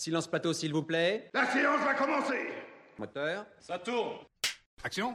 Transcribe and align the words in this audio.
Silence 0.00 0.28
plateau, 0.28 0.54
s'il 0.54 0.72
vous 0.72 0.82
plaît. 0.82 1.28
La 1.34 1.44
séance 1.44 1.84
va 1.84 1.92
commencer 1.92 2.48
Moteur. 2.98 3.44
Ça 3.58 3.78
tourne. 3.78 4.16
Action 4.82 5.14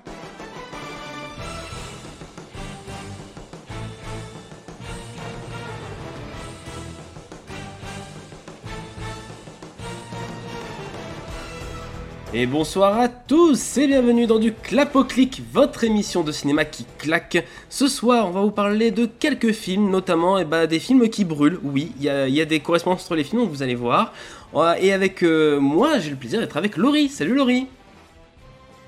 Et 12.38 12.48
bonsoir 12.48 13.00
à 13.00 13.08
tous 13.08 13.78
et 13.78 13.88
bienvenue 13.88 14.28
dans 14.28 14.40
du 14.40 14.52
Clap-au-Clic, 14.52 15.42
votre 15.54 15.86
émission 15.86 16.22
de 16.22 16.34
cinéma 16.34 16.66
qui 16.66 16.86
claque. 16.98 17.46
Ce 17.70 17.88
soir, 17.88 18.28
on 18.28 18.32
va 18.32 18.42
vous 18.42 18.52
parler 18.52 18.92
de 18.92 19.06
quelques 19.06 19.54
films, 19.54 19.90
notamment 19.90 20.38
eh 20.38 20.44
ben, 20.44 20.66
des 20.68 20.80
films 20.80 21.08
qui 21.08 21.24
brûlent. 21.24 21.60
Oui, 21.64 21.94
il 21.98 22.04
y, 22.04 22.10
a- 22.10 22.28
il 22.28 22.34
y 22.36 22.42
a 22.42 22.46
des 22.46 22.60
correspondances 22.60 23.04
entre 23.04 23.16
les 23.16 23.24
films, 23.24 23.44
donc 23.44 23.52
vous 23.52 23.64
allez 23.64 23.76
voir. 23.76 24.12
Ouais, 24.52 24.84
Et 24.84 24.92
avec 24.92 25.24
euh, 25.24 25.60
moi, 25.62 26.00
j'ai 26.00 26.10
le 26.10 26.18
plaisir 26.18 26.42
d'être 26.42 26.58
avec 26.58 26.76
Laurie. 26.76 27.07
Salut 27.07 27.36
Laurie, 27.36 27.68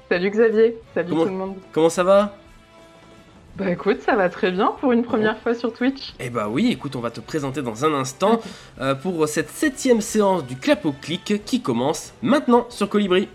Salut 0.10 0.30
Xavier, 0.30 0.76
salut 0.94 1.10
Comment- 1.10 1.24
tout 1.24 1.30
le 1.30 1.36
monde. 1.36 1.56
comment 1.72 1.90
ça 1.90 2.04
va? 2.04 2.36
Bah 3.58 3.72
écoute, 3.72 4.04
ça 4.04 4.16
va 4.16 4.30
très 4.30 4.52
bien 4.52 4.68
pour 4.80 4.92
une 4.92 5.02
première 5.02 5.40
fois 5.40 5.56
sur 5.56 5.74
Twitch. 5.74 6.14
Eh 6.20 6.30
bah 6.30 6.48
oui, 6.48 6.70
écoute, 6.72 6.96
on 6.96 7.00
va 7.00 7.10
te 7.10 7.20
présenter 7.20 7.64
dans 7.64 7.86
un 7.86 7.94
instant 7.96 8.40
euh, 8.80 8.94
pour 8.94 9.28
cette 9.28 9.50
septième 9.50 10.00
séance 10.00 10.46
du 10.46 10.56
Clap-au-Clic 10.58 11.44
qui 11.44 11.62
commence 11.64 12.14
maintenant 12.22 12.68
sur 12.70 12.88
Colibri. 12.88 13.28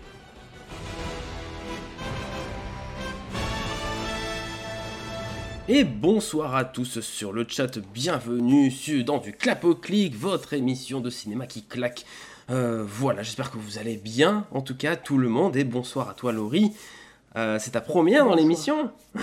Et 5.67 5.83
bonsoir 5.83 6.55
à 6.55 6.63
tous 6.63 7.01
sur 7.01 7.33
le 7.33 7.45
chat, 7.45 7.77
bienvenue 7.93 8.71
sur, 8.71 9.03
dans 9.03 9.17
du 9.17 9.33
Clap 9.33 9.65
au 9.65 9.75
Clic, 9.75 10.15
votre 10.15 10.53
émission 10.53 11.01
de 11.01 11.09
cinéma 11.09 11.47
qui 11.47 11.63
claque. 11.63 12.05
Euh, 12.49 12.85
voilà, 12.87 13.23
j'espère 13.23 13.51
que 13.51 13.57
vous 13.57 13.77
allez 13.77 13.97
bien, 13.97 14.45
en 14.51 14.61
tout 14.61 14.77
cas 14.77 14.95
tout 14.95 15.17
le 15.17 15.27
monde, 15.27 15.57
et 15.57 15.65
bonsoir 15.65 16.07
à 16.07 16.13
toi 16.13 16.31
Laurie. 16.31 16.71
Euh, 17.35 17.57
c'est 17.59 17.71
ta 17.71 17.81
première 17.81 18.23
dans 18.23 18.35
l'émission? 18.35 18.89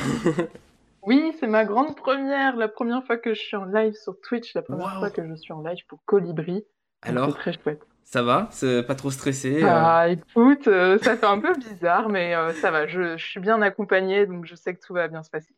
Oui, 1.02 1.32
c'est 1.38 1.46
ma 1.46 1.64
grande 1.64 1.96
première, 1.96 2.56
la 2.56 2.68
première 2.68 3.04
fois 3.04 3.16
que 3.16 3.32
je 3.34 3.40
suis 3.40 3.56
en 3.56 3.64
live 3.64 3.94
sur 3.94 4.20
Twitch, 4.20 4.54
la 4.54 4.62
première 4.62 4.98
fois 4.98 5.10
que 5.10 5.26
je 5.26 5.34
suis 5.36 5.52
en 5.52 5.62
live 5.62 5.84
pour 5.88 6.00
Colibri. 6.04 6.64
Alors, 7.02 7.30
C'est 7.30 7.36
très 7.38 7.52
chouette. 7.54 7.82
ça 8.04 8.22
va? 8.22 8.48
C'est 8.50 8.82
pas 8.82 8.94
trop 8.94 9.10
stressé 9.10 9.62
euh? 9.62 9.68
Ah 9.70 10.08
écoute, 10.08 10.68
euh, 10.68 10.98
ça 10.98 11.16
fait 11.16 11.26
un 11.26 11.38
peu 11.38 11.54
bizarre, 11.54 12.08
mais 12.10 12.34
euh, 12.34 12.52
ça 12.54 12.70
va, 12.70 12.86
je, 12.86 13.16
je 13.16 13.24
suis 13.24 13.40
bien 13.40 13.62
accompagnée, 13.62 14.26
donc 14.26 14.44
je 14.44 14.54
sais 14.54 14.74
que 14.74 14.80
tout 14.86 14.92
va 14.94 15.08
bien 15.08 15.22
se 15.22 15.30
passer. 15.30 15.54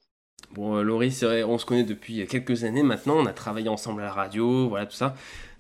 Bon, 0.53 0.81
Laurie, 0.83 1.11
vrai, 1.23 1.43
on 1.43 1.59
se 1.59 1.67
connaît 1.67 1.85
depuis 1.85 2.27
quelques 2.27 2.63
années 2.65 2.83
maintenant, 2.83 3.17
on 3.17 3.27
a 3.27 3.33
travaillé 3.33 3.69
ensemble 3.69 4.03
à 4.03 4.05
la 4.07 4.13
radio, 4.13 4.69
voilà 4.69 4.87
tout 4.87 4.97
ça. 4.97 5.15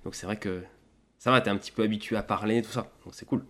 Donc 0.04 0.14
c'est 0.14 0.26
vrai 0.26 0.36
que 0.36 0.62
ça 1.18 1.30
va, 1.30 1.40
t'es 1.40 1.50
un 1.50 1.56
petit 1.56 1.72
peu 1.72 1.82
habitué 1.82 2.16
à 2.16 2.22
parler, 2.22 2.62
tout 2.62 2.70
ça. 2.70 2.86
Donc 3.04 3.14
c'est 3.14 3.26
cool. 3.26 3.44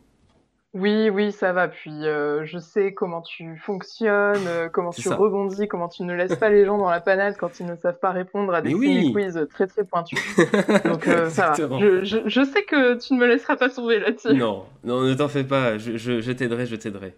Oui, 0.74 1.10
oui, 1.10 1.32
ça 1.32 1.52
va. 1.52 1.68
Puis 1.68 2.06
euh, 2.06 2.46
je 2.46 2.58
sais 2.58 2.94
comment 2.94 3.20
tu 3.20 3.56
fonctionnes, 3.58 4.46
euh, 4.46 4.68
comment 4.70 4.90
tu 4.90 5.02
ça. 5.02 5.16
rebondis, 5.16 5.68
comment 5.68 5.88
tu 5.88 6.02
ne 6.02 6.14
laisses 6.14 6.36
pas 6.36 6.48
les 6.48 6.64
gens 6.64 6.78
dans 6.78 6.88
la 6.88 7.00
panade 7.00 7.36
quand 7.38 7.60
ils 7.60 7.66
ne 7.66 7.76
savent 7.76 7.98
pas 7.98 8.10
répondre 8.10 8.54
à 8.54 8.62
des 8.62 8.72
oui. 8.74 8.86
ciné-quiz 9.12 9.46
très 9.50 9.66
très 9.66 9.84
pointus. 9.84 10.18
Donc 10.86 11.06
euh, 11.08 11.28
ça 11.28 11.50
va. 11.58 11.78
Je, 11.78 12.04
je, 12.04 12.18
je 12.24 12.42
sais 12.44 12.62
que 12.62 12.94
tu 12.98 13.12
ne 13.12 13.18
me 13.18 13.26
laisseras 13.26 13.56
pas 13.56 13.68
tomber 13.68 13.98
là-dessus. 14.00 14.32
Non, 14.34 14.64
non, 14.82 15.02
ne 15.02 15.12
t'en 15.12 15.28
fais 15.28 15.44
pas, 15.44 15.76
je, 15.76 15.98
je- 15.98 16.20
je 16.22 16.32
t'aiderai, 16.32 16.64
je 16.64 16.76
t'aiderai. 16.76 17.14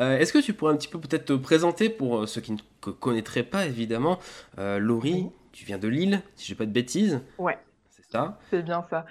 Euh, 0.00 0.18
Est-ce 0.18 0.32
que 0.32 0.38
tu 0.38 0.52
pourrais 0.52 0.74
un 0.74 0.76
petit 0.76 0.88
peu 0.88 0.98
peut-être 1.00 1.24
te 1.24 1.32
présenter 1.32 1.88
pour 1.88 2.18
euh, 2.18 2.26
ceux 2.26 2.42
qui 2.42 2.52
ne 2.52 2.58
te 2.82 2.90
connaîtraient 2.90 3.42
pas 3.42 3.64
évidemment 3.64 4.18
Euh, 4.58 4.78
Laurie, 4.78 5.22
Oui. 5.24 5.30
tu 5.52 5.64
viens 5.64 5.78
de 5.78 5.88
Lille, 5.88 6.20
si 6.36 6.46
j'ai 6.46 6.54
pas 6.54 6.66
de 6.66 6.72
bêtises. 6.72 7.20
Ouais. 7.38 7.56
C'est 7.88 8.04
ça 8.12 8.38
C'est 8.50 8.62
bien 8.62 8.84
ça. 8.90 9.06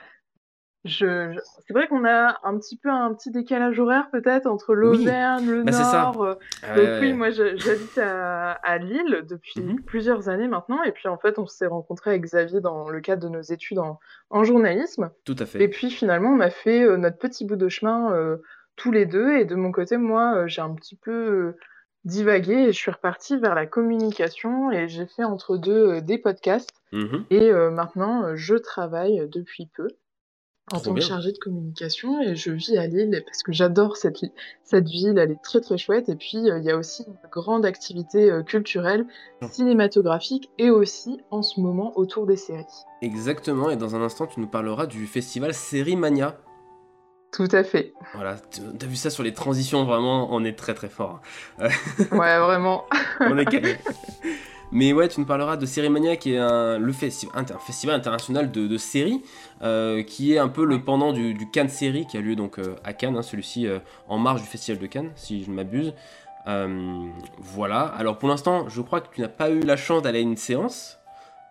Je, 0.86 1.32
je- 1.34 1.40
C'est 1.66 1.74
vrai 1.74 1.88
qu'on 1.88 2.06
a 2.06 2.38
un 2.44 2.58
petit 2.58 2.78
peu 2.78 2.90
un 2.90 3.14
petit 3.14 3.30
décalage 3.32 3.78
horaire 3.80 4.10
peut-être 4.12 4.46
entre 4.46 4.74
l'Auvergne, 4.74 5.50
le 5.50 5.64
Bah, 5.64 5.72
c'est 5.74 5.84
ça. 5.84 6.04
Nord. 6.04 6.24
euh, 6.24 6.36
Euh, 6.64 6.76
Donc 6.76 7.02
oui, 7.02 7.14
moi 7.14 7.30
j'habite 7.30 7.98
à, 7.98 8.52
à 8.52 8.78
Lille 8.78 9.26
depuis 9.28 9.60
Mhm. 9.62 9.82
plusieurs 9.84 10.30
années 10.30 10.48
maintenant. 10.48 10.82
Et 10.84 10.92
puis 10.92 11.08
en 11.10 11.18
fait, 11.18 11.40
on 11.40 11.46
s'est 11.46 11.68
rencontrés 11.68 12.12
avec 12.12 12.22
Xavier 12.24 12.62
dans 12.62 12.90
le 12.90 13.02
cadre 13.02 13.24
de 13.24 13.30
nos 13.30 13.42
études 13.42 13.80
en, 13.80 14.00
en 14.30 14.44
journalisme. 14.44 15.10
Tout 15.26 15.36
à 15.40 15.44
Et 15.44 15.46
fait. 15.48 15.68
puis 15.68 15.90
finalement, 15.92 16.30
on 16.30 16.40
a 16.40 16.50
fait 16.50 16.84
euh, 16.84 16.96
notre 16.96 17.18
petit 17.18 17.44
bout 17.46 17.56
de 17.58 17.68
chemin 17.70 18.14
euh, 18.14 18.38
tous 18.78 18.92
les 18.92 19.06
deux. 19.06 19.34
Et 19.38 19.46
de 19.46 19.56
mon 19.56 19.72
côté, 19.72 19.98
moi, 19.98 20.36
euh, 20.36 20.48
j'ai 20.48 20.62
un 20.62 20.74
petit 20.74 20.96
peu 20.96 21.12
euh, 21.12 21.58
divagué 22.06 22.54
et 22.54 22.68
je 22.68 22.78
suis 22.78 22.92
repartie 22.92 23.38
vers 23.38 23.56
la 23.56 23.66
communication. 23.66 24.72
Et 24.72 24.88
j'ai 24.88 25.06
fait 25.08 25.24
entre 25.26 25.58
deux 25.58 26.00
des 26.02 26.18
podcasts. 26.18 26.72
Mhm. 26.94 27.26
Et 27.30 27.52
euh, 27.52 27.72
maintenant, 27.72 28.36
je 28.36 28.56
travaille 28.56 29.28
depuis 29.34 29.70
peu 29.76 29.88
en 30.72 30.80
Trop 30.80 30.90
tant 30.90 30.96
que 30.96 31.02
chargée 31.02 31.32
de 31.32 31.38
communication 31.38 32.22
et 32.22 32.36
je 32.36 32.52
vis 32.52 32.78
à 32.78 32.88
Lille 32.88 33.24
parce 33.26 33.42
que 33.42 33.54
j'adore 33.54 33.96
cette, 33.96 34.20
cette 34.64 34.88
ville, 34.88 35.18
elle 35.18 35.32
est 35.32 35.42
très 35.42 35.62
très 35.62 35.78
chouette. 35.78 36.10
Et 36.10 36.16
puis, 36.16 36.50
euh, 36.50 36.60
il 36.60 36.66
y 36.66 36.72
a 36.72 36.76
aussi 36.76 37.04
une 37.08 37.16
grande 37.32 37.66
activité 37.66 38.30
euh, 38.30 38.44
culturelle, 38.44 39.06
cinématographique 39.50 40.50
et 40.58 40.70
aussi 40.70 41.22
en 41.32 41.42
ce 41.42 41.62
moment 41.62 41.98
autour 41.98 42.26
des 42.26 42.36
séries. 42.36 42.66
Exactement, 43.02 43.70
et 43.70 43.78
dans 43.78 43.96
un 43.96 44.02
instant, 44.02 44.28
tu 44.28 44.42
nous 44.42 44.48
parleras 44.48 44.88
du 44.88 45.08
festival 45.08 45.54
Série 45.54 45.96
Mania. 45.96 46.38
Tout 47.32 47.48
à 47.52 47.64
fait. 47.64 47.94
Voilà, 48.14 48.38
t'as 48.38 48.88
vu 48.88 48.96
ça 48.96 49.10
sur 49.10 49.24
les 49.24 49.34
transitions, 49.34 49.86
vraiment, 49.86 50.28
on 50.32 50.44
est 50.44 50.58
très 50.58 50.74
très 50.74 50.90
fort. 50.90 51.22
Ouais, 51.60 52.40
vraiment. 52.40 52.86
On 53.20 53.38
est 53.38 53.46
calé. 53.46 53.76
Mais 54.72 54.92
ouais, 54.94 55.08
tu 55.08 55.20
nous 55.20 55.26
parleras 55.26 55.56
de 55.58 55.66
Série 55.66 55.90
Mania, 55.90 56.18
qui 56.18 56.34
est 56.34 56.38
un, 56.38 56.78
le 56.78 56.92
festi- 56.92 57.30
inter- 57.34 57.54
un 57.56 57.60
festival 57.60 57.96
international 57.96 58.52
de, 58.52 58.68
de 58.68 58.78
séries, 58.78 59.24
euh, 59.62 60.04
qui 60.04 60.34
est 60.34 60.38
un 60.40 60.50
peu 60.50 60.66
le 60.66 60.82
pendant 60.82 61.14
du, 61.14 61.34
du 61.34 61.50
Cannes 61.50 61.70
Série, 61.70 62.06
qui 62.06 62.18
a 62.18 62.22
lieu 62.22 62.36
donc 62.36 62.60
euh, 62.60 62.76
à 62.84 62.94
Cannes, 62.94 63.16
hein, 63.16 63.22
celui-ci 63.22 63.66
euh, 63.66 63.80
en 64.08 64.18
marge 64.18 64.42
du 64.42 64.48
festival 64.48 64.80
de 64.82 64.88
Cannes, 64.88 65.12
si 65.16 65.44
je 65.44 65.50
ne 65.50 65.56
m'abuse. 65.56 65.94
Voilà, 67.40 67.82
alors 67.82 68.18
pour 68.18 68.30
l'instant, 68.30 68.70
je 68.70 68.82
crois 68.82 69.02
que 69.02 69.14
tu 69.14 69.20
n'as 69.22 69.28
pas 69.28 69.50
eu 69.50 69.60
la 69.60 69.76
chance 69.76 70.02
d'aller 70.02 70.20
à 70.20 70.22
une 70.22 70.38
séance, 70.38 70.98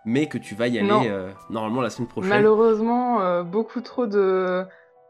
mais 0.06 0.26
que 0.26 0.38
tu 0.38 0.54
vas 0.54 0.68
y 0.68 0.78
aller 0.78 1.10
normalement 1.50 1.82
la 1.82 1.90
semaine 1.90 2.08
prochaine. 2.08 2.30
Malheureusement, 2.30 3.42
beaucoup 3.44 3.82
trop 3.82 4.06
de. 4.06 4.64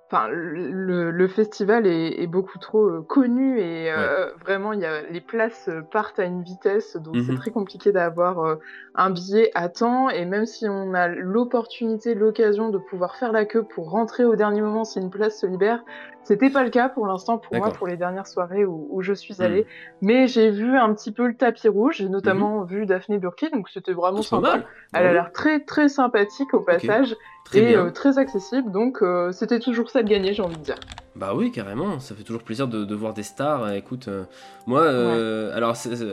Enfin, 0.08 0.28
le, 0.30 1.10
le 1.10 1.28
festival 1.28 1.84
est, 1.86 2.22
est 2.22 2.28
beaucoup 2.28 2.60
trop 2.60 2.86
euh, 2.88 3.02
connu 3.02 3.58
et 3.58 3.90
euh, 3.90 4.32
vraiment, 4.36 4.72
il 4.72 4.80
y 4.80 4.84
a, 4.84 5.02
les 5.02 5.20
places 5.20 5.66
euh, 5.68 5.82
partent 5.82 6.20
à 6.20 6.24
une 6.24 6.44
vitesse, 6.44 6.96
donc 6.96 7.20
c'est 7.20 7.32
Mhm. 7.32 7.34
très 7.34 7.50
compliqué 7.50 7.90
d'avoir 7.90 8.56
un 8.94 9.10
billet 9.10 9.50
à 9.54 9.68
temps. 9.68 10.08
Et 10.08 10.24
même 10.24 10.46
si 10.46 10.68
on 10.68 10.94
a 10.94 11.08
l'opportunité, 11.08 12.14
l'occasion 12.14 12.68
de 12.68 12.78
pouvoir 12.78 13.16
faire 13.16 13.32
la 13.32 13.46
queue 13.46 13.64
pour 13.64 13.90
rentrer 13.90 14.24
au 14.24 14.36
dernier 14.36 14.60
moment 14.60 14.84
si 14.84 15.00
une 15.00 15.10
place 15.10 15.40
se 15.40 15.46
libère, 15.46 15.82
c'était 16.26 16.50
pas 16.50 16.64
le 16.64 16.70
cas 16.70 16.88
pour 16.88 17.06
l'instant 17.06 17.38
pour 17.38 17.56
moi, 17.56 17.70
pour 17.72 17.86
les 17.86 17.96
dernières 17.96 18.26
soirées 18.26 18.64
où, 18.64 18.88
où 18.90 19.02
je 19.02 19.12
suis 19.12 19.34
Mhm. 19.38 19.44
allée. 19.44 19.66
Mais 20.02 20.26
j'ai 20.26 20.50
vu 20.50 20.76
un 20.76 20.92
petit 20.94 21.12
peu 21.12 21.26
le 21.26 21.34
tapis 21.36 21.68
rouge, 21.68 21.96
j'ai 21.98 22.08
notamment 22.08 22.62
vu 22.64 22.84
Daphné 22.86 23.18
Burki, 23.18 23.50
donc 23.50 23.68
c'était 23.68 23.92
vraiment 23.92 24.18
pas 24.18 24.22
sympa. 24.24 24.50
mal. 24.52 24.64
Elle 24.92 25.02
a 25.04 25.06
Ouais, 25.08 25.12
l'air 25.14 25.32
très 25.32 25.60
très 25.60 25.88
sympathique 25.88 26.52
au 26.54 26.60
passage 26.60 27.16
très 27.44 27.60
et 27.72 27.76
euh, 27.76 27.90
très 27.90 28.18
accessible, 28.18 28.72
donc 28.72 29.02
euh, 29.02 29.30
c'était 29.32 29.60
toujours 29.60 29.88
ça 29.90 30.02
de 30.02 30.08
gagner, 30.08 30.34
j'ai 30.34 30.42
envie 30.42 30.56
de 30.56 30.62
dire. 30.62 30.76
Bah 31.14 31.32
oui, 31.34 31.50
carrément, 31.50 31.98
ça 31.98 32.14
fait 32.14 32.24
toujours 32.24 32.42
plaisir 32.42 32.68
de, 32.68 32.84
de 32.84 32.94
voir 32.94 33.14
des 33.14 33.22
stars. 33.22 33.62
Euh, 33.64 33.72
Écoute, 33.72 34.08
euh, 34.08 34.24
moi, 34.66 34.82
euh, 34.82 35.56
alors 35.56 35.74
je, 35.74 36.04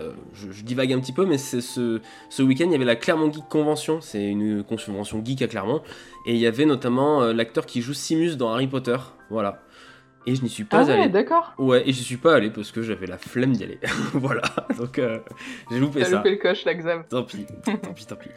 je 0.52 0.64
divague 0.64 0.94
un 0.94 1.00
petit 1.02 1.12
peu, 1.12 1.26
mais 1.26 1.38
c'est 1.38 1.60
ce, 1.60 2.00
ce 2.30 2.42
week-end, 2.42 2.66
il 2.68 2.72
y 2.72 2.76
avait 2.76 2.86
la 2.86 2.96
Clermont 2.96 3.30
Geek 3.30 3.50
Convention, 3.50 4.00
c'est 4.00 4.24
une 4.24 4.64
convention 4.64 5.22
geek 5.26 5.42
à 5.42 5.48
Clermont, 5.48 5.82
et 6.26 6.32
il 6.34 6.38
y 6.40 6.48
avait 6.48 6.66
notamment 6.66 7.22
euh, 7.22 7.34
l'acteur 7.34 7.66
qui 7.66 7.82
joue 7.82 7.94
Simus 7.94 8.38
dans 8.38 8.54
Harry 8.54 8.68
Potter, 8.68 8.96
voilà. 9.30 9.60
Et 10.26 10.36
je 10.36 10.42
n'y 10.42 10.50
suis 10.50 10.64
Ah 10.72 10.78
pas 10.78 10.86
ouais, 10.86 10.92
allé. 10.94 11.10
d'accord. 11.10 11.54
Ouais, 11.58 11.84
et 11.88 11.92
j'y 11.92 12.04
suis 12.04 12.18
pas 12.18 12.36
allé 12.36 12.50
parce 12.50 12.72
que 12.72 12.82
j'avais 12.82 13.08
la 13.08 13.18
flemme 13.18 13.52
d'y 13.54 13.64
aller. 13.66 13.80
voilà, 14.14 14.42
donc 14.78 14.98
euh, 15.00 15.20
j'ai 15.70 15.80
loupé 15.80 16.00
T'as 16.00 16.06
ça. 16.06 16.16
loupé 16.18 16.32
le 16.32 16.38
coche, 16.38 16.64
Xav. 16.66 17.04
Tant 17.10 17.24
pis, 17.24 17.46
tant 17.66 17.94
pis, 17.94 18.06
tant 18.06 18.16
pis. 18.16 18.30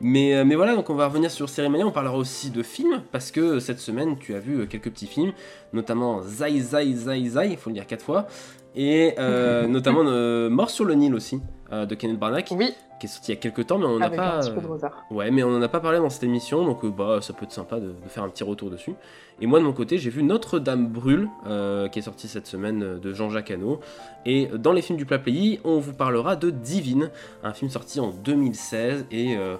Mais, 0.00 0.34
euh, 0.34 0.44
mais 0.46 0.54
voilà, 0.54 0.74
donc 0.74 0.88
on 0.88 0.94
va 0.94 1.06
revenir 1.06 1.30
sur 1.30 1.48
Série 1.50 1.68
Mania, 1.68 1.86
on 1.86 1.90
parlera 1.92 2.16
aussi 2.16 2.50
de 2.50 2.62
films, 2.62 3.02
parce 3.12 3.30
que 3.30 3.58
cette 3.60 3.78
semaine, 3.78 4.16
tu 4.18 4.34
as 4.34 4.40
vu 4.40 4.60
euh, 4.60 4.66
quelques 4.66 4.90
petits 4.90 5.06
films, 5.06 5.32
notamment 5.74 6.22
Zai 6.22 6.60
Zai 6.60 6.92
Zai 6.94 7.26
Zai, 7.28 7.48
il 7.50 7.56
faut 7.58 7.68
le 7.70 7.74
dire 7.74 7.86
quatre 7.86 8.04
fois, 8.04 8.26
et 8.74 9.12
euh, 9.18 9.66
notamment 9.68 10.02
Mort 10.50 10.70
sur 10.70 10.84
le 10.86 10.94
Nil 10.94 11.14
aussi, 11.14 11.40
de 11.70 11.94
Kenneth 11.94 12.18
Branagh, 12.18 12.46
Oui, 12.52 12.70
qui 13.06 13.10
est 13.10 13.14
sorti 13.14 13.32
il 13.32 13.34
y 13.34 13.38
a 13.38 13.40
quelques 13.40 13.66
temps, 13.66 13.78
mais 13.78 13.86
on 13.86 13.98
n'a 13.98 14.06
avec 14.06 14.18
pas... 14.18 14.36
un 14.36 14.40
petit 14.40 14.50
peu 14.50 14.60
de 14.60 14.66
euh, 14.66 14.72
retard. 14.72 15.04
Ouais, 15.10 15.30
mais 15.30 15.42
on 15.42 15.50
n'en 15.50 15.62
a 15.62 15.68
pas 15.68 15.80
parlé 15.80 15.98
dans 15.98 16.10
cette 16.10 16.24
émission, 16.24 16.64
donc 16.64 16.84
euh, 16.84 16.90
bah, 16.90 17.18
ça 17.20 17.32
peut 17.32 17.44
être 17.44 17.52
sympa 17.52 17.80
de, 17.80 17.88
de 17.88 18.08
faire 18.08 18.22
un 18.22 18.28
petit 18.28 18.44
retour 18.44 18.70
dessus. 18.70 18.94
Et 19.40 19.46
moi, 19.46 19.58
de 19.58 19.64
mon 19.64 19.72
côté, 19.72 19.98
j'ai 19.98 20.10
vu 20.10 20.22
Notre-Dame 20.22 20.86
brûle, 20.86 21.28
euh, 21.46 21.88
qui 21.88 21.98
est 21.98 22.02
sorti 22.02 22.28
cette 22.28 22.46
semaine 22.46 22.98
de 23.00 23.12
Jean-Jacques 23.12 23.50
Hano. 23.50 23.80
Et 24.24 24.46
dans 24.46 24.72
les 24.72 24.80
films 24.80 24.98
du 24.98 25.06
plat 25.06 25.18
pays, 25.18 25.60
on 25.64 25.78
vous 25.78 25.92
parlera 25.92 26.36
de 26.36 26.50
Divine, 26.50 27.10
un 27.42 27.52
film 27.52 27.70
sorti 27.70 28.00
en 28.00 28.10
2016 28.10 29.06
et 29.10 29.36
euh, 29.36 29.56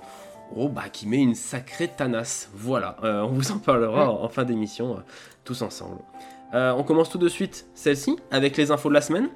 oh, 0.56 0.68
bah, 0.68 0.88
qui 0.92 1.08
met 1.08 1.18
une 1.18 1.34
sacrée 1.34 1.88
tanasse. 1.88 2.50
Voilà, 2.54 2.96
euh, 3.02 3.22
on 3.22 3.28
vous 3.28 3.50
en 3.50 3.58
parlera 3.58 4.10
en, 4.10 4.22
en 4.22 4.28
fin 4.28 4.44
d'émission, 4.44 5.02
tous 5.44 5.62
ensemble. 5.62 5.98
On 6.56 6.84
commence 6.84 7.10
tout 7.10 7.18
de 7.18 7.28
suite 7.28 7.66
celle-ci, 7.74 8.16
avec 8.30 8.56
les 8.56 8.70
infos 8.70 8.88
de 8.88 8.94
la 8.94 9.00
semaine. 9.00 9.28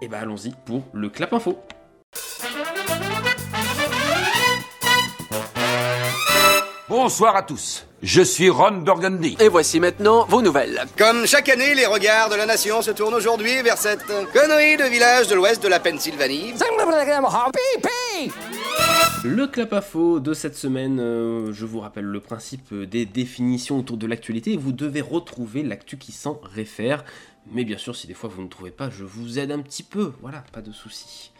Et 0.00 0.08
bah 0.08 0.20
allons-y 0.22 0.54
pour 0.64 0.82
le 0.94 1.10
clap 1.10 1.34
info. 1.34 1.58
Bonsoir 7.06 7.36
à 7.36 7.44
tous. 7.44 7.86
Je 8.02 8.20
suis 8.20 8.50
Ron 8.50 8.78
Burgundy. 8.78 9.36
Et 9.38 9.48
voici 9.48 9.78
maintenant 9.78 10.24
vos 10.24 10.42
nouvelles. 10.42 10.86
Comme 10.98 11.24
chaque 11.24 11.48
année, 11.48 11.72
les 11.72 11.86
regards 11.86 12.28
de 12.30 12.34
la 12.34 12.46
nation 12.46 12.82
se 12.82 12.90
tournent 12.90 13.14
aujourd'hui 13.14 13.62
vers 13.62 13.78
cette 13.78 14.04
connerie 14.32 14.76
de 14.76 14.90
village 14.90 15.28
de 15.28 15.36
l'ouest 15.36 15.62
de 15.62 15.68
la 15.68 15.78
Pennsylvanie. 15.78 16.54
Le 19.22 19.46
clap 19.46 19.72
à 19.72 19.82
faux 19.82 20.18
de 20.18 20.34
cette 20.34 20.56
semaine, 20.56 20.98
euh, 20.98 21.52
je 21.52 21.64
vous 21.64 21.78
rappelle 21.78 22.06
le 22.06 22.18
principe 22.18 22.74
des 22.74 23.06
définitions 23.06 23.78
autour 23.78 23.98
de 23.98 24.08
l'actualité. 24.08 24.56
Vous 24.56 24.72
devez 24.72 25.00
retrouver 25.00 25.62
l'actu 25.62 25.98
qui 25.98 26.10
s'en 26.10 26.40
réfère. 26.42 27.04
Mais 27.52 27.62
bien 27.62 27.78
sûr, 27.78 27.94
si 27.94 28.08
des 28.08 28.14
fois 28.14 28.28
vous 28.34 28.42
ne 28.42 28.48
trouvez 28.48 28.72
pas, 28.72 28.90
je 28.90 29.04
vous 29.04 29.38
aide 29.38 29.52
un 29.52 29.60
petit 29.60 29.84
peu. 29.84 30.12
Voilà, 30.22 30.42
pas 30.52 30.60
de 30.60 30.72
souci. 30.72 31.30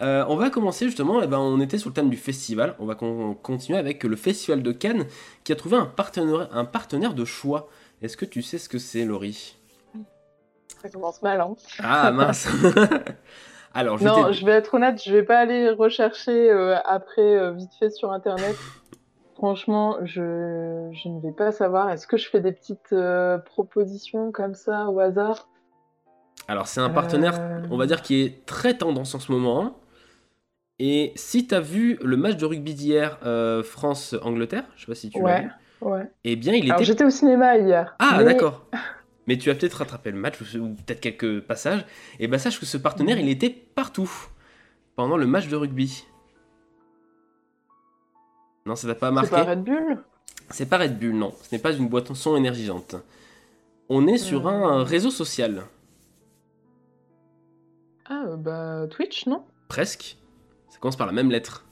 Euh, 0.00 0.24
on 0.28 0.36
va 0.36 0.50
commencer 0.50 0.86
justement, 0.86 1.20
eh 1.22 1.26
ben, 1.26 1.38
on 1.38 1.60
était 1.60 1.78
sur 1.78 1.90
le 1.90 1.94
thème 1.94 2.08
du 2.10 2.16
festival, 2.16 2.76
on 2.78 2.86
va 2.86 2.94
con- 2.94 3.34
continuer 3.42 3.78
avec 3.78 4.04
le 4.04 4.14
festival 4.16 4.62
de 4.62 4.70
Cannes 4.72 5.06
qui 5.44 5.52
a 5.52 5.56
trouvé 5.56 5.76
un 5.76 5.86
partenaire, 5.86 6.48
un 6.52 6.64
partenaire 6.64 7.14
de 7.14 7.24
choix. 7.24 7.68
Est-ce 8.00 8.16
que 8.16 8.24
tu 8.24 8.42
sais 8.42 8.58
ce 8.58 8.68
que 8.68 8.78
c'est, 8.78 9.04
Laurie? 9.04 9.56
Ça 10.80 10.88
commence 10.88 11.20
mal, 11.22 11.40
hein. 11.40 11.56
Ah 11.82 12.12
mince 12.12 12.46
Alors, 13.74 13.98
je 13.98 14.04
Non, 14.04 14.32
je 14.32 14.46
vais 14.46 14.52
être 14.52 14.74
honnête, 14.74 15.02
je 15.04 15.12
vais 15.12 15.24
pas 15.24 15.38
aller 15.40 15.70
rechercher 15.70 16.50
euh, 16.50 16.76
après 16.84 17.36
euh, 17.36 17.52
vite 17.52 17.70
fait 17.78 17.90
sur 17.90 18.12
internet. 18.12 18.56
Franchement, 19.34 19.98
je, 20.04 20.88
je 20.92 21.08
ne 21.08 21.20
vais 21.20 21.32
pas 21.32 21.52
savoir. 21.52 21.90
Est-ce 21.90 22.06
que 22.06 22.16
je 22.16 22.28
fais 22.28 22.40
des 22.40 22.52
petites 22.52 22.92
euh, 22.92 23.38
propositions 23.38 24.32
comme 24.32 24.54
ça 24.54 24.86
au 24.88 24.98
hasard? 25.00 25.48
Alors 26.48 26.66
c'est 26.66 26.80
un 26.80 26.88
partenaire, 26.90 27.34
on 27.70 27.76
va 27.76 27.86
dire, 27.86 28.00
qui 28.02 28.22
est 28.22 28.46
très 28.46 28.78
tendance 28.78 29.14
en 29.14 29.20
ce 29.20 29.30
moment. 29.30 29.76
Et 30.80 31.12
si 31.16 31.46
tu 31.46 31.54
as 31.54 31.60
vu 31.60 31.98
le 32.02 32.16
match 32.16 32.36
de 32.36 32.44
rugby 32.46 32.74
d'hier, 32.74 33.18
euh, 33.24 33.62
France-Angleterre, 33.64 34.64
je 34.76 34.82
sais 34.82 34.86
pas 34.86 34.94
si 34.94 35.10
tu 35.10 35.18
l'as 35.18 35.24
Ouais, 35.24 35.42
vu, 35.42 35.50
ouais. 35.82 36.10
eh 36.24 36.36
bien 36.36 36.54
il 36.54 36.64
Alors 36.66 36.76
était... 36.76 36.84
j'étais 36.84 37.04
au 37.04 37.10
cinéma 37.10 37.56
hier. 37.58 37.96
Ah 37.98 38.16
mais- 38.18 38.24
d'accord 38.24 38.66
Mais 39.26 39.36
tu 39.38 39.50
as 39.50 39.54
peut-être 39.56 39.74
rattrapé 39.74 40.10
le 40.12 40.18
match, 40.18 40.40
ou 40.54 40.74
peut-être 40.86 41.00
quelques 41.00 41.40
passages, 41.40 41.84
et 42.20 42.28
bah 42.28 42.38
sache 42.38 42.60
que 42.60 42.66
ce 42.66 42.76
partenaire, 42.78 43.18
il 43.18 43.28
était 43.28 43.50
partout, 43.50 44.10
pendant 44.94 45.16
le 45.16 45.26
match 45.26 45.48
de 45.48 45.56
rugby. 45.56 46.04
Non, 48.66 48.76
ça 48.76 48.86
t'a 48.86 48.94
pas 48.94 49.08
C'est 49.08 49.14
marqué 49.14 49.30
pas 49.30 49.44
Red 49.44 49.64
Bull? 49.64 49.98
C'est 50.50 50.66
pas 50.68 50.78
Red 50.78 50.98
Bull, 50.98 51.12
non. 51.14 51.32
Ce 51.42 51.54
n'est 51.54 51.60
pas 51.60 51.72
une 51.72 51.88
boisson 51.88 52.36
énergisante. 52.36 52.94
On 53.88 54.06
est 54.06 54.18
sur 54.18 54.44
Hmm. 54.44 54.46
un 54.48 54.84
réseau 54.84 55.10
social. 55.10 55.62
Ah, 58.06 58.36
bah 58.36 58.86
Twitch, 58.90 59.26
non? 59.26 59.44
Presque. 59.68 60.17
Ça 60.78 60.82
commence 60.82 60.96
par 60.96 61.08
la 61.08 61.12
même 61.12 61.32
lettre. 61.32 61.64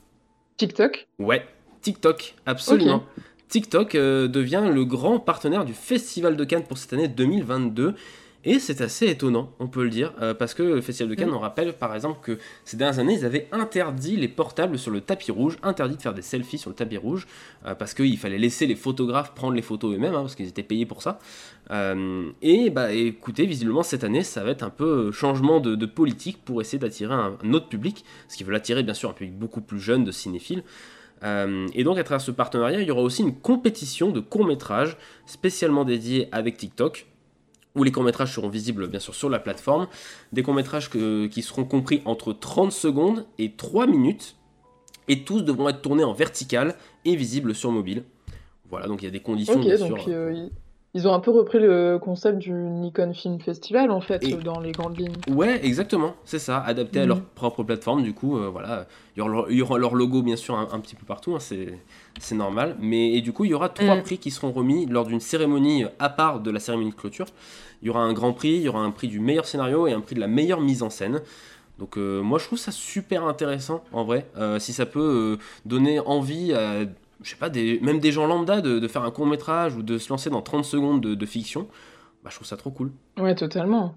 TikTok 0.56 1.06
Ouais, 1.20 1.46
TikTok, 1.80 2.34
absolument. 2.44 3.04
TikTok 3.48 3.94
euh, 3.94 4.26
devient 4.26 4.68
le 4.68 4.84
grand 4.84 5.20
partenaire 5.20 5.64
du 5.64 5.74
Festival 5.74 6.34
de 6.34 6.42
Cannes 6.42 6.64
pour 6.64 6.76
cette 6.76 6.92
année 6.92 7.06
2022. 7.06 7.94
Et 8.46 8.60
c'est 8.60 8.80
assez 8.80 9.08
étonnant, 9.08 9.50
on 9.58 9.66
peut 9.66 9.82
le 9.82 9.90
dire, 9.90 10.12
euh, 10.22 10.32
parce 10.32 10.54
que 10.54 10.62
le 10.62 10.80
Festival 10.80 11.10
de 11.10 11.16
Cannes, 11.16 11.30
Mm. 11.30 11.34
on 11.34 11.40
rappelle 11.40 11.72
par 11.72 11.94
exemple 11.96 12.20
que 12.22 12.38
ces 12.64 12.76
dernières 12.76 13.00
années, 13.00 13.14
ils 13.14 13.24
avaient 13.24 13.48
interdit 13.50 14.16
les 14.16 14.28
portables 14.28 14.78
sur 14.78 14.92
le 14.92 15.00
tapis 15.00 15.32
rouge, 15.32 15.58
interdit 15.64 15.96
de 15.96 16.00
faire 16.02 16.14
des 16.14 16.22
selfies 16.22 16.56
sur 16.56 16.70
le 16.70 16.76
tapis 16.76 16.96
rouge, 16.96 17.26
euh, 17.66 17.74
parce 17.74 17.92
qu'il 17.92 18.16
fallait 18.16 18.38
laisser 18.38 18.68
les 18.68 18.76
photographes 18.76 19.34
prendre 19.34 19.54
les 19.54 19.62
photos 19.62 19.96
eux-mêmes, 19.96 20.14
hein, 20.14 20.20
parce 20.20 20.36
qu'ils 20.36 20.46
étaient 20.46 20.62
payés 20.62 20.86
pour 20.86 21.02
ça. 21.02 21.18
Euh, 21.72 22.30
et 22.40 22.70
bah 22.70 22.92
écoutez, 22.92 23.46
visiblement 23.46 23.82
cette 23.82 24.04
année, 24.04 24.22
ça 24.22 24.44
va 24.44 24.50
être 24.50 24.62
un 24.62 24.70
peu 24.70 25.10
changement 25.10 25.58
de, 25.58 25.74
de 25.74 25.86
politique 25.86 26.38
pour 26.44 26.60
essayer 26.60 26.78
d'attirer 26.78 27.14
un, 27.14 27.36
un 27.42 27.52
autre 27.52 27.68
public, 27.68 28.04
ce 28.28 28.36
qui 28.36 28.44
veut 28.44 28.54
attirer 28.54 28.84
bien 28.84 28.94
sûr 28.94 29.10
un 29.10 29.14
public 29.14 29.36
beaucoup 29.36 29.60
plus 29.60 29.80
jeune 29.80 30.04
de 30.04 30.12
cinéphiles. 30.12 30.62
Euh, 31.24 31.66
et 31.74 31.82
donc 31.82 31.98
à 31.98 32.04
travers 32.04 32.20
ce 32.20 32.30
partenariat, 32.30 32.80
il 32.80 32.86
y 32.86 32.90
aura 32.90 33.02
aussi 33.02 33.22
une 33.22 33.34
compétition 33.34 34.10
de 34.10 34.20
courts-métrages 34.20 34.96
spécialement 35.24 35.84
dédiée 35.84 36.28
avec 36.30 36.56
TikTok, 36.58 37.06
où 37.76 37.84
les 37.84 37.92
courts-métrages 37.92 38.34
seront 38.34 38.48
visibles 38.48 38.88
bien 38.88 39.00
sûr 39.00 39.14
sur 39.14 39.28
la 39.28 39.38
plateforme, 39.38 39.86
des 40.32 40.42
courts-métrages 40.42 40.90
qui 40.90 41.42
seront 41.42 41.64
compris 41.64 42.02
entre 42.04 42.32
30 42.32 42.72
secondes 42.72 43.26
et 43.38 43.52
3 43.52 43.86
minutes, 43.86 44.36
et 45.08 45.22
tous 45.22 45.42
devront 45.42 45.68
être 45.68 45.82
tournés 45.82 46.04
en 46.04 46.12
vertical 46.12 46.74
et 47.04 47.14
visibles 47.14 47.54
sur 47.54 47.70
mobile. 47.70 48.02
Voilà, 48.68 48.88
donc 48.88 49.02
il 49.02 49.04
y 49.04 49.08
a 49.08 49.12
des 49.12 49.20
conditions 49.20 49.60
bien 49.60 49.78
donc 49.78 50.00
sûr. 50.00 50.08
euh, 50.08 50.48
ils- 50.96 51.06
ont 51.08 51.12
un 51.14 51.20
peu 51.20 51.30
repris 51.30 51.58
le 51.58 51.98
concept 52.00 52.38
du 52.38 52.52
Nikon 52.52 53.12
Film 53.14 53.40
Festival 53.40 53.90
en 53.90 54.00
fait, 54.00 54.22
Et- 54.24 54.34
dans 54.34 54.58
les 54.60 54.72
grandes 54.72 54.98
lignes. 54.98 55.12
Ouais, 55.28 55.64
exactement, 55.64 56.14
c'est 56.24 56.38
ça, 56.38 56.60
adapté 56.60 56.98
à 57.00 57.02
Mhm. 57.02 57.08
leur 57.08 57.20
propre 57.22 57.62
plateforme, 57.62 58.02
du 58.02 58.12
coup, 58.14 58.36
euh, 58.38 58.48
voilà, 58.48 58.86
il 59.14 59.18
y, 59.18 59.22
aura 59.22 59.30
leur, 59.32 59.50
il 59.50 59.56
y 59.58 59.62
aura 59.62 59.78
leur 59.78 59.94
logo 59.94 60.22
bien 60.22 60.36
sûr 60.36 60.54
un, 60.56 60.68
un 60.72 60.80
petit 60.80 60.94
peu 60.96 61.04
partout, 61.06 61.34
hein, 61.34 61.38
c'est 61.40 62.34
normal, 62.34 62.76
mais 62.80 63.12
et 63.12 63.20
du 63.20 63.32
coup 63.32 63.44
il 63.44 63.50
y 63.50 63.54
aura 63.54 63.68
trois 63.68 63.96
Mhm. 63.96 64.02
prix 64.02 64.18
qui 64.18 64.30
seront 64.30 64.52
remis 64.52 64.86
lors 64.86 65.06
d'une 65.06 65.20
cérémonie 65.20 65.84
euh, 65.84 65.88
à 65.98 66.08
part 66.08 66.40
de 66.40 66.50
la 66.50 66.58
cérémonie 66.60 66.90
de 66.90 66.94
clôture. 66.96 67.26
Il 67.82 67.86
y 67.88 67.90
aura 67.90 68.00
un 68.00 68.12
grand 68.14 68.32
prix, 68.32 68.54
il 68.56 68.62
y 68.62 68.68
aura 68.68 68.80
un 68.80 68.90
prix 68.90 69.08
du 69.08 69.20
meilleur 69.20 69.44
scénario 69.46 69.86
et 69.86 69.92
un 69.92 70.00
prix 70.00 70.14
de 70.14 70.20
la 70.20 70.26
meilleure 70.28 70.60
mise 70.60 70.82
en 70.82 70.90
scène. 70.90 71.20
Donc 71.78 71.98
euh, 71.98 72.22
moi 72.22 72.38
je 72.38 72.46
trouve 72.46 72.58
ça 72.58 72.72
super 72.72 73.24
intéressant 73.26 73.84
en 73.92 74.04
vrai, 74.04 74.26
Euh, 74.38 74.58
si 74.58 74.72
ça 74.72 74.86
peut 74.86 75.36
euh, 75.38 75.42
donner 75.66 76.00
envie 76.00 76.54
à, 76.54 76.84
je 77.22 77.30
sais 77.30 77.36
pas, 77.36 77.48
des, 77.50 77.80
même 77.80 77.98
des 77.98 78.12
gens 78.12 78.26
lambda 78.26 78.60
de, 78.60 78.78
de 78.78 78.88
faire 78.88 79.02
un 79.04 79.10
court 79.10 79.26
métrage 79.26 79.74
ou 79.76 79.82
de 79.82 79.98
se 79.98 80.08
lancer 80.10 80.30
dans 80.30 80.42
30 80.42 80.64
secondes 80.64 81.00
de, 81.00 81.14
de 81.14 81.26
fiction, 81.26 81.68
bah, 82.22 82.30
je 82.30 82.36
trouve 82.36 82.46
ça 82.46 82.56
trop 82.56 82.70
cool. 82.70 82.92
Ouais, 83.18 83.34
totalement. 83.34 83.94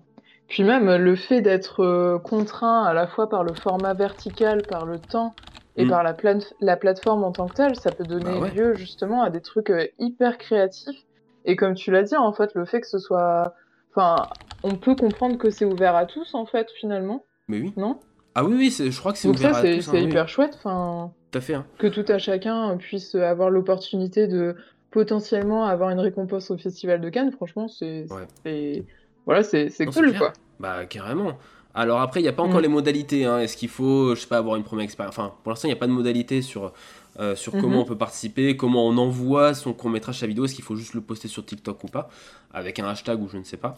Puis 0.48 0.64
même 0.64 0.88
euh, 0.88 0.98
le 0.98 1.16
fait 1.16 1.42
d'être 1.42 1.84
euh, 1.84 2.18
contraint 2.20 2.84
à 2.84 2.94
la 2.94 3.08
fois 3.08 3.30
par 3.30 3.44
le 3.44 3.54
format 3.54 3.94
vertical, 3.94 4.66
par 4.68 4.86
le 4.86 5.00
temps 5.00 5.36
et 5.76 5.86
Mm. 5.86 5.90
par 5.90 6.04
la, 6.04 6.16
la 6.62 6.76
plateforme 6.78 7.24
en 7.24 7.32
tant 7.32 7.48
que 7.48 7.54
telle, 7.56 7.76
ça 7.76 7.92
peut 7.92 8.04
donner 8.06 8.40
Bah 8.40 8.40
ouais. 8.40 8.52
lieu 8.52 8.74
justement 8.76 9.22
à 9.22 9.30
des 9.30 9.42
trucs 9.42 9.70
euh, 9.70 9.86
hyper 10.00 10.38
créatifs. 10.38 11.06
Et 11.46 11.56
comme 11.56 11.76
tu 11.76 11.92
l'as 11.92 12.04
dit, 12.04 12.16
en 12.18 12.34
fait, 12.34 12.54
le 12.56 12.66
fait 12.66 12.82
que 12.82 12.88
ce 12.88 13.00
soit... 13.00 13.54
Enfin, 13.96 14.28
on 14.64 14.76
peut 14.76 14.96
comprendre 14.96 15.38
que 15.38 15.50
c'est 15.50 15.66
ouvert 15.66 15.96
à 15.96 16.06
tous, 16.06 16.34
en 16.34 16.46
fait, 16.46 16.68
finalement, 16.80 17.24
Mais 17.48 17.62
oui. 17.62 17.74
non? 17.78 18.00
Ah 18.36 18.44
oui, 18.44 18.56
oui, 18.56 18.72
c'est- 18.72 18.92
je 18.92 19.00
crois 19.00 19.14
que 19.14 19.20
c'est 19.20 19.28
Donc 19.28 19.38
ouvert 19.38 19.54
ça, 19.54 19.60
à 19.60 19.62
c'est 19.62 19.76
tous, 19.76 19.88
hein, 19.88 19.92
c'est 19.94 20.04
oui, 20.04 20.10
hyper 20.10 20.28
chouette. 20.28 20.56
Enfin, 20.58 21.12
Tout 21.32 21.38
à 21.38 21.42
fait. 21.42 21.54
hein. 21.54 21.66
que 21.78 21.88
tout 21.88 22.06
à 22.08 22.18
chacun 22.18 22.76
puisse 22.78 23.14
avoir 23.16 23.50
l'opportunité 23.50 24.28
de 24.28 24.56
potentiellement 24.92 25.66
avoir 25.66 25.92
une 25.92 26.00
récompense 26.00 26.50
au 26.50 26.58
Festival 26.58 27.00
de 27.02 27.10
Cannes, 27.10 27.32
franchement, 27.32 27.68
c'est 27.68 28.08
Ouais. 28.46 28.84
voilà, 29.26 29.44
c'est 29.44 29.70
cool, 29.94 30.18
quoi. 30.18 30.34
Bah 30.60 30.86
carrément. 30.86 31.38
Alors 31.76 32.02
après, 32.02 32.20
il 32.20 32.24
n'y 32.24 32.30
a 32.30 32.34
pas 32.34 32.42
encore 32.42 32.60
Mm. 32.60 32.64
les 32.64 32.68
modalités. 32.68 33.26
hein. 33.26 33.40
Est-ce 33.40 33.56
qu'il 33.56 33.70
faut, 33.70 34.16
je 34.16 34.22
sais 34.22 34.28
pas, 34.28 34.38
avoir 34.40 34.56
une 34.56 34.64
première 34.64 34.84
expérience? 34.84 35.18
Enfin, 35.18 35.34
pour 35.44 35.52
l'instant, 35.52 35.68
il 35.68 35.72
n'y 35.72 35.78
a 35.78 35.80
pas 35.80 35.86
de 35.88 35.92
modalité 35.92 36.42
sur, 36.42 36.74
euh, 37.20 37.36
sur 37.36 37.54
Mhm. 37.56 37.62
comment 37.62 37.82
on 37.82 37.86
peut 37.86 37.98
participer, 37.98 38.58
comment 38.58 38.88
on 38.88 38.98
envoie 38.98 39.54
son 39.54 39.72
court 39.74 39.92
métrage, 39.92 40.18
sa 40.20 40.26
vidéo. 40.28 40.46
Est-ce 40.46 40.56
qu'il 40.56 40.64
faut 40.64 40.76
juste 40.76 40.96
le 40.96 41.02
poster 41.02 41.28
sur 41.28 41.46
TikTok 41.46 41.84
ou 41.84 41.88
pas? 41.88 42.10
Avec 42.52 42.80
un 42.80 42.88
hashtag 42.90 43.22
ou 43.22 43.30
je 43.30 43.38
ne 43.38 43.44
sais 43.44 43.56
pas. 43.58 43.76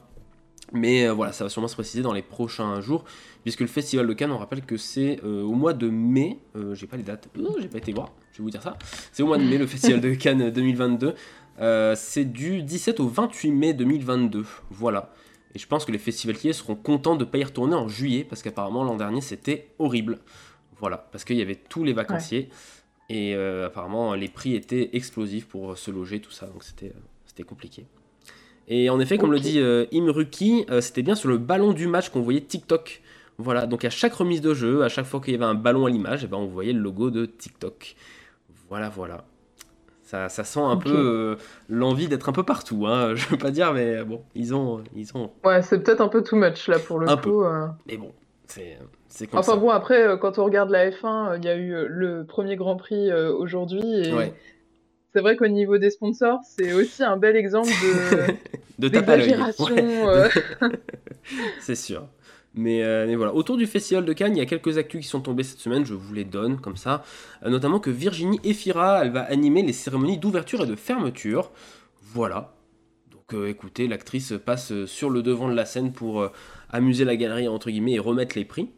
Mais 0.73 1.05
euh, 1.05 1.13
voilà, 1.13 1.33
ça 1.33 1.43
va 1.43 1.49
sûrement 1.49 1.67
se 1.67 1.75
préciser 1.75 2.01
dans 2.01 2.13
les 2.13 2.21
prochains 2.21 2.79
jours, 2.79 3.03
puisque 3.43 3.59
le 3.59 3.67
Festival 3.67 4.07
de 4.07 4.13
Cannes, 4.13 4.31
on 4.31 4.37
rappelle 4.37 4.61
que 4.61 4.77
c'est 4.77 5.19
euh, 5.23 5.41
au 5.43 5.53
mois 5.53 5.73
de 5.73 5.89
mai. 5.89 6.39
euh, 6.55 6.73
j'ai 6.75 6.87
pas 6.87 6.97
les 6.97 7.03
dates, 7.03 7.27
j'ai 7.59 7.67
pas 7.67 7.77
été 7.77 7.91
voir, 7.91 8.13
je 8.31 8.37
vais 8.37 8.43
vous 8.43 8.49
dire 8.49 8.61
ça. 8.61 8.77
C'est 9.11 9.23
au 9.23 9.27
mois 9.27 9.37
de 9.37 9.43
mai, 9.43 9.57
le 9.57 9.67
Festival 9.67 9.99
de 9.99 10.13
Cannes 10.15 10.49
2022. 10.49 11.13
Euh, 11.59 11.93
c'est 11.97 12.25
du 12.25 12.63
17 12.63 12.99
au 13.01 13.07
28 13.07 13.51
mai 13.51 13.73
2022. 13.73 14.45
Voilà. 14.69 15.13
Et 15.53 15.59
je 15.59 15.67
pense 15.67 15.83
que 15.83 15.91
les 15.91 15.97
festivaliers 15.97 16.53
seront 16.53 16.75
contents 16.75 17.15
de 17.15 17.25
ne 17.25 17.29
pas 17.29 17.37
y 17.37 17.43
retourner 17.43 17.75
en 17.75 17.89
juillet, 17.89 18.23
parce 18.23 18.41
qu'apparemment 18.41 18.85
l'an 18.85 18.95
dernier 18.95 19.19
c'était 19.19 19.67
horrible. 19.79 20.19
Voilà, 20.79 21.09
parce 21.11 21.25
qu'il 21.25 21.35
y 21.35 21.41
avait 21.41 21.55
tous 21.55 21.83
les 21.83 21.93
vacanciers, 21.93 22.49
et 23.09 23.35
apparemment 23.35 24.15
les 24.15 24.29
prix 24.29 24.55
étaient 24.55 24.91
explosifs 24.93 25.47
pour 25.47 25.77
se 25.77 25.91
loger, 25.91 26.21
tout 26.21 26.31
ça, 26.31 26.47
donc 26.47 26.63
c'était 26.63 26.93
c'était 27.25 27.43
compliqué. 27.43 27.85
Et 28.73 28.89
en 28.89 29.01
effet, 29.01 29.17
comme 29.17 29.33
le 29.33 29.39
dit 29.39 29.59
euh, 29.59 29.85
Imruki, 29.91 30.65
euh, 30.71 30.79
c'était 30.79 31.01
bien 31.01 31.13
sur 31.13 31.27
le 31.27 31.37
ballon 31.37 31.73
du 31.73 31.87
match 31.87 32.07
qu'on 32.07 32.21
voyait 32.21 32.39
TikTok. 32.39 33.01
Voilà, 33.37 33.65
donc 33.65 33.83
à 33.83 33.89
chaque 33.89 34.13
remise 34.13 34.39
de 34.39 34.53
jeu, 34.53 34.83
à 34.83 34.87
chaque 34.87 35.05
fois 35.05 35.19
qu'il 35.19 35.33
y 35.33 35.35
avait 35.35 35.43
un 35.43 35.55
ballon 35.55 35.85
à 35.85 35.89
l'image, 35.89 36.23
eh 36.23 36.27
ben, 36.27 36.37
on 36.37 36.45
voyait 36.45 36.71
le 36.71 36.79
logo 36.79 37.09
de 37.09 37.25
TikTok. 37.25 37.97
Voilà, 38.69 38.87
voilà. 38.87 39.25
Ça, 40.03 40.29
ça 40.29 40.45
sent 40.45 40.61
un 40.61 40.77
peu 40.77 40.89
euh, 40.89 41.35
l'envie 41.67 42.07
d'être 42.07 42.29
un 42.29 42.31
peu 42.31 42.43
partout, 42.43 42.87
hein. 42.87 43.13
je 43.15 43.27
veux 43.27 43.37
pas 43.37 43.51
dire, 43.51 43.73
mais 43.73 44.05
bon, 44.05 44.21
ils 44.35 44.55
ont, 44.55 44.81
ils 44.95 45.17
ont 45.17 45.31
Ouais, 45.43 45.61
c'est 45.63 45.83
peut-être 45.83 45.99
un 45.99 46.07
peu 46.07 46.23
too 46.23 46.37
much 46.37 46.69
là 46.69 46.79
pour 46.79 46.97
le 46.97 47.09
Un 47.09 47.17
coup. 47.17 47.43
Mais 47.87 47.97
bon, 47.97 48.13
c'est 48.47 49.27
comme 49.27 49.39
Enfin 49.39 49.53
ça. 49.53 49.57
bon, 49.57 49.69
après, 49.69 50.17
quand 50.21 50.39
on 50.39 50.45
regarde 50.45 50.69
la 50.69 50.89
F1, 50.89 51.31
euh, 51.31 51.37
il 51.37 51.43
y 51.43 51.49
a 51.49 51.57
eu 51.57 51.75
le 51.89 52.23
premier 52.23 52.55
Grand 52.55 52.77
Prix 52.77 53.11
aujourd'hui 53.11 53.81
et 53.83 54.13
Ouais. 54.13 54.33
C'est 55.13 55.21
vrai 55.21 55.35
qu'au 55.35 55.47
niveau 55.47 55.77
des 55.77 55.89
sponsors, 55.89 56.39
c'est 56.43 56.73
aussi 56.73 57.03
un 57.03 57.17
bel 57.17 57.35
exemple 57.35 57.69
de 58.79 58.87
d'exagération. 58.89 59.65
Ouais, 59.65 60.29
euh. 60.61 60.69
c'est 61.59 61.75
sûr. 61.75 62.07
Mais, 62.53 62.83
euh, 62.83 63.07
mais 63.07 63.15
voilà, 63.15 63.33
autour 63.33 63.57
du 63.57 63.65
Festival 63.65 64.03
de 64.03 64.13
Cannes, 64.13 64.35
il 64.35 64.39
y 64.39 64.41
a 64.41 64.45
quelques 64.45 64.77
actus 64.77 65.01
qui 65.01 65.07
sont 65.07 65.21
tombées 65.21 65.43
cette 65.43 65.59
semaine, 65.59 65.85
je 65.85 65.93
vous 65.93 66.13
les 66.13 66.25
donne 66.25 66.59
comme 66.59 66.75
ça. 66.75 67.03
Euh, 67.43 67.49
notamment 67.49 67.79
que 67.79 67.89
Virginie 67.89 68.39
Efira, 68.43 69.03
elle 69.03 69.11
va 69.11 69.21
animer 69.21 69.63
les 69.63 69.73
cérémonies 69.73 70.17
d'ouverture 70.17 70.63
et 70.63 70.67
de 70.67 70.75
fermeture. 70.75 71.51
Voilà. 72.01 72.53
Donc 73.09 73.33
euh, 73.33 73.47
écoutez, 73.47 73.87
l'actrice 73.87 74.33
passe 74.45 74.85
sur 74.85 75.09
le 75.09 75.21
devant 75.21 75.47
de 75.47 75.55
la 75.55 75.65
scène 75.65 75.93
pour 75.93 76.29
amuser 76.69 77.05
la 77.05 77.15
galerie, 77.15 77.47
entre 77.47 77.69
guillemets, 77.69 77.93
et 77.93 77.99
remettre 77.99 78.37
les 78.37 78.45
prix. 78.45 78.69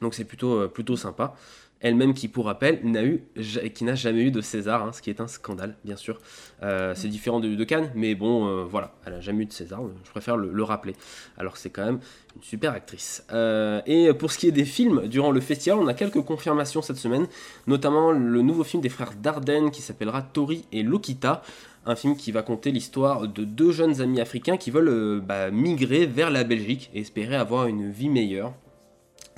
Donc 0.00 0.14
c'est 0.14 0.24
plutôt, 0.24 0.68
plutôt 0.68 0.96
sympa. 0.96 1.34
Elle-même 1.80 2.12
qui, 2.14 2.28
pour 2.28 2.46
rappel, 2.46 2.80
n'a 2.82 3.04
eu, 3.04 3.22
ja- 3.36 3.68
qui 3.68 3.84
n'a 3.84 3.94
jamais 3.94 4.22
eu 4.22 4.30
de 4.30 4.40
César, 4.40 4.84
hein, 4.84 4.92
ce 4.92 5.00
qui 5.00 5.10
est 5.10 5.20
un 5.20 5.28
scandale, 5.28 5.76
bien 5.84 5.96
sûr. 5.96 6.20
Euh, 6.62 6.92
c'est 6.96 7.08
différent 7.08 7.38
de, 7.40 7.54
de 7.54 7.64
Cannes, 7.64 7.90
mais 7.94 8.14
bon, 8.14 8.48
euh, 8.48 8.64
voilà, 8.64 8.94
elle 9.06 9.14
a 9.14 9.20
jamais 9.20 9.44
eu 9.44 9.46
de 9.46 9.52
César, 9.52 9.80
je 10.04 10.10
préfère 10.10 10.36
le, 10.36 10.50
le 10.52 10.62
rappeler. 10.64 10.94
Alors 11.36 11.52
que 11.52 11.58
c'est 11.58 11.70
quand 11.70 11.84
même 11.84 12.00
une 12.34 12.42
super 12.42 12.72
actrice. 12.72 13.24
Euh, 13.32 13.80
et 13.86 14.12
pour 14.12 14.32
ce 14.32 14.38
qui 14.38 14.48
est 14.48 14.52
des 14.52 14.64
films, 14.64 15.06
durant 15.06 15.30
le 15.30 15.40
festival, 15.40 15.78
on 15.78 15.86
a 15.86 15.94
quelques 15.94 16.22
confirmations 16.22 16.82
cette 16.82 16.96
semaine, 16.96 17.26
notamment 17.66 18.10
le 18.10 18.42
nouveau 18.42 18.64
film 18.64 18.82
des 18.82 18.88
frères 18.88 19.12
Dardenne 19.20 19.70
qui 19.70 19.82
s'appellera 19.82 20.22
Tori 20.22 20.64
et 20.72 20.82
Lokita, 20.82 21.42
un 21.86 21.94
film 21.94 22.16
qui 22.16 22.32
va 22.32 22.42
conter 22.42 22.70
l'histoire 22.70 23.28
de 23.28 23.44
deux 23.44 23.70
jeunes 23.70 24.02
amis 24.02 24.20
africains 24.20 24.56
qui 24.56 24.70
veulent 24.70 24.88
euh, 24.88 25.20
bah, 25.20 25.50
migrer 25.50 26.06
vers 26.06 26.30
la 26.30 26.42
Belgique 26.44 26.90
et 26.92 27.00
espérer 27.00 27.36
avoir 27.36 27.66
une 27.66 27.90
vie 27.90 28.08
meilleure. 28.10 28.52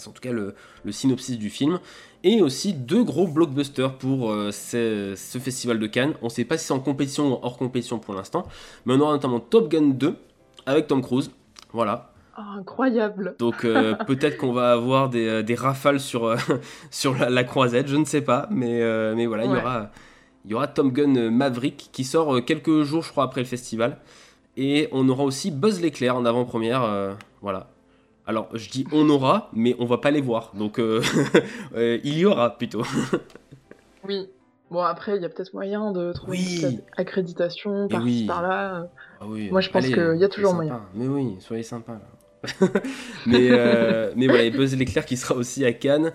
C'est 0.00 0.08
en 0.08 0.12
tout 0.12 0.20
cas 0.20 0.32
le, 0.32 0.54
le 0.84 0.92
synopsis 0.92 1.38
du 1.38 1.50
film. 1.50 1.78
Et 2.22 2.42
aussi 2.42 2.74
deux 2.74 3.02
gros 3.02 3.26
blockbusters 3.26 3.96
pour 3.96 4.30
euh, 4.30 4.50
ce, 4.50 5.14
ce 5.16 5.38
festival 5.38 5.78
de 5.78 5.86
Cannes. 5.86 6.14
On 6.20 6.26
ne 6.26 6.30
sait 6.30 6.44
pas 6.44 6.58
si 6.58 6.66
c'est 6.66 6.74
en 6.74 6.80
compétition 6.80 7.32
ou 7.32 7.38
hors 7.42 7.56
compétition 7.56 7.98
pour 7.98 8.14
l'instant. 8.14 8.46
Mais 8.84 8.94
on 8.94 9.00
aura 9.00 9.12
notamment 9.12 9.40
Top 9.40 9.70
Gun 9.70 9.90
2 9.90 10.16
avec 10.66 10.86
Tom 10.86 11.02
Cruise. 11.02 11.30
Voilà. 11.72 12.10
Ah, 12.36 12.54
incroyable. 12.58 13.34
Donc 13.38 13.64
euh, 13.64 13.94
peut-être 14.06 14.38
qu'on 14.38 14.52
va 14.52 14.72
avoir 14.72 15.10
des, 15.10 15.26
euh, 15.26 15.42
des 15.42 15.54
rafales 15.54 16.00
sur, 16.00 16.24
euh, 16.24 16.36
sur 16.90 17.16
la, 17.16 17.28
la 17.28 17.44
croisette, 17.44 17.88
je 17.88 17.96
ne 17.96 18.04
sais 18.04 18.22
pas. 18.22 18.48
Mais, 18.50 18.80
mais 19.14 19.26
voilà, 19.26 19.44
il 19.44 19.50
y 19.50 19.56
aura, 19.56 19.90
il 20.44 20.50
y 20.50 20.54
aura 20.54 20.68
Tom 20.68 20.90
Gun 20.90 21.30
Maverick 21.30 21.90
qui 21.92 22.04
sort 22.04 22.44
quelques 22.44 22.82
jours, 22.82 23.02
je 23.02 23.10
crois, 23.10 23.24
après 23.24 23.40
le 23.42 23.46
festival. 23.46 23.98
Et 24.56 24.88
on 24.92 25.08
aura 25.08 25.24
aussi 25.24 25.50
Buzz 25.50 25.80
l'éclair 25.80 26.16
en 26.16 26.24
avant-première. 26.24 27.16
voilà. 27.42 27.68
Alors, 28.26 28.48
je 28.54 28.68
dis 28.70 28.86
on 28.92 29.08
aura, 29.08 29.50
mais 29.52 29.74
on 29.78 29.86
va 29.86 29.98
pas 29.98 30.10
les 30.10 30.20
voir. 30.20 30.52
Donc, 30.54 30.78
euh, 30.78 31.02
euh, 31.74 31.98
il 32.04 32.18
y 32.18 32.24
aura 32.26 32.56
plutôt. 32.56 32.82
Oui. 34.08 34.28
Bon, 34.70 34.80
après, 34.80 35.16
il 35.16 35.22
y 35.22 35.26
a 35.26 35.28
peut-être 35.28 35.52
moyen 35.52 35.92
de 35.92 36.12
trouver 36.14 36.38
Oui. 36.38 36.62
une 36.62 36.80
accréditation 36.96 37.86
par-ci, 37.86 38.06
oui. 38.06 38.26
par-là. 38.26 38.88
Ah 39.20 39.24
oui, 39.28 39.50
Moi, 39.50 39.60
je 39.60 39.68
pense 39.68 39.84
qu'il 39.84 40.16
y 40.16 40.24
a 40.24 40.28
toujours 40.28 40.52
sympa. 40.52 40.62
moyen. 40.64 40.80
Mais 40.94 41.06
oui, 41.06 41.36
soyez 41.40 41.62
sympas 41.62 41.92
là. 41.92 42.00
mais, 43.26 43.48
euh, 43.50 44.12
mais 44.16 44.26
voilà, 44.26 44.44
et 44.44 44.50
Buzz 44.50 44.74
l'éclair 44.74 45.04
qui 45.04 45.18
sera 45.18 45.34
aussi 45.34 45.66
à 45.66 45.72
Cannes. 45.74 46.12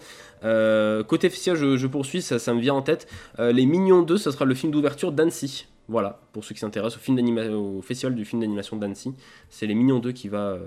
Côté 1.07 1.29
festival, 1.29 1.57
je, 1.59 1.77
je 1.77 1.85
poursuis, 1.85 2.23
ça, 2.23 2.39
ça 2.39 2.55
me 2.55 2.59
vient 2.59 2.73
en 2.73 2.81
tête. 2.81 3.07
Les 3.37 3.67
Mignons 3.67 4.01
2, 4.01 4.17
ce 4.17 4.31
sera 4.31 4.45
le 4.45 4.55
film 4.55 4.71
d'ouverture 4.71 5.11
d'Annecy. 5.11 5.67
Voilà, 5.87 6.19
pour 6.33 6.43
ceux 6.43 6.55
qui 6.55 6.61
s'intéressent 6.61 6.97
au, 6.97 7.03
film 7.03 7.19
au 7.53 7.81
festival 7.83 8.15
du 8.15 8.25
film 8.25 8.41
d'animation 8.41 8.77
d'Annecy. 8.77 9.13
C'est 9.49 9.67
Les 9.67 9.75
Mignons 9.75 9.99
2 9.99 10.11
qui 10.11 10.27
va. 10.27 10.57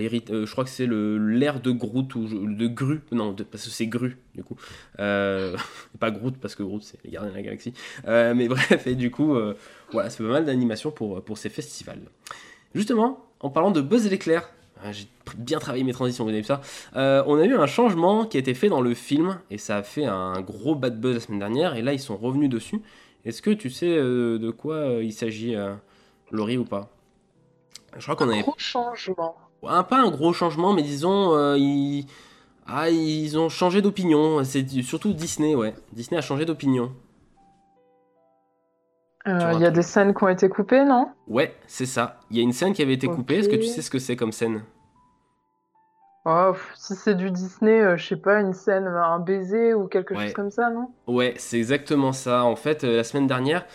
Euh, 0.00 0.46
je 0.46 0.50
crois 0.52 0.64
que 0.64 0.70
c'est 0.70 0.86
l'air 0.86 1.60
de 1.60 1.70
Groot 1.70 2.14
ou 2.14 2.26
de 2.26 2.66
Gru, 2.66 3.00
non, 3.12 3.34
parce 3.34 3.64
que 3.64 3.70
c'est 3.70 3.86
Gru 3.86 4.16
du 4.34 4.42
coup. 4.42 4.56
Euh, 4.98 5.56
pas 6.00 6.10
Groot 6.10 6.36
parce 6.40 6.54
que 6.54 6.62
Groot 6.62 6.82
c'est 6.82 6.98
les 7.04 7.10
gardiens 7.10 7.30
de 7.30 7.36
la 7.36 7.42
galaxie. 7.42 7.72
Euh, 8.06 8.34
mais 8.34 8.48
bref, 8.48 8.86
et 8.86 8.94
du 8.94 9.10
coup, 9.10 9.36
voilà, 9.92 10.10
c'est 10.10 10.22
pas 10.22 10.30
mal 10.30 10.44
d'animation 10.44 10.90
pour, 10.90 11.22
pour 11.22 11.38
ces 11.38 11.48
festivals. 11.48 12.00
Justement, 12.74 13.24
en 13.40 13.50
parlant 13.50 13.70
de 13.70 13.80
Buzz 13.80 14.08
l'éclair, 14.10 14.48
ah, 14.82 14.92
j'ai 14.92 15.06
bien 15.38 15.58
travaillé 15.58 15.84
mes 15.84 15.92
transitions, 15.92 16.24
vous 16.24 16.30
avez 16.30 16.40
vu 16.40 16.46
ça. 16.46 16.60
On 16.94 17.38
a 17.38 17.44
eu 17.44 17.54
un 17.54 17.66
changement 17.66 18.26
qui 18.26 18.36
a 18.36 18.40
été 18.40 18.54
fait 18.54 18.68
dans 18.68 18.80
le 18.80 18.94
film 18.94 19.38
et 19.50 19.58
ça 19.58 19.78
a 19.78 19.82
fait 19.82 20.04
un 20.04 20.40
gros 20.40 20.74
bad 20.74 21.00
buzz 21.00 21.14
la 21.14 21.20
semaine 21.20 21.38
dernière 21.38 21.76
et 21.76 21.82
là 21.82 21.92
ils 21.92 22.00
sont 22.00 22.16
revenus 22.16 22.50
dessus. 22.50 22.80
Est-ce 23.24 23.40
que 23.40 23.50
tu 23.50 23.70
sais 23.70 23.96
de 23.96 24.50
quoi 24.50 24.98
il 25.00 25.12
s'agit, 25.12 25.56
Laurie, 26.30 26.58
ou 26.58 26.64
pas? 26.64 26.90
Je 27.96 28.02
crois 28.02 28.16
qu'on 28.16 28.28
avait 28.28 28.42
Gros 28.42 28.54
changement. 28.58 29.36
Un, 29.68 29.82
pas 29.82 30.00
un 30.00 30.10
gros 30.10 30.32
changement, 30.32 30.72
mais 30.72 30.82
disons, 30.82 31.34
euh, 31.34 31.56
ils... 31.58 32.06
Ah, 32.66 32.88
ils 32.88 33.36
ont 33.38 33.50
changé 33.50 33.82
d'opinion. 33.82 34.42
C'est 34.42 34.66
surtout 34.82 35.12
Disney, 35.12 35.54
ouais. 35.54 35.74
Disney 35.92 36.16
a 36.18 36.22
changé 36.22 36.46
d'opinion. 36.46 36.92
Euh, 39.26 39.52
Il 39.54 39.60
y 39.60 39.66
a 39.66 39.70
des 39.70 39.82
scènes 39.82 40.14
qui 40.14 40.24
ont 40.24 40.28
été 40.28 40.48
coupées, 40.48 40.84
non? 40.84 41.08
Ouais, 41.26 41.54
c'est 41.66 41.86
ça. 41.86 42.20
Il 42.30 42.36
y 42.38 42.40
a 42.40 42.42
une 42.42 42.52
scène 42.52 42.72
qui 42.72 42.82
avait 42.82 42.94
été 42.94 43.06
coupée. 43.06 43.36
Est-ce 43.36 43.48
que 43.48 43.56
tu 43.56 43.66
sais 43.66 43.82
ce 43.82 43.90
que 43.90 43.98
c'est 43.98 44.16
comme 44.16 44.32
scène? 44.32 44.62
Oh, 46.26 46.54
si 46.74 46.94
c'est 46.94 47.14
du 47.14 47.30
Disney, 47.30 47.80
euh, 47.82 47.98
je 47.98 48.06
sais 48.06 48.16
pas, 48.16 48.40
une 48.40 48.54
scène, 48.54 48.86
un 48.86 49.18
baiser 49.18 49.74
ou 49.74 49.86
quelque 49.88 50.14
Ouais. 50.14 50.24
chose 50.24 50.32
comme 50.32 50.50
ça, 50.50 50.70
non? 50.70 50.88
Ouais, 51.06 51.34
c'est 51.36 51.58
exactement 51.58 52.12
ça. 52.12 52.44
En 52.44 52.56
fait, 52.56 52.82
euh, 52.84 52.96
la 52.96 53.04
semaine 53.04 53.26
dernière, 53.26 53.66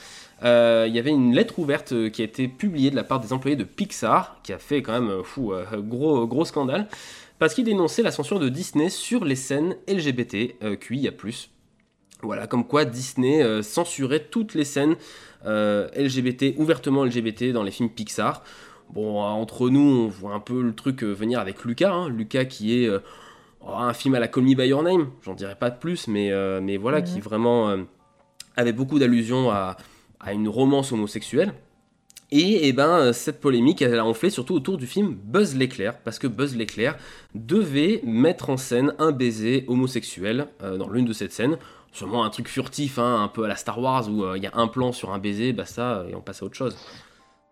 euh, 0.43 0.85
il 0.87 0.95
y 0.95 0.99
avait 0.99 1.11
une 1.11 1.33
lettre 1.33 1.59
ouverte 1.59 1.91
euh, 1.91 2.09
qui 2.09 2.21
a 2.21 2.25
été 2.25 2.47
publiée 2.47 2.91
de 2.91 2.95
la 2.95 3.03
part 3.03 3.19
des 3.19 3.33
employés 3.33 3.57
de 3.57 3.63
Pixar, 3.63 4.39
qui 4.43 4.53
a 4.53 4.59
fait 4.59 4.81
quand 4.81 4.93
même 4.93 5.09
euh, 5.09 5.23
fou, 5.23 5.53
gros, 5.77 6.27
gros 6.27 6.45
scandale, 6.45 6.87
parce 7.39 7.53
qu'il 7.53 7.65
dénonçait 7.65 8.01
la 8.01 8.11
censure 8.11 8.39
de 8.39 8.49
Disney 8.49 8.89
sur 8.89 9.25
les 9.25 9.35
scènes 9.35 9.75
LGBT, 9.87 10.55
euh, 10.63 10.75
QIA+. 10.75 11.11
Voilà, 12.21 12.47
comme 12.47 12.67
quoi 12.67 12.83
Disney 12.83 13.63
censurait 13.63 14.25
toutes 14.29 14.53
les 14.53 14.65
scènes 14.65 14.97
LGBT, 15.45 16.57
ouvertement 16.57 17.05
LGBT 17.05 17.53
dans 17.53 17.63
les 17.63 17.71
films 17.71 17.89
Pixar. 17.89 18.43
Bon, 18.93 19.21
entre 19.21 19.69
nous, 19.69 19.79
on 19.79 20.07
voit 20.09 20.33
un 20.33 20.41
peu 20.41 20.61
le 20.61 20.75
truc 20.75 21.03
venir 21.03 21.39
avec 21.39 21.63
Lucas, 21.63 21.93
hein. 21.93 22.09
Lucas 22.09 22.43
qui 22.43 22.83
est 22.83 22.89
oh, 23.61 23.73
un 23.73 23.93
film 23.93 24.15
à 24.15 24.19
la 24.19 24.27
Call 24.27 24.43
Me 24.43 24.55
By 24.55 24.67
Your 24.67 24.83
Name, 24.83 25.09
j'en 25.21 25.33
dirais 25.33 25.55
pas 25.55 25.69
de 25.69 25.77
plus, 25.77 26.07
mais, 26.07 26.31
euh, 26.31 26.59
mais 26.61 26.77
voilà, 26.77 27.01
qui 27.01 27.19
vraiment 27.19 27.69
euh, 27.69 27.77
avait 28.55 28.73
beaucoup 28.73 28.99
d'allusions 28.99 29.49
à, 29.51 29.77
à 30.19 30.33
une 30.33 30.49
romance 30.49 30.91
homosexuelle. 30.91 31.53
Et, 32.31 32.67
eh 32.67 32.73
ben, 32.73 32.89
euh, 32.89 33.13
cette 33.13 33.39
polémique, 33.39 33.81
elle 33.81 33.97
a 33.97 34.05
enflé 34.05 34.29
surtout 34.29 34.53
autour 34.53 34.77
du 34.77 34.85
film 34.85 35.15
Buzz 35.15 35.55
l'éclair, 35.55 35.97
parce 35.99 36.19
que 36.19 36.27
Buzz 36.27 36.55
l'éclair 36.55 36.95
devait 37.33 38.01
mettre 38.03 38.51
en 38.51 38.57
scène 38.57 38.93
un 38.99 39.11
baiser 39.11 39.65
homosexuel 39.67 40.47
euh, 40.61 40.77
dans 40.77 40.89
l'une 40.89 41.05
de 41.05 41.13
ces 41.13 41.29
scènes. 41.29 41.57
Sûrement 41.91 42.23
un 42.23 42.29
truc 42.29 42.47
furtif, 42.47 42.99
hein, 42.99 43.23
un 43.23 43.29
peu 43.29 43.45
à 43.45 43.47
la 43.47 43.55
Star 43.55 43.79
Wars, 43.79 44.07
où 44.09 44.23
euh, 44.23 44.37
il 44.37 44.43
y 44.43 44.47
a 44.47 44.51
un 44.53 44.67
plan 44.67 44.91
sur 44.91 45.11
un 45.11 45.17
baiser, 45.17 45.53
basta, 45.53 46.05
et 46.07 46.13
on 46.13 46.21
passe 46.21 46.43
à 46.43 46.45
autre 46.45 46.55
chose. 46.55 46.77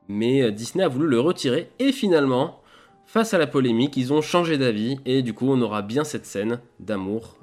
Mais 0.07 0.51
Disney 0.51 0.83
a 0.83 0.87
voulu 0.87 1.07
le 1.07 1.19
retirer, 1.19 1.71
et 1.79 1.91
finalement, 1.91 2.61
face 3.07 3.33
à 3.33 3.39
la 3.39 3.47
polémique, 3.47 3.97
ils 3.97 4.13
ont 4.13 4.21
changé 4.21 4.59
d'avis, 4.59 4.99
et 5.05 5.23
du 5.23 5.33
coup, 5.33 5.49
on 5.49 5.59
aura 5.61 5.81
bien 5.81 6.03
cette 6.03 6.25
scène 6.27 6.61
d'amour 6.79 7.35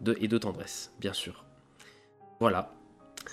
de, 0.00 0.16
et 0.20 0.26
de 0.26 0.38
tendresse, 0.38 0.92
bien 0.98 1.12
sûr. 1.12 1.44
Voilà. 2.40 2.72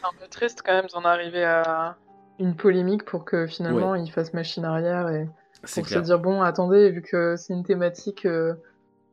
C'est 0.05 0.15
un 0.15 0.19
peu 0.19 0.27
triste 0.27 0.61
quand 0.63 0.73
même 0.73 0.87
d'en 0.93 1.03
arriver 1.03 1.43
à 1.43 1.97
une 2.39 2.55
polémique 2.55 3.05
pour 3.05 3.25
que 3.25 3.47
finalement 3.47 3.95
ils 3.95 4.11
fassent 4.11 4.33
machine 4.33 4.65
arrière 4.65 5.09
et 5.09 5.27
pour 5.73 5.83
clair. 5.83 5.99
se 5.99 6.05
dire 6.05 6.19
bon 6.19 6.41
attendez 6.41 6.91
vu 6.91 7.01
que 7.01 7.35
c'est 7.35 7.53
une 7.53 7.63
thématique 7.63 8.25
euh, 8.25 8.53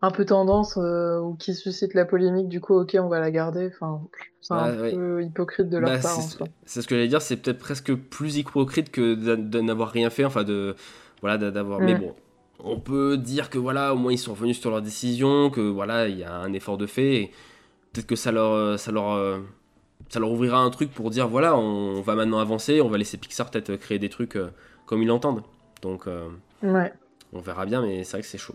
un 0.03 0.11
peu 0.11 0.25
tendance 0.25 0.77
euh, 0.79 1.19
ou 1.21 1.37
qui 1.37 1.55
suscite 1.55 1.95
la 1.95 2.05
polémique 2.05 2.49
du 2.49 2.61
coup 2.61 2.75
ok 2.75 2.97
on 3.01 3.09
va 3.09 3.21
la 3.21 3.31
garder 3.31 3.71
enfin 3.75 4.03
c'est 4.41 4.55
un 4.55 4.71
Bah, 4.71 4.81
ouais. 4.81 4.91
peu 4.91 5.23
hypocrite 5.25 5.69
de 5.69 5.79
leur 5.79 5.93
Bah, 5.93 6.01
part 6.01 6.19
c'est 6.67 6.83
ce 6.83 6.87
que 6.89 6.95
j'allais 6.95 7.09
dire, 7.09 7.23
c'est 7.23 7.37
peut-être 7.37 7.59
presque 7.59 7.95
plus 7.95 8.37
hypocrite 8.37 8.91
que 8.91 9.15
de 9.15 9.61
n'avoir 9.61 9.91
rien 9.91 10.11
fait, 10.11 10.25
enfin 10.25 10.45
de 10.45 10.77
voilà 11.23 11.39
d'a- 11.39 11.51
d'avoir. 11.51 11.81
Mais 11.81 11.95
Mm. 11.95 12.01
bon, 12.01 12.15
on 12.61 12.79
peut 12.79 13.17
dire 13.17 13.51
que 13.51 13.59
voilà, 13.59 13.95
au 13.95 13.97
moins 13.99 14.13
ils 14.13 14.19
sont 14.19 14.33
revenus 14.33 14.61
sur 14.61 14.71
leur 14.71 14.83
décision, 14.83 15.51
que 15.51 15.61
voilà 15.61 16.09
il 16.09 16.19
y 16.19 16.25
a 16.25 16.35
un 16.37 16.53
effort 16.53 16.79
de 16.79 16.87
fait, 16.87 17.15
et 17.17 17.31
peut-être 17.93 18.07
que 18.09 18.17
ça 18.17 18.33
leur 18.33 18.53
euh, 18.53 18.77
ça 18.79 18.93
leur 18.93 19.13
ça 20.13 20.21
leur 20.21 20.31
ouvrira 20.31 20.59
un 20.59 20.69
truc 20.69 20.93
pour 20.93 21.09
dire 21.09 21.27
voilà, 21.27 21.57
on 21.57 22.03
va 22.03 22.15
maintenant 22.15 22.39
avancer, 22.39 22.83
on 22.83 22.89
va 22.91 22.99
laisser 22.99 23.17
Pixar 23.17 23.51
peut-être 23.51 23.77
créer 23.77 23.99
des 23.99 24.11
trucs 24.11 24.37
euh, 24.37 24.51
comme 24.85 25.03
ils 25.03 25.07
l'entendent. 25.09 25.43
Donc 25.81 26.07
euh, 26.07 26.29
Ouais. 26.63 26.93
on 27.33 27.41
verra 27.41 27.65
bien, 27.65 27.81
mais 27.81 28.05
c'est 28.05 28.13
vrai 28.13 28.21
que 28.21 28.27
c'est 28.29 28.37
chaud. 28.37 28.55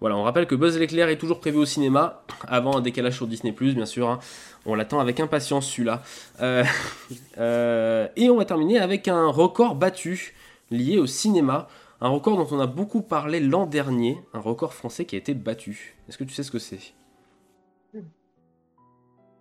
Voilà, 0.00 0.16
on 0.16 0.24
rappelle 0.24 0.46
que 0.48 0.56
Buzz 0.56 0.76
l'éclair 0.78 1.08
est 1.10 1.16
toujours 1.18 1.38
prévu 1.38 1.58
au 1.58 1.64
cinéma, 1.64 2.24
avant 2.48 2.76
un 2.76 2.80
décalage 2.80 3.14
sur 3.16 3.26
Disney+, 3.28 3.52
bien 3.52 3.86
sûr. 3.86 4.08
hein. 4.08 4.18
On 4.66 4.74
l'attend 4.74 4.98
avec 4.98 5.20
impatience, 5.20 5.68
celui-là. 5.70 6.02
Euh, 6.40 6.64
euh, 7.38 8.08
et 8.16 8.28
on 8.30 8.36
va 8.36 8.44
terminer 8.44 8.78
avec 8.78 9.06
un 9.08 9.28
record 9.28 9.76
battu 9.76 10.34
lié 10.70 10.98
au 10.98 11.06
cinéma. 11.06 11.68
Un 12.00 12.08
record 12.08 12.36
dont 12.36 12.48
on 12.56 12.58
a 12.60 12.66
beaucoup 12.66 13.02
parlé 13.02 13.38
l'an 13.40 13.66
dernier, 13.66 14.18
un 14.32 14.40
record 14.40 14.72
français 14.74 15.04
qui 15.04 15.14
a 15.14 15.18
été 15.18 15.34
battu. 15.34 15.96
Est-ce 16.08 16.16
que 16.18 16.24
tu 16.24 16.32
sais 16.34 16.42
ce 16.42 16.50
que 16.50 16.58
c'est? 16.58 16.80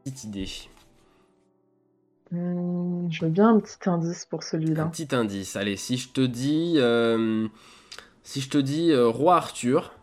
Petite 0.04 0.24
idée. 0.26 0.48
Hmm, 2.32 3.08
je 3.10 3.26
veux 3.26 3.32
bien 3.32 3.50
un 3.56 3.60
petit 3.60 3.90
indice 3.90 4.26
pour 4.26 4.40
Un 4.40 4.44
celui-là. 4.44 4.86
petit 4.86 5.14
indice. 5.16 5.56
Allez, 5.56 5.76
si 5.78 5.98
je 5.98 6.10
te 6.10 6.22
dis... 6.22 6.76
euh, 6.78 7.48
si 8.24 8.42
je 8.42 8.50
te 8.50 8.58
dis 8.60 8.92
euh, 8.92 9.08
Roi 9.08 9.36
Arthur, 9.36 9.94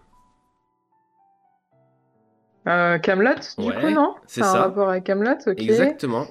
Euh, 2.69 2.99
Camelot 2.99 3.35
du 3.59 3.65
Ouais, 3.69 3.81
coup 3.81 3.91
non 3.91 4.17
c'est 4.27 4.41
un 4.43 4.53
ça. 4.53 4.63
rapport 4.63 4.89
avec 4.89 5.05
Camelot 5.05 5.37
ok. 5.47 5.55
Exactement. 5.57 6.27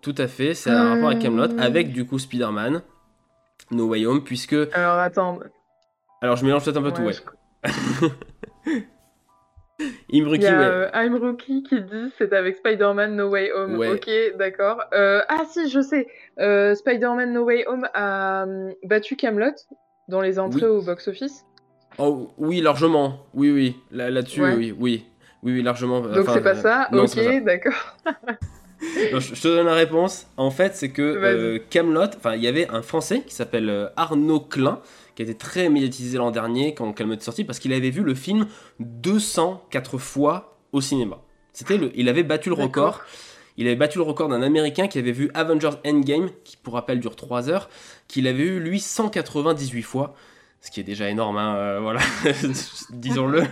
Tout 0.00 0.14
à 0.16 0.28
fait, 0.28 0.54
c'est 0.54 0.70
un 0.70 0.90
rapport 0.94 1.08
avec 1.08 1.18
Camelot, 1.20 1.50
Euh. 1.50 1.58
avec 1.58 1.92
du 1.92 2.06
coup 2.06 2.20
Spider-Man, 2.20 2.82
No 3.72 3.88
Way 3.88 4.06
Home, 4.06 4.22
puisque... 4.22 4.54
Alors 4.74 4.98
attends. 4.98 5.40
Alors 6.20 6.36
je 6.36 6.44
mélange 6.44 6.64
peut-être 6.64 6.76
un 6.76 6.82
peu 6.82 6.92
tout, 6.92 7.02
ouais, 7.02 7.14
ouais. 9.82 9.90
je- 9.90 10.16
Il 10.16 10.22
Imruki, 10.22 10.44
y 10.44 10.46
a 10.46 10.58
ouais. 10.58 10.64
euh, 10.64 10.88
I'm 10.94 11.14
Rookie 11.16 11.62
qui 11.62 11.80
dit 11.80 12.12
c'est 12.18 12.32
avec 12.32 12.56
Spider-Man 12.56 13.16
No 13.16 13.28
Way 13.28 13.52
Home. 13.52 13.76
Ouais. 13.78 13.90
Ok, 13.90 14.10
d'accord. 14.38 14.82
Euh, 14.94 15.20
ah 15.28 15.42
si, 15.50 15.68
je 15.68 15.80
sais. 15.80 16.06
Euh, 16.38 16.74
Spider-Man 16.74 17.32
No 17.32 17.44
Way 17.44 17.64
Home 17.66 17.88
a 17.94 18.44
hum, 18.44 18.72
battu 18.84 19.16
Camelot 19.16 19.52
dans 20.08 20.20
les 20.20 20.38
entrées 20.38 20.66
Oui. 20.66 20.78
au 20.78 20.82
box-office. 20.82 21.44
Oh, 21.98 22.28
oui, 22.38 22.60
largement. 22.60 23.26
Oui, 23.34 23.50
oui. 23.50 23.76
Là- 23.90 24.10
Là-dessus, 24.10 24.42
Ouais. 24.42 24.54
oui, 24.54 24.74
oui. 24.78 25.04
Oui, 25.42 25.52
oui, 25.54 25.62
largement. 25.62 26.00
Donc 26.00 26.16
enfin, 26.18 26.34
c'est 26.34 26.42
pas 26.42 26.54
ça? 26.54 26.88
non, 26.92 27.04
Ok, 27.04 27.42
d'accord. 27.44 27.96
je, 28.80 29.40
te 29.42 29.48
donne 29.48 29.66
la 29.66 29.74
réponse. 29.74 30.26
En 30.36 30.50
fait, 30.50 30.74
c'est 30.74 30.90
que 30.90 31.58
Camelot, 31.70 32.06
enfin, 32.16 32.34
il 32.34 32.42
y 32.42 32.48
avait 32.48 32.68
un 32.68 32.82
Français 32.82 33.22
qui 33.26 33.34
s'appelle 33.34 33.90
Arnaud 33.96 34.40
Klein, 34.40 34.80
qui 35.14 35.22
a 35.22 35.24
été 35.24 35.34
très 35.34 35.68
médiatisé 35.68 36.18
l'an 36.18 36.30
dernier 36.30 36.74
quand 36.74 36.92
Camelot 36.92 37.16
est 37.16 37.22
sorti, 37.22 37.44
parce 37.44 37.58
qu'il 37.58 37.72
avait 37.72 37.90
vu 37.90 38.02
le 38.02 38.14
film 38.14 38.46
204 38.80 39.98
fois 39.98 40.58
au 40.72 40.80
cinéma. 40.80 41.20
C'était 41.52 41.76
le, 41.76 41.90
il 41.94 42.08
avait 42.08 42.22
battu 42.22 42.48
le 42.48 42.54
record. 42.54 43.02
Il 43.58 43.66
avait 43.66 43.76
battu 43.76 43.98
le 43.98 44.04
record 44.04 44.28
d'un 44.28 44.40
Américain 44.42 44.88
qui 44.88 44.98
avait 44.98 45.12
vu 45.12 45.30
Avengers 45.34 45.76
Endgame, 45.86 46.30
qui 46.44 46.56
pour 46.56 46.74
rappel 46.74 47.00
dure 47.00 47.16
3 47.16 47.50
heures, 47.50 47.68
qu'il 48.08 48.26
avait 48.26 48.44
eu 48.44 48.60
lui 48.60 48.80
198 48.80 49.82
fois, 49.82 50.14
ce 50.62 50.70
qui 50.70 50.80
est 50.80 50.84
déjà 50.84 51.10
énorme, 51.10 51.36
hein, 51.36 51.56
euh, 51.56 51.80
voilà, 51.80 52.00
disons-le. 52.90 53.42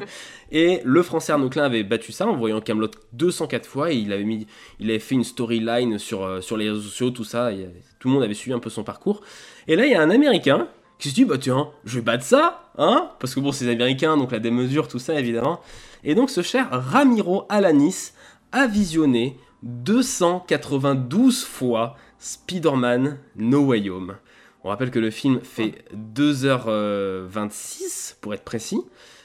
Et 0.52 0.80
le 0.84 1.02
français 1.02 1.32
Arnaud 1.32 1.50
Klein 1.50 1.64
avait 1.64 1.82
battu 1.82 2.12
ça 2.12 2.26
en 2.26 2.36
voyant 2.36 2.60
Camelot 2.60 2.90
204 3.12 3.66
fois 3.66 3.92
et 3.92 3.96
il 3.96 4.12
avait, 4.12 4.24
mis, 4.24 4.46
il 4.78 4.90
avait 4.90 4.98
fait 4.98 5.16
une 5.16 5.24
storyline 5.24 5.98
sur, 5.98 6.24
euh, 6.24 6.40
sur 6.40 6.56
les 6.56 6.70
réseaux 6.70 6.82
sociaux, 6.82 7.10
tout 7.10 7.24
ça, 7.24 7.52
et, 7.52 7.64
euh, 7.64 7.68
tout 7.98 8.08
le 8.08 8.14
monde 8.14 8.22
avait 8.22 8.34
suivi 8.34 8.54
un 8.54 8.58
peu 8.58 8.70
son 8.70 8.84
parcours. 8.84 9.20
Et 9.68 9.76
là, 9.76 9.84
il 9.86 9.92
y 9.92 9.94
a 9.94 10.00
un 10.00 10.10
Américain 10.10 10.68
qui 11.00 11.10
se 11.10 11.14
dit, 11.14 11.24
bah 11.24 11.38
tiens, 11.38 11.70
je 11.84 11.96
vais 11.96 12.04
battre 12.04 12.24
ça, 12.24 12.70
hein 12.78 13.10
Parce 13.18 13.34
que 13.34 13.40
bon, 13.40 13.52
c'est 13.52 13.64
les 13.64 13.72
Américains, 13.72 14.16
donc 14.16 14.32
la 14.32 14.38
démesure, 14.38 14.88
tout 14.88 14.98
ça, 14.98 15.18
évidemment. 15.18 15.60
Et 16.04 16.14
donc 16.14 16.30
ce 16.30 16.42
cher 16.42 16.68
Ramiro 16.70 17.46
Alanis 17.48 18.12
a 18.52 18.66
visionné 18.66 19.38
292 19.62 21.44
fois 21.44 21.96
Spider-Man 22.18 23.18
No 23.36 23.66
Way 23.66 23.90
Home. 23.90 24.16
On 24.62 24.68
rappelle 24.68 24.90
que 24.90 24.98
le 24.98 25.10
film 25.10 25.40
fait 25.42 25.84
2h26 25.94 28.16
pour 28.20 28.34
être 28.34 28.44
précis, 28.44 28.82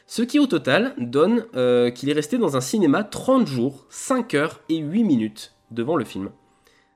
ce 0.07 0.21
qui 0.21 0.39
au 0.39 0.47
total 0.47 0.95
donne 0.97 1.45
euh, 1.55 1.91
qu'il 1.91 2.09
est 2.09 2.13
resté 2.13 2.37
dans 2.37 2.55
un 2.55 2.61
cinéma 2.61 3.03
30 3.03 3.45
jours, 3.47 3.85
5 3.89 4.33
heures 4.33 4.61
et 4.69 4.77
8 4.77 5.03
minutes 5.03 5.53
devant 5.71 5.97
le 5.97 6.05
film. 6.05 6.29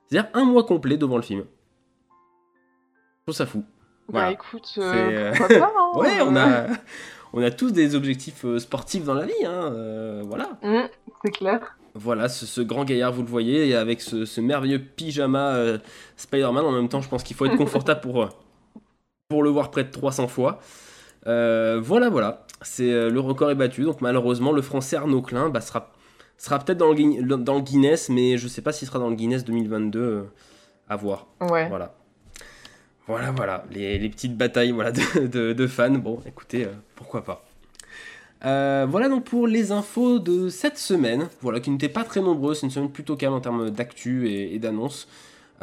C'est-à-dire 0.08 0.30
un 0.34 0.46
mois 0.46 0.66
complet 0.66 0.96
devant 0.98 1.18
le 1.18 1.24
film. 1.24 1.44
Je 2.12 2.16
trouve 3.26 3.36
ça 3.36 3.46
fou. 3.46 3.66
Voilà. 4.10 4.28
Bah 4.28 4.34
écoute, 4.34 4.74
euh, 4.78 4.94
euh, 4.94 5.34
pourquoi 5.36 5.60
pas 5.60 5.74
hein, 5.78 5.92
Ouais, 5.96 6.22
on 6.22 6.36
euh, 6.36 6.40
a, 6.40 6.68
on 7.34 7.42
a 7.44 7.52
tous 7.52 7.72
des 7.72 7.96
objectifs 7.96 8.44
euh, 8.46 8.60
sportifs 8.60 9.04
dans 9.04 9.14
la 9.14 9.26
vie, 9.26 9.46
hein, 9.46 9.72
euh, 9.74 10.24
voilà. 10.26 10.50
hum, 10.64 10.88
c'est 11.24 11.32
clair. 11.32 11.60
Voilà, 11.96 12.30
ce, 12.30 12.46
ce 12.46 12.62
grand 12.62 12.86
gaillard, 12.86 13.12
vous 13.12 13.24
le 13.24 13.28
voyez, 13.28 13.68
et 13.68 13.76
avec 13.76 14.02
ce, 14.02 14.26
ce 14.26 14.42
merveilleux 14.42 14.80
pyjama 14.80 15.56
euh, 15.56 15.78
Spider-Man, 16.18 16.64
en 16.66 16.72
même 16.72 16.88
temps, 16.90 17.02
je 17.02 17.10
pense 17.10 17.24
qu'il 17.24 17.36
faut 17.36 17.46
être 17.46 17.58
confortable 17.58 18.02
pour, 18.02 18.24
euh, 18.24 18.30
pour 19.28 19.44
le 19.44 19.50
voir 19.50 19.72
près 19.72 19.84
de 19.84 19.92
300 19.92 20.28
fois. 20.28 20.60
Euh, 21.28 21.80
voilà, 21.84 22.10
voilà, 22.10 22.46
c'est 22.62 22.92
euh, 22.92 23.10
le 23.10 23.20
record 23.20 23.52
est 23.52 23.56
battu, 23.56 23.84
donc 23.84 24.02
malheureusement, 24.02 24.52
le 24.52 24.62
français 24.62 24.96
Arnaud 24.96 25.22
Klein 25.22 25.50
bah, 25.50 25.62
sera, 25.62 25.92
sera 26.38 26.60
peut-être 26.60 26.78
dans, 26.78 26.94
le 26.94 27.36
dans 27.38 27.60
Guinness, 27.60 28.10
mais 28.10 28.38
je 28.38 28.48
sais 28.48 28.62
pas 28.62 28.72
s'il 28.72 28.88
sera 28.88 29.00
dans 29.00 29.10
le 29.10 29.16
Guinness 29.16 29.44
2022, 29.44 30.00
euh, 30.00 30.24
à 30.88 30.96
voir. 30.96 31.28
Ouais. 31.42 31.68
Voilà. 31.68 31.94
Voilà, 33.10 33.32
voilà, 33.32 33.66
les, 33.72 34.08
petites 34.08 34.38
batailles 34.38 34.70
voilà, 34.70 34.92
de, 35.16 35.68
fans. 35.68 35.90
Bon, 35.90 36.20
écoutez, 36.28 36.66
euh, 36.66 36.74
pourquoi 36.96 37.24
pas. 37.24 37.44
Euh, 38.46 38.86
voilà 38.88 39.10
donc 39.10 39.24
pour 39.24 39.48
les 39.48 39.72
infos 39.72 40.20
de 40.20 40.48
cette 40.48 40.78
semaine, 40.78 41.28
voilà, 41.42 41.60
qui 41.60 41.72
n'étaient 41.72 41.90
pas 41.90 42.04
très 42.04 42.22
nombreuses, 42.22 42.60
c'est 42.60 42.68
une 42.68 42.72
semaine 42.72 42.92
plutôt 42.92 43.16
calme 43.16 43.34
en 43.34 43.42
termes 43.42 43.72
d'actu 43.72 44.30
et, 44.30 44.60
d'annonces. 44.60 45.08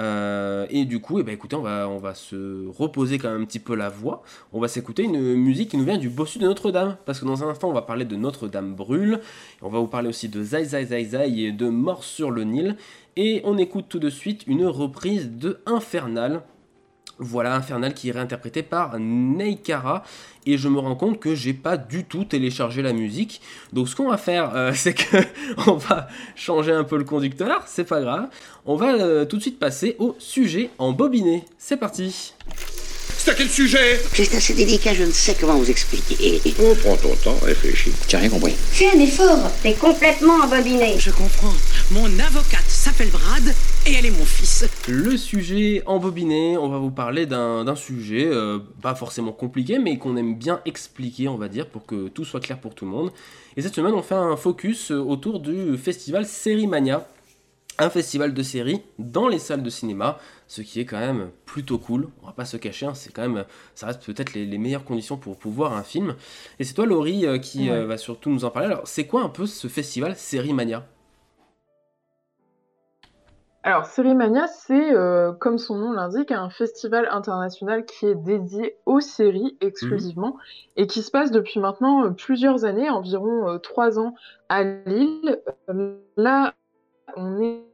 Euh, 0.00 0.66
et 0.70 0.86
du 0.86 0.98
coup, 0.98 1.20
eh 1.20 1.22
ben, 1.22 1.34
écoutez, 1.34 1.54
on 1.54 1.62
va, 1.62 1.88
on 1.88 1.98
va 1.98 2.14
se 2.14 2.66
reposer 2.76 3.18
quand 3.18 3.30
même 3.30 3.42
un 3.42 3.44
petit 3.44 3.60
peu 3.60 3.76
la 3.76 3.90
voix. 3.90 4.24
On 4.52 4.58
va 4.58 4.66
s'écouter 4.66 5.04
une 5.04 5.36
musique 5.36 5.70
qui 5.70 5.76
nous 5.76 5.84
vient 5.84 5.98
du 5.98 6.08
bossu 6.08 6.40
de 6.40 6.46
Notre-Dame. 6.46 6.96
Parce 7.04 7.20
que 7.20 7.26
dans 7.26 7.44
un 7.44 7.48
instant, 7.50 7.70
on 7.70 7.72
va 7.72 7.82
parler 7.82 8.04
de 8.04 8.16
Notre-Dame 8.16 8.74
brûle. 8.74 9.20
On 9.62 9.68
va 9.68 9.78
vous 9.78 9.86
parler 9.86 10.08
aussi 10.08 10.28
de 10.28 10.42
Zai 10.42 10.64
Zai 10.64 10.84
Zai 10.86 11.04
Zai 11.04 11.38
et 11.38 11.52
de 11.52 11.68
Mort 11.68 12.02
sur 12.02 12.32
le 12.32 12.42
Nil. 12.42 12.76
Et 13.14 13.40
on 13.44 13.56
écoute 13.56 13.84
tout 13.88 14.00
de 14.00 14.10
suite 14.10 14.42
une 14.48 14.66
reprise 14.66 15.30
de 15.30 15.60
Infernal. 15.64 16.42
Voilà, 17.18 17.54
Infernal 17.54 17.94
qui 17.94 18.10
est 18.10 18.12
réinterprété 18.12 18.62
par 18.62 18.98
Neikara. 18.98 20.02
Et 20.44 20.58
je 20.58 20.68
me 20.68 20.78
rends 20.78 20.94
compte 20.94 21.18
que 21.18 21.34
j'ai 21.34 21.54
pas 21.54 21.76
du 21.76 22.04
tout 22.04 22.24
téléchargé 22.24 22.82
la 22.82 22.92
musique. 22.92 23.40
Donc 23.72 23.88
ce 23.88 23.96
qu'on 23.96 24.08
va 24.08 24.18
faire, 24.18 24.54
euh, 24.54 24.72
c'est 24.74 24.94
que 24.94 25.16
on 25.66 25.74
va 25.74 26.08
changer 26.34 26.72
un 26.72 26.84
peu 26.84 26.98
le 26.98 27.04
conducteur, 27.04 27.62
c'est 27.66 27.84
pas 27.84 28.00
grave. 28.00 28.28
On 28.64 28.76
va 28.76 28.94
euh, 28.94 29.24
tout 29.24 29.36
de 29.36 29.42
suite 29.42 29.58
passer 29.58 29.96
au 29.98 30.14
sujet 30.18 30.70
en 30.78 30.92
bobiné. 30.92 31.44
C'est 31.58 31.78
parti. 31.78 32.34
C'est 33.26 33.32
à 33.32 33.34
quel 33.34 33.50
sujet 33.50 34.00
C'est 34.12 34.36
assez 34.36 34.54
délicat, 34.54 34.94
je 34.94 35.02
ne 35.02 35.10
sais 35.10 35.34
comment 35.34 35.56
vous 35.56 35.68
expliquer. 35.68 36.40
Oh, 36.60 36.76
prends 36.80 36.94
ton 36.94 37.16
temps, 37.16 37.36
réfléchis. 37.44 37.90
Tu 38.06 38.14
as 38.14 38.20
rien 38.20 38.28
compris. 38.28 38.52
Fais 38.52 38.86
un 38.96 39.00
effort, 39.00 39.50
t'es 39.64 39.72
complètement 39.72 40.34
embobiné. 40.34 40.94
Je 40.96 41.10
comprends. 41.10 41.52
Mon 41.90 42.04
avocate 42.20 42.68
s'appelle 42.68 43.08
Brad 43.10 43.52
et 43.84 43.94
elle 43.94 44.06
est 44.06 44.16
mon 44.16 44.24
fils. 44.24 44.64
Le 44.86 45.16
sujet 45.16 45.82
en 45.86 45.98
bobiné, 45.98 46.56
on 46.56 46.68
va 46.68 46.78
vous 46.78 46.92
parler 46.92 47.26
d'un 47.26 47.64
d'un 47.64 47.74
sujet 47.74 48.26
euh, 48.26 48.60
pas 48.80 48.94
forcément 48.94 49.32
compliqué, 49.32 49.80
mais 49.80 49.98
qu'on 49.98 50.16
aime 50.16 50.36
bien 50.36 50.60
expliquer, 50.64 51.26
on 51.26 51.36
va 51.36 51.48
dire, 51.48 51.66
pour 51.66 51.84
que 51.84 52.06
tout 52.06 52.24
soit 52.24 52.38
clair 52.38 52.60
pour 52.60 52.76
tout 52.76 52.84
le 52.84 52.92
monde. 52.92 53.10
Et 53.56 53.62
cette 53.62 53.74
semaine, 53.74 53.94
on 53.94 54.02
fait 54.02 54.14
un 54.14 54.36
focus 54.36 54.92
euh, 54.92 54.98
autour 55.00 55.40
du 55.40 55.76
festival 55.76 56.26
Sérimania, 56.26 57.08
un 57.78 57.90
festival 57.90 58.34
de 58.34 58.42
séries 58.44 58.82
dans 59.00 59.26
les 59.26 59.40
salles 59.40 59.64
de 59.64 59.70
cinéma, 59.70 60.20
ce 60.48 60.62
qui 60.62 60.80
est 60.80 60.84
quand 60.84 60.98
même 60.98 61.30
plutôt 61.44 61.78
cool. 61.78 62.08
On 62.22 62.26
va 62.26 62.32
pas 62.32 62.44
se 62.44 62.56
cacher, 62.56 62.86
hein, 62.86 62.94
c'est 62.94 63.12
quand 63.12 63.22
même, 63.22 63.44
ça 63.74 63.86
reste 63.86 64.04
peut-être 64.04 64.34
les, 64.34 64.44
les 64.46 64.58
meilleures 64.58 64.84
conditions 64.84 65.16
pour, 65.16 65.36
pour 65.36 65.52
voir 65.52 65.72
un 65.76 65.82
film. 65.82 66.14
Et 66.58 66.64
c'est 66.64 66.74
toi, 66.74 66.86
Laurie, 66.86 67.26
euh, 67.26 67.38
qui 67.38 67.70
Ouais. 67.70 67.76
euh, 67.76 67.86
va 67.86 67.96
surtout 67.98 68.30
nous 68.30 68.44
en 68.44 68.50
parler. 68.50 68.68
Alors, 68.68 68.86
c'est 68.86 69.06
quoi 69.06 69.22
un 69.22 69.28
peu 69.28 69.46
ce 69.46 69.68
festival 69.68 70.16
Sérimania? 70.16 70.86
Alors, 73.62 73.86
Sérimania, 73.86 74.46
c'est, 74.46 74.94
euh, 74.94 75.32
comme 75.32 75.58
son 75.58 75.76
nom 75.76 75.90
l'indique, 75.90 76.30
un 76.30 76.50
festival 76.50 77.08
international 77.10 77.84
qui 77.84 78.06
est 78.06 78.14
dédié 78.14 78.76
aux 78.86 79.00
séries 79.00 79.56
exclusivement 79.60 80.36
et 80.76 80.86
qui 80.86 81.02
se 81.02 81.10
passe 81.10 81.32
depuis 81.32 81.58
maintenant 81.58 82.04
euh, 82.04 82.10
plusieurs 82.10 82.64
années, 82.64 82.88
environ 82.90 83.48
euh, 83.48 83.58
trois 83.58 83.98
ans 83.98 84.14
à 84.48 84.62
Lille. 84.62 85.42
Là, 86.16 86.54
on 87.16 87.40
est 87.40 87.64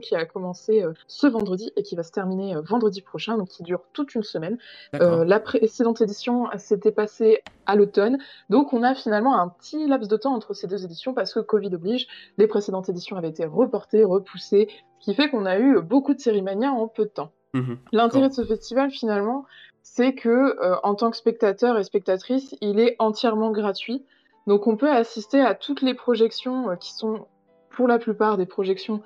qui 0.00 0.14
a 0.14 0.24
commencé 0.24 0.82
euh, 0.82 0.92
ce 1.06 1.26
vendredi 1.26 1.72
et 1.76 1.82
qui 1.82 1.96
va 1.96 2.02
se 2.02 2.12
terminer 2.12 2.56
euh, 2.56 2.60
vendredi 2.60 3.02
prochain, 3.02 3.36
donc 3.36 3.48
qui 3.48 3.62
dure 3.62 3.82
toute 3.92 4.14
une 4.14 4.22
semaine. 4.22 4.58
Euh, 4.94 5.24
la 5.24 5.40
précédente 5.40 6.00
édition 6.00 6.48
s'était 6.56 6.92
passée 6.92 7.42
à 7.66 7.76
l'automne, 7.76 8.18
donc 8.50 8.72
on 8.72 8.82
a 8.82 8.94
finalement 8.94 9.38
un 9.38 9.48
petit 9.48 9.86
laps 9.86 10.08
de 10.08 10.16
temps 10.16 10.34
entre 10.34 10.54
ces 10.54 10.66
deux 10.66 10.84
éditions 10.84 11.14
parce 11.14 11.32
que 11.32 11.40
Covid 11.40 11.74
oblige, 11.74 12.06
les 12.38 12.46
précédentes 12.46 12.88
éditions 12.88 13.16
avaient 13.16 13.28
été 13.28 13.44
reportées, 13.44 14.04
repoussées, 14.04 14.68
ce 15.00 15.04
qui 15.04 15.14
fait 15.14 15.30
qu'on 15.30 15.46
a 15.46 15.58
eu 15.58 15.80
beaucoup 15.80 16.14
de 16.14 16.20
Sérimania 16.20 16.72
en 16.72 16.88
peu 16.88 17.04
de 17.04 17.10
temps. 17.10 17.32
Mhm. 17.52 17.78
L'intérêt 17.92 18.28
de 18.28 18.34
ce 18.34 18.44
festival, 18.44 18.90
finalement, 18.90 19.44
c'est 19.82 20.14
que 20.14 20.56
en 20.82 20.94
tant 20.94 21.10
que 21.10 21.16
spectateur 21.16 21.78
et 21.78 21.84
spectatrice, 21.84 22.56
il 22.60 22.80
est 22.80 22.96
entièrement 22.98 23.50
gratuit. 23.50 24.04
Donc 24.46 24.66
on 24.66 24.76
peut 24.76 24.90
assister 24.90 25.40
à 25.40 25.54
toutes 25.54 25.82
les 25.82 25.94
projections 25.94 26.76
qui 26.76 26.92
sont 26.92 27.26
pour 27.74 27.88
la 27.88 27.98
plupart 27.98 28.36
des 28.36 28.46
projections 28.46 29.02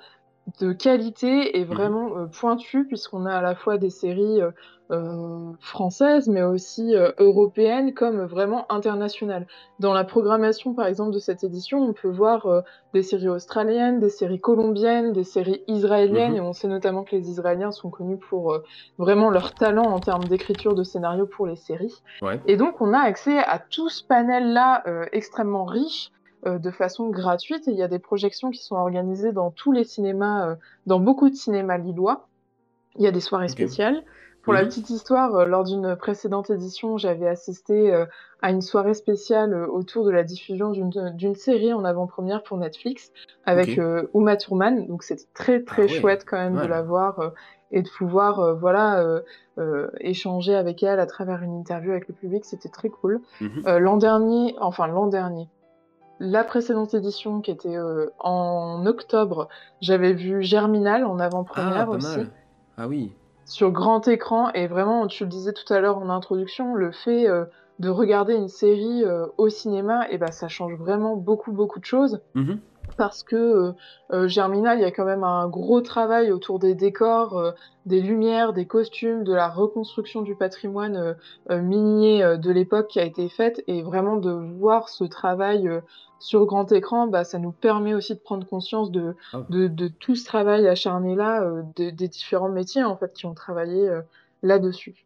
de 0.59 0.73
qualité 0.73 1.59
et 1.59 1.63
vraiment 1.65 2.17
euh, 2.17 2.25
pointues, 2.27 2.85
puisqu'on 2.87 3.25
a 3.25 3.33
à 3.35 3.41
la 3.41 3.55
fois 3.55 3.77
des 3.77 3.89
séries 3.89 4.41
euh, 4.41 4.51
euh, 4.91 5.51
françaises, 5.59 6.27
mais 6.27 6.41
aussi 6.41 6.95
euh, 6.95 7.11
européennes, 7.19 7.93
comme 7.93 8.23
vraiment 8.25 8.65
internationales. 8.71 9.45
Dans 9.79 9.93
la 9.93 10.03
programmation, 10.03 10.73
par 10.73 10.87
exemple, 10.87 11.13
de 11.13 11.19
cette 11.19 11.43
édition, 11.43 11.79
on 11.79 11.93
peut 11.93 12.09
voir 12.09 12.47
euh, 12.47 12.61
des 12.95 13.03
séries 13.03 13.29
australiennes, 13.29 13.99
des 13.99 14.09
séries 14.09 14.39
colombiennes, 14.39 15.13
des 15.13 15.23
séries 15.23 15.61
israéliennes, 15.67 16.31
Mhm. 16.31 16.37
et 16.37 16.41
on 16.41 16.53
sait 16.53 16.67
notamment 16.67 17.03
que 17.03 17.15
les 17.15 17.29
Israéliens 17.29 17.71
sont 17.71 17.91
connus 17.91 18.17
pour 18.17 18.57
vraiment 18.97 19.29
leur 19.29 19.53
talent 19.53 19.85
en 19.85 19.99
termes 19.99 20.23
d'écriture 20.23 20.73
de 20.73 20.83
scénario 20.83 21.27
pour 21.27 21.45
les 21.45 21.55
séries. 21.55 22.01
Ouais. 22.23 22.39
Et 22.47 22.57
donc, 22.57 22.81
on 22.81 22.91
a 22.93 22.99
accès 22.99 23.37
à 23.37 23.59
tout 23.59 23.89
ce 23.89 24.03
panel-là 24.03 24.83
euh, 24.87 25.05
extrêmement 25.11 25.65
riche 25.65 26.11
de 26.45 26.71
façon 26.71 27.09
gratuite. 27.09 27.67
Et 27.67 27.71
il 27.71 27.77
y 27.77 27.83
a 27.83 27.87
des 27.87 27.99
projections 27.99 28.49
qui 28.51 28.63
sont 28.63 28.75
organisées 28.75 29.31
dans 29.33 29.51
tous 29.51 29.71
les 29.71 29.83
cinémas, 29.83 30.49
euh, 30.49 30.55
dans 30.85 30.99
beaucoup 30.99 31.29
de 31.29 31.35
cinémas 31.35 31.77
lillois. 31.77 32.27
Il 32.95 33.03
y 33.03 33.07
a 33.07 33.11
des 33.11 33.19
soirées 33.19 33.47
spéciales. 33.49 34.03
Pour 34.41 34.53
la 34.53 34.63
petite 34.63 34.89
histoire, 34.89 35.35
euh, 35.35 35.45
lors 35.45 35.63
d'une 35.65 35.95
précédente 35.97 36.49
édition, 36.49 36.97
j'avais 36.97 37.27
assisté 37.27 37.93
euh, 37.93 38.05
à 38.41 38.51
une 38.51 38.61
soirée 38.61 38.93
spéciale 38.95 39.53
euh, 39.53 39.67
autour 39.67 40.05
de 40.05 40.11
la 40.11 40.23
diffusion 40.23 40.71
d'une 40.71 41.35
série 41.35 41.73
en 41.73 41.83
avant-première 41.83 42.41
pour 42.41 42.57
Netflix 42.57 43.11
avec 43.45 43.77
euh, 43.77 44.07
Uma 44.15 44.37
Thurman. 44.37 44.87
Donc 44.87 45.03
c'était 45.03 45.27
très 45.33 45.61
très 45.61 45.83
Ah 45.83 45.85
ouais. 45.85 45.99
chouette 45.99 46.25
quand 46.25 46.37
même 46.37 46.55
Ouais. 46.55 46.63
de 46.63 46.67
la 46.67 46.81
voir 46.81 47.19
euh, 47.19 47.29
et 47.71 47.83
de 47.83 47.89
pouvoir 47.89 48.39
euh, 48.39 48.53
voilà 48.55 49.01
euh, 49.01 49.21
euh, 49.59 49.89
échanger 49.99 50.55
avec 50.55 50.81
elle 50.83 50.99
à 51.01 51.05
travers 51.05 51.43
une 51.43 51.53
interview 51.59 51.91
avec 51.91 52.07
le 52.07 52.15
public. 52.15 52.45
C'était 52.45 52.69
très 52.69 52.89
cool. 52.89 53.19
Mhm. 53.41 53.63
Euh, 53.67 53.77
l'an 53.79 53.97
dernier, 53.97 54.55
enfin 54.59 54.87
l'an 54.87 55.07
dernier, 55.07 55.47
la 56.19 56.43
précédente 56.43 56.93
édition 56.93 57.41
qui 57.41 57.51
était 57.51 57.75
euh, 57.77 58.07
en 58.19 58.85
octobre, 58.85 59.47
j'avais 59.81 60.13
vu 60.13 60.41
Germinal 60.43 61.05
en 61.05 61.19
Ah, 61.19 61.25
avant-première 61.25 61.85
pas 61.87 61.95
aussi 61.95 62.17
mal. 62.17 62.27
Ah 62.77 62.87
oui. 62.87 63.11
sur 63.45 63.71
grand 63.71 64.07
écran 64.07 64.51
et 64.53 64.67
vraiment 64.67 65.07
tu 65.07 65.23
le 65.23 65.29
disais 65.29 65.53
tout 65.53 65.73
à 65.73 65.79
l'heure 65.79 65.97
en 65.97 66.09
introduction 66.09 66.75
le 66.75 66.91
fait 66.91 67.27
euh, 67.27 67.45
de 67.79 67.89
regarder 67.89 68.35
une 68.35 68.49
série 68.49 69.03
euh, 69.05 69.25
au 69.37 69.49
cinéma, 69.49 70.09
et 70.09 70.17
ben 70.17 70.31
ça 70.31 70.49
change 70.49 70.73
vraiment 70.75 71.15
beaucoup 71.15 71.51
beaucoup 71.53 71.79
de 71.79 71.85
choses. 71.85 72.21
Mhm. 72.35 72.59
Parce 72.97 73.23
que 73.23 73.35
euh, 73.35 73.71
euh, 74.11 74.27
Germinal, 74.27 74.77
il 74.79 74.81
y 74.81 74.85
a 74.85 74.91
quand 74.91 75.05
même 75.05 75.23
un 75.23 75.47
gros 75.47 75.81
travail 75.81 76.31
autour 76.31 76.59
des 76.59 76.75
décors, 76.75 77.37
euh, 77.37 77.51
des 77.85 78.01
lumières, 78.01 78.51
des 78.53 78.65
costumes, 78.67 79.23
de 79.23 79.33
la 79.33 79.47
reconstruction 79.47 80.21
du 80.21 80.35
patrimoine 80.35 81.15
euh, 81.49 81.61
minier 81.61 82.23
euh, 82.23 82.37
de 82.37 82.51
l'époque 82.51 82.87
qui 82.87 82.99
a 82.99 83.05
été 83.05 83.29
faite, 83.29 83.63
et 83.67 83.81
vraiment 83.81 84.17
de 84.17 84.31
voir 84.31 84.89
ce 84.89 85.05
travail 85.05 85.67
euh, 85.67 85.79
sur 86.19 86.45
grand 86.45 86.69
écran, 86.73 87.07
bah, 87.07 87.23
ça 87.23 87.39
nous 87.39 87.51
permet 87.53 87.93
aussi 87.93 88.13
de 88.15 88.19
prendre 88.19 88.45
conscience 88.45 88.91
de, 88.91 89.15
Ah. 89.33 89.43
de, 89.49 89.67
de 89.67 89.87
tout 89.87 90.15
ce 90.15 90.25
travail 90.25 90.67
acharné 90.67 91.15
là, 91.15 91.41
euh, 91.43 91.61
des- 91.77 91.93
des 91.93 92.09
différents 92.09 92.49
métiers 92.49 92.83
en 92.83 92.97
fait 92.97 93.13
qui 93.13 93.25
ont 93.25 93.33
travaillé 93.33 93.87
euh, 93.87 94.01
là-dessus. 94.43 95.05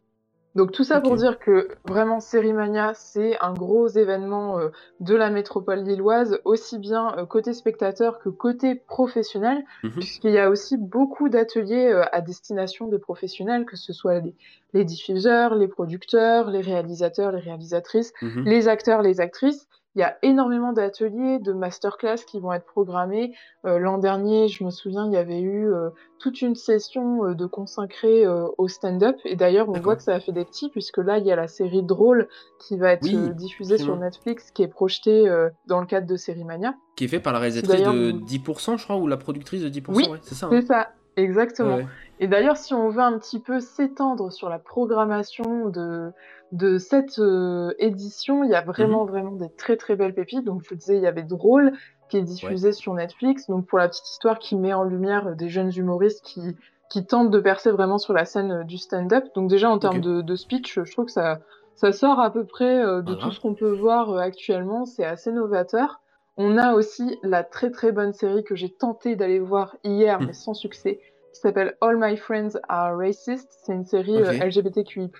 Donc 0.54 0.70
tout 0.70 0.84
ça 0.84 1.00
pour 1.00 1.16
dire 1.16 1.38
que 1.40 1.68
vraiment 1.84 2.20
Sérimania, 2.20 2.92
c'est 2.94 3.36
un 3.40 3.52
gros 3.52 3.88
événement 3.88 4.60
euh, 4.60 4.68
de 5.00 5.16
la 5.16 5.28
métropole 5.30 5.80
lilloise, 5.80 6.38
aussi 6.44 6.78
bien 6.78 7.12
euh, 7.18 7.26
côté 7.26 7.52
spectateur 7.52 8.20
que 8.20 8.28
côté 8.28 8.76
professionnel, 8.76 9.64
Mhm. 9.82 9.90
puisqu'il 9.92 10.30
y 10.30 10.38
a 10.38 10.48
aussi 10.48 10.76
beaucoup 10.76 11.28
d'ateliers 11.28 11.88
euh, 11.90 12.04
à 12.12 12.20
destination 12.20 12.86
des 12.86 13.00
professionnels, 13.00 13.64
que 13.64 13.76
ce 13.76 13.92
soit 13.92 14.20
les, 14.20 14.34
les 14.74 14.84
diffuseurs, 14.84 15.56
les 15.56 15.66
producteurs, 15.68 16.48
les 16.50 16.60
réalisateurs, 16.60 17.32
les 17.32 17.40
réalisatrices, 17.40 18.12
Mhm. 18.22 18.44
les 18.44 18.68
acteurs, 18.68 19.02
les 19.02 19.20
actrices. 19.20 19.66
Il 19.96 20.00
y 20.00 20.02
a 20.02 20.16
énormément 20.22 20.72
d'ateliers, 20.72 21.38
de 21.38 21.52
masterclass 21.52 22.16
qui 22.26 22.40
vont 22.40 22.52
être 22.52 22.66
programmés. 22.66 23.32
Euh, 23.64 23.78
L'an 23.78 23.98
dernier, 23.98 24.48
je 24.48 24.64
me 24.64 24.70
souviens, 24.70 25.06
il 25.06 25.12
y 25.12 25.16
avait 25.16 25.40
eu 25.40 25.72
euh, 25.72 25.90
toute 26.18 26.42
une 26.42 26.56
session 26.56 27.24
euh, 27.24 27.34
de 27.34 27.46
consacrée 27.46 28.26
au 28.26 28.66
stand-up. 28.68 29.16
Et 29.24 29.36
d'ailleurs, 29.36 29.68
on 29.68 29.78
voit 29.80 29.94
que 29.96 30.02
ça 30.02 30.14
a 30.14 30.20
fait 30.20 30.32
des 30.32 30.44
petits, 30.44 30.68
puisque 30.68 30.98
là, 30.98 31.18
il 31.18 31.26
y 31.26 31.30
a 31.32 31.36
la 31.36 31.46
série 31.48 31.82
Drôle 31.82 32.28
qui 32.58 32.76
va 32.76 32.92
être 32.92 33.04
Oui, 33.04 33.16
diffusée 33.34 33.78
sur. 33.78 33.96
Netflix, 33.96 34.50
qui 34.50 34.62
est 34.62 34.68
projetée 34.68 35.32
dans 35.66 35.80
le 35.80 35.86
cadre 35.86 36.06
de 36.06 36.16
Sérimania. 36.16 36.74
Qui 36.96 37.04
est 37.04 37.08
fait 37.08 37.20
par 37.20 37.32
la 37.32 37.38
réalisatrice 37.38 37.80
de 37.82 38.10
vous- 38.12 38.20
10%, 38.24 38.76
je 38.76 38.84
crois, 38.84 38.96
ou 38.96 39.06
la 39.06 39.16
productrice 39.16 39.62
de 39.62 39.68
10%, 39.68 39.94
Oui, 39.94 40.08
ouais, 40.10 40.18
c'est 40.22 40.34
ça. 40.34 40.48
C'est 40.50 40.56
hein. 40.56 40.62
ça, 40.66 40.88
exactement. 41.16 41.76
Ouais. 41.76 41.86
Et 42.20 42.28
d'ailleurs, 42.28 42.56
si 42.56 42.74
on 42.74 42.88
veut 42.90 43.02
un 43.02 43.18
petit 43.18 43.40
peu 43.40 43.60
s'étendre 43.60 44.32
sur 44.32 44.48
la 44.48 44.58
programmation 44.58 45.68
de, 45.68 46.12
de 46.52 46.78
cette 46.78 47.18
euh, 47.18 47.72
édition, 47.78 48.44
il 48.44 48.50
y 48.50 48.54
a 48.54 48.62
vraiment, 48.62 49.04
vraiment 49.04 49.32
des 49.32 49.50
très, 49.50 49.76
très 49.76 49.96
belles 49.96 50.14
pépites. 50.14 50.44
Donc, 50.44 50.62
je 50.62 50.68
vous 50.70 50.76
disais, 50.76 50.96
il 50.96 51.02
y 51.02 51.06
avait 51.08 51.24
Drôle, 51.24 51.72
qui 52.08 52.16
est 52.16 52.22
diffusé 52.22 52.72
sur 52.72 52.94
Netflix. 52.94 53.48
Donc, 53.48 53.66
pour 53.66 53.78
la 53.78 53.88
petite 53.88 54.08
histoire, 54.08 54.38
qui 54.38 54.54
met 54.56 54.72
en 54.72 54.84
lumière 54.84 55.28
euh, 55.28 55.34
des 55.34 55.48
jeunes 55.48 55.72
humoristes 55.76 56.24
qui, 56.24 56.40
qui 56.88 57.04
tentent 57.04 57.30
de 57.30 57.40
percer 57.40 57.72
vraiment 57.72 57.98
sur 57.98 58.12
la 58.12 58.24
scène 58.24 58.52
euh, 58.52 58.64
du 58.64 58.78
stand-up. 58.78 59.24
Donc, 59.34 59.50
déjà, 59.50 59.68
en 59.68 59.78
termes 59.78 60.00
de, 60.00 60.22
de 60.22 60.36
speech, 60.36 60.78
je 60.84 60.92
trouve 60.92 61.06
que 61.06 61.12
ça, 61.12 61.40
ça 61.74 61.90
sort 61.90 62.20
à 62.20 62.32
peu 62.32 62.44
près 62.46 62.80
euh, 62.80 63.02
de 63.02 63.14
Ah, 63.14 63.22
tout 63.22 63.32
ce 63.32 63.40
qu'on 63.40 63.54
peut 63.54 63.72
voir 63.72 64.16
actuellement. 64.18 64.84
C'est 64.86 65.04
assez 65.04 65.32
novateur. 65.32 66.00
On 66.36 66.58
a 66.58 66.74
aussi 66.74 67.18
la 67.22 67.44
très 67.44 67.70
très 67.70 67.92
bonne 67.92 68.12
série 68.12 68.42
que 68.44 68.54
j'ai 68.56 68.70
tenté 68.70 69.14
d'aller 69.16 69.38
voir 69.40 69.76
hier, 69.84 70.20
Hmm. 70.20 70.26
mais 70.26 70.32
sans 70.32 70.54
succès, 70.54 71.00
qui 71.34 71.40
s'appelle 71.40 71.76
All 71.80 71.96
My 71.98 72.16
Friends 72.16 72.58
Are 72.68 72.96
Racist. 72.96 73.48
C'est 73.64 73.72
une 73.74 73.84
série 73.84 74.16
euh, 74.16 74.32
LGBTQI+, 74.44 75.10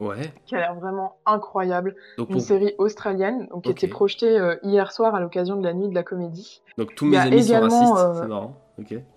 Ouais. 0.00 0.32
qui 0.46 0.56
a 0.56 0.58
l'air 0.58 0.74
vraiment 0.74 1.16
incroyable. 1.24 1.94
Donc, 2.18 2.28
Une 2.30 2.34
pour- 2.36 2.42
série 2.44 2.74
australienne, 2.78 3.46
donc, 3.52 3.62
qui 3.64 3.70
Ok. 3.70 3.76
était 3.76 3.88
projetée 3.88 4.38
euh, 4.38 4.56
hier 4.62 4.90
soir 4.90 5.14
à 5.14 5.20
l'occasion 5.20 5.56
de 5.56 5.64
la 5.64 5.72
nuit 5.72 5.88
de 5.88 5.94
la 5.94 6.02
comédie. 6.02 6.62
donc 6.78 6.94
tous 6.96 7.04
mes 7.06 7.16
a 7.16 7.22
amis 7.22 7.44
sont 7.44 7.60
racistes, 7.60 7.92
euh, 7.96 8.14
c'est 8.22 8.26
marrant. 8.28 8.56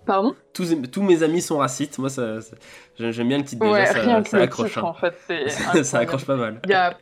Pardon? 0.06 0.36
Tous, 0.52 0.72
tous 0.92 1.02
mes 1.02 1.24
amis 1.24 1.42
sont 1.42 1.58
racistes, 1.58 1.98
moi 1.98 2.08
ça, 2.08 2.40
ça- 2.40 2.54
j'aime 2.96 3.26
bien 3.26 3.38
le 3.38 3.44
titre 3.44 3.60
déjà, 3.60 3.72
Ouais, 3.72 3.86
ça, 3.86 3.98
rien 3.98 4.22
que 4.22 4.28
ça 4.28 4.36
le 4.36 4.44
accroche. 4.44 4.68
titre, 4.68 4.84
hein. 4.84 4.88
en 4.88 4.94
fait, 4.94 5.14
ça 5.84 5.98
accroche 5.98 6.24
pas 6.24 6.36
mal. 6.36 6.60
Il 6.64 6.70
y 6.70 6.74
a, 6.74 6.96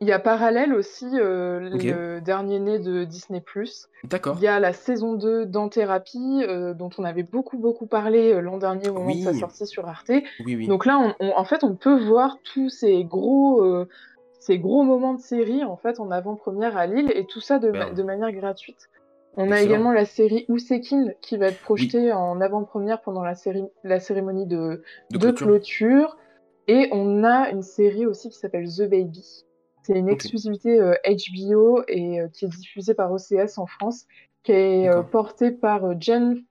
il 0.00 0.06
y 0.08 0.12
a 0.12 0.18
Parallèle 0.18 0.74
aussi, 0.74 1.06
euh, 1.14 1.58
le 1.60 2.20
dernier 2.20 2.58
né 2.60 2.78
de 2.78 3.04
Disney+. 3.04 3.42
D'accord. 4.04 4.36
Il 4.38 4.44
y 4.44 4.46
a 4.46 4.60
la 4.60 4.72
saison 4.72 5.14
2 5.14 5.46
d'En-Thérapie, 5.46 6.44
euh, 6.48 6.72
dont 6.74 6.90
on 6.98 7.04
avait 7.04 7.22
beaucoup 7.24 7.58
beaucoup 7.58 7.86
parlé 7.86 8.32
euh, 8.32 8.40
l'an 8.40 8.58
dernier 8.58 8.88
au 8.88 8.94
moment 8.94 9.14
de 9.14 9.20
sa 9.22 9.34
sortie 9.34 9.66
sur 9.66 9.88
Arte. 9.88 10.10
Oui, 10.10 10.54
oui. 10.56 10.66
Donc 10.68 10.86
là, 10.86 10.98
on, 10.98 11.14
on- 11.26 11.36
en 11.36 11.44
fait, 11.44 11.64
on 11.64 11.74
peut 11.74 11.98
voir 11.98 12.38
tous 12.54 12.68
ces 12.68 13.02
gros, 13.04 13.62
euh, 13.64 13.88
ces 14.40 14.58
gros 14.58 14.82
moments 14.84 15.14
de 15.14 15.20
série 15.20 15.64
en 15.64 15.76
fait 15.76 15.98
en 16.00 16.10
avant-première 16.10 16.76
à 16.76 16.86
Lille 16.86 17.10
et 17.14 17.26
tout 17.26 17.40
ça 17.40 17.58
de, 17.58 17.70
ma- 17.70 17.78
Merde. 17.78 17.94
de 17.96 18.02
manière 18.02 18.32
gratuite. 18.32 18.88
On 19.36 19.50
a 19.52 19.60
également 19.60 19.92
la 19.92 20.04
série 20.04 20.46
Ousekine 20.48 21.14
qui 21.20 21.36
va 21.36 21.46
être 21.48 21.60
projetée 21.60 22.12
en 22.12 22.40
avant-première 22.40 23.00
pendant 23.00 23.22
la, 23.22 23.34
série, 23.36 23.62
la 23.84 24.00
cérémonie 24.00 24.46
de, 24.46 24.82
De 25.10 25.18
de 25.18 25.18
clôture. 25.18 25.46
clôture. 25.46 26.16
Et 26.66 26.88
on 26.92 27.22
a 27.24 27.48
une 27.50 27.62
série 27.62 28.04
aussi 28.04 28.30
qui 28.30 28.36
s'appelle 28.38 28.66
The 28.68 28.82
Baby. 28.88 29.44
C'est 29.88 29.98
une 29.98 30.08
exclusivité 30.10 30.78
euh, 30.78 30.92
HBO 31.06 31.82
et 31.88 32.20
euh, 32.20 32.28
qui 32.28 32.44
est 32.44 32.48
diffusée 32.48 32.92
par 32.92 33.10
OCS 33.10 33.56
en 33.56 33.64
France, 33.66 34.04
qui 34.42 34.52
est 34.52 34.86
euh, 34.86 35.02
portée 35.02 35.50
par 35.50 35.82
euh, 35.86 35.94
Jen 35.98 36.44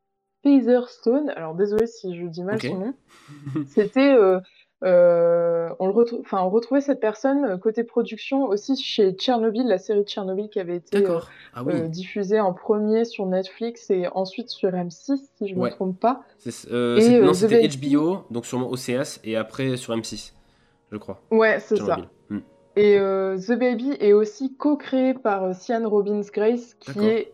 Featherstone. 0.44 1.30
Alors 1.36 1.54
désolé 1.54 1.86
si 1.86 2.18
je 2.20 2.26
dis 2.26 2.44
mal 2.44 2.60
son 2.60 2.78
nom. 2.80 2.94
C'était, 3.68 4.12
euh, 4.16 4.40
euh, 4.84 5.70
on 5.78 5.88
le 5.88 6.06
on 6.32 6.50
retrouvait 6.50 6.82
cette 6.82 7.00
personne 7.00 7.46
euh, 7.46 7.58
côté 7.58 7.84
production 7.84 8.46
aussi 8.46 8.76
chez 8.76 9.12
Tchernobyl, 9.12 9.68
la 9.68 9.78
série 9.78 10.04
Tchernobyl 10.04 10.50
qui 10.50 10.60
avait 10.60 10.78
été 10.78 11.06
euh. 11.06 11.20
Ah 11.54 11.64
oui. 11.64 11.74
euh, 11.76 11.88
diffusée 11.88 12.40
en 12.40 12.54
premier 12.54 13.06
sur 13.06 13.28
Netflix 13.28 13.92
et 13.92 14.08
ensuite 14.16 14.50
sur 14.50 14.72
M6 14.72 15.18
si 15.38 15.48
je 15.48 15.54
me 15.54 15.62
Ouais. 15.62 15.70
trompe 15.70 16.00
pas. 16.00 16.24
Euh, 16.72 16.98
et, 17.00 17.18
euh, 17.18 17.26
non, 17.26 17.34
c'était 17.36 17.68
HBO, 17.68 18.24
donc 18.32 18.48
sûrement 18.48 18.70
OCS, 18.72 19.20
et 19.24 19.36
après 19.36 19.78
sur 19.78 19.96
M6, 19.96 20.34
je 20.92 20.98
crois. 20.98 21.22
Ouais, 21.30 21.60
c'est 21.60 21.78
ça. 21.78 22.00
Et 22.78 22.98
euh, 23.00 23.38
The 23.40 23.54
Baby 23.58 23.92
est 24.00 24.14
aussi 24.14 24.56
co-créé 24.56 25.14
par 25.16 25.44
euh, 25.46 25.54
Sian 25.54 25.88
Robbins 25.90 26.22
Grace, 26.32 26.76
qui 26.76 27.06
est 27.06 27.34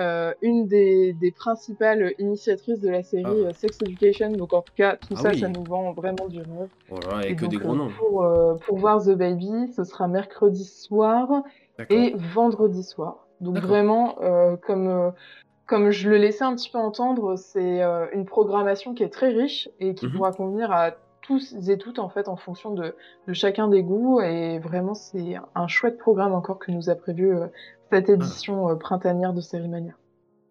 euh, 0.00 0.34
une 0.42 0.66
des, 0.66 1.12
des 1.12 1.30
principales 1.30 2.12
initiatrices 2.18 2.80
de 2.80 2.88
la 2.90 3.04
série 3.04 3.24
Ah. 3.24 3.48
euh, 3.48 3.52
Sex 3.52 3.80
Education. 3.82 4.32
Donc 4.32 4.52
en 4.52 4.62
tout 4.62 4.72
cas, 4.76 4.96
tout 4.96 5.14
Ah 5.16 5.20
ça, 5.22 5.28
oui. 5.30 5.38
ça 5.38 5.48
nous 5.48 5.62
vend 5.64 5.92
vraiment 5.92 6.26
du 6.28 6.38
rêve. 6.40 6.68
Voilà, 6.88 7.24
et 7.26 7.30
Et 7.30 7.36
que 7.36 7.42
donc, 7.42 7.50
des 7.52 7.58
gros 7.58 7.72
euh, 7.72 7.76
noms. 7.76 7.90
Pour, 7.98 8.24
euh, 8.24 8.54
pour 8.66 8.78
voir 8.78 9.00
The 9.02 9.10
Baby, 9.10 9.72
ce 9.76 9.84
sera 9.84 10.08
mercredi 10.08 10.64
soir 10.64 11.44
et 11.90 12.12
vendredi 12.34 12.82
soir. 12.82 13.28
Donc 13.40 13.58
vraiment, 13.58 14.16
euh, 14.22 14.56
comme, 14.56 14.88
euh, 14.88 15.10
comme 15.66 15.90
je 15.90 16.10
le 16.10 16.16
laissais 16.16 16.44
un 16.44 16.54
petit 16.56 16.70
peu 16.70 16.78
entendre, 16.78 17.36
c'est 17.36 17.80
euh, 17.82 18.06
une 18.12 18.24
programmation 18.24 18.94
qui 18.94 19.04
est 19.04 19.08
très 19.12 19.28
riche 19.28 19.68
et 19.78 19.94
qui 19.94 20.06
Mhm. 20.06 20.12
pourra 20.12 20.32
convenir 20.32 20.72
à 20.72 20.92
tous 21.26 21.54
et 21.68 21.78
toutes 21.78 21.98
en 21.98 22.08
fait 22.08 22.28
en 22.28 22.36
fonction 22.36 22.72
de, 22.72 22.94
de 23.26 23.32
chacun 23.32 23.68
des 23.68 23.82
goûts. 23.82 24.20
Et 24.20 24.58
vraiment, 24.58 24.94
c'est 24.94 25.36
un 25.54 25.66
chouette 25.66 25.98
programme 25.98 26.32
encore 26.32 26.58
que 26.58 26.70
nous 26.70 26.90
a 26.90 26.94
prévu 26.94 27.34
euh, 27.34 27.46
cette 27.90 28.08
édition 28.08 28.70
euh, 28.70 28.74
printanière 28.76 29.32
de 29.32 29.40
Sérimania. 29.40 29.92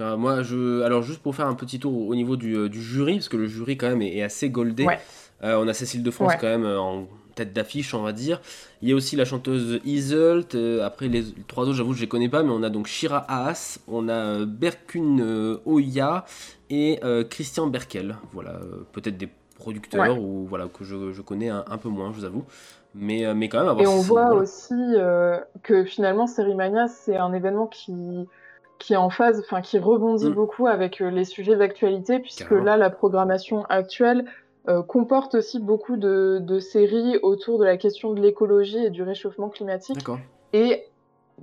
Euh, 0.02 0.18
moi, 0.18 0.42
je... 0.42 0.82
Alors, 0.82 1.04
juste 1.04 1.22
pour 1.22 1.36
faire 1.36 1.48
un 1.48 1.54
petit 1.54 1.80
tour 1.80 2.08
au 2.08 2.16
niveau 2.16 2.36
du, 2.36 2.68
du 2.70 2.82
jury, 2.82 3.16
parce 3.16 3.30
que 3.30 3.38
le 3.38 3.48
jury, 3.48 3.78
quand 3.78 3.90
même, 3.90 4.02
est, 4.02 4.18
est 4.18 4.24
assez 4.24 4.50
goldé. 4.50 4.86
Ouais. 4.86 5.00
On 5.42 5.68
a 5.68 5.74
Cécile 5.74 6.04
de 6.04 6.12
France, 6.12 6.32
Ouais. 6.32 6.38
quand 6.40 6.48
même, 6.48 6.66
en 6.66 7.06
tête 7.36 7.52
d'affiche, 7.52 7.94
on 7.94 8.02
va 8.02 8.14
dire. 8.14 8.40
Il 8.82 8.88
y 8.90 8.94
a 8.94 8.96
aussi 8.96 9.16
la 9.18 9.26
chanteuse 9.26 9.82
Iselt. 9.84 10.56
après, 10.82 11.10
les, 11.10 11.22
les 11.22 11.44
trois 11.48 11.66
autres, 11.66 11.74
j'avoue, 11.74 11.94
je 11.94 12.02
les 12.02 12.08
connais 12.08 12.30
pas, 12.30 12.44
mais 12.44 12.52
on 12.52 12.64
a 12.64 12.70
donc 12.70 12.88
Shira 12.88 13.26
Haas, 13.28 13.80
on 13.90 14.08
a 14.08 14.46
Berkun 14.46 15.58
Oya 15.66 16.26
et 16.70 17.00
Christian 17.30 17.68
Berkel. 17.68 18.16
Voilà, 18.32 18.60
peut-être 18.94 19.18
des 19.18 19.28
producteurs 19.63 20.19
ou 20.19 20.45
voilà 20.47 20.65
que 20.67 20.84
je, 20.84 21.12
je 21.12 21.21
connais 21.21 21.49
un, 21.49 21.63
un 21.69 21.78
peu 21.78 21.89
moins, 21.89 22.12
je 22.12 22.17
vous 22.19 22.26
avoue. 22.26 22.43
Mais, 22.95 23.26
euh, 23.26 23.34
mais 23.34 23.49
quand 23.49 23.63
même, 23.65 23.80
Et 23.80 23.88
on 23.88 24.02
voit 24.02 24.26
voilà. 24.28 24.41
aussi 24.41 24.73
euh, 24.76 25.39
que 25.63 25.84
finalement, 25.84 26.28
Sérimania, 26.28 26.88
c'est 26.88 27.17
un 27.17 27.34
événement 27.34 27.65
qui, 27.67 28.28
qui 28.78 28.93
est 28.93 28.97
en 28.97 29.10
phase, 29.10 29.39
enfin, 29.39 29.62
qui 29.62 29.80
rebondit 29.80 30.30
Mm. 30.30 30.34
beaucoup 30.34 30.67
avec 30.67 31.02
euh, 31.02 31.10
les 31.10 31.26
sujets 31.26 31.56
d'actualité, 31.56 32.19
puisque 32.19 32.47
Carrément. 32.49 32.65
là, 32.65 32.78
la 32.78 32.89
programmation 32.91 33.65
actuelle 33.69 34.26
euh, 34.69 34.84
comporte 34.84 35.36
aussi 35.36 35.60
beaucoup 35.60 35.97
de, 35.97 36.39
de 36.41 36.60
séries 36.60 37.17
autour 37.23 37.58
de 37.60 37.65
la 37.65 37.78
question 37.78 38.13
de 38.13 38.21
l'écologie 38.21 38.86
et 38.86 38.89
du 38.91 39.02
réchauffement 39.04 39.49
climatique. 39.49 39.97
Et 40.54 40.84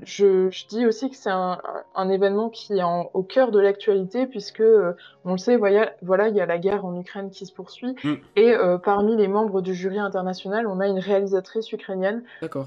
je, 0.03 0.49
je 0.51 0.67
dis 0.69 0.87
aussi 0.87 1.11
que 1.11 1.17
c'est 1.17 1.31
un, 1.31 1.59
un 1.95 2.09
événement 2.09 2.49
qui 2.49 2.79
est 2.79 2.83
en- 2.83 3.11
au 3.13 3.23
cœur 3.23 3.51
de 3.51 3.59
l'actualité, 3.61 4.27
puisque, 4.27 4.61
euh, 4.61 4.93
on 5.25 5.33
le 5.33 5.39
sait, 5.39 5.57
voilà, 5.57 5.93
voilà, 6.03 6.29
il 6.29 6.37
y 6.37 6.41
a 6.41 6.47
la 6.47 6.59
guerre 6.59 6.85
en 6.85 6.99
Ukraine 6.99 7.31
qui 7.31 7.45
se 7.45 7.53
poursuit, 7.53 7.95
Mm. 8.05 8.15
et 8.37 8.55
euh, 8.55 8.79
parmi 8.79 9.17
les 9.17 9.29
membres 9.29 9.61
du 9.61 9.75
jury 9.75 9.99
international, 9.99 10.67
on 10.67 10.81
a 10.81 10.87
une 10.87 10.99
réalisatrice 10.99 11.71
ukrainienne 11.73 12.23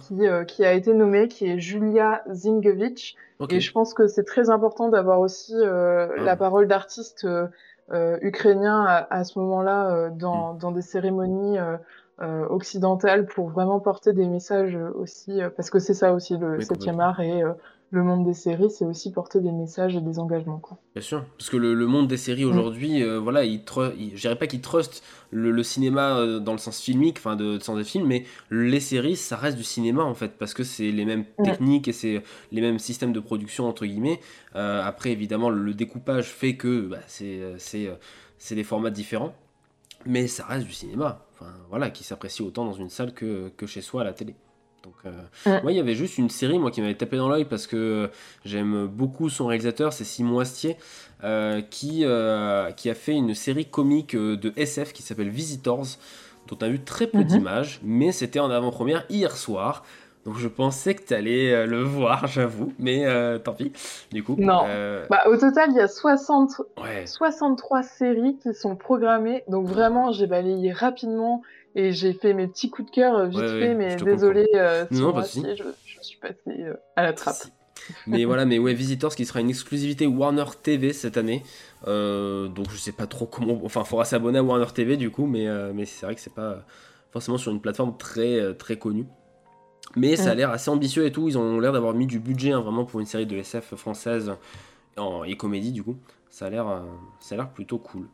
qui, 0.08 0.28
euh, 0.28 0.44
qui 0.44 0.64
a 0.66 0.74
été 0.74 0.94
nommée, 0.94 1.28
qui 1.28 1.50
est 1.50 1.60
Julia 1.60 2.24
Zingevich. 2.32 3.16
Ok. 3.40 3.54
Et 3.54 3.60
je 3.60 3.72
pense 3.72 3.94
que 3.94 4.08
c'est 4.08 4.24
très 4.26 4.50
important 4.50 4.90
d'avoir 4.90 5.20
aussi 5.20 5.54
euh, 5.56 6.08
Ah. 6.18 6.22
la 6.24 6.36
parole 6.36 6.68
d'artistes 6.68 7.26
euh, 7.26 7.48
euh, 7.92 8.18
ukrainiens 8.22 8.84
à, 8.86 9.08
à 9.10 9.24
ce 9.24 9.40
moment-là 9.40 9.90
euh, 9.96 10.10
dans, 10.12 10.54
dans 10.54 10.72
des 10.72 10.82
cérémonies 10.82 11.58
euh, 12.22 12.46
occidentales 12.50 13.26
pour 13.26 13.50
vraiment 13.50 13.80
porter 13.80 14.14
des 14.14 14.28
messages 14.28 14.76
euh, 14.76 14.92
aussi, 14.96 15.42
euh, 15.42 15.50
parce 15.50 15.70
que 15.70 15.80
c'est 15.80 15.94
ça 15.96 16.14
aussi 16.14 16.38
le 16.38 16.58
Oui, 16.58 16.66
septième 16.66 16.96
complètement. 16.98 17.04
art 17.04 17.20
et 17.22 17.44
euh, 17.44 17.54
le 17.92 18.04
monde 18.04 18.26
des 18.26 18.34
séries, 18.34 18.72
c'est 18.72 18.86
aussi 18.86 19.12
porter 19.12 19.40
des 19.40 19.52
messages 19.52 19.96
et 19.96 20.02
des 20.02 20.18
engagements. 20.18 20.58
Quoi. 20.58 20.78
Bien 20.96 21.04
sûr, 21.04 21.26
parce 21.38 21.52
que 21.52 21.58
le, 21.58 21.76
le 21.76 21.86
monde 21.86 22.08
des 22.08 22.18
séries 22.18 22.44
aujourd'hui, 22.44 23.04
euh, 23.04 23.20
voilà, 23.20 23.44
il, 23.46 23.62
je 23.68 24.20
dirais 24.20 24.36
pas 24.36 24.48
qu'il 24.48 24.62
trust 24.62 25.04
le, 25.30 25.52
le 25.52 25.62
cinéma 25.64 26.18
euh, 26.18 26.40
dans 26.40 26.54
le 26.54 26.58
sens 26.58 26.80
filmique, 26.82 27.18
enfin 27.20 27.36
de, 27.36 27.58
de 27.58 27.64
sens 27.64 27.78
des 27.78 27.84
films, 27.84 28.08
mais 28.08 28.26
les 28.50 28.80
séries, 28.80 29.16
ça 29.16 29.36
reste 29.38 29.58
du 29.58 29.64
cinéma 29.64 30.04
en 30.04 30.16
fait, 30.16 30.40
parce 30.40 30.56
que 30.56 30.64
c'est 30.64 30.92
les 30.92 31.06
mêmes 31.06 31.26
techniques 31.44 31.88
et 31.88 31.94
c'est 31.94 32.24
les 32.52 32.62
mêmes 32.62 32.80
systèmes 32.80 33.14
de 33.14 33.20
production 33.20 33.68
entre 33.68 33.86
guillemets. 33.86 34.20
Euh, 34.56 34.82
après, 34.84 35.12
évidemment, 35.12 35.52
le, 35.52 35.62
le 35.62 35.74
découpage 35.76 36.30
fait 36.30 36.56
que 36.58 36.88
bah, 36.88 36.98
c'est 37.06 37.42
c'est 37.60 37.92
c'est 38.40 38.56
des 38.56 38.64
formats 38.64 38.90
différents, 38.90 39.36
mais 40.06 40.28
ça 40.28 40.46
reste 40.46 40.66
du 40.68 40.74
cinéma, 40.74 41.26
enfin 41.34 41.52
voilà, 41.70 41.90
qui 41.90 42.04
s'apprécie 42.04 42.42
autant 42.42 42.66
dans 42.66 42.74
une 42.74 42.90
salle 42.90 43.14
que, 43.14 43.50
que 43.58 43.66
chez 43.66 43.82
soi 43.82 44.02
à 44.02 44.04
la 44.04 44.14
télé. 44.14 44.36
Donc, 44.84 44.96
euh, 45.06 45.12
Ouais. 45.46 45.62
moi, 45.64 45.72
il 45.72 45.78
y 45.78 45.80
avait 45.80 45.96
juste 45.96 46.18
une 46.18 46.30
série 46.30 46.60
moi 46.60 46.70
qui 46.70 46.82
m'avait 46.82 46.96
tapé 46.96 47.16
dans 47.16 47.30
l'œil 47.30 47.46
parce 47.46 47.68
que 47.68 48.10
j'aime 48.44 48.86
beaucoup 48.88 49.30
son 49.30 49.46
réalisateur, 49.46 49.94
c'est 49.94 50.04
Simon 50.04 50.40
Astier, 50.40 50.76
euh, 51.24 51.62
qui, 51.62 52.02
euh, 52.04 52.70
qui 52.72 52.90
a 52.90 52.94
fait 52.96 53.14
une 53.14 53.34
série 53.34 53.66
comique 53.66 54.14
de 54.16 54.52
SF 54.58 54.92
qui 54.92 55.02
s'appelle 55.02 55.30
Visitors, 55.30 55.86
dont 56.48 56.58
on 56.62 56.66
a 56.66 56.70
vu 56.70 56.82
très 56.82 57.08
peu 57.08 57.20
Mhm. 57.20 57.24
d'images, 57.24 57.80
mais 57.82 58.12
c'était 58.12 58.40
en 58.42 58.52
avant-première 58.52 59.06
hier 59.10 59.38
soir. 59.38 59.86
Donc 60.26 60.38
je 60.38 60.48
pensais 60.48 60.96
que 60.96 61.04
tu 61.04 61.14
allais 61.14 61.66
le 61.68 61.84
voir, 61.84 62.28
j'avoue, 62.28 62.74
mais 62.80 63.06
euh, 63.06 63.40
tant 63.40 63.54
pis. 63.54 63.72
Du 64.12 64.24
coup, 64.24 64.36
Non. 64.38 64.64
euh, 64.68 65.06
Bah, 65.10 65.24
au 65.28 65.36
total, 65.38 65.70
il 65.72 65.76
y 65.78 65.82
a 65.82 65.88
60, 65.88 66.62
ouais, 66.82 67.06
63 67.06 67.84
séries 67.84 68.38
qui 68.42 68.54
sont 68.54 68.76
programmées. 68.76 69.44
Donc 69.48 69.68
vraiment, 69.68 70.12
j'ai 70.12 70.28
balayé 70.28 70.72
rapidement 70.72 71.42
et 71.76 71.92
j'ai 71.92 72.14
fait 72.14 72.34
mes 72.34 72.48
petits 72.48 72.70
coups 72.70 72.90
de 72.90 72.96
cœur 72.96 73.16
euh, 73.18 73.28
vite 73.28 73.40
Ouais, 73.40 73.60
fait, 73.60 73.76
mais 73.76 73.96
désolé 73.98 74.48
euh, 74.56 74.86
Non, 74.92 75.10
si 75.10 75.14
pas 75.14 75.20
aussi, 75.22 75.58
je, 75.58 75.64
je 75.86 76.02
suis 76.02 76.20
passée 76.20 76.36
euh, 76.62 76.76
à 76.96 77.04
la 77.04 77.14
trappe. 77.14 77.36
Si. 77.36 77.52
Mais 78.08 78.24
voilà, 78.26 78.46
mais 78.46 78.60
ouais, 78.60 78.74
Visitors 78.74 79.16
qui 79.16 79.26
sera 79.26 79.42
une 79.42 79.50
exclusivité 79.50 80.06
Warner 80.08 80.46
TV 80.62 80.94
cette 80.94 81.18
année. 81.18 81.44
Euh, 81.88 82.48
donc 82.48 82.70
je 82.70 82.78
sais 82.78 82.92
pas 82.94 83.08
trop 83.08 83.26
comment. 83.26 83.60
Enfin, 83.66 83.84
faudra 83.84 84.06
s'abonner 84.06 84.40
à 84.40 84.44
Warner 84.44 84.72
TV 84.74 84.96
du 84.96 85.10
coup, 85.12 85.26
mais, 85.26 85.48
euh, 85.48 85.74
mais 85.74 85.86
c'est 85.86 86.06
vrai 86.06 86.16
que 86.16 86.22
c'est 86.22 86.34
pas 86.34 86.64
forcément 87.12 87.38
sur 87.38 87.52
une 87.52 87.60
plateforme 87.60 87.98
très, 87.98 88.40
euh, 88.40 88.54
très 88.54 88.78
connue. 88.78 89.06
Mais 89.96 90.16
ça 90.16 90.32
a 90.32 90.36
l'air 90.36 90.50
assez 90.50 90.70
ambitieux 90.70 91.06
et 91.06 91.12
tout. 91.12 91.28
Ils 91.28 91.38
ont 91.38 91.60
l'air 91.60 91.72
d'avoir 91.74 91.94
mis 91.94 92.08
du 92.08 92.20
budget 92.20 92.52
hein, 92.52 92.62
vraiment 92.62 92.86
pour 92.86 93.00
une 93.00 93.06
série 93.06 93.26
de 93.26 93.38
SF 93.38 93.76
française 93.76 94.34
en, 94.98 95.24
et 95.24 95.36
comédie 95.38 95.72
du 95.72 95.84
coup. 95.84 95.98
Ça 96.30 96.48
a 96.48 96.50
l'air, 96.50 96.68
euh, 96.68 96.80
ça 97.20 97.36
a 97.36 97.38
l'air 97.38 97.50
plutôt 97.50 97.78
cool. 97.78 98.08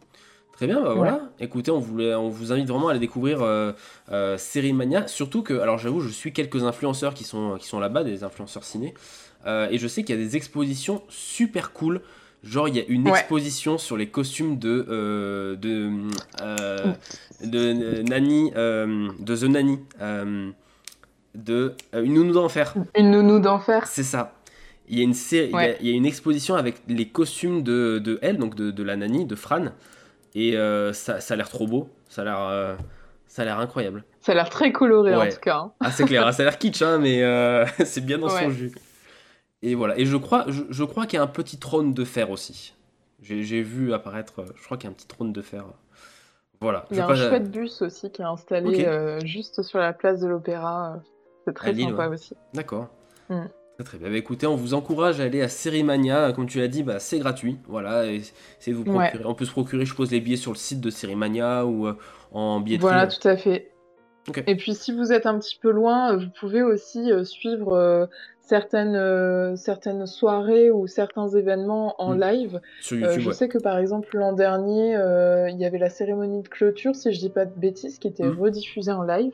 Très 0.51 0.67
bien, 0.67 0.81
bah 0.81 0.93
voilà. 0.93 1.21
Écoutez, 1.39 1.71
on, 1.71 1.79
voulait, 1.79 2.13
on 2.15 2.27
vous 2.27 2.51
invite 2.51 2.67
vraiment 2.67 2.89
à 2.89 2.91
aller 2.91 2.99
découvrir 2.99 3.41
euh, 3.41 3.71
euh, 4.11 4.37
Série 4.37 4.73
Mania. 4.73 5.07
Surtout 5.07 5.41
que, 5.41 5.53
alors 5.53 5.77
j'avoue, 5.77 6.01
je 6.01 6.09
suis 6.09 6.33
quelques 6.33 6.63
influenceurs 6.63 7.13
qui 7.13 7.23
sont, 7.23 7.55
qui 7.57 7.65
sont 7.65 7.79
là-bas, 7.79 8.03
des 8.03 8.25
influenceurs 8.25 8.65
ciné. 8.65 8.93
Euh, 9.45 9.69
et 9.71 9.77
je 9.77 9.87
sais 9.87 10.03
qu'il 10.03 10.17
y 10.17 10.21
a 10.21 10.21
des 10.21 10.35
expositions 10.35 11.01
super 11.07 11.71
cool. 11.71 12.01
Genre, 12.43 12.67
il 12.67 12.75
y 12.75 12.79
a 12.81 12.83
une 12.89 13.05
Ouais. 13.07 13.11
exposition 13.19 13.77
sur 13.77 13.95
les 13.95 14.07
costumes 14.09 14.59
de, 14.59 14.85
euh, 14.89 15.55
de, 15.55 15.91
euh, 16.41 16.93
de 17.45 18.01
Nani, 18.01 18.51
euh, 18.57 19.07
de 19.19 19.35
The 19.37 19.43
Nanny, 19.43 19.79
euh, 20.01 20.49
de 21.43 21.73
euh, 21.95 22.03
Une 22.03 22.13
nounou 22.13 22.33
d'enfer. 22.33 22.73
Une 22.95 23.11
nounou 23.11 23.39
d'enfer. 23.39 23.87
C'est 23.87 24.03
ça. 24.03 24.33
Il 24.87 24.97
y 24.97 25.01
a 25.01 25.03
une 25.03 25.13
série, 25.13 25.47
il 25.49 25.51
y 25.51 25.53
a- 25.53 25.57
Ouais. 25.57 25.77
il 25.81 25.87
y, 25.87 25.91
a 25.91 25.95
une 25.95 26.05
exposition 26.05 26.55
avec 26.55 26.81
les 26.87 27.07
costumes 27.07 27.61
de, 27.63 27.99
de 27.99 28.17
elle, 28.21 28.37
donc 28.37 28.55
de, 28.55 28.71
de 28.71 28.83
la 28.83 28.95
Nani, 28.95 29.25
de 29.25 29.35
Fran. 29.35 29.65
Et 30.35 30.57
euh, 30.57 30.93
ça, 30.93 31.19
ça 31.21 31.33
a 31.35 31.37
l'air 31.37 31.49
trop 31.49 31.67
beau. 31.67 31.89
Ça 32.07 32.21
a 32.21 32.25
l'air, 32.25 32.39
euh, 32.39 32.75
ça 33.27 33.43
a 33.43 33.45
l'air 33.45 33.59
incroyable. 33.59 34.03
Ça 34.19 34.31
a 34.31 34.35
l'air 34.35 34.49
très 34.49 34.71
coloré 34.71 35.15
Ouais. 35.15 35.27
en 35.27 35.31
tout 35.31 35.39
cas. 35.41 35.57
hein. 35.57 35.71
Ah, 35.79 35.91
c'est 35.91 36.05
clair, 36.05 36.25
hein, 36.25 36.31
ça 36.31 36.41
a 36.43 36.45
l'air 36.45 36.57
kitsch, 36.57 36.81
hein, 36.81 36.97
mais 36.99 37.23
c'est 37.85 38.03
bien 38.03 38.17
dans 38.17 38.29
son 38.29 38.49
jus. 38.49 38.71
Et 39.61 39.75
voilà. 39.75 39.97
Et 39.99 40.05
je 40.05 40.17
crois, 40.17 40.45
je, 40.47 40.63
je 40.69 40.83
crois 40.83 41.05
qu'il 41.05 41.17
y 41.17 41.19
a 41.19 41.23
un 41.23 41.27
petit 41.27 41.57
trône 41.57 41.93
de 41.93 42.03
fer 42.05 42.29
aussi. 42.31 42.73
J'ai 43.21 43.43
j'ai 43.43 43.61
vu 43.61 43.93
apparaître, 43.93 44.45
je 44.55 44.63
crois 44.63 44.77
qu'il 44.77 44.85
y 44.85 44.87
a 44.87 44.91
un 44.91 44.93
petit 44.95 45.07
trône 45.07 45.33
de 45.33 45.41
fer. 45.41 45.65
Voilà. 46.61 46.85
Il 46.91 46.97
y 46.97 46.99
a 46.99 47.05
un 47.05 47.07
pas- 47.07 47.15
chouette 47.15 47.51
bus 47.51 47.81
aussi 47.81 48.09
qui 48.11 48.21
est 48.21 48.25
installé 48.25 48.85
euh, 48.85 49.19
juste 49.25 49.61
sur 49.61 49.79
la 49.79 49.93
place 49.93 50.19
de 50.19 50.27
l'Opéra. 50.27 51.01
C'est 51.49 51.53
très 51.53 51.73
Lille, 51.73 51.89
sympa 51.89 52.07
ouais. 52.07 52.15
aussi. 52.15 52.35
D'accord. 52.53 52.89
Mm. 53.29 53.45
Très 53.75 53.83
très 53.83 53.97
bien. 53.97 54.09
Bah, 54.09 54.17
écoutez, 54.17 54.45
on 54.47 54.55
vous 54.55 54.73
encourage 54.73 55.19
à 55.21 55.23
aller 55.23 55.41
à 55.41 55.47
Sérimania. 55.47 56.33
Comme 56.33 56.47
tu 56.47 56.59
l'as 56.59 56.67
dit, 56.67 56.83
bah, 56.83 56.99
c'est 56.99 57.19
gratuit. 57.19 57.57
Voilà. 57.67 58.05
De 58.05 58.73
vous 58.73 58.83
Ouais. 58.83 59.09
procurer. 59.09 59.25
On 59.25 59.35
peut 59.35 59.45
se 59.45 59.51
procurer, 59.51 59.85
je 59.85 59.91
suppose, 59.91 60.11
les 60.11 60.19
billets 60.19 60.37
sur 60.37 60.51
le 60.51 60.57
site 60.57 60.81
de 60.81 60.89
Sérimania 60.89 61.65
ou 61.65 61.87
euh, 61.87 61.97
en 62.31 62.59
billetterie. 62.59 62.81
Voilà, 62.81 63.07
tout 63.07 63.25
à 63.27 63.37
fait. 63.37 63.71
Et 64.47 64.55
puis 64.55 64.75
si 64.75 64.91
vous 64.91 65.11
êtes 65.11 65.25
un 65.25 65.39
petit 65.39 65.57
peu 65.59 65.71
loin, 65.71 66.15
vous 66.17 66.29
pouvez 66.39 66.61
aussi 66.61 67.11
euh, 67.11 67.23
suivre 67.23 67.73
euh, 67.73 68.05
certaines, 68.49 68.95
euh, 68.95 69.55
certaines 69.55 70.07
soirées 70.07 70.71
ou 70.71 70.87
certains 70.87 71.27
événements 71.27 71.93
en 72.01 72.15
Mm. 72.15 72.19
live. 72.21 72.61
Sur 72.81 73.05
Euh, 73.07 73.19
je 73.19 73.27
ouais. 73.27 73.33
sais 73.33 73.47
que 73.47 73.59
par 73.59 73.77
exemple 73.77 74.09
l'an 74.17 74.33
dernier, 74.33 74.95
euh, 74.97 75.49
il 75.51 75.57
y 75.59 75.65
avait 75.65 75.77
la 75.77 75.89
cérémonie 75.91 76.41
de 76.41 76.47
clôture, 76.47 76.95
si 76.95 77.13
je 77.13 77.19
dis 77.19 77.29
pas 77.29 77.45
de 77.45 77.53
bêtises, 77.55 77.99
qui 77.99 78.07
était 78.07 78.23
Mm. 78.23 78.39
rediffusée 78.39 78.91
en 78.91 79.03
live. 79.03 79.33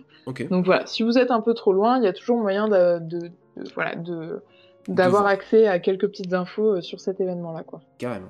Donc 0.49 0.65
voilà, 0.65 0.85
si 0.85 1.01
vous 1.03 1.17
êtes 1.17 1.31
un 1.31 1.39
peu 1.39 1.53
trop 1.53 1.71
loin, 1.71 1.97
il 1.97 2.03
y 2.03 2.07
a 2.07 2.13
toujours 2.13 2.37
moyen 2.37 2.67
de, 2.67 2.99
de- 2.99 3.19
de- 3.57 3.69
voilà, 3.73 3.95
de, 3.95 4.41
d'avoir 4.89 5.21
voir. 5.23 5.31
accès 5.33 5.65
à 5.67 5.79
quelques 5.79 6.07
petites 6.07 6.33
infos 6.33 6.81
sur 6.81 6.99
cet 6.99 7.21
événement-là. 7.21 7.63
quoi. 7.63 7.79
Carrément. 7.97 8.27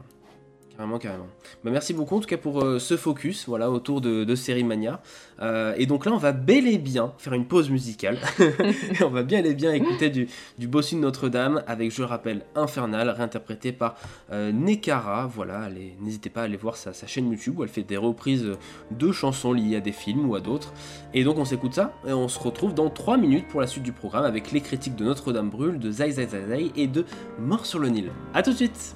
Carrément, 0.76 1.00
carrément. 1.00 1.28
Bah, 1.64 1.72
merci 1.72 1.94
beaucoup 1.94 2.18
en 2.18 2.20
tout 2.20 2.28
cas 2.28 2.38
pour 2.38 2.62
euh, 2.62 2.80
ce 2.80 2.98
focus 2.98 3.48
voilà, 3.48 3.72
autour 3.72 4.02
de, 4.02 4.26
de 4.26 4.36
Série 4.36 4.66
Mania. 4.66 5.02
Euh, 5.42 5.74
et 5.78 5.86
donc 5.86 6.06
là, 6.06 6.12
on 6.12 6.18
va 6.18 6.34
bel 6.34 6.68
et 6.68 6.78
bien 6.78 7.14
faire 7.18 7.34
une 7.34 7.46
pause 7.46 7.70
musicale. 7.70 8.18
On 9.02 9.10
va 9.10 9.24
bien 9.24 9.44
et 9.44 9.54
bien 9.54 9.74
écouter 9.74 10.10
du, 10.10 10.28
Bossu 10.68 10.96
de 10.96 11.00
Notre-Dame 11.02 11.64
avec, 11.68 11.92
je 11.92 12.02
le 12.02 12.06
rappelle, 12.06 12.46
Infernal, 12.56 13.10
réinterprété 13.10 13.72
par 13.72 13.96
euh, 14.32 14.52
Nekara. 14.52 15.28
Voilà, 15.28 15.70
n'hésitez 16.02 16.30
pas 16.30 16.42
à 16.42 16.44
aller 16.46 16.58
voir 16.58 16.76
sa, 16.76 16.94
sa 16.94 17.08
chaîne 17.08 17.30
YouTube 17.30 17.60
où 17.60 17.64
elle 17.64 17.70
fait 17.70 17.84
des 17.84 17.98
reprises 17.98 18.52
de 18.92 19.12
chansons 19.12 19.54
liées 19.54 19.78
à 19.78 19.82
des 19.82 19.92
films 19.92 20.30
ou 20.30 20.36
à 20.36 20.42
d'autres. 20.42 20.74
Et 21.14 21.24
donc 21.24 21.38
on 21.38 21.46
s'écoute 21.46 21.74
ça 21.74 21.94
et 22.08 22.14
on 22.14 22.28
se 22.28 22.40
retrouve 22.40 22.74
dans 22.74 22.90
3 22.90 23.18
minutes 23.18 23.48
pour 23.48 23.62
la 23.62 23.68
suite 23.68 23.84
du 23.84 23.92
programme 23.92 24.26
avec 24.26 24.52
les 24.52 24.62
critiques 24.62 24.96
de 24.96 25.06
Notre-Dame 25.06 25.50
brûle, 25.50 25.80
de 25.80 25.92
Zai 25.92 26.12
Zai 26.12 26.28
Zai 26.28 26.46
Zai 26.48 26.72
et 26.76 26.88
de 26.88 27.06
Mort 27.40 27.66
sur 27.66 27.80
le 27.80 27.90
Nil. 27.90 28.12
A 28.34 28.42
tout 28.42 28.52
de 28.52 28.58
suite 28.58 28.96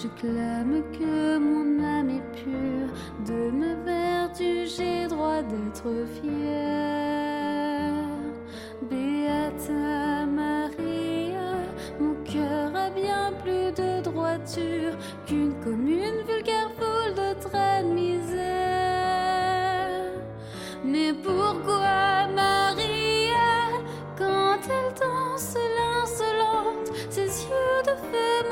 je 0.00 0.06
clame 0.20 0.82
que 0.92 1.38
mon 1.38 1.82
âme 1.82 2.10
est 2.10 2.42
pure, 2.44 2.92
de 3.26 3.50
ma 3.50 3.74
vertu 3.84 4.66
j'ai 4.66 5.08
droit 5.08 5.42
d'être 5.42 5.90
fier. 6.14 7.94
Beata 8.88 10.26
Maria, 10.26 11.50
mon 11.98 12.14
cœur 12.22 12.76
a 12.76 12.90
bien 12.90 13.32
plus 13.42 13.72
de 13.72 14.00
droiture 14.02 14.94
qu'une 15.26 15.54
commune 15.64 16.22
vulgaire 16.28 16.70
foule 16.78 17.14
de 17.14 17.34
traînes 17.40 17.92
misère. 17.92 18.38
Mais 20.84 21.12
pourquoi 21.12 22.28
Maria, 22.36 23.82
quand 24.16 24.60
elle 24.70 24.94
danse 24.94 25.56
l'insolente, 25.76 26.92
ses 27.10 27.46
yeux 27.46 27.82
de 27.84 27.96
feu 27.96 28.48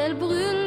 hantent 0.00 0.20
Quelle 0.20 0.59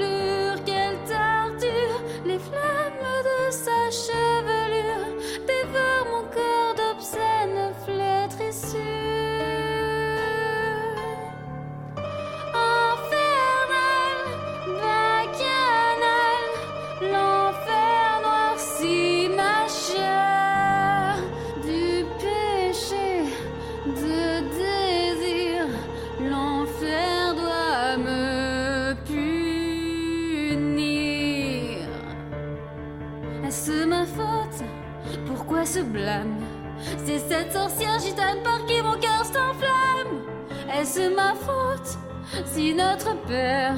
si 42.45 42.73
notre 42.73 43.15
Père 43.27 43.75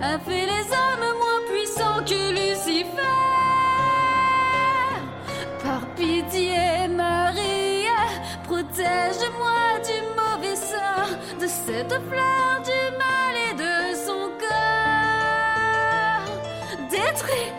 a 0.00 0.18
fait 0.18 0.46
les 0.46 0.66
hommes 0.72 1.16
moins 1.18 1.42
puissants 1.50 2.02
que 2.04 2.30
Lucifer 2.30 2.86
Par 5.62 5.86
pitié, 5.96 6.88
Maria, 6.88 8.00
protège-moi 8.44 9.80
du 9.88 9.98
mauvais 10.18 10.56
sort 10.56 11.14
de 11.40 11.46
cette 11.46 11.92
fleur 12.08 12.62
du 12.64 12.80
mal 12.96 13.34
et 13.50 13.54
de 13.54 13.74
son 14.06 14.30
corps. 14.40 16.28
Détruit 16.90 17.52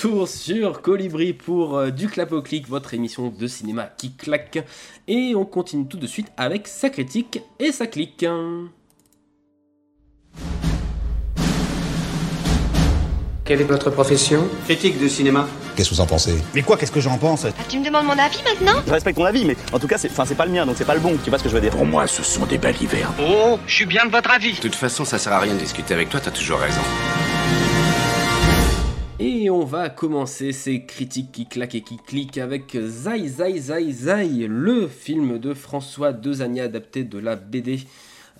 retour 0.00 0.28
sur 0.28 0.80
Colibri 0.80 1.34
pour 1.34 1.76
euh, 1.76 1.90
Du 1.90 2.08
Clap 2.08 2.32
au 2.32 2.40
Clic, 2.40 2.66
votre 2.66 2.94
émission 2.94 3.28
de 3.36 3.46
cinéma 3.46 3.90
qui 3.98 4.12
claque. 4.12 4.64
Et 5.08 5.34
on 5.34 5.44
continue 5.44 5.86
tout 5.86 5.98
de 5.98 6.06
suite 6.06 6.28
avec 6.38 6.68
sa 6.68 6.88
critique 6.88 7.42
et 7.58 7.70
sa 7.70 7.86
clique. 7.86 8.24
Quelle 13.44 13.60
est 13.60 13.64
votre 13.64 13.90
profession? 13.90 14.48
Critique 14.64 14.98
de 14.98 15.06
cinéma. 15.06 15.46
Qu'est-ce 15.76 15.90
que 15.90 15.94
vous 15.96 16.00
en 16.00 16.06
pensez? 16.06 16.36
Mais 16.54 16.62
quoi, 16.62 16.78
qu'est-ce 16.78 16.92
que 16.92 17.00
j'en 17.00 17.18
pense? 17.18 17.44
Ah, 17.44 17.50
tu 17.68 17.78
me 17.78 17.84
demandes 17.84 18.06
mon 18.06 18.18
avis 18.18 18.42
maintenant? 18.42 18.80
Je 18.86 18.92
respecte 18.92 19.18
ton 19.18 19.26
avis, 19.26 19.44
mais 19.44 19.56
en 19.70 19.78
tout 19.78 19.88
cas, 19.88 19.98
c'est, 19.98 20.10
enfin, 20.10 20.24
c'est 20.24 20.34
pas 20.34 20.46
le 20.46 20.52
mien, 20.52 20.64
donc 20.64 20.76
c'est 20.78 20.86
pas 20.86 20.94
le 20.94 21.00
bon. 21.00 21.18
Tu 21.22 21.28
vois 21.28 21.38
ce 21.38 21.44
que 21.44 21.50
je 21.50 21.54
veux 21.54 21.60
dire 21.60 21.72
Pour 21.72 21.84
moi, 21.84 22.06
ce 22.06 22.22
sont 22.22 22.46
des 22.46 22.56
balivernes. 22.56 23.12
Oh, 23.20 23.58
je 23.66 23.74
suis 23.74 23.86
bien 23.86 24.06
de 24.06 24.10
votre 24.10 24.30
avis. 24.30 24.54
De 24.54 24.60
toute 24.60 24.74
façon, 24.74 25.04
ça 25.04 25.18
sert 25.18 25.34
à 25.34 25.40
rien 25.40 25.52
de 25.52 25.58
discuter 25.58 25.92
avec 25.92 26.08
toi, 26.08 26.20
t'as 26.20 26.30
toujours 26.30 26.58
raison. 26.58 26.80
Et 29.22 29.50
on 29.50 29.66
va 29.66 29.90
commencer 29.90 30.50
ces 30.50 30.86
critiques 30.86 31.30
qui 31.30 31.44
claquent 31.44 31.74
et 31.74 31.82
qui 31.82 31.98
cliquent 31.98 32.38
avec 32.38 32.74
Zai 32.74 33.28
Zai 33.28 33.58
Zai 33.58 33.92
Zai, 33.92 34.46
le 34.48 34.88
film 34.88 35.38
de 35.38 35.52
François 35.52 36.14
Dezania 36.14 36.64
adapté 36.64 37.04
de 37.04 37.18
la 37.18 37.36
BD 37.36 37.80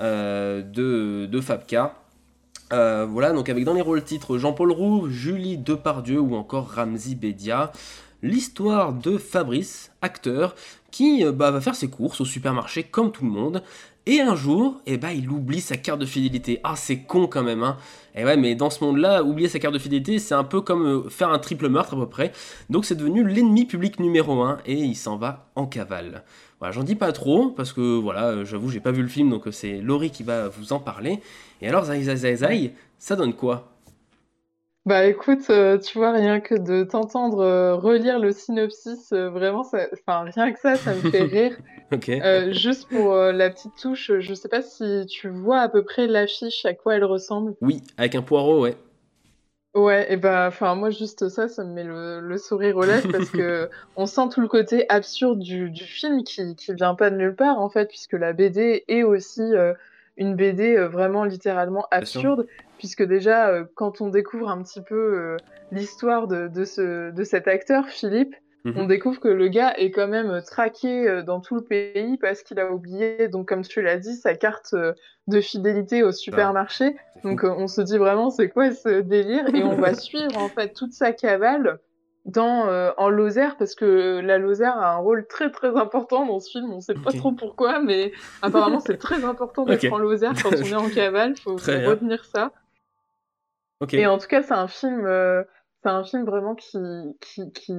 euh, 0.00 0.62
de, 0.62 1.26
de 1.26 1.40
Fabka. 1.42 1.96
Euh, 2.72 3.04
voilà, 3.04 3.32
donc 3.32 3.50
avec 3.50 3.64
dans 3.64 3.74
les 3.74 3.82
rôles 3.82 4.02
titres 4.02 4.38
Jean-Paul 4.38 4.72
Roux, 4.72 5.10
Julie 5.10 5.58
Depardieu 5.58 6.18
ou 6.18 6.34
encore 6.34 6.70
Ramzi 6.70 7.14
Bedia. 7.14 7.72
L'histoire 8.22 8.94
de 8.94 9.18
Fabrice, 9.18 9.92
acteur, 10.00 10.54
qui 10.90 11.26
euh, 11.26 11.32
bah, 11.32 11.50
va 11.50 11.60
faire 11.60 11.74
ses 11.74 11.88
courses 11.88 12.22
au 12.22 12.24
supermarché 12.24 12.84
comme 12.84 13.12
tout 13.12 13.24
le 13.24 13.30
monde. 13.30 13.62
Et 14.06 14.20
un 14.20 14.34
jour, 14.34 14.80
eh 14.86 14.96
ben, 14.96 15.10
il 15.10 15.28
oublie 15.28 15.60
sa 15.60 15.76
carte 15.76 16.00
de 16.00 16.06
fidélité. 16.06 16.58
Ah, 16.64 16.74
c'est 16.74 17.00
con 17.02 17.26
quand 17.26 17.42
même, 17.42 17.62
hein. 17.62 17.76
Et 18.14 18.24
ouais, 18.24 18.36
mais 18.36 18.54
dans 18.54 18.70
ce 18.70 18.82
monde-là, 18.82 19.22
oublier 19.22 19.48
sa 19.48 19.58
carte 19.58 19.74
de 19.74 19.78
fidélité, 19.78 20.18
c'est 20.18 20.34
un 20.34 20.42
peu 20.42 20.62
comme 20.62 20.86
euh, 20.86 21.08
faire 21.10 21.28
un 21.30 21.38
triple 21.38 21.68
meurtre 21.68 21.94
à 21.94 21.96
peu 21.96 22.08
près. 22.08 22.32
Donc 22.70 22.84
c'est 22.84 22.96
devenu 22.96 23.24
l'ennemi 23.24 23.66
public 23.66 24.00
numéro 24.00 24.42
1 24.42 24.58
et 24.66 24.74
il 24.74 24.96
s'en 24.96 25.16
va 25.16 25.50
en 25.54 25.66
cavale. 25.66 26.24
Voilà, 26.58 26.72
j'en 26.72 26.82
dis 26.82 26.96
pas 26.96 27.12
trop 27.12 27.50
parce 27.50 27.72
que 27.72 27.98
voilà, 27.98 28.28
euh, 28.28 28.44
j'avoue, 28.44 28.70
j'ai 28.70 28.80
pas 28.80 28.90
vu 28.90 29.02
le 29.02 29.08
film 29.08 29.30
donc 29.30 29.46
euh, 29.46 29.52
c'est 29.52 29.80
Laurie 29.80 30.10
qui 30.10 30.22
va 30.22 30.48
vous 30.48 30.72
en 30.72 30.80
parler. 30.80 31.20
Et 31.62 31.68
alors, 31.68 31.84
Zai 31.84 32.02
Zai 32.02 32.16
Zai 32.16 32.36
Zai, 32.36 32.74
ça 32.98 33.16
donne 33.16 33.34
quoi? 33.34 33.72
Bah 34.86 35.04
écoute, 35.04 35.50
euh, 35.50 35.78
tu 35.78 35.98
vois, 35.98 36.12
rien 36.12 36.40
que 36.40 36.54
de 36.54 36.84
t'entendre 36.84 37.40
euh, 37.40 37.74
relire 37.74 38.18
le 38.18 38.32
synopsis, 38.32 39.12
euh, 39.12 39.28
vraiment, 39.28 39.62
ça... 39.62 39.86
enfin, 39.92 40.24
rien 40.34 40.52
que 40.52 40.58
ça, 40.58 40.76
ça 40.76 40.94
me 40.94 41.10
fait 41.10 41.22
rire. 41.24 41.58
Ok. 41.92 42.08
Euh, 42.08 42.50
juste 42.52 42.88
pour 42.88 43.14
la 43.14 43.50
petite 43.50 43.76
touche, 43.76 44.10
je 44.18 44.34
sais 44.34 44.48
pas 44.48 44.62
si 44.62 45.04
tu 45.06 45.28
vois 45.28 45.60
à 45.60 45.68
peu 45.68 45.84
près 45.84 46.06
l'affiche, 46.06 46.64
à 46.64 46.72
quoi 46.72 46.94
elle 46.94 47.04
ressemble. 47.04 47.54
Oui, 47.60 47.82
avec 47.98 48.14
un 48.14 48.22
poireau, 48.22 48.62
ouais. 48.62 48.74
Ouais, 49.74 50.10
et 50.12 50.16
bah, 50.16 50.46
enfin, 50.48 50.74
moi, 50.74 50.88
juste 50.88 51.28
ça, 51.28 51.46
ça 51.46 51.62
me 51.62 51.74
met 51.74 51.84
le, 51.84 52.20
le 52.20 52.38
sourire 52.38 52.78
aux 52.78 52.84
lèvres 52.84 53.12
parce 53.12 53.30
que 53.30 53.68
on 53.96 54.06
sent 54.06 54.30
tout 54.32 54.40
le 54.40 54.48
côté 54.48 54.86
absurde 54.88 55.40
du, 55.40 55.70
du 55.70 55.84
film 55.84 56.24
qui, 56.24 56.56
qui 56.56 56.74
vient 56.74 56.94
pas 56.94 57.10
de 57.10 57.16
nulle 57.16 57.36
part, 57.36 57.60
en 57.60 57.68
fait, 57.68 57.86
puisque 57.86 58.14
la 58.14 58.32
BD 58.32 58.84
est 58.88 59.02
aussi 59.02 59.42
une 60.16 60.36
BD 60.36 60.76
vraiment 60.86 61.24
littéralement 61.24 61.86
absurde, 61.90 62.46
puisque 62.80 63.02
déjà, 63.04 63.50
euh, 63.50 63.64
quand 63.76 64.00
on 64.00 64.08
découvre 64.08 64.48
un 64.48 64.60
petit 64.62 64.80
peu 64.80 64.94
euh, 64.96 65.36
l'histoire 65.70 66.26
de, 66.26 66.48
de, 66.48 66.64
ce, 66.64 67.10
de 67.12 67.24
cet 67.24 67.46
acteur, 67.46 67.86
Philippe, 67.86 68.34
Mhm. 68.64 68.74
on 68.76 68.84
découvre 68.84 69.20
que 69.20 69.28
le 69.28 69.48
gars 69.48 69.72
est 69.78 69.90
quand 69.90 70.06
même 70.06 70.42
traqué 70.46 71.08
euh, 71.08 71.22
dans 71.22 71.40
tout 71.40 71.54
le 71.54 71.62
pays 71.64 72.18
parce 72.18 72.42
qu'il 72.42 72.60
a 72.60 72.70
oublié, 72.70 73.28
donc 73.28 73.48
comme 73.48 73.62
tu 73.62 73.80
l'as 73.80 73.96
dit, 73.96 74.14
sa 74.16 74.34
carte 74.34 74.74
de 75.28 75.40
fidélité 75.40 76.02
au 76.02 76.12
supermarché. 76.12 76.94
Donc 77.24 77.42
on 77.42 77.66
se 77.68 77.80
dit 77.80 77.96
vraiment 77.96 78.28
c'est 78.28 78.50
quoi 78.50 78.70
ce 78.72 79.00
délire? 79.00 79.46
Et 79.54 79.62
on 79.62 79.76
va 79.76 79.94
suivre 80.08 80.36
en 80.36 80.48
fait 80.50 80.74
toute 80.74 80.92
sa 80.92 81.12
cavale 81.12 81.78
dans 82.26 82.68
euh, 82.68 82.90
en 82.98 83.08
Lozère 83.08 83.56
parce 83.56 83.74
que 83.74 84.20
la 84.20 84.36
Lozère 84.36 84.76
a 84.76 84.92
un 84.92 84.98
rôle 84.98 85.26
très 85.26 85.50
très 85.50 85.74
important 85.76 86.26
dans 86.26 86.38
ce 86.38 86.50
film. 86.50 86.70
On 86.70 86.80
sait 86.80 86.92
pas 86.92 87.12
trop 87.12 87.32
pourquoi, 87.32 87.80
mais 87.80 88.12
apparemment 88.42 88.80
c'est 88.80 88.98
très 88.98 89.24
important 89.24 89.64
d'être 89.64 89.90
en 89.90 89.98
Lozère 89.98 90.34
quand 90.42 90.50
on 90.52 90.64
est 90.64 90.74
en 90.74 90.90
cavale. 90.94 91.34
Faut, 91.38 91.56
faut 91.56 91.70
retenir 91.88 92.26
ça. 92.26 92.52
Et 93.92 94.06
en 94.06 94.18
tout 94.18 94.26
cas, 94.28 94.42
c'est 94.42 94.54
un 94.54 94.68
film, 94.68 95.04
euh, 95.06 95.42
c'est 95.82 95.88
un 95.90 96.04
film 96.04 96.24
vraiment 96.24 96.54
qui, 96.54 96.78
qui, 97.20 97.50
qui, 97.52 97.72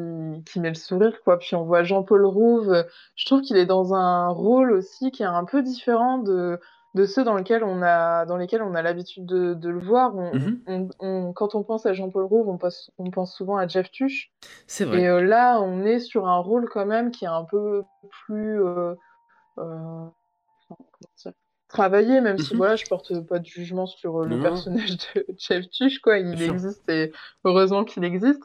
qui 0.46 0.60
met 0.60 0.70
le 0.70 0.76
sourire, 0.76 1.22
quoi. 1.24 1.38
Puis 1.40 1.56
on 1.56 1.64
voit 1.64 1.84
Jean-Paul 1.84 2.26
Rouve. 2.26 2.72
euh, 2.74 2.84
Je 3.16 3.26
trouve 3.26 3.42
qu'il 3.42 3.58
est 3.58 3.66
dans 3.66 3.94
un 3.94 4.28
rôle 4.30 4.72
aussi 4.72 5.12
qui 5.12 5.24
est 5.24 5.26
un 5.28 5.46
peu 5.46 5.62
différent 5.62 6.18
de, 6.18 6.60
de 6.96 7.06
ceux 7.06 7.24
dans 7.24 7.36
lesquels 7.36 7.64
on 7.64 7.82
a, 7.84 8.26
dans 8.26 8.38
lesquels 8.38 8.64
on 8.64 8.74
a 8.76 8.82
l'habitude 8.82 9.26
de, 9.26 9.54
de 9.54 9.70
le 9.70 9.80
voir. 9.80 10.16
On, 10.16 10.34
Mhm. 10.36 10.60
on, 10.68 10.90
on- 11.00 11.34
quand 11.34 11.56
on 11.56 11.64
pense 11.64 11.86
à 11.86 11.94
Jean-Paul 11.94 12.26
Rouve, 12.26 12.50
on 12.50 12.58
pense, 12.58 12.92
on 12.98 13.12
pense 13.12 13.36
souvent 13.36 13.58
à 13.58 13.68
Jeff 13.68 13.92
Tuch. 13.92 14.32
C'est 14.68 14.86
vrai. 14.86 15.02
Et 15.02 15.08
euh, 15.08 15.22
là, 15.22 15.60
on 15.62 15.84
est 15.84 16.00
sur 16.00 16.28
un 16.28 16.40
rôle 16.40 16.68
quand 16.70 16.86
même 16.86 17.12
qui 17.12 17.26
est 17.26 17.30
un 17.30 17.44
peu 17.46 17.84
plus 18.26 18.64
euh, 18.64 18.96
travaillé, 21.72 22.22
même 22.22 22.38
si 22.38 22.54
Mhm. 22.54 22.58
voilà, 22.60 22.76
je 22.76 22.86
porte 22.86 23.20
pas 23.28 23.40
de 23.40 23.46
jugement 23.46 23.86
sur 23.88 24.22
euh, 24.22 24.26
le 24.28 24.36
Non. 24.38 24.44
personnage 24.44 24.98
de 24.98 25.26
Jeff 25.38 25.70
Tuch, 25.70 26.00
quoi. 26.00 26.18
Il 26.20 26.32
Bien 26.32 26.38
sûr. 26.38 26.54
existe 26.54 26.90
et 26.90 27.12
heureusement 27.44 27.84
qu'il 27.84 28.04
existe. 28.04 28.44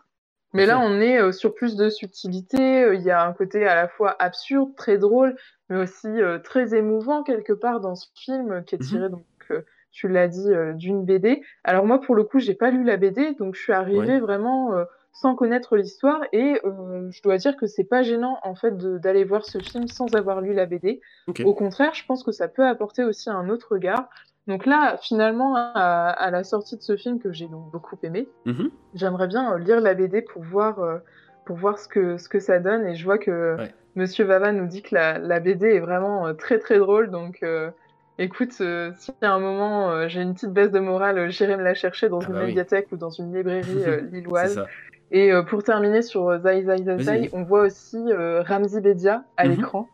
Mais 0.54 0.64
Bien 0.64 0.74
là, 0.76 0.80
sûr. 0.80 0.90
on 0.90 1.00
est 1.00 1.20
euh, 1.20 1.32
sur 1.32 1.54
plus 1.54 1.76
de 1.76 1.90
subtilité. 1.90 2.82
euh, 2.84 2.94
Il 2.94 3.02
y 3.02 3.10
a 3.10 3.22
un 3.26 3.32
côté 3.32 3.66
à 3.66 3.74
la 3.74 3.88
fois 3.88 4.16
absurde, 4.18 4.74
très 4.76 4.96
drôle, 4.96 5.36
mais 5.68 5.76
aussi 5.76 6.06
euh, 6.08 6.38
très 6.38 6.74
émouvant 6.74 7.22
quelque 7.22 7.52
part 7.52 7.80
dans 7.80 7.94
ce 7.96 8.06
film 8.14 8.64
qui 8.64 8.76
est 8.76 8.78
Mhm. 8.78 8.86
tiré 8.86 9.08
donc 9.10 9.26
euh, 9.50 9.62
tu 9.92 10.08
l'as 10.08 10.28
dit 10.28 10.48
d'une 10.74 11.04
BD. 11.04 11.42
Alors 11.64 11.86
moi, 11.86 12.00
pour 12.00 12.14
le 12.14 12.24
coup, 12.24 12.38
j'ai 12.38 12.54
pas 12.54 12.70
lu 12.70 12.84
la 12.84 12.96
BD, 12.98 13.32
donc 13.34 13.54
je 13.54 13.62
suis 13.62 13.72
arrivée 13.72 14.00
Ouais. 14.00 14.20
vraiment 14.20 14.72
sans 15.20 15.34
connaître 15.34 15.76
l'histoire 15.76 16.20
et 16.32 16.60
euh, 16.64 17.08
je 17.10 17.22
dois 17.22 17.38
dire 17.38 17.56
que 17.56 17.66
c'est 17.66 17.84
pas 17.84 18.02
gênant 18.02 18.38
en 18.42 18.54
fait 18.54 18.76
d'aller 18.76 19.24
voir 19.24 19.44
ce 19.44 19.58
film 19.58 19.86
sans 19.88 20.14
avoir 20.14 20.40
lu 20.42 20.52
la 20.52 20.66
BD. 20.66 21.00
Au 21.44 21.54
contraire, 21.54 21.94
je 21.94 22.04
pense 22.04 22.22
que 22.22 22.32
ça 22.32 22.48
peut 22.48 22.66
apporter 22.66 23.02
aussi 23.02 23.30
un 23.30 23.48
autre 23.48 23.68
regard. 23.72 24.08
Donc 24.46 24.66
là, 24.66 24.96
finalement, 25.00 25.54
à, 25.56 26.10
à 26.10 26.30
la 26.30 26.44
sortie 26.44 26.76
de 26.76 26.82
ce 26.82 26.96
film 26.96 27.18
que 27.18 27.32
j'ai 27.32 27.48
donc 27.48 27.70
beaucoup 27.72 27.96
aimé, 28.02 28.28
Mhm. 28.44 28.70
j'aimerais 28.94 29.26
bien 29.26 29.54
euh, 29.54 29.58
lire 29.58 29.80
la 29.80 29.94
BD 29.94 30.22
pour 30.22 30.42
voir, 30.42 30.78
euh, 30.80 30.98
pour 31.46 31.56
voir 31.56 31.78
ce 31.78 31.88
que, 31.88 32.16
ce 32.18 32.28
que 32.28 32.38
ça 32.38 32.58
donne. 32.60 32.86
Et 32.86 32.94
je 32.94 33.04
vois 33.04 33.18
que 33.18 33.56
Ouais. 33.56 33.74
Monsieur 33.96 34.24
Vava 34.26 34.52
nous 34.52 34.66
dit 34.66 34.82
que 34.82 34.94
la, 34.94 35.18
la 35.18 35.40
BD 35.40 35.66
est 35.76 35.80
vraiment 35.80 36.34
très 36.34 36.58
très 36.58 36.78
drôle. 36.78 37.10
Donc 37.10 37.38
euh, 37.42 37.70
écoute, 38.18 38.52
euh, 38.60 38.92
si 38.98 39.10
à 39.22 39.32
un 39.32 39.40
moment 39.40 39.90
euh, 39.90 40.06
j'ai 40.08 40.20
une 40.20 40.34
petite 40.34 40.52
baisse 40.52 40.70
de 40.70 40.78
morale, 40.80 41.18
euh, 41.18 41.28
j'irai 41.30 41.56
me 41.56 41.62
la 41.62 41.74
chercher 41.74 42.08
dans 42.10 42.20
Ah 42.20 42.26
une 42.28 42.34
bah 42.34 42.40
oui. 42.42 42.46
médiathèque 42.48 42.88
ou 42.92 42.96
dans 42.98 43.10
une 43.10 43.34
librairie 43.34 43.64
lilloise. 44.12 44.62
Et 45.10 45.32
euh, 45.32 45.42
pour 45.42 45.62
terminer 45.62 46.02
sur 46.02 46.28
euh, 46.28 46.38
Zai 46.40 46.64
Zai 46.64 46.98
Zai 47.00 47.30
on 47.32 47.44
voit 47.44 47.62
aussi 47.62 47.96
euh, 47.96 48.42
Ramzi 48.42 48.80
Bedia 48.80 49.24
à 49.36 49.46
Mhm. 49.46 49.48
l'écran, 49.48 49.92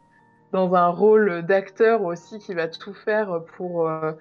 dans 0.53 0.75
un 0.75 0.89
rôle 0.89 1.43
d'acteur 1.47 2.03
aussi 2.05 2.39
qui 2.39 2.55
va 2.55 2.69
tout 2.69 2.95
faire 2.95 3.45
pour, 3.57 3.89
euh, 3.89 4.13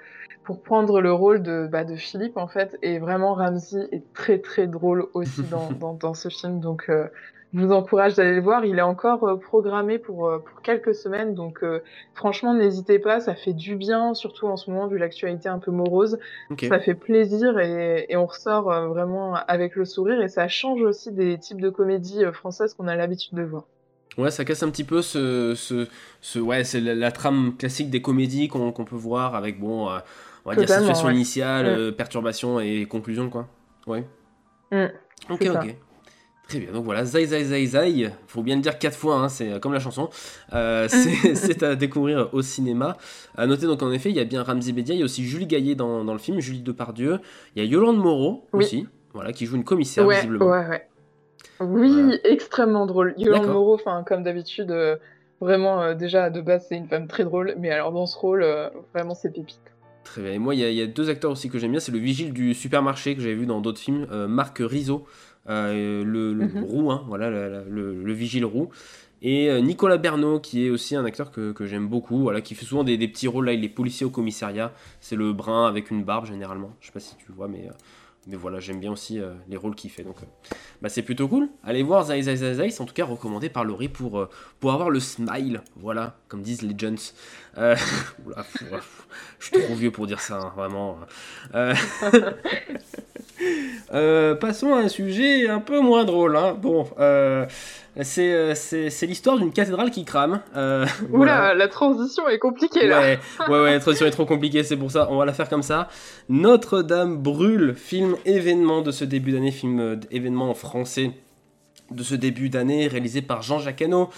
pour 0.44 0.64
prendre 0.64 1.02
le 1.02 1.14
rôle 1.14 1.44
de, 1.44 1.68
bah, 1.72 1.86
de 1.86 1.96
Philippe 1.96 2.38
en 2.38 2.48
fait. 2.48 2.78
Et 2.82 3.00
vraiment, 3.00 3.34
Ramzi 3.36 3.78
est 3.92 4.12
très 4.14 4.40
très 4.40 4.68
drôle 4.68 5.08
aussi 5.14 5.48
dans, 5.48 5.74
dans, 5.74 5.94
dans 5.94 6.14
ce 6.14 6.30
film. 6.30 6.60
Donc 6.60 6.90
euh, 6.90 7.08
je 7.54 7.60
vous 7.60 7.72
encourage 7.72 8.16
d'aller 8.16 8.36
le 8.36 8.42
voir. 8.42 8.64
Il 8.66 8.78
est 8.78 8.82
encore 8.84 9.24
euh, 9.26 9.36
programmé 9.36 10.00
pour, 10.00 10.28
euh, 10.28 10.40
pour 10.40 10.62
quelques 10.62 10.96
semaines. 10.96 11.34
Donc, 11.36 11.64
euh, 11.64 11.80
franchement, 12.14 12.54
n'hésitez 12.54 12.98
pas. 13.00 13.20
Ça 13.20 13.36
fait 13.36 13.54
du 13.54 13.76
bien, 13.76 14.14
surtout 14.14 14.48
en 14.48 14.56
ce 14.58 14.70
moment, 14.72 14.88
vu 14.88 14.98
l'actualité 14.98 15.50
un 15.50 15.60
peu 15.60 15.72
morose. 15.72 16.18
Ça 16.70 16.80
fait 16.80 16.94
plaisir 16.96 17.60
et, 17.60 18.06
et 18.10 18.16
on 18.16 18.26
ressort 18.26 18.64
vraiment 18.90 19.36
avec 19.48 19.76
le 19.76 19.86
sourire. 19.86 20.22
Et 20.22 20.28
ça 20.30 20.48
change 20.48 20.82
aussi 20.82 21.12
des 21.12 21.38
types 21.38 21.60
de 21.62 21.70
comédies 21.70 22.24
françaises 22.34 22.74
qu'on 22.74 22.88
a 22.88 22.96
l'habitude 22.96 23.36
de 23.38 23.44
voir. 23.44 23.64
Ouais, 24.18 24.30
ça 24.30 24.44
casse 24.44 24.62
un 24.64 24.70
petit 24.70 24.84
peu 24.84 25.02
ce, 25.02 25.54
ce, 25.56 25.88
ce- 26.20 26.40
ouais, 26.40 26.66
c'est 26.66 26.82
la, 26.82 26.94
la 26.96 27.12
trame 27.14 27.56
classique 27.58 27.90
des 27.90 28.02
comédies 28.02 28.50
qu'on 28.50 28.74
qu'on 28.74 28.84
peut 28.84 28.98
voir 28.98 29.36
avec 29.36 29.58
bon, 29.58 29.90
euh, 29.90 30.00
on 30.44 30.50
va 30.50 30.56
dire 30.58 30.68
situation 30.68 31.08
ouais. 31.08 31.14
initiale, 31.14 31.88
Mm. 31.90 31.92
perturbation 31.94 32.60
et 32.60 32.86
conclusion 32.88 33.30
quoi. 33.30 33.48
Ouais. 33.88 34.04
Mm, 34.74 34.88
Ok, 35.30 35.48
ok. 35.56 35.76
Très 36.52 36.60
bien, 36.60 36.72
donc 36.74 36.84
voilà, 36.84 37.06
Zai 37.06 37.26
Zai 37.26 37.46
Zai 37.46 37.66
Zai, 37.66 38.10
faut 38.28 38.44
bien 38.44 38.56
le 38.58 38.62
dire 38.62 38.78
quatre 38.78 38.98
fois, 38.98 39.16
hein, 39.16 39.30
c'est 39.30 39.60
comme 39.62 39.72
la 39.72 39.80
chanson. 39.80 40.10
Euh, 40.54 40.88
c'est 41.34 41.64
à 41.64 41.76
découvrir 41.76 42.28
au 42.34 42.42
cinéma. 42.42 42.98
À 43.38 43.48
noter 43.48 43.68
donc 43.68 43.82
en 43.84 43.92
effet, 43.92 44.10
il 44.10 44.16
y 44.18 44.20
a 44.20 44.26
bien 44.26 44.44
Ramzi 44.44 44.74
Bedia, 44.74 44.94
il 44.94 45.00
y 45.00 45.02
a 45.02 45.06
aussi 45.06 45.24
Julie 45.24 45.48
Gaillet 45.48 45.76
dans, 45.76 46.04
dans 46.04 46.14
le 46.14 46.20
film, 46.20 46.40
Julie 46.42 46.62
Depardieu, 46.62 47.20
il 47.56 47.64
y 47.64 47.66
a 47.66 47.70
Yolande 47.70 47.98
Moreau 47.98 48.48
Oui. 48.52 48.66
aussi, 48.66 48.88
voilà, 49.14 49.32
qui 49.32 49.46
joue 49.46 49.56
une 49.56 49.64
commissaire 49.64 50.06
Ouais, 50.06 50.16
visiblement. 50.18 50.46
ouais, 50.48 50.68
ouais. 50.68 50.88
Oui, 51.62 52.20
extrêmement 52.24 52.86
drôle. 52.86 53.14
Yolande. 53.18 53.48
Moreau, 53.48 53.80
comme 54.06 54.24
d'habitude, 54.24 54.72
euh, 54.72 54.98
vraiment, 55.40 55.82
euh, 55.82 55.94
déjà, 55.94 56.30
de 56.30 56.42
base, 56.42 56.66
c'est 56.68 56.76
une 56.76 56.88
femme 56.88 57.08
très 57.08 57.24
drôle. 57.24 57.56
Mais 57.60 57.70
alors, 57.70 57.92
dans 57.92 58.06
ce 58.08 58.18
rôle, 58.18 58.44
euh, 58.44 58.70
vraiment, 58.94 59.14
c'est 59.14 59.32
pépite. 59.32 59.60
Très 60.04 60.22
bien. 60.24 60.32
Et 60.34 60.40
moi, 60.40 60.56
il 60.56 60.62
y, 60.62 60.74
y 60.76 60.82
a 60.82 60.88
deux 60.88 61.10
acteurs 61.10 61.32
aussi 61.32 61.50
que 61.50 61.60
j'aime 61.60 61.72
bien. 61.72 61.80
C'est 61.80 61.92
le 61.92 62.00
vigile 62.00 62.34
du 62.34 62.54
supermarché 62.56 63.16
que 63.16 63.22
j'avais 63.22 63.36
vu 63.36 63.46
dans 63.46 63.62
d'autres 63.62 63.80
films, 63.80 64.08
euh, 64.12 64.28
Marc 64.28 64.58
Rizzo, 64.60 65.06
euh, 65.50 66.04
le, 66.04 66.34
le 66.34 66.46
Mhm. 66.48 66.64
roux, 66.64 66.92
hein, 66.92 67.04
voilà, 67.08 67.30
le, 67.30 67.64
le- 67.70 68.04
le 68.04 68.14
vigile 68.14 68.46
roux. 68.46 68.70
Et 69.24 69.50
euh, 69.50 69.60
Nicolas 69.62 69.98
Bernot, 69.98 70.40
qui 70.40 70.66
est 70.66 70.70
aussi 70.72 70.96
un 70.96 71.06
acteur 71.06 71.32
que, 71.32 71.52
que 71.52 71.66
j'aime 71.68 71.88
beaucoup, 71.88 72.20
voilà, 72.22 72.42
qui 72.42 72.56
fait 72.56 72.66
souvent 72.66 72.84
des, 72.84 72.98
des 72.98 73.08
petits 73.08 73.28
rôles. 73.28 73.46
Là, 73.46 73.54
il 73.54 73.64
est 73.64 73.70
policier 73.70 74.06
au 74.06 74.10
commissariat. 74.10 74.74
C'est 75.00 75.16
le 75.16 75.32
brun 75.34 75.68
avec 75.68 75.92
une 75.92 76.04
barbe 76.04 76.26
généralement. 76.26 76.76
Je 76.82 76.88
sais 76.88 76.92
pas 76.92 77.00
si 77.00 77.16
tu 77.18 77.32
vois, 77.32 77.48
mais, 77.48 77.68
euh, 77.70 77.74
mais 78.28 78.36
voilà, 78.36 78.60
j'aime 78.60 78.80
bien 78.80 78.92
aussi 78.92 79.20
euh, 79.20 79.32
les 79.48 79.58
rôles 79.58 79.74
qu'il 79.74 79.90
fait. 79.90 80.04
Donc, 80.04 80.18
euh, 80.22 80.26
bah, 80.82 80.90
c'est 80.90 81.02
plutôt 81.02 81.28
cool. 81.28 81.50
Allez 81.64 81.82
voir 81.82 82.06
Zai 82.06 82.22
Zai 82.22 82.36
Zai 82.36 82.54
Zai. 82.54 82.82
En 82.82 82.86
tout 82.86 82.94
cas 82.94 83.06
recommandé 83.06 83.50
par 83.50 83.64
Laurie 83.64 83.90
pour, 83.90 84.20
euh, 84.20 84.30
pour 84.60 84.72
avoir 84.74 84.92
le 84.92 85.00
smile. 85.00 85.62
Voilà, 85.76 86.18
comme 86.28 86.44
disent 86.44 86.62
les 86.62 86.74
oula, 87.58 87.76
je 89.40 89.46
suis 89.48 89.60
trop 89.60 89.74
vieux 89.76 89.92
pour 89.92 90.06
dire 90.08 90.22
ça, 90.22 90.40
hein, 90.40 90.54
vraiment. 90.56 91.00
Passons 94.40 94.74
à 94.74 94.80
un 94.82 94.88
sujet 94.88 95.50
un 95.50 95.60
peu 95.60 95.82
moins 95.82 96.06
drôle. 96.06 96.38
hein. 96.38 96.54
Bon, 96.54 96.88
c'est 98.02 98.32
euh, 98.34 98.56
c'est- 98.56 98.90
c'est 98.90 99.06
l'histoire 99.06 99.38
d'une 99.38 99.52
cathédrale 99.52 99.92
qui 99.92 100.06
crame. 100.06 100.42
Euh, 100.56 100.86
Oula, 101.12 101.18
voilà. 101.18 101.54
la 101.54 101.68
transition 101.68 102.28
est 102.30 102.40
compliquée, 102.40 102.88
là. 102.88 103.00
Ouais, 103.02 103.20
ouais, 103.50 103.62
ouais, 103.64 103.72
la 103.74 103.80
transition 103.80 104.06
est 104.08 104.12
trop 104.12 104.26
compliquée, 104.26 104.64
c'est 104.64 104.78
pour 104.78 104.92
ça, 104.92 105.08
on 105.12 105.18
va 105.18 105.26
la 105.26 105.34
faire 105.34 105.50
comme 105.50 105.64
ça. 105.64 105.90
Notre-Dame 106.30 107.18
brûle, 107.18 107.76
film 107.76 108.16
événement 108.26 108.82
de 108.82 108.92
ce 108.92 109.04
début 109.06 109.32
d'année, 109.34 109.52
film 109.52 109.80
euh, 109.80 109.96
événement 110.10 110.54
français 110.54 111.12
de 111.92 112.04
ce 112.04 112.16
début 112.16 112.48
d'année, 112.50 112.88
réalisé 112.88 113.22
par 113.22 113.42
Jean-Jacques 113.42 113.82
Hano. 113.82 114.10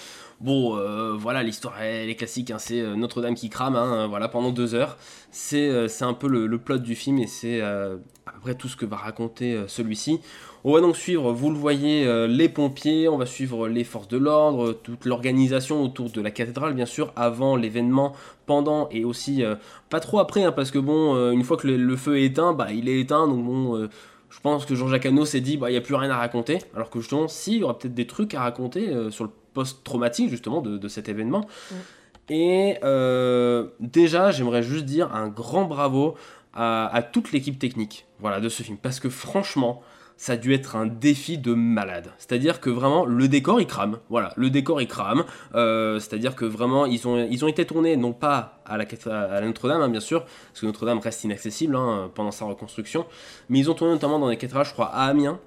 Bon, 0.44 0.78
euh, 0.78 1.14
voilà, 1.18 1.42
l'histoire 1.42 1.82
elle 1.82 2.10
est 2.10 2.16
classique, 2.16 2.52
hein, 2.52 2.60
c'est 2.60 2.82
euh, 2.82 2.96
Notre-Dame 2.96 3.34
qui 3.34 3.50
crame, 3.50 3.76
hein, 3.76 4.08
voilà, 4.08 4.28
pendant 4.28 4.52
deux 4.52 4.76
heures. 4.76 4.98
C'est 5.32 5.70
euh, 5.70 5.88
c'est 5.88 6.04
un 6.04 6.14
peu 6.14 6.28
le, 6.28 6.58
plot 6.60 6.78
du 6.78 6.96
film 6.96 7.18
et 7.20 7.28
c'est 7.28 7.62
euh, 7.62 7.96
à 8.26 8.32
peu 8.34 8.40
près 8.42 8.56
tout 8.56 8.68
ce 8.68 8.76
que 8.76 8.86
va 8.86 8.98
raconter 8.98 9.54
euh, 9.54 9.68
celui-ci. 9.68 10.20
On 10.66 10.72
va 10.72 10.80
donc 10.80 10.96
suivre, 10.96 11.34
vous 11.34 11.50
le 11.50 11.58
voyez, 11.58 12.06
euh, 12.06 12.26
les 12.26 12.48
pompiers, 12.48 13.10
on 13.10 13.18
va 13.18 13.26
suivre 13.26 13.68
les 13.68 13.84
forces 13.84 14.08
de 14.08 14.18
l'ordre, 14.18 14.72
toute 14.72 15.04
l'organisation 15.06 15.84
autour 15.84 16.10
de 16.10 16.22
la 16.22 16.32
cathédrale, 16.32 16.74
bien 16.74 16.86
sûr, 16.86 17.12
avant 17.18 17.58
l'événement, 17.58 18.14
pendant 18.46 18.88
et 18.90 19.04
aussi 19.04 19.44
euh, 19.44 19.56
pas 19.90 20.00
trop 20.00 20.20
après, 20.20 20.44
hein, 20.44 20.54
parce 20.54 20.72
que 20.72 20.80
bon, 20.80 21.16
euh, 21.16 21.32
une 21.32 21.44
fois 21.44 21.58
que 21.58 21.68
le, 21.68 21.96
feu 21.98 22.18
est 22.18 22.24
éteint, 22.24 22.54
bah 22.54 22.72
il 22.72 22.88
est 22.88 23.00
éteint, 23.02 23.28
donc 23.28 23.44
bon, 23.44 23.76
euh, 23.76 23.90
je 24.30 24.40
pense 24.40 24.66
que 24.66 24.74
Jean-Jacques 24.74 25.06
Hano 25.06 25.26
s'est 25.26 25.42
dit, 25.42 25.58
bah 25.58 25.70
il 25.70 25.74
n'y 25.74 25.78
a 25.78 25.82
plus 25.82 25.96
rien 25.96 26.10
à 26.10 26.18
raconter, 26.18 26.60
alors 26.76 26.90
que 26.90 27.00
justement, 27.02 27.28
si, 27.28 27.56
il 27.56 27.60
y 27.60 27.64
aura 27.64 27.78
peut-être 27.78 27.94
des 27.94 28.08
trucs 28.08 28.34
à 28.34 28.40
raconter 28.42 28.88
euh, 28.88 29.12
sur 29.12 29.26
le 29.26 29.32
post-traumatique, 29.54 30.30
justement, 30.30 30.62
de, 30.62 30.78
de 30.78 30.88
cet 30.88 31.10
événement. 31.10 31.48
Et 32.30 32.78
euh, 32.84 33.68
déjà, 33.80 34.32
j'aimerais 34.32 34.64
juste 34.64 34.86
dire 34.86 35.14
un 35.14 35.28
grand 35.28 35.66
bravo 35.66 36.16
à, 36.54 36.88
à 36.96 37.02
toute 37.02 37.32
l'équipe 37.32 37.60
technique 37.60 38.06
voilà, 38.20 38.40
de 38.40 38.50
ce 38.50 38.64
film. 38.64 38.78
Parce 38.78 39.00
que 39.00 39.10
franchement, 39.10 39.82
ça 40.16 40.34
a 40.34 40.38
dû 40.38 40.54
être 40.54 40.78
un 40.78 40.86
défi 40.86 41.38
de 41.38 41.54
malade. 41.54 42.12
C'est-à-dire 42.18 42.62
que 42.62 42.70
vraiment, 42.70 43.04
le 43.04 43.28
décor, 43.28 43.60
il 43.60 43.68
crame. 43.68 44.00
Voilà, 44.10 44.32
le 44.38 44.50
décor, 44.50 44.82
il 44.82 44.88
crame. 44.88 45.26
Euh, 45.56 46.00
C'est-à-dire 46.00 46.36
que 46.36 46.46
vraiment, 46.46 46.86
ils 46.86 47.06
ont, 47.08 47.18
ils 47.30 47.44
ont 47.44 47.48
été 47.50 47.66
tournés, 47.66 47.98
non 47.98 48.14
pas 48.14 48.62
à 48.66 48.78
la, 48.78 48.86
à 49.08 49.42
la 49.42 49.48
Notre-Dame, 49.48 49.82
hein, 49.82 49.90
bien 49.90 50.00
sûr, 50.00 50.24
parce 50.24 50.62
que 50.62 50.66
Notre-Dame 50.66 51.00
reste 51.00 51.26
inaccessible 51.26 51.76
hein, 51.76 52.10
pendant 52.16 52.32
sa 52.32 52.46
reconstruction, 52.46 53.06
mais 53.50 53.60
ils 53.60 53.70
ont 53.70 53.74
tourné 53.74 53.92
notamment 53.92 54.20
dans 54.20 54.30
des 54.30 54.38
cathédrales, 54.38 54.66
je 54.66 54.72
crois, 54.72 54.88
à 54.88 55.08
Amiens. 55.08 55.40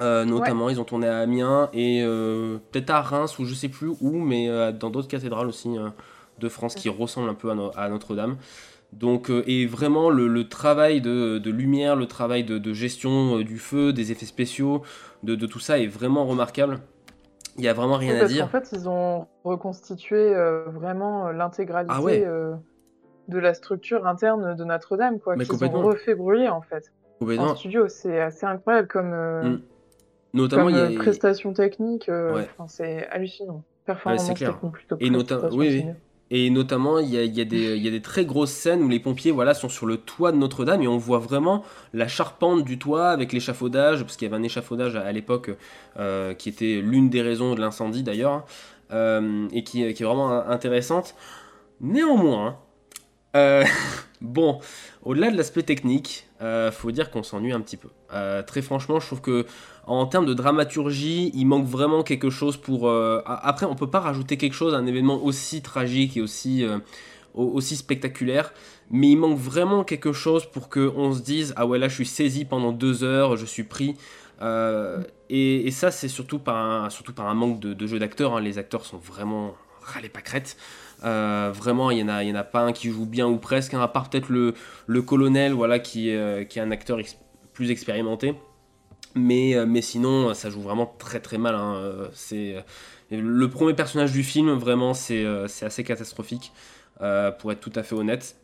Euh, 0.00 0.24
notamment, 0.24 0.68
ils 0.70 0.80
ont 0.80 0.84
tourné 0.84 1.06
à 1.06 1.18
Amiens 1.18 1.70
et 1.72 2.02
euh, 2.02 2.58
peut-être 2.72 2.90
à 2.90 3.00
Reims 3.00 3.38
ou 3.38 3.44
je 3.44 3.54
sais 3.54 3.68
plus 3.68 3.88
où, 4.00 4.10
mais 4.18 4.48
euh, 4.48 4.72
dans 4.72 4.90
d'autres 4.90 5.06
cathédrales 5.08 5.46
aussi 5.46 5.76
de 6.40 6.48
France 6.48 6.74
qui 6.74 6.88
ressemblent 6.88 7.28
un 7.30 7.34
peu 7.34 7.50
à, 7.50 7.54
no- 7.54 7.70
à 7.76 7.88
Notre-Dame. 7.88 8.36
Donc, 8.92 9.30
et 9.46 9.66
vraiment, 9.66 10.10
le, 10.10 10.26
le 10.28 10.48
travail 10.48 11.00
de, 11.00 11.38
de 11.38 11.50
lumière, 11.50 11.94
le 11.96 12.06
travail 12.06 12.44
de, 12.44 12.58
de 12.58 12.72
gestion 12.72 13.38
du 13.40 13.58
feu, 13.58 13.92
des 13.92 14.10
effets 14.12 14.26
spéciaux, 14.26 14.82
de, 15.22 15.34
de 15.34 15.46
tout 15.46 15.58
ça 15.60 15.78
est 15.78 15.86
vraiment 15.86 16.26
remarquable. 16.26 16.78
Il 17.56 17.60
n'y 17.62 17.68
a 17.68 17.72
vraiment 17.72 17.96
rien 17.96 18.14
Oui, 18.14 18.20
à 18.20 18.24
dire. 18.26 18.44
qu'en 18.44 18.50
fait, 18.50 18.70
ils 18.72 18.88
ont 18.88 19.26
reconstitué 19.44 20.34
vraiment 20.66 21.30
l'intégralité 21.30 21.94
Ah 21.96 22.02
ouais. 22.02 22.26
de 23.28 23.38
la 23.38 23.54
structure 23.54 24.06
interne 24.06 24.54
de 24.56 24.64
Notre-Dame, 24.64 25.18
quoi. 25.20 25.36
Mais 25.36 25.44
Qu'ils 25.44 25.64
ont 25.64 25.70
refait 25.82 26.14
brûler, 26.16 26.48
en 26.48 26.62
fait. 26.62 26.92
En 27.38 27.54
studio, 27.56 27.88
c'est 27.88 28.20
assez 28.20 28.44
incroyable 28.44 28.88
comme, 28.88 29.10
Mm. 29.10 29.60
Notamment, 30.34 30.64
comme 30.66 30.74
il 30.74 30.92
y 30.92 30.96
a- 30.96 30.98
prestation 30.98 31.54
technique. 31.54 32.08
Ouais. 32.08 32.46
enfin, 32.58 32.68
c'est 32.68 33.06
hallucinant. 33.08 33.62
Performance 33.86 34.26
c'est 34.26 34.34
clair. 34.34 34.52
technique 34.54 34.72
plutôt. 34.72 34.96
Et, 35.00 35.10
oui, 35.52 35.84
oui. 36.30 36.50
notamment, 36.50 36.98
il 36.98 37.08
y 37.10 37.16
a, 37.18 37.22
il 37.22 37.34
y 37.34 37.40
a 37.40 37.44
des, 37.44 37.76
il 37.76 37.82
y 37.82 37.88
a 37.88 37.90
des 37.90 38.00
très 38.02 38.24
grosses 38.24 38.50
scènes 38.50 38.82
où 38.82 38.88
les 38.88 38.98
pompiers 38.98 39.30
voilà, 39.30 39.54
sont 39.54 39.68
sur 39.68 39.86
le 39.86 39.98
toit 39.98 40.32
de 40.32 40.36
Notre-Dame 40.36 40.82
et 40.82 40.88
on 40.88 40.96
voit 40.98 41.18
vraiment 41.18 41.64
la 41.92 42.08
charpente 42.08 42.64
du 42.64 42.78
toit 42.78 43.08
avec 43.08 43.32
l'échafaudage, 43.32 44.02
parce 44.02 44.16
qu'il 44.16 44.26
y 44.26 44.30
avait 44.32 44.40
un 44.40 44.42
échafaudage 44.42 44.96
à, 44.96 45.02
à 45.02 45.12
l'époque 45.12 45.50
euh, 45.98 46.34
qui 46.34 46.48
était 46.48 46.80
l'une 46.82 47.08
des 47.10 47.22
raisons 47.22 47.54
de 47.54 47.60
l'incendie 47.60 48.02
d'ailleurs, 48.02 48.32
hein, 48.32 48.44
euh, 48.92 49.46
et 49.52 49.62
qui, 49.64 49.92
qui 49.94 50.02
est 50.02 50.06
vraiment 50.06 50.30
intéressante. 50.48 51.14
Néanmoins, 51.80 52.56
euh, 53.34 53.64
bon, 54.20 54.60
au-delà 55.02 55.30
de 55.30 55.36
l'aspect 55.36 55.62
technique, 55.62 56.26
euh, 56.42 56.70
faut 56.72 56.90
dire 56.90 57.10
qu'on 57.10 57.22
s'ennuie 57.22 57.52
un 57.52 57.60
petit 57.60 57.76
peu. 57.76 57.88
Euh, 58.12 58.42
très 58.42 58.62
franchement, 58.62 59.00
je 59.00 59.06
trouve 59.06 59.20
que 59.20 59.46
en 59.86 60.06
termes 60.06 60.26
de 60.26 60.34
dramaturgie, 60.34 61.30
il 61.34 61.46
manque 61.46 61.66
vraiment 61.66 62.02
quelque 62.02 62.30
chose 62.30 62.56
pour. 62.56 62.88
euh, 62.88 63.20
Après, 63.26 63.66
on 63.66 63.74
peut 63.74 63.90
pas 63.90 64.00
rajouter 64.00 64.36
quelque 64.36 64.54
chose 64.54 64.74
à 64.74 64.78
un 64.78 64.86
événement 64.86 65.22
aussi 65.22 65.62
tragique 65.62 66.16
et 66.16 66.22
aussi, 66.22 66.64
au- 67.34 67.44
aussi 67.48 67.76
spectaculaire, 67.76 68.52
mais 68.90 69.10
il 69.10 69.16
manque 69.16 69.38
vraiment 69.38 69.84
quelque 69.84 70.12
chose 70.12 70.46
pour 70.46 70.68
que 70.68 70.92
on 70.96 71.12
se 71.12 71.20
dise 71.22 71.52
ah 71.56 71.66
ouais 71.66 71.78
là 71.78 71.88
je 71.88 71.94
suis 71.94 72.06
saisi 72.06 72.44
pendant 72.44 72.72
deux 72.72 73.04
heures, 73.04 73.36
je 73.36 73.44
suis 73.46 73.64
pris. 73.64 73.96
Et, 75.30 75.70
ça 75.70 75.90
c'est 75.90 76.08
surtout 76.08 76.38
par 76.38 76.56
un, 76.56 77.34
manque 77.34 77.60
de, 77.60 77.86
jeu 77.86 77.98
d'acteurs. 77.98 78.36
hein. 78.36 78.40
Les 78.40 78.58
acteurs 78.58 78.84
sont 78.86 78.98
vraiment 78.98 79.54
râlés 79.82 80.08
pas. 80.08 80.20
Euh, 81.04 81.50
vraiment, 81.54 81.90
il 81.90 81.98
y 81.98 82.02
en 82.02 82.08
a, 82.08 82.24
en 82.24 82.34
a 82.34 82.44
pas 82.44 82.60
un 82.60 82.72
qui 82.72 82.90
joue 82.90 83.06
bien 83.06 83.26
ou 83.26 83.36
presque, 83.36 83.74
hein, 83.74 83.80
à 83.80 83.88
part 83.88 84.08
peut-être 84.08 84.28
le, 84.28 84.54
colonel, 85.02 85.52
voilà, 85.52 85.78
qui, 85.78 86.10
est, 86.10 86.16
euh, 86.16 86.44
un 86.56 86.70
acteur 86.70 86.98
plus 87.52 87.70
expérimenté. 87.70 88.34
Mais, 89.14 89.54
euh, 89.54 89.80
sinon, 89.80 90.34
ça 90.34 90.50
joue 90.50 90.60
vraiment 90.60 90.94
très 90.98 91.20
très 91.20 91.38
mal. 91.38 91.54
hein. 91.54 92.08
C'est 92.12 92.56
le 93.10 93.48
premier 93.48 93.74
personnage 93.74 94.12
du 94.12 94.22
film, 94.22 94.52
vraiment, 94.54 94.94
c'est 94.94 95.24
assez 95.62 95.84
catastrophique, 95.84 96.52
pour 97.38 97.52
être 97.52 97.60
tout 97.60 97.72
à 97.74 97.82
fait 97.82 97.94
honnête. 97.94 98.36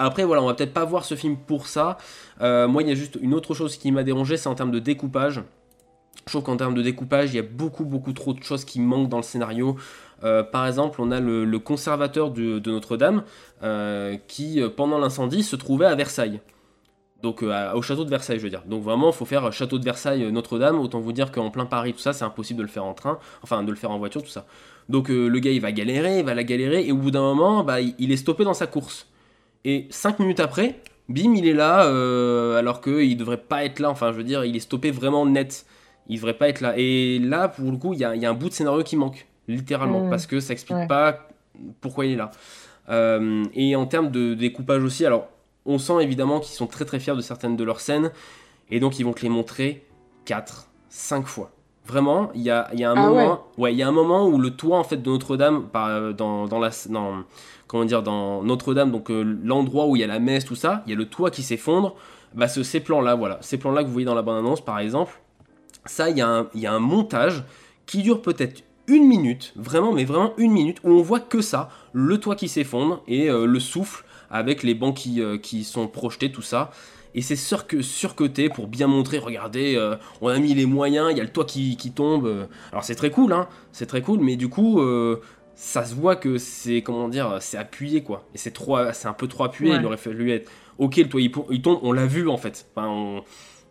Après, 0.00 0.24
voilà, 0.24 0.42
on 0.42 0.46
va 0.46 0.54
peut-être 0.54 0.74
pas 0.74 0.84
voir 0.84 1.04
ce 1.04 1.16
film 1.16 1.36
pour 1.36 1.66
ça. 1.66 1.98
Moi, 2.40 2.82
il 2.82 2.88
y 2.88 2.92
a 2.92 2.94
juste 2.94 3.18
une 3.20 3.34
autre 3.34 3.54
chose 3.54 3.76
qui 3.76 3.90
m'a 3.90 4.04
dérangé, 4.04 4.36
c'est 4.36 4.48
en 4.48 4.54
termes 4.54 4.70
de 4.70 4.78
découpage. 4.78 5.42
Je 6.28 6.32
trouve 6.32 6.42
qu'en 6.42 6.58
termes 6.58 6.74
de 6.74 6.82
découpage, 6.82 7.32
il 7.32 7.36
y 7.36 7.38
a 7.38 7.42
beaucoup, 7.42 7.86
beaucoup 7.86 8.12
trop 8.12 8.34
de 8.34 8.42
choses 8.42 8.66
qui 8.66 8.80
manquent 8.80 9.08
dans 9.08 9.16
le 9.16 9.22
scénario. 9.22 9.76
Euh, 10.24 10.42
par 10.42 10.66
exemple, 10.66 11.00
on 11.00 11.10
a 11.10 11.20
le, 11.20 11.58
conservateur 11.58 12.30
de, 12.30 12.60
Notre-Dame 12.70 13.22
euh, 13.62 14.16
qui, 14.26 14.60
euh, 14.60 14.68
pendant 14.68 14.98
l'incendie, 14.98 15.42
se 15.42 15.56
trouvait 15.56 15.86
à 15.86 15.94
Versailles. 15.94 16.40
Donc 17.22 17.42
au 17.42 17.82
château 17.82 18.04
de 18.04 18.10
Versailles, 18.10 18.38
je 18.38 18.44
veux 18.44 18.50
dire. 18.50 18.62
Donc 18.66 18.84
vraiment, 18.84 19.08
il 19.08 19.12
faut 19.12 19.24
faire 19.24 19.52
château 19.52 19.78
de 19.80 19.84
Versailles, 19.84 20.30
Notre-Dame. 20.30 20.78
Autant 20.78 21.00
vous 21.00 21.12
dire 21.12 21.32
qu'en 21.32 21.50
plein 21.50 21.66
Paris, 21.66 21.92
tout 21.92 21.98
ça, 21.98 22.12
c'est 22.12 22.24
impossible 22.24 22.58
de 22.58 22.62
le 22.62 22.68
faire 22.68 22.84
en 22.84 22.94
train, 22.94 23.18
enfin 23.42 23.64
de 23.64 23.70
le 23.70 23.76
faire 23.76 23.90
en 23.90 23.98
voiture, 23.98 24.22
tout 24.22 24.28
ça. 24.28 24.46
Donc 24.88 25.08
le 25.08 25.36
gars, 25.40 25.50
il 25.50 25.60
va 25.60 25.72
galérer, 25.72 26.20
il 26.20 26.24
va 26.24 26.34
la 26.34 26.44
galérer, 26.44 26.86
et 26.86 26.92
au 26.92 26.96
bout 26.96 27.10
d'un 27.10 27.22
moment, 27.22 27.64
bah, 27.64 27.80
il, 27.80 28.12
est 28.12 28.16
stoppé 28.16 28.44
dans 28.44 28.54
sa 28.54 28.68
course. 28.68 29.08
Et 29.64 29.88
5 29.90 30.20
minutes 30.20 30.38
après, 30.38 30.80
bim, 31.08 31.34
il 31.34 31.48
est 31.48 31.54
là, 31.54 31.80
alors 32.56 32.80
qu'il 32.80 33.16
devrait 33.16 33.36
pas 33.36 33.64
être 33.64 33.80
là. 33.80 33.90
Enfin, 33.90 34.12
je 34.12 34.16
veux 34.16 34.24
dire, 34.24 34.44
il 34.44 34.54
est 34.54 34.60
stoppé 34.60 34.92
vraiment 34.92 35.26
net. 35.26 35.66
Il 36.08 36.16
devrait 36.16 36.38
pas 36.38 36.48
être 36.48 36.60
là. 36.60 36.74
Et 36.76 37.18
là, 37.18 37.48
pour 37.48 37.68
le 37.68 37.78
coup, 37.78 37.94
il 37.94 37.98
y 37.98 38.04
a 38.04 38.30
un 38.30 38.34
bout 38.34 38.48
de 38.48 38.54
scénario 38.54 38.84
qui 38.84 38.94
manque, 38.94 39.27
littéralement, 39.48 40.06
Mm. 40.06 40.10
parce 40.10 40.26
que 40.26 40.38
ça 40.40 40.52
explique 40.52 40.76
Ouais. 40.78 40.86
pas 40.86 41.28
pourquoi 41.80 42.06
il 42.06 42.12
est 42.12 42.16
là. 42.16 42.30
Euh, 42.88 43.44
et 43.54 43.74
en 43.76 43.86
termes 43.86 44.10
de 44.10 44.34
découpage 44.34 44.82
aussi, 44.82 45.04
alors 45.04 45.28
on 45.66 45.78
sent 45.78 46.00
évidemment 46.02 46.40
qu'ils 46.40 46.54
sont 46.54 46.66
très 46.66 46.84
très 46.84 46.98
fiers 47.00 47.14
de 47.16 47.20
certaines 47.20 47.56
de 47.56 47.64
leurs 47.64 47.80
scènes, 47.80 48.10
et 48.70 48.80
donc 48.80 48.98
ils 48.98 49.04
vont 49.04 49.12
te 49.12 49.22
les 49.22 49.28
montrer 49.28 49.84
4, 50.24 50.68
5 50.88 51.26
fois. 51.26 51.50
Vraiment, 51.86 52.30
il 52.34 52.42
y 52.42 52.50
a, 52.50 52.68
y 52.74 52.84
a 52.84 52.90
un 52.90 52.94
Ah 52.96 53.08
moment, 53.08 53.40
ouais, 53.56 53.72
il 53.72 53.78
y 53.78 53.82
a 53.82 53.88
un 53.88 53.92
moment 53.92 54.26
où 54.26 54.38
le 54.38 54.50
toit 54.50 54.78
en 54.78 54.84
fait 54.84 54.98
de 54.98 55.10
Notre-Dame, 55.10 55.66
euh, 55.74 56.12
dans, 56.12 56.46
dans 56.46 56.58
la, 56.58 56.70
dans, 56.90 57.24
comment 57.66 57.84
dire, 57.86 58.02
dans 58.02 58.42
Notre-Dame, 58.42 58.90
donc 58.90 59.10
euh, 59.10 59.22
l'endroit 59.42 59.86
où 59.86 59.96
il 59.96 60.00
y 60.00 60.04
a 60.04 60.06
la 60.06 60.18
messe, 60.18 60.44
tout 60.44 60.54
ça, 60.54 60.82
il 60.86 60.90
y 60.90 60.92
a 60.94 60.96
le 60.98 61.06
toit 61.06 61.30
qui 61.30 61.42
s'effondre. 61.42 61.94
Bah, 62.34 62.46
ce- 62.46 62.62
ces 62.62 62.80
plans-là, 62.80 63.14
voilà, 63.14 63.38
ces 63.40 63.56
plans-là 63.56 63.82
que 63.82 63.86
vous 63.86 63.92
voyez 63.94 64.04
dans 64.04 64.14
la 64.14 64.20
bande-annonce, 64.20 64.60
par 64.62 64.78
exemple, 64.80 65.18
ça, 65.86 66.10
il 66.10 66.18
y, 66.18 66.20
a 66.20 66.28
un- 66.28 66.46
il 66.54 66.60
y 66.60 66.66
a 66.66 66.72
un 66.74 66.78
montage 66.78 67.42
qui 67.86 68.02
dure 68.02 68.20
peut-être 68.20 68.62
une 68.88 69.06
minute, 69.06 69.52
vraiment, 69.56 69.92
mais 69.92 70.04
vraiment 70.04 70.32
une 70.38 70.50
minute, 70.52 70.78
où 70.82 70.90
on 70.90 71.02
voit 71.02 71.20
que 71.20 71.40
ça, 71.40 71.70
le 71.92 72.18
toit 72.18 72.34
qui 72.36 72.48
s'effondre 72.48 73.02
et 73.06 73.30
euh, 73.30 73.46
le 73.46 73.60
souffle 73.60 74.04
avec 74.30 74.62
les 74.62 74.74
bancs 74.74 74.96
qui, 74.96 75.20
euh, 75.22 75.38
qui 75.38 75.62
sont 75.64 75.86
projetés, 75.86 76.32
tout 76.32 76.42
ça. 76.42 76.70
Et 77.14 77.22
c'est 77.22 77.36
que 77.66 77.80
surcoté 77.82 78.48
pour 78.50 78.66
bien 78.68 78.86
montrer, 78.86 79.18
regardez, 79.18 79.74
euh, 79.76 79.96
on 80.20 80.28
a 80.28 80.38
mis 80.38 80.54
les 80.54 80.66
moyens, 80.66 81.08
il 81.10 81.16
y 81.16 81.20
a 81.20 81.24
le 81.24 81.30
toit 81.30 81.44
qui, 81.46 81.76
qui 81.76 81.90
tombe. 81.92 82.48
Alors 82.70 82.84
c'est 82.84 82.94
très 82.94 83.10
cool, 83.10 83.32
hein, 83.32 83.48
c'est 83.72 83.86
très 83.86 84.02
cool, 84.02 84.20
mais 84.20 84.36
du 84.36 84.48
coup, 84.48 84.80
euh, 84.80 85.20
ça 85.54 85.84
se 85.84 85.94
voit 85.94 86.16
que 86.16 86.36
c'est, 86.38 86.82
comment 86.82 87.08
dire, 87.08 87.38
c'est 87.40 87.56
appuyé, 87.56 88.02
quoi. 88.02 88.24
Et 88.34 88.38
c'est 88.38 88.50
trop, 88.52 88.76
c'est 88.92 89.08
un 89.08 89.14
peu 89.14 89.26
trop 89.26 89.44
appuyé, 89.44 89.72
Ouais. 89.72 89.78
il 89.80 89.86
aurait 89.86 89.96
fallu 89.96 90.30
être, 90.30 90.50
ok, 90.76 90.96
le 90.96 91.08
toit 91.08 91.20
il, 91.20 91.32
il 91.50 91.62
tombe, 91.62 91.78
on 91.82 91.92
l'a 91.92 92.06
vu 92.06 92.28
en 92.28 92.36
fait. 92.36 92.66
Enfin, 92.76 92.88
on- 92.88 93.22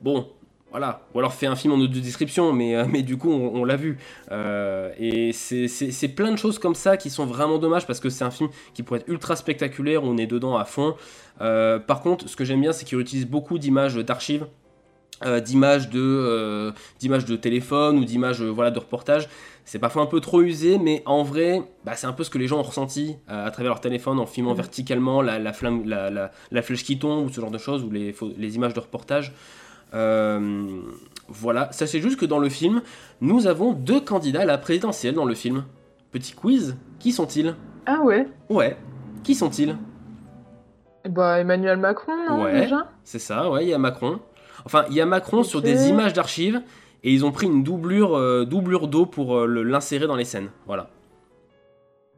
bon, 0.01 0.27
voilà. 0.71 1.01
Ou 1.13 1.19
alors 1.19 1.33
fait 1.33 1.47
un 1.47 1.55
film 1.55 1.73
en 1.73 1.77
audio 1.77 2.01
description, 2.01 2.51
mais, 2.53 2.75
euh, 2.75 2.85
mais 2.89 3.01
du 3.01 3.17
coup, 3.17 3.31
on, 3.31 3.55
on 3.61 3.63
l'a 3.65 3.77
vu. 3.77 3.97
Euh, 4.31 4.91
et 4.99 5.31
c'est- 5.33 6.07
plein 6.15 6.31
de 6.31 6.37
choses 6.37 6.59
comme 6.59 6.75
ça 6.75 6.97
qui 6.97 7.09
sont 7.09 7.25
vraiment 7.25 7.57
dommages 7.57 7.87
parce 7.87 7.99
que 7.99 8.09
c'est 8.09 8.23
un 8.23 8.31
film 8.31 8.49
qui 8.73 8.83
pourrait 8.83 8.99
être 8.99 9.07
ultra 9.09 9.35
spectaculaire, 9.35 10.03
on 10.03 10.17
est 10.17 10.27
dedans 10.27 10.57
à 10.57 10.65
fond. 10.65 10.95
Euh, 11.41 11.79
par 11.79 12.01
contre, 12.01 12.27
ce 12.27 12.35
que 12.35 12.43
j'aime 12.45 12.61
bien, 12.61 12.73
c'est 12.73 12.85
qu'il 12.85 12.99
utilise 12.99 13.25
beaucoup 13.27 13.57
d'images 13.59 13.95
d'archives. 13.95 14.45
euh, 15.25 15.39
d'images 15.39 15.89
de 15.89 15.99
euh, 15.99 16.71
d'images 16.99 17.25
de 17.25 17.35
téléphone 17.35 17.97
ou 17.97 18.05
d'images 18.05 18.39
euh, 18.43 18.49
voilà 18.51 18.69
de 18.69 18.77
reportage 18.77 19.27
c'est 19.65 19.79
parfois 19.79 20.03
un 20.03 20.05
peu 20.05 20.19
trop 20.19 20.43
usé 20.43 20.77
mais 20.77 21.01
en 21.07 21.23
vrai 21.23 21.63
bah, 21.85 21.93
c'est 21.95 22.05
un 22.05 22.13
peu 22.13 22.23
ce 22.23 22.29
que 22.29 22.37
les 22.37 22.47
gens 22.47 22.59
ont 22.59 22.63
ressenti 22.63 23.15
à 23.27 23.49
travers 23.49 23.71
leur 23.71 23.81
téléphone 23.81 24.19
en 24.19 24.27
filmant 24.27 24.51
Mhm. 24.51 24.57
verticalement 24.57 25.23
la, 25.23 25.39
la 25.39 25.53
flamme 25.53 25.89
la, 25.89 26.11
la- 26.11 26.31
la 26.51 26.61
flèche 26.61 26.83
qui 26.83 26.99
tombe 26.99 27.25
ou 27.25 27.29
ce 27.33 27.41
genre 27.41 27.49
de 27.49 27.57
choses 27.57 27.83
ou 27.83 27.89
les 27.89 28.55
images 28.55 28.75
de 28.75 28.79
reportage 28.79 29.33
Euh, 29.93 30.81
voilà 31.29 31.71
sachez 31.71 32.01
juste 32.01 32.19
que 32.19 32.25
dans 32.25 32.39
le 32.39 32.49
film 32.49 32.81
nous 33.21 33.47
avons 33.47 33.71
deux 33.71 34.01
candidats 34.01 34.41
à 34.41 34.45
la 34.45 34.57
présidentielle 34.57 35.15
dans 35.15 35.23
le 35.25 35.33
film 35.33 35.63
petit 36.11 36.33
quiz 36.33 36.75
qui 36.99 37.11
sont-ils? 37.11 37.55
Ah 37.85 38.01
ouais 38.01 38.27
ouais 38.49 38.75
qui 39.23 39.33
sont-ils? 39.35 39.75
Bah 41.09 41.39
Emmanuel 41.39 41.77
Macron, 41.77 42.13
non 42.29 42.43
Ouais. 42.43 42.61
déjà? 42.61 42.87
C'est 43.03 43.19
ça, 43.19 43.49
ouais, 43.49 43.65
il 43.65 43.69
y 43.69 43.73
a 43.73 43.77
Macron. 43.77 44.19
Enfin, 44.65 44.83
il 44.89 44.95
y 44.95 45.01
a 45.01 45.05
Macron 45.05 45.43
sur 45.43 45.61
des 45.61 45.87
images 45.87 46.13
d'archives 46.13 46.61
et 47.03 47.13
ils 47.13 47.25
ont 47.25 47.31
pris 47.31 47.45
une 47.47 47.63
doublure, 47.63 48.15
euh, 48.17 48.43
doublure 48.45 48.87
d'eau 48.87 49.05
pour 49.05 49.37
euh, 49.37 49.63
l'insérer 49.63 50.07
dans 50.07 50.15
les 50.15 50.25
scènes. 50.25 50.49
Voilà. 50.65 50.89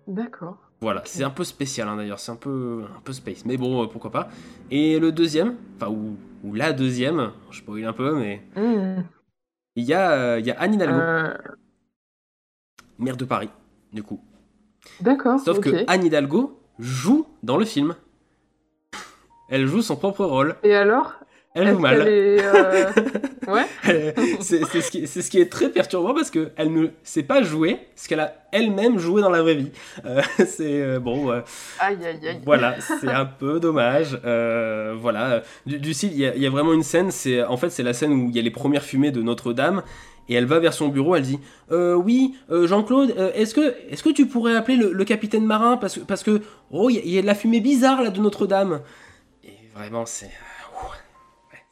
D'accord. 0.07 0.57
Voilà, 0.81 1.01
c'est 1.05 1.23
un 1.23 1.29
peu 1.29 1.43
spécial 1.43 1.87
hein, 1.89 1.97
d'ailleurs, 1.97 2.19
c'est 2.19 2.31
un 2.31 2.37
peu, 2.37 2.85
un 2.97 3.01
peu 3.01 3.11
space, 3.11 3.43
mais 3.45 3.57
bon, 3.57 3.83
euh, 3.83 3.87
pourquoi 3.87 4.11
pas. 4.11 4.29
Et 4.71 4.97
le 4.99 5.11
deuxième, 5.11 5.55
enfin, 5.75 5.91
ou, 5.91 6.15
ou 6.43 6.53
la 6.53 6.71
deuxième, 6.71 7.31
je 7.51 7.57
spoil 7.57 7.83
un 7.85 7.91
peu, 7.93 8.15
mais 8.15 8.41
Hmm. 8.55 9.01
il 9.75 9.83
y, 9.83 9.93
a, 9.93 10.11
euh, 10.11 10.39
il 10.39 10.45
y 10.45 10.51
a 10.51 10.59
Anne 10.59 10.75
Hidalgo, 10.75 10.99
Euh, 10.99 11.33
maire 12.97 13.17
de 13.17 13.25
Paris, 13.25 13.49
du 13.91 14.03
coup. 14.03 14.21
D'accord. 15.01 15.39
Sauf 15.39 15.59
que 15.59 15.83
Anne 15.87 16.05
Hidalgo 16.05 16.57
joue 16.79 17.27
dans 17.43 17.57
le 17.57 17.65
film. 17.65 17.95
Elle 19.49 19.65
joue 19.67 19.81
son 19.81 19.97
propre 19.97 20.23
rôle, 20.25 20.55
Et 20.63 20.75
alors? 20.75 21.15
Elle 21.55 21.69
joue 21.69 21.79
mal. 21.79 22.03
euh, 22.07 22.85
Ouais. 23.47 23.65
C'est 24.41 24.63
ce, 24.65 24.91
qui- 24.91 25.07
c'est 25.07 25.21
ce 25.23 25.31
qui 25.31 25.39
est 25.39 25.51
très 25.51 25.69
perturbant 25.69 26.13
parce 26.13 26.29
que 26.29 26.51
elle 26.55 26.71
ne 26.71 26.87
sait 27.03 27.23
pas 27.23 27.41
jouer 27.41 27.79
ce 27.95 28.07
qu'elle 28.07 28.19
a 28.19 28.35
elle-même 28.51 28.99
joué 28.99 29.21
dans 29.21 29.31
la 29.31 29.41
vraie 29.41 29.55
vie. 29.55 29.71
Euh, 30.05 30.21
c'est 30.37 30.81
euh, 30.81 30.99
bon, 30.99 31.31
euh, 31.31 31.41
Aïe 31.79 31.97
aïe 32.05 32.27
aïe. 32.27 32.41
voilà, 32.45 32.75
c'est 32.79 33.09
un 33.09 33.25
peu 33.25 33.59
dommage. 33.59 34.19
Voilà, 34.23 35.41
du, 35.65 35.79
du 35.79 35.93
style, 35.93 36.11
il 36.13 36.19
y, 36.19 36.25
a- 36.27 36.35
il 36.35 36.41
y 36.41 36.45
a 36.45 36.49
vraiment 36.49 36.73
une 36.73 36.83
scène. 36.83 37.09
C'est 37.11 37.43
en 37.43 37.57
fait 37.57 37.69
c'est 37.71 37.83
la 37.83 37.93
scène 37.93 38.11
où 38.13 38.29
il 38.29 38.35
y 38.35 38.39
a 38.39 38.43
les 38.43 38.51
premières 38.51 38.83
fumées 38.83 39.11
de 39.11 39.21
Notre-Dame. 39.21 39.81
Et 40.31 40.35
elle 40.35 40.45
va 40.45 40.59
vers 40.59 40.73
son 40.73 40.89
bureau, 40.89 41.15
elle 41.15 41.23
dit 41.23 41.39
Oui, 41.71 42.35
Jean-Claude, 42.51 43.15
est-ce 43.33 43.55
que, 43.55 43.73
est 43.89 43.99
que 43.99 44.09
tu 44.11 44.27
pourrais 44.27 44.55
appeler 44.55 44.77
le, 44.77 44.91
le 44.93 45.03
capitaine 45.03 45.43
marin 45.43 45.75
Parce 45.77 45.97
parce 45.97 46.21
que 46.21 46.41
oh, 46.69 46.91
il 46.91 46.97
y, 46.97 46.99
a- 46.99 47.01
il 47.03 47.09
y 47.09 47.17
a 47.17 47.21
de 47.23 47.25
la 47.27 47.33
fumée 47.33 47.61
bizarre 47.61 48.03
là 48.03 48.11
de 48.11 48.19
Notre-Dame? 48.19 48.81
Et 49.43 49.49
vraiment, 49.75 50.05
c'est. 50.05 50.29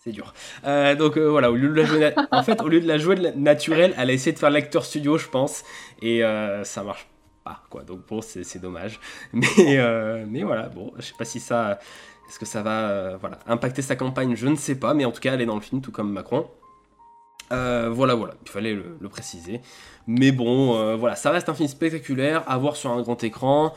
C'est 0.07 0.13
dur. 0.13 0.33
Euh, 0.65 0.95
donc 0.95 1.17
euh, 1.17 1.25
voilà, 1.29 1.51
au 1.51 1.55
lieu 1.55 1.67
de 1.67 1.73
la 1.73 1.83
jouer, 1.83 1.99
na- 1.99 2.27
en 2.31 2.41
fait, 2.43 2.61
au 2.61 2.69
lieu 2.69 2.79
de 2.79 2.87
la 2.87 2.97
jouer 2.97 3.15
de 3.15 3.23
la- 3.23 3.31
naturelle, 3.33 3.93
elle 3.97 4.09
a 4.09 4.13
essayé 4.13 4.31
de 4.31 4.39
faire 4.39 4.49
l'acteur 4.49 4.85
studio, 4.85 5.17
je 5.17 5.27
pense, 5.27 5.63
et 6.01 6.23
euh, 6.23 6.63
ça 6.63 6.81
marche 6.81 7.07
pas, 7.43 7.61
quoi. 7.69 7.83
Donc 7.83 8.07
bon, 8.07 8.21
c'est 8.21 8.61
dommage. 8.61 9.01
Mais, 9.33 9.45
mais 10.29 10.43
voilà, 10.43 10.69
bon, 10.69 10.93
je 10.97 11.01
sais 11.01 11.13
pas 11.17 11.25
si 11.25 11.41
ça, 11.41 11.79
est-ce 12.29 12.39
que 12.39 12.45
ça 12.45 12.61
va, 12.61 13.17
voilà, 13.17 13.39
impacter 13.47 13.81
sa 13.81 13.97
campagne, 13.97 14.33
je 14.37 14.47
ne 14.47 14.55
sais 14.55 14.75
pas, 14.75 14.93
mais 14.93 15.03
en 15.03 15.11
tout 15.11 15.19
cas, 15.19 15.33
elle 15.33 15.41
est 15.41 15.45
dans 15.45 15.55
le 15.55 15.61
film, 15.61 15.81
tout 15.81 15.91
comme 15.91 16.11
Macron. 16.13 16.47
Euh, 17.51 17.89
voilà, 17.91 18.13
voilà, 18.15 18.33
il 18.45 18.49
fallait 18.49 18.73
le, 18.73 18.97
le 18.99 19.09
préciser. 19.09 19.59
Mais 20.07 20.31
bon, 20.31 20.77
euh, 20.77 20.95
voilà, 20.95 21.15
ça 21.17 21.31
reste 21.31 21.49
un 21.49 21.53
film 21.53 21.67
spectaculaire 21.67 22.43
à 22.47 22.57
voir 22.57 22.77
sur 22.77 22.91
un 22.91 23.01
grand 23.01 23.21
écran. 23.25 23.73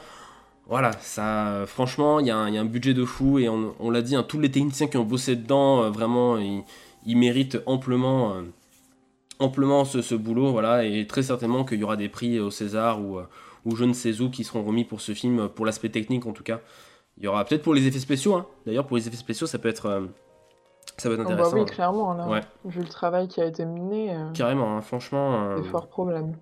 Voilà, 0.70 0.92
ça, 1.00 1.64
franchement, 1.66 2.20
il 2.20 2.26
y, 2.26 2.30
a 2.30 2.36
un- 2.38 2.48
il 2.48 2.54
y 2.54 2.58
a 2.58 2.60
un 2.60 2.64
budget 2.64 2.94
de 2.94 3.04
fou 3.04 3.38
et 3.40 3.48
on, 3.48 3.74
on 3.80 3.90
l'a 3.90 4.02
dit, 4.02 4.14
hein, 4.14 4.22
tous 4.22 4.38
les 4.38 4.50
techniciens 4.50 4.86
qui 4.86 4.96
ont 4.96 5.04
bossé 5.04 5.34
dedans, 5.36 5.82
euh, 5.82 5.90
vraiment, 5.90 6.38
ils, 6.38 6.62
ils 7.04 7.16
méritent 7.16 7.58
amplement, 7.66 8.34
euh, 8.34 8.42
amplement 9.40 9.84
ce, 9.84 10.00
ce 10.00 10.14
boulot, 10.14 10.52
voilà, 10.52 10.84
et 10.84 11.06
très 11.08 11.22
certainement 11.24 11.64
qu'il 11.64 11.80
y 11.80 11.82
aura 11.84 11.96
des 11.96 12.08
prix 12.08 12.38
au 12.38 12.50
César 12.52 13.00
ou, 13.02 13.18
euh, 13.18 13.24
ou 13.64 13.74
je 13.74 13.84
ne 13.84 13.92
sais 13.92 14.20
où 14.20 14.30
qui 14.30 14.44
seront 14.44 14.62
remis 14.62 14.84
pour 14.84 15.00
ce 15.00 15.12
film, 15.12 15.48
pour 15.48 15.66
l'aspect 15.66 15.88
technique 15.88 16.24
en 16.26 16.32
tout 16.32 16.44
cas. 16.44 16.60
Il 17.18 17.24
y 17.24 17.26
aura 17.26 17.44
peut-être 17.44 17.62
pour 17.62 17.74
les 17.74 17.86
effets 17.88 17.98
spéciaux, 17.98 18.34
hein. 18.34 18.46
d'ailleurs 18.64 18.86
pour 18.86 18.96
les 18.96 19.08
effets 19.08 19.16
spéciaux 19.16 19.46
ça 19.48 19.58
peut 19.58 19.68
être, 19.68 20.08
ça 20.98 21.08
peut 21.08 21.14
être 21.16 21.22
Oh, 21.22 21.24
bah 21.26 21.32
intéressant. 21.32 21.54
oui, 21.56 21.62
hein. 21.62 21.64
clairement, 21.64 22.14
là. 22.14 22.28
Ouais. 22.28 22.40
Vu 22.64 22.80
le 22.80 22.88
travail 22.88 23.26
qui 23.26 23.40
a 23.40 23.44
été 23.46 23.66
mené, 23.66 24.14
euh, 24.14 24.30
Carrément, 24.34 24.76
hein, 24.76 24.80
franchement. 24.82 25.56
c'est 25.56 25.68
fort 25.68 25.88
problème. 25.88 26.36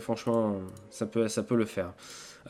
franchement, 0.00 0.56
ça 0.90 1.06
peut, 1.06 1.28
ça 1.28 1.42
peut 1.42 1.56
le 1.56 1.64
faire. 1.64 1.94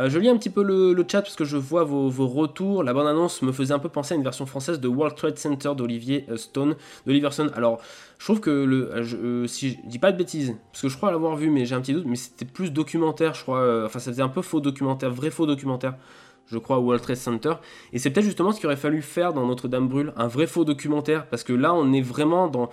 Euh, 0.00 0.10
je 0.10 0.18
lis 0.18 0.28
un 0.28 0.36
petit 0.36 0.50
peu 0.50 0.62
le, 0.62 0.94
chat 1.08 1.22
parce 1.22 1.36
que 1.36 1.44
je 1.44 1.56
vois 1.56 1.84
vos, 1.84 2.08
retours. 2.26 2.82
La 2.82 2.92
bande-annonce 2.92 3.42
me 3.42 3.52
faisait 3.52 3.74
un 3.74 3.78
peu 3.78 3.88
penser 3.88 4.14
à 4.14 4.16
une 4.16 4.22
version 4.22 4.46
française 4.46 4.80
de 4.80 4.88
World 4.88 5.16
Trade 5.16 5.38
Center 5.38 5.72
d'Olivier 5.76 6.26
euh, 6.30 6.36
Stone, 6.36 6.76
d'Oliver 7.06 7.30
Stone. 7.30 7.50
Alors, 7.54 7.80
je 8.18 8.24
trouve 8.24 8.40
que, 8.40 8.50
le, 8.50 8.92
euh, 8.92 9.02
je, 9.02 9.46
si 9.46 9.70
je 9.70 9.76
dis 9.84 9.98
pas 9.98 10.12
de 10.12 10.16
bêtises, 10.16 10.56
parce 10.72 10.82
que 10.82 10.88
je 10.88 10.96
crois 10.96 11.10
l'avoir 11.10 11.36
vu, 11.36 11.50
mais 11.50 11.64
j'ai 11.64 11.74
un 11.74 11.80
petit 11.80 11.94
doute, 11.94 12.06
mais 12.06 12.16
c'était 12.16 12.44
plus 12.44 12.72
documentaire, 12.72 13.34
je 13.34 13.42
crois. 13.42 13.84
enfin, 13.84 13.98
ça 13.98 14.10
faisait 14.10 14.22
un 14.22 14.28
peu 14.28 14.42
faux 14.42 14.60
documentaire, 14.60 15.10
vrai 15.10 15.30
faux 15.30 15.46
documentaire, 15.46 15.94
je 16.46 16.58
crois, 16.58 16.78
World 16.78 17.02
Trade 17.02 17.16
Center. 17.16 17.54
Et 17.92 17.98
c'est 17.98 18.10
peut-être 18.10 18.26
justement 18.26 18.52
ce 18.52 18.58
qu'il 18.58 18.66
aurait 18.66 18.76
fallu 18.76 19.02
faire 19.02 19.32
dans 19.32 19.46
Notre-Dame 19.46 19.88
Brûle, 19.88 20.12
un 20.16 20.26
vrai 20.26 20.46
faux 20.46 20.64
documentaire, 20.64 21.26
parce 21.26 21.44
que 21.44 21.52
là, 21.52 21.74
on 21.74 21.92
est 21.92 22.02
vraiment 22.02 22.48
dans. 22.48 22.70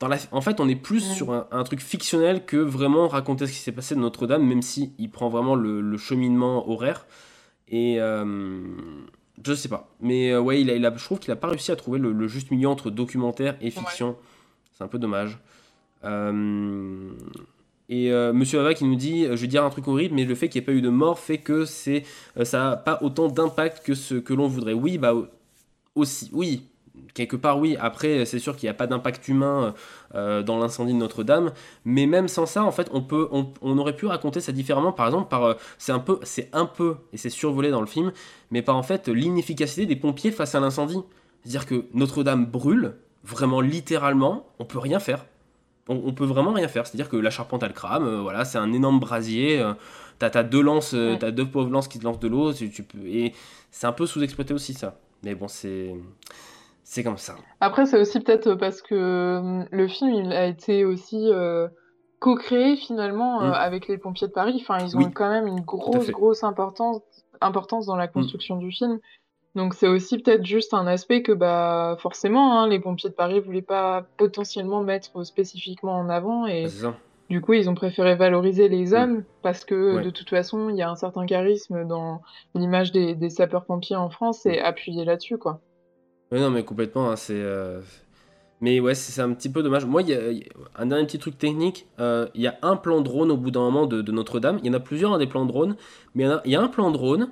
Dans 0.00 0.08
la, 0.08 0.16
en 0.32 0.40
fait, 0.40 0.60
on 0.60 0.68
est 0.68 0.76
plus 0.76 1.00
sur 1.14 1.32
un, 1.32 1.46
un 1.50 1.62
truc 1.62 1.80
fictionnel 1.80 2.44
que 2.46 2.56
vraiment 2.56 3.06
raconter 3.06 3.46
ce 3.46 3.52
qui 3.52 3.58
s'est 3.58 3.70
passé 3.72 3.94
de 3.94 4.00
Notre-Dame, 4.00 4.44
même 4.46 4.62
si 4.62 4.92
il 4.98 5.10
prend 5.10 5.28
vraiment 5.28 5.54
le, 5.54 5.80
le 5.82 5.98
cheminement 5.98 6.68
horaire. 6.70 7.06
Et 7.68 8.00
euh, 8.00 8.62
je 9.44 9.52
sais 9.54 9.68
pas, 9.68 9.94
mais 10.00 10.32
euh, 10.32 10.40
ouais, 10.40 10.60
il 10.62 10.70
a, 10.70 10.74
il 10.74 10.84
a- 10.86 10.96
je 10.96 11.04
trouve 11.04 11.18
qu'il 11.18 11.30
a 11.30 11.36
pas 11.36 11.48
réussi 11.48 11.70
à 11.70 11.76
trouver 11.76 11.98
le, 11.98 12.12
le 12.12 12.28
juste 12.28 12.50
milieu 12.50 12.68
entre 12.68 12.90
documentaire 12.90 13.56
et 13.60 13.70
fiction. 13.70 14.16
C'est 14.72 14.82
un 14.82 14.88
peu 14.88 14.98
dommage. 14.98 15.38
Euh, 16.04 17.10
et 17.90 18.10
Monsieur 18.32 18.60
Ava 18.60 18.72
qui 18.72 18.84
nous 18.84 18.94
dit, 18.94 19.24
je 19.24 19.34
vais 19.34 19.46
dire 19.48 19.64
un 19.64 19.70
truc 19.70 19.86
horrible, 19.88 20.14
mais 20.14 20.24
le 20.24 20.34
fait 20.36 20.48
qu'il 20.48 20.60
n'y 20.60 20.62
ait 20.62 20.66
pas 20.66 20.72
eu 20.72 20.80
de 20.80 20.88
mort 20.88 21.18
fait 21.18 21.38
que 21.38 21.64
c'est, 21.64 22.04
ça 22.44 22.58
n'a 22.70 22.76
pas 22.76 23.00
autant 23.02 23.26
d'impact 23.28 23.84
que 23.84 23.94
ce 23.94 24.14
que 24.14 24.32
l'on 24.32 24.46
voudrait. 24.46 24.72
Oui, 24.74 24.96
bah 24.96 25.12
aussi, 25.96 26.30
oui, 26.32 26.62
quelque 27.14 27.36
part 27.36 27.58
oui. 27.58 27.76
Après, 27.80 28.24
c'est 28.24 28.38
sûr 28.38 28.56
qu'il 28.56 28.66
n'y 28.66 28.70
a 28.70 28.74
pas 28.74 28.86
d'impact 28.86 29.28
humain 29.28 29.74
euh, 30.14 30.42
dans 30.42 30.58
l'incendie 30.58 30.92
de 30.92 30.98
Notre-Dame, 30.98 31.52
mais 31.84 32.06
même 32.06 32.28
sans 32.28 32.46
ça, 32.46 32.64
en 32.64 32.72
fait, 32.72 32.88
on 32.92 33.02
peut, 33.02 33.28
on, 33.32 33.52
on 33.62 33.78
aurait 33.78 33.96
pu 33.96 34.06
raconter 34.06 34.40
ça 34.40 34.52
différemment. 34.52 34.92
Par 34.92 35.06
exemple, 35.06 35.28
par, 35.28 35.44
euh, 35.44 35.54
c'est 35.78 35.92
un 35.92 35.98
peu, 35.98 36.18
c'est 36.22 36.48
un 36.52 36.66
peu, 36.66 36.96
et 37.12 37.16
c'est 37.16 37.30
survolé 37.30 37.70
dans 37.70 37.80
le 37.80 37.86
film, 37.86 38.12
mais 38.50 38.62
par 38.62 38.76
en 38.76 38.82
fait 38.82 39.08
l'inefficacité 39.08 39.86
des 39.86 39.96
pompiers 39.96 40.30
face 40.32 40.54
à 40.54 40.60
l'incendie. 40.60 41.00
C'est-à-dire 41.42 41.66
que 41.66 41.86
Notre-Dame 41.94 42.46
brûle, 42.46 42.96
vraiment 43.24 43.60
littéralement, 43.60 44.46
on 44.58 44.64
peut 44.64 44.78
rien 44.78 44.98
faire. 44.98 45.26
On, 45.88 46.00
on 46.04 46.12
peut 46.12 46.24
vraiment 46.26 46.52
rien 46.52 46.68
faire. 46.68 46.86
C'est-à-dire 46.86 47.08
que 47.08 47.16
la 47.16 47.30
charpente 47.30 47.62
elle 47.62 47.72
crame, 47.72 48.06
euh, 48.06 48.20
voilà, 48.20 48.44
c'est 48.44 48.58
un 48.58 48.72
énorme 48.72 49.00
brasier. 49.00 49.60
euh, 49.60 49.72
t'as, 50.18 50.30
t'as 50.30 50.42
deux 50.42 50.60
lances, 50.62 50.92
euh, 50.94 51.12
Ouais. 51.12 51.18
t'as 51.18 51.30
deux 51.30 51.46
pauvres 51.48 51.70
lances 51.70 51.88
qui 51.88 51.98
te 51.98 52.04
lancent 52.04 52.20
de 52.20 52.28
l'eau. 52.28 52.52
Tu, 52.52 52.70
tu 52.70 52.82
peux, 52.82 52.98
et 53.06 53.32
c'est 53.70 53.86
un 53.86 53.92
peu 53.92 54.06
sous-exploité 54.06 54.52
aussi 54.54 54.74
ça. 54.74 54.98
Mais 55.24 55.34
bon, 55.34 55.48
c'est 55.48 55.94
C'est 56.92 57.04
comme 57.04 57.18
ça. 57.18 57.36
Après, 57.60 57.86
c'est 57.86 58.00
aussi 58.00 58.18
peut-être 58.18 58.54
parce 58.54 58.82
que 58.82 58.96
euh, 58.96 59.64
le 59.70 59.86
film 59.86 60.12
il 60.12 60.32
a 60.32 60.46
été 60.46 60.84
aussi 60.84 61.28
euh, 61.30 61.68
co-créé 62.18 62.74
finalement 62.74 63.42
euh, 63.42 63.50
Mm. 63.50 63.54
avec 63.54 63.86
les 63.86 63.96
pompiers 63.96 64.26
de 64.26 64.32
Paris. 64.32 64.58
Enfin, 64.60 64.78
ils 64.84 64.96
ont 64.96 65.04
Oui. 65.04 65.12
quand 65.14 65.30
même 65.30 65.46
une 65.46 65.60
grosse, 65.60 66.10
grosse 66.10 66.42
importance, 66.42 67.00
importance 67.40 67.86
dans 67.86 67.94
la 67.94 68.08
Mm. 68.08 68.12
construction 68.12 68.56
du 68.56 68.72
film. 68.72 68.98
Donc 69.54 69.74
c'est 69.74 69.86
aussi 69.86 70.18
peut-être 70.18 70.44
juste 70.44 70.74
un 70.74 70.88
aspect 70.88 71.22
que 71.22 71.30
bah 71.30 71.96
forcément 72.00 72.58
hein, 72.58 72.66
les 72.68 72.80
pompiers 72.80 73.10
de 73.10 73.14
Paris 73.14 73.38
voulaient 73.38 73.62
pas 73.62 74.04
potentiellement 74.16 74.82
mettre 74.82 75.22
spécifiquement 75.22 75.92
en 75.96 76.08
avant 76.08 76.46
et 76.48 76.66
du 77.28 77.40
coup 77.40 77.52
ils 77.52 77.70
ont 77.70 77.74
préféré 77.76 78.16
valoriser 78.16 78.68
les 78.68 78.94
hommes 78.94 79.22
parce 79.42 79.64
que 79.64 79.96
Ouais. 79.96 80.02
de 80.02 80.10
toute 80.10 80.30
façon 80.30 80.70
il 80.70 80.76
y 80.76 80.82
a 80.82 80.90
un 80.90 80.96
certain 80.96 81.24
charisme 81.24 81.84
dans 81.86 82.20
l'image 82.56 82.90
des, 82.90 83.14
des 83.14 83.30
sapeurs-pompiers 83.30 83.94
en 83.96 84.10
France 84.10 84.44
et 84.46 84.58
appuyer 84.60 85.04
là-dessus 85.04 85.38
quoi. 85.38 85.60
Ouais, 86.30 86.38
non, 86.40 86.50
mais 86.50 86.64
complètement, 86.64 87.10
hein, 87.10 87.16
c'est... 87.16 87.34
euh, 87.34 87.80
Mais 88.60 88.80
ouais, 88.80 88.94
c'est 88.94 89.20
un 89.22 89.32
petit 89.34 89.50
peu 89.50 89.62
dommage. 89.62 89.84
Moi, 89.86 90.02
il 90.02 90.08
y 90.10 90.14
a, 90.14 90.30
il 90.30 90.38
y 90.38 90.42
a 90.76 90.82
un 90.82 90.86
dernier 90.86 91.06
petit 91.06 91.18
truc 91.18 91.38
technique. 91.38 91.88
euh, 92.00 92.28
Il 92.34 92.42
y 92.42 92.46
a 92.46 92.58
un 92.62 92.76
plan 92.76 93.00
drone 93.00 93.30
au 93.32 93.36
bout 93.36 93.50
d'un 93.50 93.60
moment 93.60 93.86
de, 93.86 94.02
de 94.02 94.12
Notre-Dame. 94.12 94.58
Il 94.62 94.66
y 94.68 94.70
en 94.70 94.74
a 94.74 94.80
plusieurs, 94.80 95.12
hein, 95.14 95.18
des 95.18 95.26
plans 95.26 95.46
drone. 95.46 95.76
Mais 96.14 96.24
il 96.24 96.28
y, 96.28 96.30
a, 96.32 96.42
il 96.46 96.52
y 96.52 96.56
a 96.56 96.62
un 96.62 96.68
plan 96.68 96.90
drone. 96.92 97.30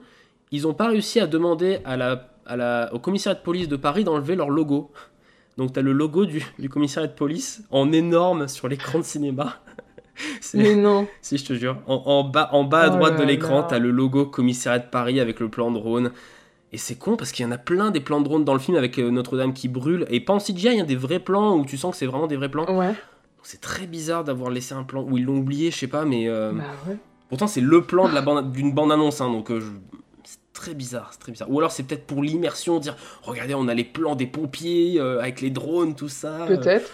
Ils 0.53 0.63
n'ont 0.63 0.75
pas 0.75 0.89
réussi 0.89 1.21
à 1.21 1.27
demander 1.29 1.81
à 1.85 1.97
la, 1.97 2.31
à 2.47 2.57
la, 2.57 2.91
au 2.95 2.99
commissariat 2.99 3.39
de 3.39 3.45
police 3.45 3.69
de 3.69 3.77
Paris 3.77 4.05
d'enlever 4.05 4.37
leur 4.37 4.51
logo. 4.51 4.91
Donc, 5.59 5.73
tu 5.75 5.79
as 5.81 5.83
le 5.83 5.93
logo 5.93 6.27
du, 6.27 6.45
du 6.59 6.69
commissariat 6.69 7.09
de 7.09 7.15
police 7.15 7.63
en 7.71 7.93
énorme 7.93 8.49
sur 8.49 8.69
l'écran 8.69 8.99
de 9.01 9.05
cinéma. 9.05 9.57
Mais 10.55 10.75
non. 10.77 11.09
Si, 11.23 11.39
je 11.39 11.45
te 11.45 11.53
jure. 11.55 11.79
En, 11.87 11.95
en 12.07 12.25
bas, 12.25 12.51
en 12.53 12.65
bas 12.65 12.83
à 12.83 12.91
Oh 12.91 12.91
droite 12.91 13.17
de 13.17 13.25
l'écran, 13.25 13.63
là. 13.63 13.67
t'as 13.69 13.79
le 13.79 13.91
logo 13.91 14.27
commissariat 14.27 14.81
de 14.81 14.89
Paris 14.91 15.21
avec 15.21 15.41
le 15.41 15.49
plan 15.49 15.71
drone. 15.71 16.13
Et 16.73 16.79
c'est 16.79 16.97
con 16.97 17.17
parce 17.17 17.33
qu'il 17.33 17.45
y 17.45 17.49
en 17.49 17.53
a 17.53 17.59
plein 17.59 17.91
des 17.91 18.01
plans 18.01 18.21
de 18.21 18.25
drone 18.27 18.45
dans 18.45 18.53
le 18.53 18.59
film 18.61 18.77
avec 18.77 18.99
euh, 18.99 19.11
Notre-Dame 19.11 19.55
qui 19.55 19.69
brûle. 19.69 20.07
Et 20.11 20.21
pas 20.21 20.35
en 20.35 20.39
CGI, 20.39 20.69
il 20.69 20.77
y 20.77 20.81
a 20.81 20.85
des 20.85 20.97
vrais 20.97 21.19
plans 21.21 21.57
où 21.57 21.65
tu 21.65 21.79
sens 21.79 21.93
que 21.93 21.97
c'est 21.99 22.07
vraiment 22.07 22.27
des 22.27 22.37
vrais 22.37 22.51
plans. 22.51 22.67
Ouais. 22.79 22.95
C'est 23.43 23.61
très 23.61 23.87
bizarre 23.87 24.25
d'avoir 24.25 24.51
laissé 24.51 24.75
un 24.75 24.83
plan 24.83 25.03
où 25.03 25.17
ils 25.17 25.25
l'ont 25.25 25.39
oublié, 25.39 25.71
je 25.71 25.77
sais 25.79 25.87
pas, 25.87 26.05
mais. 26.05 26.29
euh, 26.29 26.53
Bah 26.53 26.65
ouais. 26.87 26.97
Pourtant, 27.31 27.47
c'est 27.47 27.61
le 27.63 27.83
plan 27.83 28.09
de 28.09 28.15
la 28.15 28.21
bande- 28.23 28.53
d'une 28.53 28.73
bande-annonce, 28.73 29.21
hein, 29.21 29.31
donc 29.31 29.51
euh, 29.51 29.61
je- 29.61 29.67
c'est 30.25 30.39
très 30.53 30.75
bizarre, 30.75 31.09
c'est 31.13 31.19
très 31.21 31.33
bizarre. 31.33 31.51
Ou 31.51 31.59
alors 31.59 31.71
c'est 31.73 31.83
peut-être 31.85 32.07
pour 32.07 32.23
l'immersion, 32.23 32.79
dire 32.81 32.97
regardez, 33.23 33.55
on 33.55 33.69
a 33.69 33.75
les 33.75 33.85
plans 33.85 34.15
des 34.17 34.27
pompiers 34.27 34.99
euh, 35.01 35.21
avec 35.21 35.41
les 35.41 35.51
drones, 35.51 35.95
tout 35.95 36.09
ça. 36.09 36.45
Peut-être. 36.47 36.91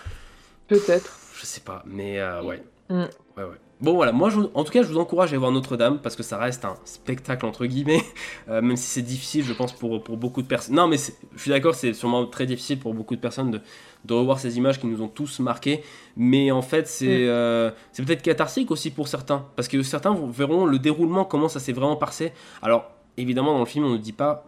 Peut-être. 0.68 1.18
je 1.40 1.46
sais 1.46 1.60
pas, 1.60 1.82
mais 1.86 2.18
euh, 2.20 2.42
ouais. 2.42 2.62
Mm. 2.90 2.94
Ouais, 3.36 3.44
ouais. 3.44 3.60
Bon, 3.80 3.94
voilà, 3.94 4.12
moi, 4.12 4.30
je 4.30 4.38
en 4.54 4.64
tout 4.64 4.72
cas, 4.72 4.82
je 4.82 4.88
vous 4.88 4.98
encourage 4.98 5.28
à 5.28 5.32
aller 5.32 5.38
voir 5.38 5.50
Notre-Dame 5.50 5.98
parce 6.00 6.16
que 6.16 6.22
ça 6.22 6.38
reste 6.38 6.64
un 6.64 6.76
spectacle, 6.84 7.44
entre 7.44 7.66
guillemets, 7.66 8.02
euh, 8.48 8.62
même 8.62 8.76
si 8.76 8.86
c'est 8.86 9.02
difficile, 9.02 9.44
je 9.44 9.52
pense, 9.52 9.72
pour, 9.72 10.02
pour 10.02 10.16
beaucoup 10.16 10.40
de 10.42 10.46
personnes. 10.46 10.74
Non, 10.76 10.86
mais 10.86 10.96
je 10.96 11.40
suis 11.40 11.50
d'accord, 11.50 11.74
c'est 11.74 11.92
sûrement 11.92 12.24
très 12.26 12.46
difficile 12.46 12.78
pour 12.78 12.94
beaucoup 12.94 13.14
de 13.16 13.20
personnes 13.20 13.50
de, 13.50 13.60
de 14.04 14.14
revoir 14.14 14.38
ces 14.38 14.56
images 14.56 14.80
qui 14.80 14.86
nous 14.86 15.02
ont 15.02 15.08
tous 15.08 15.40
marqués. 15.40 15.82
Mais 16.16 16.50
en 16.50 16.62
fait, 16.62 16.86
c'est 16.88 17.06
Mm. 17.06 17.28
euh, 17.28 17.70
c'est 17.92 18.04
peut-être 18.04 18.22
catharsique 18.22 18.70
aussi 18.70 18.90
pour 18.90 19.08
certains 19.08 19.44
parce 19.56 19.68
que 19.68 19.82
certains 19.82 20.16
verront 20.28 20.64
le 20.66 20.78
déroulement, 20.78 21.24
comment 21.24 21.48
ça 21.48 21.60
s'est 21.60 21.72
vraiment 21.72 21.96
passé. 21.96 22.32
Alors, 22.62 22.90
évidemment, 23.16 23.52
dans 23.54 23.60
le 23.60 23.66
film, 23.66 23.84
on 23.84 23.90
ne 23.90 23.98
dit 23.98 24.12
pas 24.12 24.46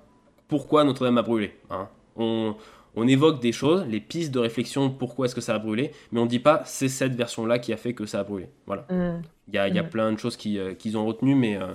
pourquoi 0.49 0.85
Notre-Dame 0.85 1.18
a 1.18 1.22
brûlé. 1.22 1.53
hein. 1.70 1.89
On, 2.18 2.55
on 2.97 3.07
évoque 3.07 3.40
des 3.40 3.53
choses, 3.53 3.84
les 3.88 4.01
pistes 4.01 4.32
de 4.32 4.38
réflexion, 4.38 4.90
pourquoi 4.90 5.26
est-ce 5.26 5.34
que 5.34 5.40
ça 5.40 5.55
a 5.55 5.59
brûlé, 5.59 5.92
mais 6.12 6.20
on 6.20 6.24
ne 6.24 6.28
dit 6.30 6.38
pas 6.38 6.62
c'est 6.64 6.88
cette 6.88 7.14
version-là 7.14 7.59
qui 7.59 7.72
a 7.72 7.76
fait 7.76 7.92
que 7.94 8.07
ça 8.07 8.20
a 8.20 8.24
brûlé. 8.24 8.49
Voilà. 8.66 8.86
Mm. 8.90 9.22
Il 9.49 9.55
y 9.55 9.59
a, 9.59 9.68
y 9.68 9.78
a 9.78 9.82
Mm. 9.82 9.90
plein 9.90 10.12
de 10.12 10.18
choses 10.18 10.36
qui, 10.36 10.59
euh, 10.59 10.74
qu'ils 10.74 10.97
ont 10.97 11.07
retenues, 11.07 11.34
mais, 11.36 11.57
euh, 11.57 11.66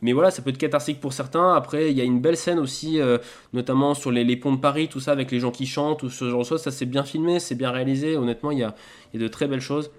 mais 0.00 0.12
voilà, 0.12 0.30
ça 0.30 0.40
peut 0.40 0.50
être 0.50 0.56
cathartique 0.58 1.00
pour 1.00 1.12
certains. 1.12 1.52
Après, 1.54 1.90
il 1.90 1.96
y 1.98 2.00
a 2.00 2.04
une 2.04 2.20
belle 2.20 2.36
scène 2.38 2.58
aussi, 2.58 3.00
euh, 3.00 3.18
notamment 3.52 3.92
sur 3.94 4.10
les, 4.10 4.24
les 4.24 4.36
ponts 4.36 4.52
de 4.52 4.60
Paris, 4.60 4.88
tout 4.88 5.00
ça, 5.00 5.12
avec 5.12 5.30
les 5.30 5.40
gens 5.40 5.50
qui 5.50 5.66
chantent, 5.66 6.02
ou 6.04 6.08
ce 6.10 6.30
genre 6.30 6.40
de 6.42 6.46
choses. 6.46 6.62
Ça, 6.62 6.70
c'est 6.70 6.86
bien 6.86 7.02
filmé, 7.04 7.38
c'est 7.40 7.54
bien 7.56 7.70
réalisé. 7.70 8.16
Honnêtement, 8.16 8.50
il 8.50 8.58
y 8.60 8.62
a, 8.62 8.74
y 9.12 9.16
a 9.18 9.20
de 9.20 9.28
très 9.28 9.46
belles 9.48 9.60
choses. 9.60 9.90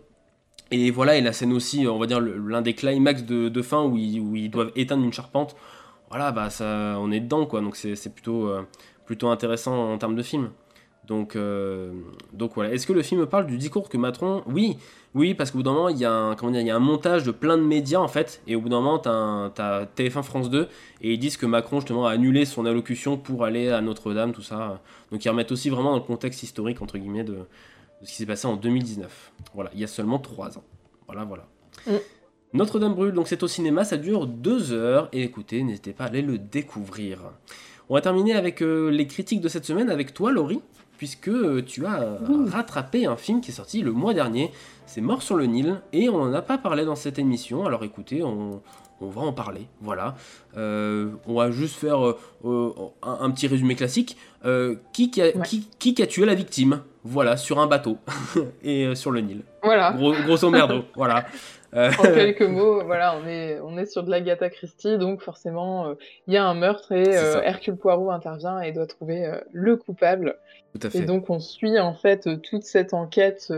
Et 0.72 0.92
voilà, 0.92 1.18
et 1.18 1.22
la 1.22 1.34
scène 1.34 1.52
aussi, 1.54 1.88
on 1.88 1.98
va 2.00 2.06
dire, 2.08 2.20
l'un 2.22 2.62
des 2.62 2.74
climax 2.74 3.24
de, 3.24 3.50
de 3.50 3.62
fin 3.62 3.84
où 3.84 3.98
ils, 3.98 4.20
où 4.20 4.36
ils 4.36 4.50
doivent 4.50 4.72
éteindre 4.76 5.04
une 5.04 5.14
charpente. 5.14 5.56
Voilà, 6.10 6.32
bah 6.32 6.50
ça, 6.50 6.96
on 7.00 7.12
est 7.12 7.20
dedans, 7.20 7.46
quoi. 7.46 7.62
Donc 7.62 7.76
c'est 7.76 7.96
c'est 7.96 8.12
plutôt, 8.12 8.48
euh, 8.48 8.64
plutôt 9.06 9.28
intéressant 9.30 9.92
en 9.94 9.98
termes 10.00 10.16
de 10.16 10.24
film. 10.24 10.50
Donc, 11.10 11.36
euh, 11.36 11.92
donc 12.34 12.52
voilà. 12.54 12.72
Est-ce 12.72 12.86
que 12.86 12.94
le 12.94 13.02
film 13.02 13.26
parle 13.26 13.48
du 13.48 13.58
discours 13.58 13.90
que 13.90 13.98
Macron 13.98 14.44
Oui, 14.46 14.78
oui, 15.16 15.34
parce 15.34 15.50
qu'au 15.50 15.58
bout 15.58 15.64
d'un 15.64 15.74
moment, 15.74 15.90
il 15.90 15.98
y, 15.98 16.06
a 16.06 16.14
un, 16.14 16.36
comment 16.36 16.52
dire, 16.52 16.62
il 16.62 16.68
y 16.68 16.72
a 16.72 16.76
un 16.76 16.80
montage 16.80 17.24
de 17.24 17.32
plein 17.32 17.58
de 17.58 17.64
médias 17.64 18.00
en 18.00 18.08
fait, 18.08 18.42
et 18.46 18.56
au 18.56 18.62
bout 18.62 18.70
d'un 18.70 18.80
moment, 18.80 19.00
tu 19.00 19.10
as, 19.10 19.88
TF1 19.98 20.22
France 20.22 20.52
2, 20.52 20.68
et 21.02 21.14
ils 21.14 21.18
disent 21.18 21.36
que 21.36 21.48
Macron 21.48 21.80
justement 21.80 22.06
a 22.06 22.12
annulé 22.12 22.46
son 22.46 22.68
allocution 22.68 23.18
pour 23.18 23.44
aller 23.44 23.70
à 23.70 23.82
Notre-Dame, 23.82 24.34
tout 24.34 24.44
ça. 24.44 24.82
Donc 25.12 25.26
ils 25.26 25.30
remettent 25.30 25.52
aussi 25.52 25.72
vraiment 25.72 25.92
dans 25.92 25.98
le 25.98 26.04
contexte 26.04 26.44
historique, 26.44 26.80
entre 26.84 27.00
guillemets, 27.00 27.24
de, 27.24 27.34
de 27.34 27.46
ce 28.04 28.12
qui 28.12 28.18
s'est 28.18 28.28
passé 28.28 28.46
en 28.46 28.56
2019. 28.56 29.32
Voilà, 29.56 29.72
il 29.74 29.80
y 29.80 29.84
a 29.84 29.88
seulement 29.88 30.20
3 30.20 30.60
ans. 30.60 30.64
Voilà, 31.08 31.24
voilà. 31.24 31.48
Mm. 31.88 31.98
Notre-Dame 32.54 32.94
brûle, 32.94 33.14
donc 33.14 33.28
c'est 33.28 33.42
au 33.42 33.48
cinéma, 33.48 33.84
ça 33.84 33.98
dure 33.98 34.28
2 34.28 34.74
heures, 34.74 35.10
et 35.12 35.24
écoutez, 35.24 35.64
n'hésitez 35.64 35.94
pas 35.94 36.04
à 36.04 36.08
aller 36.08 36.22
le 36.22 36.38
découvrir. 36.38 37.32
On 37.90 37.96
va 37.96 38.02
terminer 38.02 38.36
avec 38.36 38.62
euh, 38.62 38.92
les 38.92 39.08
critiques 39.08 39.42
de 39.42 39.50
cette 39.50 39.66
semaine 39.66 39.90
avec 39.90 40.14
toi, 40.14 40.32
Laurie, 40.32 40.62
puisque 41.00 41.30
euh, 41.30 41.64
tu 41.66 41.88
as 41.88 42.02
euh, 42.02 42.18
rattrapé 42.52 43.08
un 43.08 43.16
film 43.16 43.42
qui 43.42 43.50
est 43.50 43.54
sorti 43.56 43.82
le 43.82 43.92
mois 43.92 44.14
dernier. 44.14 44.52
C'est 44.86 45.02
Mort 45.02 45.22
sur 45.24 45.36
le 45.38 45.46
Nil, 45.46 45.82
et 45.94 46.10
on 46.10 46.26
n'en 46.26 46.34
a 46.34 46.42
pas 46.42 46.58
parlé 46.58 46.84
dans 46.86 46.96
cette 46.96 47.18
émission. 47.20 47.66
Alors 47.66 47.84
écoutez, 47.84 48.22
on, 48.24 48.62
on 49.02 49.08
va 49.08 49.22
en 49.22 49.32
parler. 49.34 49.68
Voilà. 49.82 50.16
Euh, 50.58 51.12
on 51.26 51.36
va 51.36 51.52
juste 51.52 51.76
faire 51.76 52.06
euh, 52.06 52.18
euh, 52.44 52.70
un, 53.04 53.18
un 53.22 53.32
petit 53.32 53.48
résumé 53.48 53.76
classique. 53.76 54.18
Qui, 54.94 55.12
qui, 55.12 55.22
a, 55.22 55.32
qui, 55.32 55.68
qui 55.80 55.94
qui 55.94 56.02
a 56.04 56.08
tué 56.08 56.26
la 56.26 56.34
victime? 56.36 56.82
Voilà, 57.06 57.38
sur 57.38 57.60
un 57.60 57.68
bateau 57.68 57.98
et 58.64 58.94
sur 58.96 59.12
le 59.12 59.22
Nil. 59.22 59.42
Voilà. 59.64 59.94
Gros- 59.94 60.14
grosso 60.26 60.50
merdo, 60.50 60.84
voilà. 60.96 61.26
Euh, 61.76 61.92
En 62.00 62.04
quelques 62.14 62.42
mots, 62.42 62.84
voilà, 62.84 63.16
on 63.22 63.28
est, 63.28 63.60
on 63.62 63.78
est 63.78 63.86
sur 63.86 64.04
de 64.04 64.10
l'Agatha 64.10 64.50
Christie, 64.50 64.98
donc 64.98 65.22
forcément, 65.22 65.88
euh, 65.88 65.94
il 66.28 66.34
y 66.34 66.38
a 66.38 66.46
un 66.46 66.54
meurtre 66.56 66.92
et 66.92 67.16
euh. 67.18 67.42
Hercule 67.44 67.76
Poirot 67.76 68.12
intervient 68.12 68.60
et 68.62 68.72
doit 68.72 68.88
trouver 68.88 69.26
euh, 69.26 69.40
le 69.52 69.76
coupable. 69.78 70.38
Tout 70.74 70.88
à 70.88 70.90
fait. 70.90 71.00
Et 71.00 71.02
donc, 71.02 71.30
on 71.30 71.40
suit 71.40 71.80
en 71.80 71.94
fait 71.94 72.42
toute 72.44 72.64
cette 72.64 72.94
enquête 72.94 73.52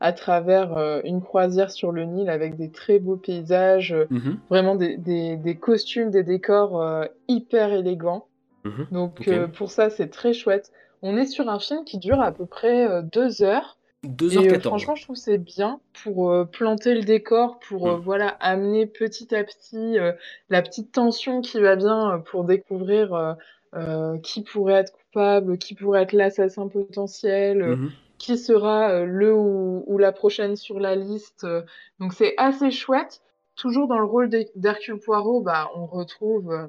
à 0.00 0.12
travers 0.12 1.00
une 1.04 1.22
croisière 1.22 1.70
sur 1.70 1.90
le 1.90 2.04
Nil 2.04 2.28
avec 2.28 2.56
des 2.56 2.70
très 2.70 2.98
beaux 2.98 3.16
paysages, 3.16 3.96
Mhm. 4.10 4.38
vraiment 4.50 4.74
des, 4.74 4.98
des, 4.98 5.36
des 5.36 5.56
costumes, 5.56 6.10
des 6.10 6.22
décors 6.22 7.06
hyper 7.28 7.72
élégants. 7.72 8.26
Mhm. 8.64 8.86
Donc, 8.92 9.30
pour 9.54 9.70
ça, 9.70 9.88
c'est 9.88 10.08
très 10.08 10.34
chouette. 10.34 10.70
On 11.00 11.16
est 11.16 11.24
sur 11.24 11.48
un 11.48 11.58
film 11.58 11.84
qui 11.86 11.96
dure 11.96 12.20
à 12.20 12.30
peu 12.30 12.44
près 12.44 13.02
deux 13.04 13.42
heures. 13.42 13.78
Et 14.02 14.08
euh, 14.08 14.58
2h14. 14.58 14.60
franchement, 14.60 14.94
je 14.94 15.02
trouve 15.04 15.16
que 15.16 15.22
c'est 15.22 15.38
bien 15.38 15.80
pour 16.02 16.30
euh, 16.30 16.44
planter 16.44 16.94
le 16.94 17.02
décor, 17.02 17.58
pour 17.60 17.88
euh, 17.88 17.96
voilà 17.98 18.28
amener 18.40 18.86
petit 18.86 19.34
à 19.34 19.44
petit 19.44 19.98
euh, 19.98 20.12
la 20.48 20.62
petite 20.62 20.92
tension 20.92 21.40
qui 21.42 21.60
va 21.60 21.76
bien 21.76 22.14
euh, 22.14 22.18
pour 22.18 22.44
découvrir 22.44 23.12
euh, 23.14 23.34
euh, 23.74 24.18
qui 24.18 24.42
pourrait 24.42 24.74
être 24.74 24.92
coupable, 24.92 25.58
qui 25.58 25.74
pourrait 25.74 26.02
être 26.02 26.12
l'assassin 26.12 26.68
potentiel, 26.68 27.62
euh, 27.62 27.76
Mhm. 27.76 27.90
qui 28.18 28.38
sera 28.38 28.90
euh, 28.90 29.04
le 29.04 29.34
ou, 29.34 29.84
ou 29.86 29.98
la 29.98 30.12
prochaine 30.12 30.56
sur 30.56 30.80
la 30.80 30.96
liste. 30.96 31.46
Donc 31.98 32.12
c'est 32.14 32.34
assez 32.38 32.70
chouette. 32.70 33.20
Toujours 33.56 33.88
dans 33.88 33.98
le 33.98 34.04
rôle 34.06 34.28
d'Her- 34.30 34.50
d'Hercule 34.54 34.98
Poirot, 35.00 35.42
bah 35.42 35.70
on 35.74 35.84
retrouve 35.86 36.50
euh, 36.52 36.66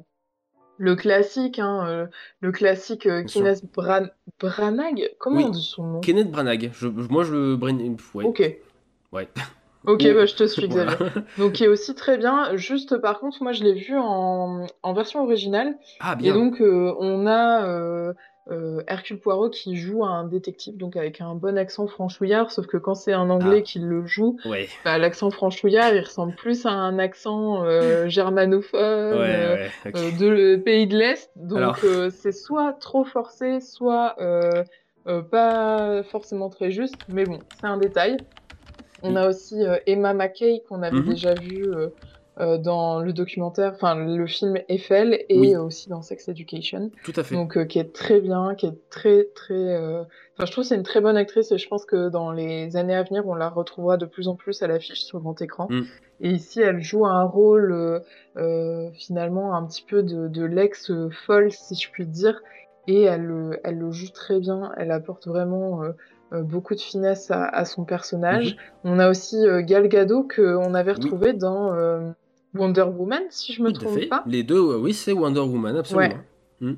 le 0.82 0.96
classique, 0.96 1.60
hein, 1.60 1.86
euh, 1.88 2.08
le 2.40 2.52
classique 2.52 3.06
euh. 3.06 3.24
Kenneth 3.24 3.64
Bran- 3.74 4.08
Branagh. 4.40 5.12
Comment 5.20 5.38
Oui. 5.38 5.44
on 5.46 5.50
dit 5.50 5.62
son 5.64 5.84
nom? 5.84 6.00
Kenneth 6.02 6.32
Branagh. 6.32 6.72
Je, 6.74 6.88
moi, 6.88 7.24
je 7.24 7.34
le. 7.34 7.60
Ouais. 8.16 8.26
Ok. 8.26 8.58
Ouais. 9.12 9.28
Ok, 9.84 10.04
bah, 10.14 10.28
je 10.28 10.36
te 10.36 10.46
suis, 10.46 10.68
Voilà. 10.68 10.94
Xavier. 10.94 11.22
Donc, 11.40 11.54
qui 11.54 11.64
est 11.64 11.68
aussi 11.68 11.96
très 11.96 12.16
bien. 12.20 12.56
Juste, 12.56 12.98
par 13.00 13.20
contre, 13.20 13.42
moi, 13.42 13.52
je 13.52 13.64
l'ai 13.64 13.74
vu 13.74 13.98
en, 13.98 14.68
en 14.84 14.94
version 14.94 15.24
originale. 15.24 15.76
Ah, 16.00 16.14
bien. 16.16 16.30
Et 16.30 16.38
donc, 16.38 16.62
euh, 16.62 16.94
on 17.00 17.26
a 17.26 17.66
euh, 18.50 18.82
Hercule 18.88 19.20
Poirot 19.20 19.50
qui 19.50 19.78
joue 19.78 20.04
un 20.04 20.24
détective, 20.26 20.76
donc 20.78 20.96
avec 20.96 21.22
un 21.22 21.36
bon 21.36 21.58
accent 21.58 21.86
franchouillard, 21.88 22.52
sauf 22.52 22.66
que 22.66 22.78
quand 22.78 22.96
c'est 22.96 23.14
un 23.14 23.30
anglais 23.30 23.60
Ah. 23.60 23.62
qui 23.62 23.80
le 23.80 24.06
joue, 24.06 24.38
Ouais. 24.46 24.68
bah, 24.84 24.98
l'accent 24.98 25.30
franchouillard, 25.30 25.94
il 25.94 26.02
ressemble 26.02 26.34
plus 26.36 26.66
à 26.66 26.72
un 26.72 26.98
accent 27.00 27.64
euh, 27.66 28.08
germanophone 28.10 28.80
Ouais, 29.20 29.36
euh, 29.36 29.56
ouais, 29.86 29.92
euh, 29.96 30.12
de 30.20 30.28
le 30.28 30.58
pays 30.62 30.88
de 30.88 30.98
l'Est. 30.98 31.32
Donc, 31.36 31.58
Alors. 31.60 31.80
euh, 31.84 32.10
c'est 32.10 32.32
soit 32.32 32.74
trop 32.74 33.04
forcé, 33.04 33.60
soit 33.60 34.16
euh, 34.20 34.64
euh, 35.08 35.22
pas 35.22 36.02
forcément 36.04 36.50
très 36.50 36.72
juste. 36.72 36.96
Mais 37.10 37.26
bon, 37.26 37.40
c'est 37.60 37.68
un 37.68 37.78
détail. 37.78 38.20
On 39.04 39.16
a 39.16 39.28
aussi 39.30 39.56
Emma 39.88 40.14
Mackey 40.14 40.64
qu'on 40.70 40.84
avait 40.84 40.98
Mhm. 40.98 41.06
déjà 41.06 41.34
vu 41.36 41.68
euh, 42.40 42.58
dans 42.58 43.02
le 43.02 43.12
documentaire, 43.14 43.74
enfin 43.76 43.94
le 43.96 44.26
film 44.26 44.58
Eiffel 44.70 45.26
et 45.28 45.38
Oui. 45.40 45.54
euh, 45.56 45.62
aussi 45.64 45.90
dans 45.90 46.02
Sex 46.02 46.30
Education. 46.30 46.90
Tout 47.04 47.12
à 47.16 47.24
fait. 47.24 47.36
Donc 47.36 47.58
euh, 47.58 47.66
qui 47.66 47.78
est 47.80 47.94
très 47.94 48.22
bien, 48.22 48.56
qui 48.56 48.68
est 48.68 48.90
très 48.90 49.26
très. 49.36 49.54
euh, 49.54 50.04
Enfin, 50.38 50.46
je 50.46 50.52
trouve 50.54 50.64
c'est 50.64 50.76
une 50.76 50.84
très 50.84 51.02
bonne 51.02 51.18
actrice 51.18 51.52
et 51.52 51.58
je 51.58 51.68
pense 51.68 51.86
que 51.86 52.10
dans 52.10 52.32
les 52.32 52.76
années 52.78 52.96
à 52.96 53.04
venir, 53.04 53.28
on 53.28 53.36
la 53.36 53.50
retrouvera 53.50 53.98
de 53.98 54.06
plus 54.06 54.28
en 54.30 54.36
plus 54.36 54.64
à 54.64 54.68
l'affiche 54.68 55.04
sur 55.04 55.20
grand 55.20 55.40
écran. 55.42 55.68
Mm. 55.70 55.82
Et 56.22 56.30
ici, 56.30 56.62
elle 56.62 56.82
joue 56.82 57.06
un 57.06 57.24
rôle 57.24 57.72
euh, 57.74 58.00
euh, 58.38 58.90
finalement 58.94 59.54
un 59.56 59.66
petit 59.66 59.84
peu 59.88 60.02
de, 60.02 60.28
de 60.30 60.46
l'ex 60.46 60.92
folle, 61.26 61.52
si 61.52 61.76
je 61.76 61.92
puis 61.92 62.06
dire. 62.08 62.42
et 62.88 63.02
elle, 63.04 63.24
le- 63.24 63.60
elle 63.64 63.78
le 63.78 63.92
joue 63.92 64.10
très 64.10 64.40
bien. 64.40 64.72
Elle 64.78 64.92
apporte 64.92 65.28
vraiment 65.28 65.82
beaucoup 66.32 66.76
de 66.76 66.80
finesse 66.80 67.30
à, 67.30 67.44
à 67.46 67.66
son 67.66 67.84
personnage. 67.84 68.56
On 68.86 69.00
a 69.00 69.10
aussi 69.10 69.36
euh, 69.36 69.62
Gal 69.62 69.88
Gadot 69.90 70.26
qu'on 70.34 70.74
avait 70.74 70.94
retrouvé 70.94 71.34
dans 71.34 71.74
euh, 71.74 72.10
Wonder 72.54 72.84
Woman, 72.84 73.24
si 73.30 73.54
je 73.54 73.62
me 73.64 73.72
trompe 73.72 73.98
fait. 74.00 74.08
pas. 74.08 74.24
Les 74.28 74.44
deux, 74.44 74.60
oui, 74.76 74.94
c'est 74.94 75.14
Wonder 75.14 75.40
Woman, 75.42 75.78
absolument. 75.78 76.16
Mm. 76.60 76.74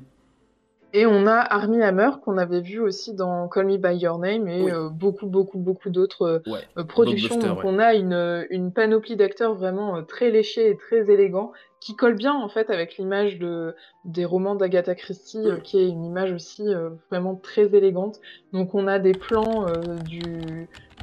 Et 0.96 1.06
on 1.06 1.26
a 1.26 1.34
Armie 1.34 1.82
Hammer 1.82 2.10
qu'on 2.24 2.38
avait 2.38 2.60
vu 2.60 2.78
aussi 2.78 3.14
dans 3.14 3.48
Call 3.48 3.66
Me 3.66 3.78
By 3.78 3.96
Your 3.96 4.20
Name 4.20 4.46
et 4.46 4.62
Oui. 4.62 4.70
euh, 4.70 4.88
beaucoup, 4.88 5.26
beaucoup, 5.26 5.58
beaucoup 5.58 5.90
d'autres 5.90 6.22
euh, 6.46 6.50
Ouais. 6.50 6.60
euh, 6.78 6.84
productions. 6.84 7.36
Donc 7.36 7.58
ouais. 7.58 7.64
on 7.64 7.80
a 7.80 7.94
une, 7.94 8.46
une 8.50 8.72
panoplie 8.72 9.16
d'acteurs 9.16 9.56
vraiment 9.56 9.96
euh, 9.96 10.02
très 10.02 10.30
léchés 10.30 10.70
et 10.70 10.76
très 10.76 11.10
élégants 11.10 11.50
qui 11.80 11.96
colle 11.96 12.14
bien 12.14 12.32
en 12.32 12.48
fait 12.48 12.70
avec 12.70 12.96
l'image 12.96 13.40
de, 13.40 13.74
des 14.04 14.24
romans 14.24 14.54
d'Agatha 14.54 14.94
Christie 14.94 15.44
qui 15.64 15.78
est 15.80 15.88
une 15.88 16.04
image 16.04 16.32
aussi 16.32 16.62
vraiment 17.10 17.34
très 17.34 17.74
élégante. 17.74 18.20
Donc 18.54 18.74
on 18.74 18.86
a 18.86 18.98
des 19.00 19.12
plans 19.12 19.66
du, 20.08 20.22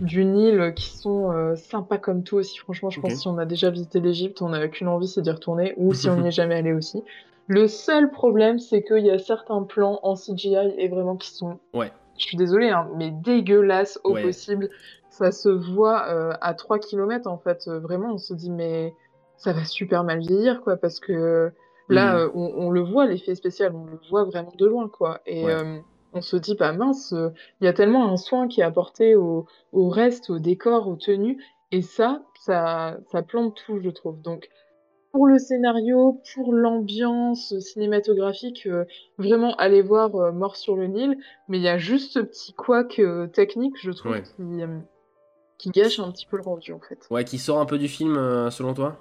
du 0.01 0.25
Nil 0.25 0.73
qui 0.75 0.89
sont 0.97 1.31
euh, 1.31 1.55
sympas 1.55 1.97
comme 1.97 2.23
tout 2.23 2.37
aussi. 2.37 2.57
Franchement, 2.57 2.89
je 2.89 2.99
pense 2.99 3.13
que 3.13 3.19
si 3.19 3.27
on 3.27 3.37
a 3.37 3.45
déjà 3.45 3.69
visité 3.69 3.99
l'Égypte, 3.99 4.41
on 4.41 4.49
n'a 4.49 4.67
qu'une 4.67 4.87
envie, 4.87 5.07
c'est 5.07 5.21
d'y 5.21 5.31
retourner 5.31 5.73
ou 5.77 5.93
si 5.93 6.09
on 6.09 6.17
n'y 6.17 6.27
est 6.27 6.31
jamais 6.41 6.55
allé 6.55 6.73
aussi. 6.73 7.03
Le 7.47 7.67
seul 7.67 8.11
problème, 8.11 8.59
c'est 8.59 8.83
qu'il 8.83 9.05
y 9.05 9.11
a 9.11 9.19
certains 9.19 9.63
plans 9.63 9.99
en 10.03 10.15
CGI 10.15 10.73
et 10.77 10.87
vraiment 10.87 11.15
qui 11.17 11.29
sont, 11.31 11.59
Ouais. 11.73 11.91
je 12.17 12.23
suis 12.25 12.37
désolée, 12.37 12.69
hein, 12.69 12.89
mais 12.97 13.11
dégueulasses 13.11 13.99
au 14.03 14.13
Ouais. 14.13 14.21
possible. 14.23 14.69
Ça 15.09 15.31
se 15.31 15.49
voit 15.49 16.07
euh, 16.09 16.33
à 16.41 16.53
3 16.53 16.79
km 16.79 17.29
en 17.29 17.37
fait. 17.37 17.67
Euh, 17.67 17.79
Vraiment, 17.79 18.13
on 18.13 18.17
se 18.17 18.33
dit, 18.33 18.49
mais 18.49 18.93
ça 19.37 19.53
va 19.53 19.65
super 19.65 20.03
mal 20.03 20.19
vieillir 20.19 20.61
quoi, 20.61 20.77
parce 20.77 20.99
que 20.99 21.51
là, 21.89 22.17
euh, 22.17 22.29
on, 22.33 22.53
on 22.55 22.69
le 22.69 22.81
voit, 22.81 23.05
l'effet 23.07 23.35
spécial, 23.35 23.73
on 23.75 23.85
le 23.85 23.99
voit 24.09 24.23
vraiment 24.23 24.53
de 24.57 24.65
loin 24.65 24.87
quoi. 24.87 25.19
Et 25.25 25.43
Ouais. 25.43 25.51
euh, 25.53 25.79
on 26.13 26.21
se 26.21 26.37
dit, 26.37 26.55
bah 26.55 26.73
mince, 26.73 27.13
euh, 27.13 27.29
il 27.59 27.65
y 27.65 27.67
a 27.67 27.73
tellement 27.73 28.11
un 28.11 28.17
soin 28.17 28.47
qui 28.47 28.61
est 28.61 28.63
apporté 28.63 29.15
au, 29.15 29.45
au 29.71 29.89
reste, 29.89 30.29
au 30.29 30.39
décor, 30.39 30.87
aux 30.87 30.95
tenues, 30.95 31.43
et 31.71 31.81
ça, 31.81 32.23
ça, 32.39 32.97
ça 33.11 33.21
plante 33.23 33.55
tout, 33.65 33.79
je 33.79 33.89
trouve. 33.89 34.21
Donc, 34.21 34.49
pour 35.11 35.27
le 35.27 35.39
scénario, 35.39 36.21
pour 36.33 36.53
l'ambiance 36.53 37.57
cinématographique, 37.59 38.65
euh, 38.67 38.85
vraiment 39.17 39.55
allez 39.55 39.81
voir 39.81 40.15
euh, 40.15 40.31
Mort 40.31 40.55
sur 40.55 40.75
le 40.75 40.87
Nil, 40.87 41.17
mais 41.47 41.57
il 41.57 41.63
y 41.63 41.69
a 41.69 41.77
juste 41.77 42.13
ce 42.13 42.19
petit 42.19 42.53
couac 42.53 42.99
euh, 42.99 43.27
technique, 43.27 43.75
je 43.81 43.91
trouve, 43.91 44.13
Ouais. 44.13 44.23
qui, 44.23 44.63
qui 45.57 45.69
gâche 45.71 45.99
un 45.99 46.11
petit 46.11 46.25
peu 46.25 46.37
le 46.37 46.43
rendu 46.43 46.73
en 46.73 46.79
fait. 46.81 46.99
Ouais, 47.11 47.25
qui 47.25 47.37
sort 47.37 47.59
un 47.59 47.65
peu 47.67 47.77
du 47.77 47.87
film, 47.87 48.15
selon 48.49 48.73
toi? 48.73 48.97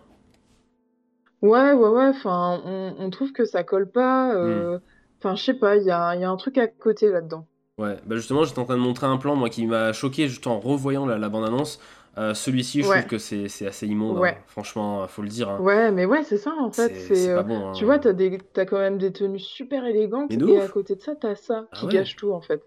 Ouais, 1.43 1.73
ouais, 1.73 1.89
ouais, 1.89 2.09
enfin, 2.09 2.61
on, 2.65 2.95
on 2.99 3.11
trouve 3.11 3.33
que 3.33 3.45
ça 3.45 3.65
colle 3.65 3.91
pas, 3.91 4.35
Hmm. 4.35 4.79
Enfin, 5.21 5.37
je 5.37 5.45
sais 5.45 5.55
pas, 5.55 5.77
il 5.77 5.85
y 5.85 5.91
a, 5.91 6.15
il 6.17 6.21
y 6.21 6.25
a 6.25 6.31
un 6.31 6.37
truc 6.37 6.59
à 6.59 6.67
côté 6.67 7.09
là-dedans. 7.11 7.47
Ouais, 7.79 7.97
bah 8.05 8.17
justement, 8.17 8.45
j'étais 8.45 8.59
en 8.59 8.65
train 8.65 8.77
de 8.77 8.83
montrer 8.83 9.07
un 9.07 9.17
plan, 9.17 9.37
moi, 9.37 9.49
qui 9.49 9.67
m'a 9.67 9.93
choqué 9.93 10.29
juste 10.29 10.47
en 10.47 10.61
revoyant 10.61 11.07
la, 11.07 11.17
la 11.19 11.29
bande-annonce. 11.29 11.81
Euh, 12.19 12.35
Celui-ci, 12.35 12.83
je 12.83 12.89
Ouais. 12.89 12.99
trouve 12.99 13.11
que 13.13 13.19
c'est 13.19 13.47
assez 13.67 13.87
immonde, 13.87 14.17
hein. 14.19 14.21
Ouais. 14.21 14.39
franchement, 14.49 15.07
faut 15.07 15.23
le 15.23 15.29
dire. 15.29 15.49
hein. 15.49 15.61
Ouais, 15.61 15.93
mais 15.93 16.05
ouais, 16.05 16.25
c'est 16.25 16.37
ça 16.39 16.53
en 16.59 16.71
fait, 16.73 16.93
C'est- 16.95 17.31
euh, 17.31 17.43
bon, 17.43 17.69
hein. 17.69 17.73
tu 17.73 17.85
vois, 17.85 17.99
t'as 18.01 18.13
des, 18.13 18.37
quand 18.55 18.79
même 18.79 18.99
des 18.99 19.13
tenues 19.13 19.39
super 19.39 19.87
élégantes, 19.87 20.31
et 20.33 20.61
à 20.61 20.69
côté 20.69 20.97
de 20.97 21.01
ça, 21.01 21.15
t'as 21.15 21.37
ça 21.37 21.67
Ah 21.71 21.77
qui 21.79 21.87
ouais. 21.87 21.93
gâche 21.93 22.17
tout 22.17 22.33
en 22.33 22.41
fait. 22.41 22.63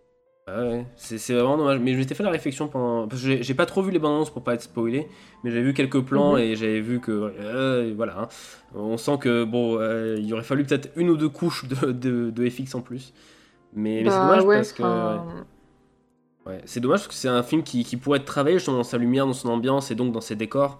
Ah 0.45 0.61
ouais, 0.65 0.85
c'est 0.97 1.15
vraiment 1.33 1.57
dommage. 1.57 1.79
Mais 1.79 1.93
je 1.93 1.97
m'étais 1.99 2.15
fait 2.15 2.23
la 2.23 2.29
réflexion 2.29 2.67
pendant. 2.67 3.07
Parce 3.07 3.21
que 3.23 3.41
j'ai- 3.41 3.53
pas 3.53 3.65
trop 3.65 3.81
vu 3.81 3.91
les 3.91 3.99
bandes 3.99 4.15
annonces 4.15 4.29
pour 4.29 4.43
pas 4.43 4.53
être 4.55 4.61
spoilé, 4.63 5.07
mais 5.43 5.51
j'avais 5.51 5.63
vu 5.63 5.73
quelques 5.73 6.01
plans 6.01 6.33
Mhm. 6.33 6.39
et 6.39 6.55
j'avais 6.57 6.81
vu 6.81 6.99
que. 6.99 7.11
euh, 7.11 7.93
voilà. 7.95 8.19
hein. 8.23 8.27
On 8.75 8.97
sent 8.97 9.17
que, 9.21 9.45
bon, 9.45 9.77
euh, 9.79 10.17
il 10.19 10.33
aurait 10.33 10.43
fallu 10.43 10.65
peut-être 10.65 10.89
une 10.97 11.09
ou 11.09 11.15
deux 11.17 11.29
couches 11.29 11.65
de, 11.67 11.91
de, 11.93 12.29
de 12.29 12.49
FX 12.49 12.75
en 12.75 12.81
plus. 12.81 13.13
Mais, 13.73 14.01
mais 14.03 14.09
c'est 14.09 14.17
Bah 14.17 14.25
dommage 14.27 14.43
ouais, 14.43 14.55
parce 14.57 14.73
que. 14.73 14.83
Ouais, 16.45 16.59
c'est 16.65 16.81
dommage 16.81 16.99
parce 16.99 17.07
que 17.07 17.13
c'est 17.13 17.29
un 17.29 17.41
film 17.41 17.63
qui, 17.63 17.85
qui 17.85 17.95
pourrait 17.95 18.19
être 18.19 18.25
travaillé 18.25 18.57
justement 18.57 18.77
dans 18.77 18.83
sa 18.83 18.97
lumière, 18.97 19.25
dans 19.25 19.31
son 19.33 19.47
ambiance 19.49 19.91
et 19.91 19.95
donc 19.95 20.11
dans 20.11 20.19
ses 20.21 20.35
décors. 20.35 20.77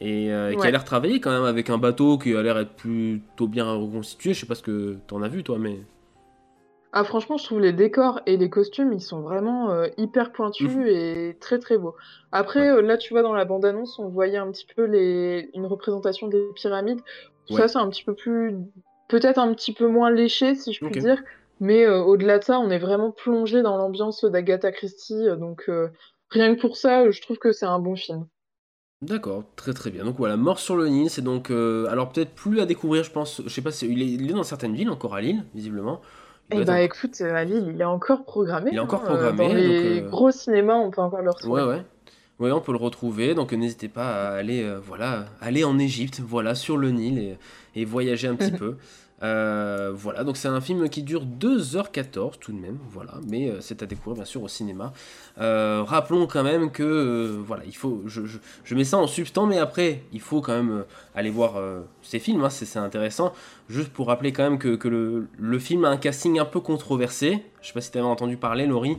Et 0.00 0.32
euh, 0.32 0.54
qui 0.54 0.66
a 0.66 0.70
l'air 0.70 0.84
travaillé 0.84 1.20
quand 1.20 1.30
même 1.30 1.44
avec 1.44 1.68
un 1.68 1.76
bateau 1.76 2.16
qui 2.16 2.34
a 2.34 2.42
l'air 2.42 2.56
être 2.58 2.72
plutôt 2.72 3.46
bien 3.46 3.70
reconstitué. 3.70 4.32
Je 4.32 4.40
sais 4.40 4.46
pas 4.46 4.54
ce 4.54 4.62
que 4.62 4.96
t'en 5.06 5.20
as 5.22 5.28
vu 5.28 5.44
toi, 5.44 5.58
mais. 5.58 5.80
Ah, 6.94 7.04
franchement, 7.04 7.38
je 7.38 7.44
trouve 7.44 7.60
les 7.60 7.72
décors 7.72 8.20
et 8.26 8.36
les 8.36 8.50
costumes, 8.50 8.92
ils 8.92 9.00
sont 9.00 9.22
vraiment 9.22 9.70
euh, 9.70 9.86
hyper 9.96 10.30
pointus 10.30 10.70
Mhm. 10.70 10.86
et 10.86 11.36
très 11.40 11.58
très 11.58 11.78
beaux. 11.78 11.94
Après, 12.32 12.68
euh, 12.70 12.82
là, 12.82 12.98
tu 12.98 13.14
vois, 13.14 13.22
dans 13.22 13.32
la 13.32 13.46
bande-annonce, 13.46 13.98
on 13.98 14.08
voyait 14.08 14.36
un 14.36 14.50
petit 14.50 14.66
peu 14.76 14.84
les... 14.84 15.48
une 15.54 15.64
représentation 15.64 16.28
des 16.28 16.44
pyramides. 16.54 17.00
Ouais. 17.48 17.56
Ça, 17.56 17.68
c'est 17.68 17.78
un 17.78 17.88
petit 17.88 18.04
peu 18.04 18.14
plus. 18.14 18.56
Peut-être 19.08 19.38
un 19.38 19.54
petit 19.54 19.72
peu 19.72 19.86
moins 19.88 20.10
léché, 20.10 20.54
si 20.54 20.72
je 20.74 20.84
puis 20.84 21.00
dire. 21.00 21.22
Mais 21.60 21.86
euh, 21.86 22.02
au-delà 22.02 22.38
de 22.38 22.44
ça, 22.44 22.58
on 22.58 22.68
est 22.70 22.78
vraiment 22.78 23.10
plongé 23.10 23.62
dans 23.62 23.76
l'ambiance 23.78 24.24
d'Agatha 24.24 24.70
Christie. 24.70 25.24
Donc, 25.38 25.70
rien 26.28 26.54
que 26.54 26.60
pour 26.60 26.76
ça, 26.76 27.10
je 27.10 27.22
trouve 27.22 27.38
que 27.38 27.52
c'est 27.52 27.66
un 27.66 27.78
bon 27.78 27.96
film. 27.96 28.26
D'accord, 29.00 29.44
très 29.56 29.72
très 29.72 29.90
bien. 29.90 30.04
Donc 30.04 30.16
voilà, 30.16 30.36
Mort 30.36 30.58
sur 30.58 30.76
le 30.76 30.88
Nil, 30.88 31.08
c'est 31.10 31.22
donc. 31.22 31.50
alors 31.50 32.10
peut-être 32.12 32.34
plus 32.34 32.60
à 32.60 32.66
découvrir, 32.66 33.02
je 33.02 33.10
pense. 33.10 33.40
Je 33.44 33.48
sais 33.48 33.62
pas. 33.62 33.70
Il 33.82 34.02
est, 34.02 34.06
il 34.06 34.30
est 34.30 34.34
dans 34.34 34.42
certaines 34.42 34.74
villes, 34.74 34.90
encore 34.90 35.14
à 35.14 35.20
Lille, 35.22 35.44
visiblement. 35.54 36.00
Doit 36.56 36.64
bah, 36.64 36.82
écoute, 36.82 37.20
euh, 37.20 37.34
à 37.34 37.44
Lille, 37.44 37.72
il 37.74 37.80
est 37.80 37.84
encore 37.84 38.24
programmé. 38.24 38.70
Il 38.72 38.76
est 38.76 38.80
encore 38.80 39.02
hein, 39.02 39.14
euh, 39.14 39.30
programmé, 39.32 39.48
Dans 39.48 39.54
les 39.54 40.00
donc, 40.00 40.04
euh, 40.04 40.08
gros 40.10 40.30
cinémas, 40.30 40.74
on 40.74 40.90
peut 40.90 41.00
encore 41.00 41.22
le 41.22 41.30
retrouver. 41.30 41.62
Ouais, 41.62 41.68
ouais. 41.68 41.82
Ouais, 42.38 42.50
on 42.50 42.60
peut 42.60 42.72
le 42.72 42.78
retrouver. 42.78 43.34
Donc 43.34 43.52
euh, 43.52 43.56
n'hésitez 43.56 43.88
pas 43.88 44.30
à 44.30 44.34
aller, 44.34 44.62
euh, 44.62 44.80
voilà, 44.84 45.26
aller 45.40 45.64
en 45.64 45.78
Égypte, 45.78 46.20
voilà, 46.20 46.54
sur 46.54 46.76
le 46.76 46.90
Nil 46.90 47.18
et, 47.18 47.38
et 47.76 47.84
voyager 47.84 48.28
un 48.28 48.34
petit 48.34 48.50
peu. 48.58 48.76
Euh, 49.22 49.92
voilà, 49.94 50.24
donc 50.24 50.36
c'est 50.36 50.48
un 50.48 50.60
film 50.60 50.88
qui 50.88 51.02
dure 51.02 51.24
2h14 51.24 52.38
tout 52.40 52.52
de 52.52 52.58
même, 52.58 52.78
voilà, 52.90 53.12
mais 53.28 53.48
euh, 53.50 53.60
c'est 53.60 53.82
à 53.82 53.86
découvrir 53.86 54.16
bien 54.16 54.24
sûr 54.24 54.42
au 54.42 54.48
cinéma. 54.48 54.92
Euh, 55.38 55.82
rappelons 55.86 56.26
quand 56.26 56.42
même 56.42 56.70
que, 56.72 57.36
voilà, 57.46 57.62
il 57.64 57.76
faut, 57.76 58.02
je, 58.06 58.26
je- 58.26 58.38
je 58.64 58.74
mets 58.74 58.84
ça 58.84 58.98
en 58.98 59.06
substance, 59.06 59.48
mais 59.48 59.58
après, 59.58 60.02
il 60.12 60.20
faut 60.20 60.40
quand 60.40 60.54
même 60.54 60.84
aller 61.14 61.30
voir 61.30 61.54
ces 62.02 62.18
films, 62.18 62.42
hein, 62.44 62.50
c'est 62.50 62.78
intéressant. 62.78 63.32
Juste 63.68 63.90
pour 63.92 64.08
rappeler 64.08 64.32
quand 64.32 64.42
même 64.42 64.58
que, 64.58 64.74
que 64.74 64.88
le, 64.88 65.28
le 65.38 65.58
film 65.58 65.84
a 65.84 65.88
un 65.90 65.96
casting 65.96 66.38
un 66.40 66.44
peu 66.44 66.60
controversé. 66.60 67.44
Je 67.60 67.68
sais 67.68 67.72
pas 67.74 67.80
si 67.80 67.90
tu 67.92 67.98
avais 67.98 68.06
entendu 68.06 68.36
parler, 68.36 68.66
Laurie. 68.66 68.98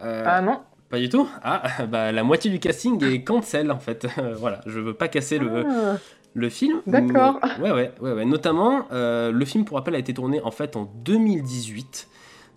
Ah 0.00 0.40
non 0.42 0.60
pas 0.88 0.98
du 1.00 1.08
tout? 1.08 1.28
Ah, 1.42 1.64
bah 1.88 2.12
la 2.12 2.22
moitié 2.22 2.48
du 2.48 2.60
casting 2.60 3.02
est 3.04 3.24
cancel 3.24 3.72
en 3.72 3.78
fait. 3.80 4.06
voilà, 4.38 4.60
je 4.66 4.78
veux 4.78 4.94
pas 4.94 5.08
casser 5.08 5.38
le, 5.40 5.64
Ah. 5.66 5.96
Le 6.36 6.50
film. 6.50 6.82
D'accord. 6.86 7.40
Ouais, 7.60 7.72
ouais, 7.72 7.90
ouais, 8.00 8.12
ouais. 8.12 8.24
Notamment, 8.26 8.86
euh, 8.92 9.32
le 9.32 9.44
film, 9.46 9.64
pour 9.64 9.78
rappel, 9.78 9.94
a 9.94 9.98
été 9.98 10.12
tourné 10.12 10.40
en 10.42 10.50
fait 10.50 10.76
en 10.76 10.84
2018. 11.02 12.08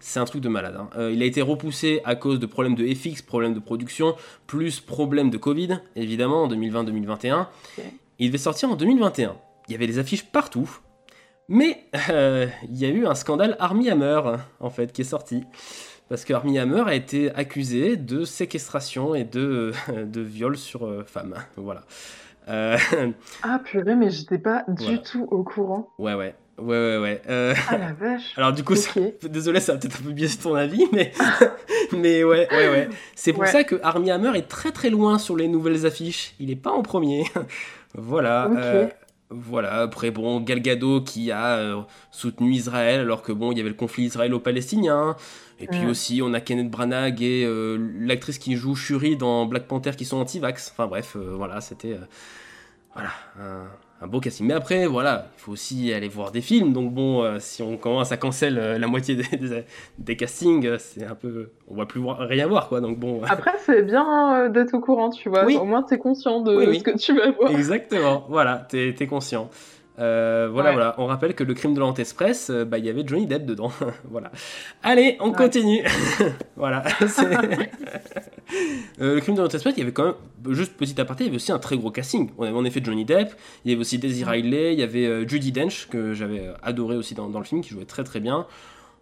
C'est 0.01 0.19
un 0.19 0.25
truc 0.25 0.41
de 0.41 0.49
malade. 0.49 0.75
hein. 0.77 0.89
Euh, 0.97 1.11
il 1.13 1.21
a 1.23 1.25
été 1.25 1.41
repoussé 1.41 2.01
à 2.05 2.15
cause 2.15 2.39
de 2.39 2.45
problèmes 2.45 2.75
de 2.75 2.85
FX, 2.93 3.21
problèmes 3.21 3.53
de 3.53 3.59
production, 3.59 4.15
plus 4.47 4.79
problèmes 4.81 5.29
de 5.29 5.37
Covid, 5.37 5.79
évidemment, 5.95 6.43
en 6.43 6.49
2020-2021. 6.49 7.47
Il 8.19 8.27
devait 8.27 8.37
sortir 8.37 8.69
en 8.69 8.75
2021. 8.75 9.35
Il 9.67 9.71
y 9.71 9.75
avait 9.75 9.87
des 9.87 9.97
affiches 9.97 10.25
partout. 10.25 10.69
Mais 11.47 11.85
euh, 12.09 12.47
il 12.69 12.77
y 12.77 12.85
a 12.85 12.89
eu 12.89 13.05
un 13.07 13.15
scandale 13.15 13.55
Armie 13.59 13.89
Hammer, 13.89 14.21
en 14.59 14.69
fait, 14.69 14.91
qui 14.91 15.01
est 15.01 15.05
sorti. 15.05 15.43
Parce 16.09 16.25
que 16.25 16.33
Armie 16.33 16.59
Hammer 16.59 16.83
a 16.85 16.95
été 16.95 17.31
accusé 17.33 17.95
de 17.95 18.25
séquestration 18.25 19.15
et 19.15 19.23
de, 19.23 19.71
de 20.05 20.21
viol 20.21 20.57
sur 20.57 21.03
femmes. 21.07 21.35
Voilà. 21.55 21.83
Euh, 22.49 22.77
Ah 23.43 23.59
purée, 23.63 23.95
mais 23.95 24.09
j'étais 24.09 24.37
pas 24.39 24.63
du 24.67 24.83
Voilà. 24.83 24.97
tout 24.99 25.27
au 25.31 25.43
courant. 25.43 25.89
ouais, 25.99 26.13
ouais. 26.15 26.35
Ouais, 26.57 26.65
ouais, 26.77 26.97
ouais. 26.97 27.21
Euh, 27.29 27.53
Ah 27.69 27.77
la 27.77 27.93
vache. 27.93 28.33
Alors 28.35 28.51
du 28.51 28.63
coup, 28.65 28.75
ça- 28.75 28.91
désolé, 29.23 29.61
ça 29.61 29.73
va 29.73 29.79
peut-être 29.79 29.99
un 30.01 30.03
peu 30.03 30.11
biaisé 30.11 30.37
ton 30.39 30.55
avis, 30.55 30.85
mais, 30.91 31.13
mais 31.93 32.23
ouais, 32.25 32.49
ouais, 32.51 32.69
ouais. 32.69 32.89
C'est 33.15 33.31
pour 33.31 33.43
Ouais. 33.43 33.47
ça 33.47 33.63
que 33.63 33.79
Armie 33.81 34.11
Hammer 34.11 34.37
est 34.37 34.47
très 34.49 34.71
très 34.71 34.89
loin 34.89 35.19
sur 35.19 35.37
les 35.37 35.47
nouvelles 35.47 35.85
affiches. 35.85 36.33
Il 36.39 36.51
est 36.51 36.57
pas 36.57 36.71
en 36.71 36.81
premier. 36.81 37.23
voilà. 37.95 38.49
Ok. 38.51 38.57
euh, 38.57 38.87
voilà. 39.29 39.75
Après, 39.83 40.11
bon, 40.11 40.41
Gal 40.41 40.59
Gadot 40.61 40.99
qui 41.01 41.31
a 41.31 41.55
euh, 41.59 41.81
soutenu 42.11 42.51
Israël 42.51 42.99
alors 43.01 43.21
que 43.21 43.31
bon, 43.31 43.51
il 43.53 43.57
y 43.57 43.61
avait 43.61 43.69
le 43.69 43.75
conflit 43.75 44.03
israélo-palestinien. 44.05 45.15
Et 45.61 45.67
puis 45.67 45.81
Ouais. 45.81 45.85
aussi, 45.91 46.21
on 46.23 46.33
a 46.33 46.41
Kenneth 46.41 46.69
Branagh 46.71 47.21
et 47.21 47.45
euh, 47.45 47.77
l'actrice 47.99 48.37
qui 48.37 48.55
joue 48.57 48.75
Shuri 48.75 49.15
dans 49.17 49.45
Black 49.45 49.65
Panther 49.67 49.91
qui 49.95 50.03
sont 50.05 50.17
anti-vax. 50.17 50.71
Enfin 50.73 50.87
bref, 50.87 51.15
euh, 51.15 51.33
voilà, 51.35 51.61
c'était 51.61 51.97
voilà 52.99 53.11
un, 53.39 53.67
un 54.01 54.07
beau 54.07 54.19
casting. 54.19 54.47
Mais 54.47 54.53
après, 54.53 54.85
voilà, 54.87 55.27
il 55.37 55.41
faut 55.41 55.51
aussi 55.51 55.93
aller 55.93 56.07
voir 56.07 56.31
des 56.31 56.41
films. 56.41 56.73
Donc 56.73 56.93
bon, 56.93 57.23
euh, 57.23 57.37
si 57.39 57.61
on 57.61 57.77
commence 57.77 58.11
à 58.11 58.17
cancel 58.17 58.57
euh, 58.57 58.77
la 58.77 58.87
moitié 58.87 59.15
des, 59.15 59.37
des, 59.37 59.63
des 59.97 60.15
castings, 60.15 60.65
euh, 60.65 60.77
c'est 60.77 61.05
un 61.05 61.15
peu, 61.15 61.51
on 61.67 61.75
va 61.75 61.85
plus 61.85 61.99
voir, 61.99 62.19
rien 62.19 62.47
voir 62.47 62.69
quoi. 62.69 62.81
Donc 62.81 62.97
bon. 62.97 63.21
Après, 63.27 63.53
c'est 63.65 63.81
bien 63.83 64.49
d'être 64.49 64.73
au 64.73 64.79
courant, 64.79 65.09
tu 65.09 65.29
vois. 65.29 65.45
Oui. 65.45 65.57
Au 65.57 65.65
moins, 65.65 65.83
t'es 65.83 65.97
conscient 65.97 66.41
de 66.41 66.55
Oui, 66.55 66.65
oui. 66.69 66.79
ce 66.79 66.83
que 66.83 66.97
tu 66.97 67.15
vas 67.17 67.31
voir. 67.31 67.51
Exactement, 67.51 68.25
voilà, 68.29 68.65
t'es 68.69 68.95
es 68.99 69.07
conscient. 69.07 69.49
Euh, 69.99 70.47
voilà, 70.51 70.69
Ouais. 70.69 70.75
voilà. 70.75 70.95
On 70.97 71.05
rappelle 71.07 71.35
que 71.35 71.43
le 71.43 71.53
crime 71.53 71.73
de 71.73 71.79
l'Orient 71.79 71.93
Express, 71.95 72.49
euh, 72.49 72.63
bah, 72.63 72.77
il 72.77 72.85
y 72.85 72.89
avait 72.89 73.03
Johnny 73.05 73.25
Depp 73.27 73.45
dedans. 73.45 73.71
voilà. 74.09 74.31
Allez, 74.81 75.17
on 75.19 75.29
Ouais. 75.31 75.35
continue. 75.35 75.83
voilà. 76.55 76.83
Euh, 78.99 79.15
le 79.15 79.21
crime 79.21 79.35
de 79.35 79.41
l'Orient 79.41 79.53
Express, 79.53 79.75
il 79.77 79.79
y 79.79 79.83
avait 79.83 79.91
quand 79.91 80.05
même, 80.05 80.53
juste 80.55 80.73
petit 80.75 80.99
aparté, 80.99 81.23
il 81.23 81.27
y 81.27 81.29
avait 81.29 81.35
aussi 81.35 81.51
un 81.51 81.59
très 81.59 81.77
gros 81.77 81.91
casting. 81.91 82.31
On 82.39 82.43
avait 82.43 82.57
en 82.57 82.65
effet 82.65 82.81
Johnny 82.83 83.05
Depp, 83.05 83.31
il 83.63 83.69
y 83.69 83.73
avait 83.73 83.81
aussi 83.81 83.99
Daisy 83.99 84.23
Riley, 84.23 84.73
il 84.73 84.79
y 84.79 84.83
avait 84.83 85.05
euh, 85.05 85.27
Judy 85.27 85.51
Dench, 85.51 85.87
que 85.87 86.13
j'avais 86.13 86.49
adoré 86.63 86.95
aussi 86.97 87.13
dans, 87.13 87.29
dans 87.29 87.37
le 87.39 87.45
film, 87.45 87.61
qui 87.61 87.69
jouait 87.69 87.85
très 87.85 88.03
très 88.03 88.19
bien. 88.19 88.47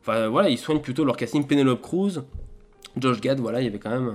Enfin 0.01 0.27
voilà, 0.27 0.49
ils 0.49 0.57
soignent 0.57 0.81
plutôt 0.81 1.05
leur 1.05 1.15
casting 1.15 1.47
Penelope 1.47 1.81
Cruz, 1.81 2.23
Josh 2.97 3.21
Gad, 3.21 3.39
voilà, 3.39 3.61
il 3.61 3.65
y 3.65 3.67
avait 3.67 3.79
quand 3.79 3.89
même 3.89 4.09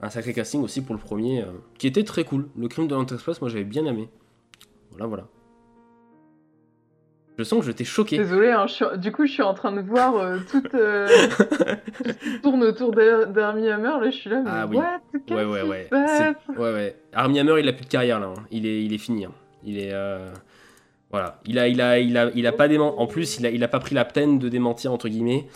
un, 0.00 0.06
un 0.06 0.10
sacré 0.10 0.32
casting 0.32 0.62
aussi 0.62 0.80
pour 0.80 0.94
le 0.94 1.00
premier, 1.00 1.44
qui 1.78 1.88
était 1.88 2.04
très 2.04 2.22
cool. 2.22 2.46
Le 2.56 2.68
crime 2.68 2.86
de 2.86 2.94
l'Orient 2.94 3.06
Express, 3.12 3.40
moi 3.40 3.50
j'avais 3.50 3.64
bien 3.64 3.84
aimé. 3.84 4.08
Voilà, 4.92 5.06
voilà. 5.06 5.26
Je 7.38 7.44
sens 7.44 7.60
que 7.60 7.66
je 7.66 7.70
t'ai 7.72 7.84
choqué. 7.84 8.18
Désolé, 8.18 8.50
hein, 8.50 8.66
suis- 8.66 8.84
du 8.96 9.12
coup, 9.12 9.24
je 9.24 9.32
suis 9.32 9.42
en 9.42 9.54
train 9.54 9.70
de 9.70 9.80
voir 9.80 10.16
euh, 10.16 10.38
tout, 10.50 10.62
euh, 10.74 11.06
tout 11.38 12.04
ce 12.04 12.12
qui 12.12 12.40
tourne 12.42 12.64
autour 12.64 12.90
d'Ar- 12.90 13.28
d'Armie 13.28 13.68
Hammer. 13.70 13.84
Là, 14.02 14.10
je 14.10 14.16
suis 14.16 14.28
là, 14.30 14.42
mais 14.44 14.50
Ah 14.52 14.66
oui. 14.68 14.76
what? 14.76 15.00
Ouais, 15.36 15.44
ouais, 15.44 15.62
ouais. 15.62 15.88
Ouais, 15.92 16.72
ouais. 16.72 16.96
Armie 17.12 17.38
Hammer, 17.38 17.60
il 17.60 17.68
a 17.68 17.72
plus 17.72 17.84
de 17.84 17.90
carrière 17.90 18.18
là. 18.18 18.26
hein. 18.36 18.42
Il, 18.50 18.66
est, 18.66 18.82
il 18.84 18.92
est 18.92 18.98
fini. 18.98 19.24
hein. 19.24 19.32
Il 19.64 19.78
est. 19.78 19.92
euh, 19.92 20.30
Voilà. 21.10 21.40
Il 21.46 21.58
a, 21.60 21.68
il 21.68 21.80
a, 21.80 21.98
il 22.00 22.16
a, 22.16 22.30
il 22.34 22.46
a 22.46 22.52
pas 22.52 22.66
dément... 22.68 23.00
En 23.00 23.06
plus, 23.06 23.38
il 23.38 23.46
a, 23.46 23.50
il 23.50 23.62
a 23.62 23.68
pas 23.68 23.78
pris 23.78 23.94
la 23.94 24.04
peine 24.04 24.38
de 24.40 24.48
démentir, 24.48 24.92
entre 24.92 25.08
guillemets. 25.08 25.46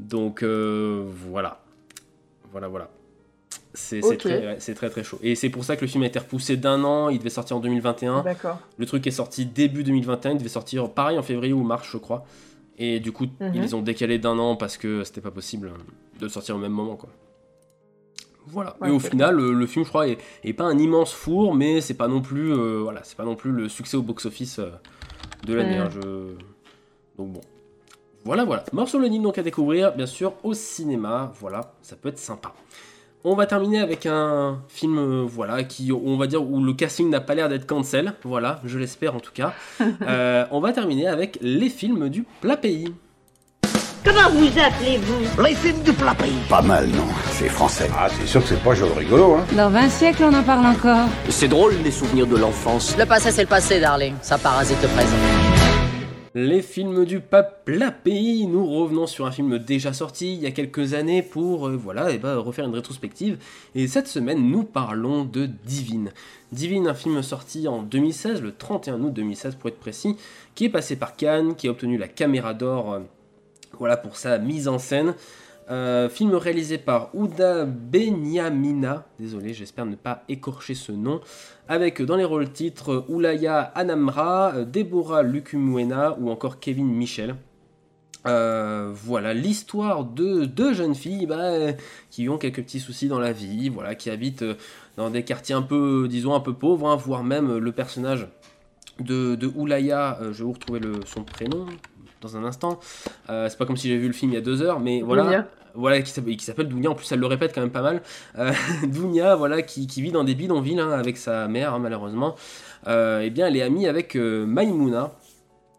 Donc, 0.00 0.42
euh, 0.42 1.04
voilà. 1.06 1.60
Voilà, 2.50 2.68
voilà. 2.68 2.88
C'est 3.76 4.00
très, 4.00 4.46
ouais, 4.46 4.56
très, 4.74 4.90
très 4.90 5.04
chaud. 5.04 5.18
Et 5.22 5.34
c'est 5.34 5.50
pour 5.50 5.64
ça 5.64 5.76
que 5.76 5.82
le 5.82 5.86
film 5.86 6.02
a 6.02 6.06
été 6.06 6.18
repoussé 6.18 6.56
d'un 6.56 6.82
an. 6.84 7.08
Il 7.10 7.18
devait 7.18 7.30
sortir 7.30 7.56
en 7.56 7.60
2021. 7.60 8.22
D'accord. 8.22 8.58
Le 8.78 8.86
truc 8.86 9.06
est 9.06 9.10
sorti 9.10 9.46
début 9.46 9.84
2021. 9.84 10.32
Il 10.32 10.38
devait 10.38 10.48
sortir 10.48 10.90
pareil 10.90 11.18
en 11.18 11.22
février 11.22 11.52
ou 11.52 11.62
mars, 11.62 11.86
je 11.90 11.98
crois. 11.98 12.24
Et 12.78 13.00
du 13.00 13.12
coup, 13.12 13.26
Mhm. 13.40 13.52
ils 13.54 13.60
les 13.62 13.74
ont 13.74 13.82
décalé 13.82 14.18
d'un 14.18 14.38
an 14.38 14.56
parce 14.56 14.76
que 14.76 15.04
c'était 15.04 15.20
pas 15.20 15.30
possible 15.30 15.72
de 16.18 16.24
le 16.24 16.28
sortir 16.28 16.56
au 16.56 16.58
même 16.58 16.72
moment, 16.72 16.96
quoi. 16.96 17.10
Voilà. 18.48 18.76
Ouais, 18.80 18.88
et 18.88 18.92
au 18.92 19.00
final, 19.00 19.34
le, 19.34 19.52
le 19.52 19.66
film, 19.66 19.84
je 19.84 19.88
crois, 19.88 20.06
est, 20.08 20.18
est 20.44 20.52
pas 20.52 20.64
un 20.64 20.78
immense 20.78 21.12
four, 21.12 21.54
mais 21.54 21.80
c'est 21.80 21.94
pas 21.94 22.06
non 22.06 22.20
plus, 22.20 22.52
euh, 22.52 22.80
voilà, 22.82 23.00
c'est 23.02 23.16
pas 23.16 23.24
non 23.24 23.34
plus 23.34 23.50
le 23.50 23.68
succès 23.68 23.96
au 23.96 24.02
box-office 24.02 24.60
euh, 24.60 24.70
de 25.44 25.54
l'année. 25.54 25.78
Mm. 25.78 25.82
hein, 25.82 25.88
je... 25.92 26.00
Donc 27.18 27.32
bon. 27.32 27.40
Voilà, 28.24 28.44
voilà. 28.44 28.64
Mort 28.72 28.88
sur 28.88 28.98
le 29.00 29.08
Nil, 29.08 29.22
donc 29.22 29.38
à 29.38 29.42
découvrir, 29.42 29.92
bien 29.96 30.06
sûr, 30.06 30.34
au 30.44 30.54
cinéma. 30.54 31.32
Voilà, 31.40 31.74
ça 31.82 31.96
peut 31.96 32.08
être 32.08 32.18
sympa. 32.18 32.52
On 33.28 33.34
va 33.34 33.46
terminer 33.46 33.80
avec 33.80 34.06
un 34.06 34.60
film, 34.68 34.98
euh, 34.98 35.24
voilà, 35.28 35.64
qui, 35.64 35.90
on 35.90 36.16
va 36.16 36.28
dire, 36.28 36.48
où 36.48 36.62
le 36.62 36.72
casting 36.74 37.10
n'a 37.10 37.20
pas 37.20 37.34
l'air 37.34 37.48
d'être 37.48 37.66
cancel. 37.66 38.14
Voilà, 38.22 38.60
je 38.64 38.78
l'espère 38.78 39.16
en 39.16 39.20
tout 39.20 39.32
cas. 39.34 39.52
Euh, 40.06 40.44
on 40.52 40.60
va 40.60 40.72
terminer 40.72 41.08
avec 41.08 41.38
les 41.40 41.68
films 41.68 42.08
du 42.08 42.24
plat 42.40 42.56
pays. 42.56 42.92
Comment 44.04 44.30
vous 44.30 44.46
appelez-vous? 44.46 45.42
Les 45.42 45.54
films 45.54 45.82
du 45.82 45.92
plat 45.92 46.14
pays. 46.14 46.38
Pas 46.48 46.62
mal, 46.62 46.86
non 46.86 47.06
C'est 47.32 47.48
français. 47.48 47.90
Ah, 47.98 48.08
c'est 48.08 48.26
sûr 48.26 48.42
que 48.42 48.48
c'est 48.48 48.62
pas 48.62 48.74
joli 48.74 48.92
rigolo, 48.92 49.34
hein 49.34 49.44
Dans 49.56 49.70
20 49.70 49.88
siècles, 49.88 50.24
on 50.24 50.34
en 50.34 50.42
parle 50.44 50.66
encore. 50.66 51.08
C'est 51.28 51.48
drôle 51.48 51.74
les 51.82 51.90
souvenirs 51.90 52.26
de 52.28 52.36
l'enfance. 52.36 52.96
Le 52.96 53.06
passé, 53.06 53.32
c'est 53.32 53.42
le 53.42 53.48
passé, 53.48 53.80
darling. 53.80 54.14
Ça 54.22 54.38
parasite 54.38 54.78
le 54.82 54.88
présent. 54.88 55.55
Les 56.38 56.60
films 56.60 57.06
du 57.06 57.20
plat 57.20 57.90
pays, 57.90 58.46
nous 58.46 58.66
revenons 58.66 59.06
sur 59.06 59.24
un 59.24 59.30
film 59.30 59.58
déjà 59.58 59.94
sorti 59.94 60.34
il 60.34 60.42
y 60.42 60.44
a 60.44 60.50
quelques 60.50 60.92
années 60.92 61.22
pour 61.22 61.66
euh, 61.66 61.78
voilà, 61.78 62.14
ben, 62.18 62.36
refaire 62.36 62.66
une 62.66 62.74
rétrospective. 62.74 63.38
Et 63.74 63.88
cette 63.88 64.06
semaine, 64.06 64.50
nous 64.50 64.62
parlons 64.62 65.24
de 65.24 65.46
Divine. 65.46 66.12
Divine, 66.52 66.88
un 66.88 66.94
film 66.94 67.22
sorti 67.22 67.66
en 67.68 67.80
2016, 67.80 68.42
le 68.42 68.54
31 68.54 69.00
août 69.00 69.14
2016 69.14 69.54
pour 69.54 69.68
être 69.70 69.80
précis, 69.80 70.16
qui 70.54 70.66
est 70.66 70.68
passé 70.68 70.96
par 70.96 71.16
Cannes, 71.16 71.54
qui 71.54 71.68
a 71.68 71.70
obtenu 71.70 71.96
la 71.96 72.06
Caméra 72.06 72.52
d'Or 72.52 72.92
euh, 72.92 73.00
voilà, 73.78 73.96
pour 73.96 74.18
sa 74.18 74.36
mise 74.36 74.68
en 74.68 74.78
scène. 74.78 75.14
Euh, 75.68 76.08
film 76.08 76.32
réalisé 76.36 76.78
par 76.78 77.12
Ouda 77.12 77.64
Benyamina, 77.64 79.04
désolé, 79.18 79.52
j'espère 79.52 79.84
ne 79.84 79.96
pas 79.96 80.22
écorcher 80.28 80.76
ce 80.76 80.92
nom, 80.92 81.20
avec 81.66 82.00
euh, 82.00 82.06
dans 82.06 82.14
les 82.14 82.24
rôles 82.24 82.52
titres 82.52 83.04
Oulaya 83.08 83.62
Anamra, 83.74 84.54
euh, 84.54 84.64
Deborah 84.64 85.24
Lukumwena 85.24 86.16
ou 86.20 86.30
encore 86.30 86.60
Kevin 86.60 86.86
Michel. 86.86 87.34
Voilà 88.24 89.34
l'histoire 89.34 90.04
de 90.04 90.46
deux 90.46 90.74
jeunes 90.74 90.96
filles 90.96 91.26
bah, 91.26 91.72
qui 92.10 92.28
ont 92.28 92.38
quelques 92.38 92.62
petits 92.62 92.80
soucis 92.80 93.06
dans 93.06 93.20
la 93.20 93.30
vie, 93.30 93.68
voilà, 93.68 93.94
qui 93.94 94.10
habitent 94.10 94.44
dans 94.96 95.10
des 95.10 95.22
quartiers 95.22 95.54
un 95.54 95.62
peu, 95.62 96.08
disons, 96.08 96.34
un 96.34 96.40
peu 96.40 96.52
pauvres, 96.52 96.88
hein, 96.88 96.96
voire 96.96 97.22
même 97.22 97.56
le 97.56 97.72
personnage 97.72 98.26
de, 98.98 99.38
Oulaya, 99.54 100.18
je 100.20 100.38
vais 100.38 100.44
vous 100.44 100.52
retrouver 100.52 100.80
le, 100.80 100.94
son 101.06 101.22
prénom 101.22 101.66
dans 102.20 102.36
un 102.36 102.44
instant. 102.44 102.80
Euh, 103.30 103.48
c'est 103.48 103.58
pas 103.58 103.66
comme 103.66 103.76
si 103.76 103.88
j'avais 103.88 104.00
vu 104.00 104.06
le 104.06 104.12
film 104.12 104.32
il 104.32 104.34
y 104.34 104.38
a 104.38 104.42
deux 104.42 104.62
heures, 104.62 104.80
mais 104.80 105.02
voilà. 105.02 105.24
Dounia. 105.24 105.48
Voilà, 105.76 106.00
qui 106.00 106.10
s'appelle 106.10 106.68
Dounia, 106.68 106.90
en 106.90 106.94
plus 106.94 107.10
elle 107.12 107.20
le 107.20 107.26
répète 107.26 107.54
quand 107.54 107.60
même 107.60 107.70
pas 107.70 107.82
mal. 107.82 108.02
Euh, 108.38 108.52
Dounia, 108.86 109.36
voilà, 109.36 109.60
qui, 109.60 109.86
qui 109.86 110.00
vit 110.00 110.10
dans 110.10 110.24
des 110.24 110.34
bidonvilles 110.34 110.80
hein, 110.80 110.90
avec 110.90 111.18
sa 111.18 111.48
mère, 111.48 111.74
hein, 111.74 111.78
malheureusement. 111.78 112.34
Euh, 112.86 113.20
eh 113.22 113.30
bien, 113.30 113.46
elle 113.46 113.56
est 113.56 113.62
amie 113.62 113.86
avec 113.86 114.16
euh, 114.16 114.46
Maïmouna. 114.46 115.12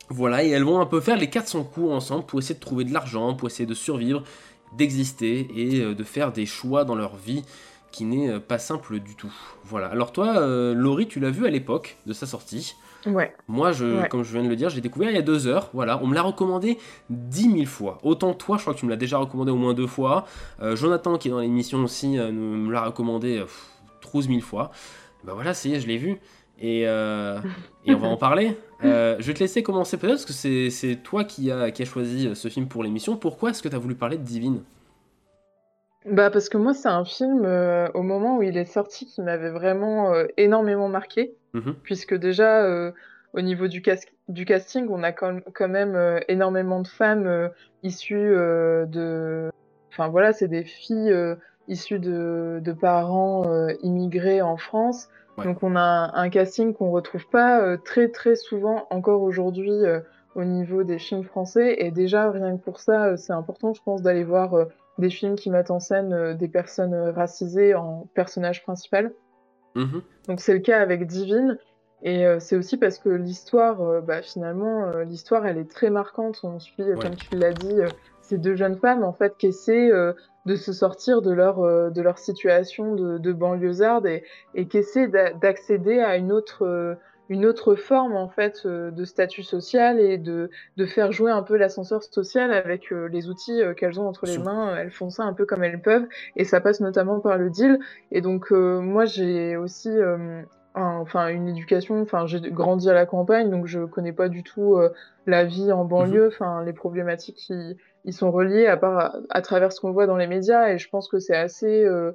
Voilà, 0.10 0.44
et 0.44 0.50
elles 0.50 0.64
vont 0.64 0.80
un 0.80 0.86
peu 0.86 1.02
faire 1.02 1.18
les 1.18 1.30
quatre 1.30 1.48
son 1.48 1.64
coup 1.64 1.90
ensemble 1.90 2.26
pour 2.26 2.40
essayer 2.40 2.56
de 2.56 2.60
trouver 2.60 2.86
de 2.86 2.94
l'argent, 2.94 3.34
pour 3.34 3.48
essayer 3.48 3.66
de 3.66 3.74
survivre, 3.74 4.24
d'exister 4.78 5.48
et 5.56 5.82
de 5.82 6.04
faire 6.04 6.32
des 6.32 6.46
choix 6.46 6.86
dans 6.86 6.96
leur 6.96 7.18
vie 7.18 7.44
qui 7.92 8.06
n'est 8.06 8.40
pas 8.40 8.60
simple 8.60 9.00
du 9.00 9.16
tout. 9.16 9.34
Voilà. 9.64 9.88
Alors 9.88 10.12
toi, 10.12 10.38
euh, 10.38 10.74
Laurie, 10.74 11.08
tu 11.08 11.20
l'as 11.20 11.32
vu 11.32 11.46
à 11.46 11.50
l'époque 11.50 11.98
de 12.06 12.14
sa 12.14 12.26
sortie. 12.26 12.76
Ouais. 13.06 13.34
Moi, 13.48 13.72
je, 13.72 14.02
Ouais. 14.02 14.10
comme 14.10 14.24
je 14.24 14.34
viens 14.34 14.44
de 14.44 14.50
le 14.50 14.56
dire, 14.56 14.70
j'ai 14.70 14.82
découvert 14.82 15.10
il 15.10 15.16
y 15.16 15.20
a 15.20 15.22
deux 15.22 15.48
heures. 15.48 15.70
Voilà, 15.74 16.00
on 16.04 16.08
me 16.08 16.16
l'a 16.16 16.22
recommandé 16.24 16.78
10 17.10 17.52
000 17.54 17.66
fois. 17.66 18.00
Autant 18.04 18.34
toi, 18.34 18.58
je 18.58 18.64
crois 18.64 18.74
que 18.74 18.80
tu 18.80 18.86
me 18.86 18.90
l'as 18.92 18.98
déjà 18.98 19.18
recommandé 19.18 19.52
au 19.52 19.56
moins 19.56 19.74
deux 19.74 19.88
fois. 19.88 20.26
Euh, 20.62 20.76
Jonathan, 20.76 21.18
qui 21.18 21.28
est 21.30 21.32
dans 21.32 21.40
l'émission 21.40 21.80
aussi, 21.84 22.18
euh, 22.20 22.32
nous- 22.32 22.58
me 22.58 22.72
l'a 22.74 22.86
recommandé 22.86 23.38
euh, 23.38 23.44
pff, 23.44 23.70
12 24.14 24.28
000 24.28 24.42
fois. 24.42 24.72
Bah 25.24 25.34
voilà, 25.36 25.54
ça 25.54 25.70
y 25.70 25.74
est, 25.76 25.80
je 25.80 25.88
l'ai 25.88 25.98
vu. 25.98 26.18
Et, 26.60 26.88
euh, 26.88 27.40
et 27.86 27.94
on 27.94 27.98
va 28.00 28.08
en 28.08 28.18
parler. 28.18 28.58
Euh, 28.84 29.16
je 29.18 29.26
vais 29.26 29.34
te 29.34 29.40
laisser 29.40 29.64
commencer 29.64 29.98
peut-être, 29.98 30.24
parce 30.24 30.26
que 30.26 30.70
c'est 30.70 30.98
toi 31.04 31.24
qui 31.24 31.50
as 31.50 31.72
qui 31.72 31.82
a 31.82 31.86
choisi 31.86 32.30
ce 32.36 32.48
film 32.48 32.68
pour 32.68 32.84
l'émission. 32.84 33.18
Pourquoi 33.18 33.50
est-ce 33.50 33.64
que 33.64 33.70
tu 33.70 33.76
as 33.76 33.80
voulu 33.80 33.96
parler 33.96 34.18
de 34.20 34.22
Divine? 34.24 34.62
Bah 36.06 36.30
parce 36.30 36.48
que 36.48 36.58
moi 36.58 36.76
c'est 36.76 36.88
un 36.88 37.04
film 37.04 37.44
euh, 37.44 37.88
au 37.96 38.04
moment 38.04 38.38
où 38.38 38.44
il 38.44 38.56
est 38.56 38.66
sorti 38.72 39.08
qui 39.08 39.22
m'avait 39.22 39.50
vraiment 39.50 40.14
énormément 40.38 40.90
marqué 40.90 41.34
Mhm. 41.58 41.76
puisque 41.84 42.14
déjà 42.14 42.64
euh, 42.64 42.92
au 43.34 43.42
niveau 43.42 43.68
du, 43.68 43.82
cas- 43.82 43.96
du 44.28 44.46
casting 44.46 44.88
on 44.90 45.04
a 45.04 45.12
quand 45.12 45.68
même 45.68 45.96
euh, 45.96 46.20
énormément 46.28 46.82
de 46.82 46.88
femmes 46.88 47.28
euh, 47.28 47.50
issues 47.84 48.32
de 48.88 49.50
enfin 49.92 50.08
voilà 50.08 50.34
c'est 50.34 50.48
des 50.48 50.64
filles 50.64 51.16
issues 51.68 52.00
de, 52.00 52.60
de 52.62 52.72
parents 52.74 53.44
immigrés 53.82 54.42
en 54.42 54.58
France 54.58 55.08
Ouais. 55.38 55.44
donc 55.46 55.62
on 55.62 55.76
a 55.76 55.80
un, 55.82 56.14
un 56.16 56.30
casting 56.30 56.74
qu'on 56.74 56.90
retrouve 56.90 57.28
pas 57.30 57.78
très 57.78 58.08
très 58.10 58.36
souvent 58.36 58.88
encore 58.90 59.22
aujourd'hui 59.22 59.72
au 60.34 60.44
niveau 60.44 60.84
des 60.84 60.98
films 60.98 61.24
français 61.24 61.76
et 61.78 61.92
déjà 61.92 62.32
rien 62.32 62.58
que 62.58 62.64
pour 62.64 62.80
ça 62.80 63.18
c'est 63.18 63.34
important 63.34 63.72
je 63.72 63.82
pense 63.84 64.02
d'aller 64.02 64.24
voir 64.24 64.56
des 64.98 65.12
films 65.12 65.36
qui 65.36 65.52
mettent 65.52 65.70
en 65.70 65.80
scène 65.80 66.36
des 66.36 66.48
personnes 66.48 66.96
racisées 67.10 67.76
en 67.76 68.08
personnage 68.16 68.64
principal. 68.64 69.12
Mhm. 69.78 70.02
Donc 70.28 70.42
c'est 70.42 70.54
le 70.54 70.60
cas 70.60 70.82
avec 70.82 71.08
Divine. 71.08 71.58
Et 72.04 72.28
euh, 72.28 72.40
c'est 72.40 72.56
aussi 72.56 72.78
parce 72.78 73.00
que 73.00 73.10
l'histoire, 73.10 73.82
euh, 73.82 74.02
bah, 74.02 74.22
finalement, 74.22 74.86
euh, 74.86 75.04
l'histoire, 75.04 75.48
elle 75.48 75.58
est 75.58 75.70
très 75.70 75.90
marquante. 75.90 76.40
On 76.44 76.60
suit, 76.60 76.84
Ouais. 76.84 76.96
comme 76.96 77.16
tu 77.16 77.36
l'as 77.38 77.54
dit, 77.54 77.80
ces 78.22 78.38
deux 78.38 78.56
jeunes 78.56 78.78
femmes, 78.78 79.04
en 79.04 79.14
fait, 79.14 79.36
qui 79.38 79.48
essaient 79.48 79.90
de 80.46 80.56
se 80.56 80.74
sortir 80.74 81.22
de 81.22 81.32
leur, 81.32 81.58
de 81.92 82.02
leur 82.02 82.20
situation 82.20 82.94
de, 82.96 83.18
de 83.18 83.34
banlieusarde 83.34 84.06
et, 84.06 84.24
et 84.54 84.68
qui 84.68 84.78
essaient 84.78 85.08
d'a- 85.08 85.34
d'accéder 85.34 86.00
à 86.00 86.18
une 86.18 86.32
autre, 86.32 86.98
une 87.30 87.46
autre 87.46 87.76
forme, 87.76 88.16
en 88.16 88.30
fait, 88.30 88.62
euh, 88.66 88.92
de 88.92 89.04
statut 89.06 89.44
social 89.44 90.00
et 90.00 90.18
de, 90.18 90.50
de 90.78 90.86
faire 90.86 91.12
jouer 91.12 91.32
un 91.32 91.44
peu 91.44 91.58
l'ascenseur 91.58 92.04
social 92.04 92.54
avec 92.54 92.92
euh, 92.92 93.08
les 93.10 93.30
outils 93.30 93.62
euh, 93.62 93.74
qu'elles 93.74 94.00
ont 94.00 94.08
entre 94.08 94.26
les 94.28 94.38
mains. 94.38 94.76
Elles 94.78 94.92
font 94.92 95.10
ça 95.10 95.24
un 95.24 95.34
peu 95.34 95.46
comme 95.46 95.64
elles 95.64 95.82
peuvent 95.82 96.08
et 96.36 96.44
ça 96.46 96.62
passe 96.62 96.80
notamment 96.80 97.20
par 97.20 97.38
le 97.38 97.50
deal. 97.50 97.80
Et 98.12 98.22
donc, 98.22 98.52
euh, 98.52 98.80
moi, 98.80 99.06
j'ai 99.06 99.58
aussi 99.58 99.90
euh, 99.90 100.42
un- 100.76 100.98
enfin, 101.00 101.28
une 101.30 101.48
éducation, 101.48 102.02
enfin, 102.02 102.28
j'ai 102.28 102.40
grandi 102.40 102.90
à 102.90 102.94
la 102.94 103.06
campagne, 103.06 103.50
donc 103.50 103.66
je 103.68 103.80
connais 103.86 104.14
pas 104.14 104.30
du 104.30 104.44
tout 104.44 104.76
euh, 104.78 104.90
la 105.26 105.44
vie 105.44 105.72
en 105.72 105.86
banlieue, 105.86 106.28
enfin, 106.28 106.64
les 106.64 106.74
problématiques 106.74 107.36
qui 107.38 107.78
y 108.06 108.14
sont 108.14 108.32
reliées 108.32 108.68
à 108.68 108.78
part 108.78 108.98
à, 109.00 109.14
à 109.30 109.42
travers 109.42 109.72
ce 109.74 109.82
qu'on 109.82 109.92
voit 109.92 110.08
dans 110.08 110.18
les 110.18 110.28
médias. 110.28 110.70
Et 110.70 110.78
je 110.78 110.88
pense 110.90 111.10
que 111.10 111.20
c'est 111.20 111.36
assez. 111.36 111.84
euh, 111.84 112.12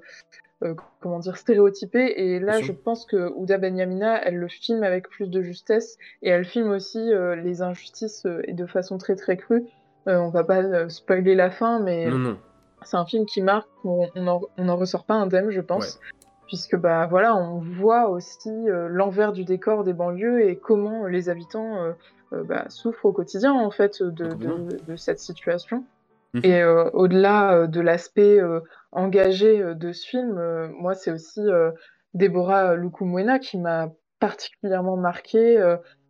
euh, 0.62 0.74
comment 1.00 1.18
dire, 1.18 1.36
stéréotypé. 1.36 2.14
Et 2.16 2.38
là, 2.38 2.60
je 2.60 2.72
pense 2.72 3.04
que 3.04 3.32
Ouda 3.34 3.58
Benyamina, 3.58 4.22
elle 4.24 4.36
le 4.36 4.48
filme 4.48 4.82
avec 4.82 5.08
plus 5.08 5.28
de 5.28 5.42
justesse 5.42 5.98
et 6.22 6.30
elle 6.30 6.44
filme 6.44 6.70
aussi 6.70 7.12
euh, 7.12 7.34
les 7.34 7.62
injustices 7.62 8.26
euh, 8.26 8.42
et 8.44 8.52
de 8.52 8.66
façon 8.66 8.98
très 8.98 9.16
très 9.16 9.36
crue. 9.36 9.64
On 10.06 10.30
va 10.30 10.42
pas 10.42 10.88
spoiler 10.88 11.36
la 11.36 11.50
fin, 11.50 11.78
mais 11.78 12.08
c'est 12.84 12.96
un 12.96 13.04
film 13.04 13.24
qui 13.24 13.40
marque, 13.40 13.68
on 13.84 14.08
on 14.16 14.26
en, 14.26 14.40
on 14.58 14.68
en 14.68 14.76
ressort 14.76 15.04
pas 15.04 15.14
indemne, 15.14 15.50
je 15.50 15.60
pense. 15.60 16.00
Puisque 16.48 16.76
bah 16.76 17.06
voilà, 17.06 17.36
on 17.36 17.60
voit 17.60 18.08
aussi 18.08 18.50
l'envers 18.66 19.32
du 19.32 19.44
décor 19.44 19.84
des 19.84 19.92
banlieues 19.92 20.48
et 20.48 20.56
comment 20.56 21.06
les 21.06 21.28
habitants 21.28 21.94
bah, 22.32 22.64
souffrent 22.68 23.04
au 23.04 23.12
quotidien 23.12 23.52
en 23.52 23.70
fait 23.70 24.02
de, 24.02 24.34
de, 24.34 24.76
de 24.88 24.96
cette 24.96 25.20
situation. 25.20 25.84
Mhm. 26.34 26.44
Et 26.44 26.64
au-delà 26.64 27.68
de 27.68 27.80
l'aspect 27.80 28.40
euh, 28.94 28.98
engagé 28.98 29.60
euh, 29.60 29.74
de 29.74 29.92
ce 29.92 30.06
film, 30.06 30.38
euh, 30.38 30.68
moi 30.68 30.94
c'est 30.94 31.10
aussi 31.10 31.40
euh, 31.40 31.70
Deborah 32.14 32.76
Lukumwena 32.76 33.38
qui 33.38 33.58
m'a 33.58 33.90
particulièrement 34.20 34.96
marquée 34.96 35.60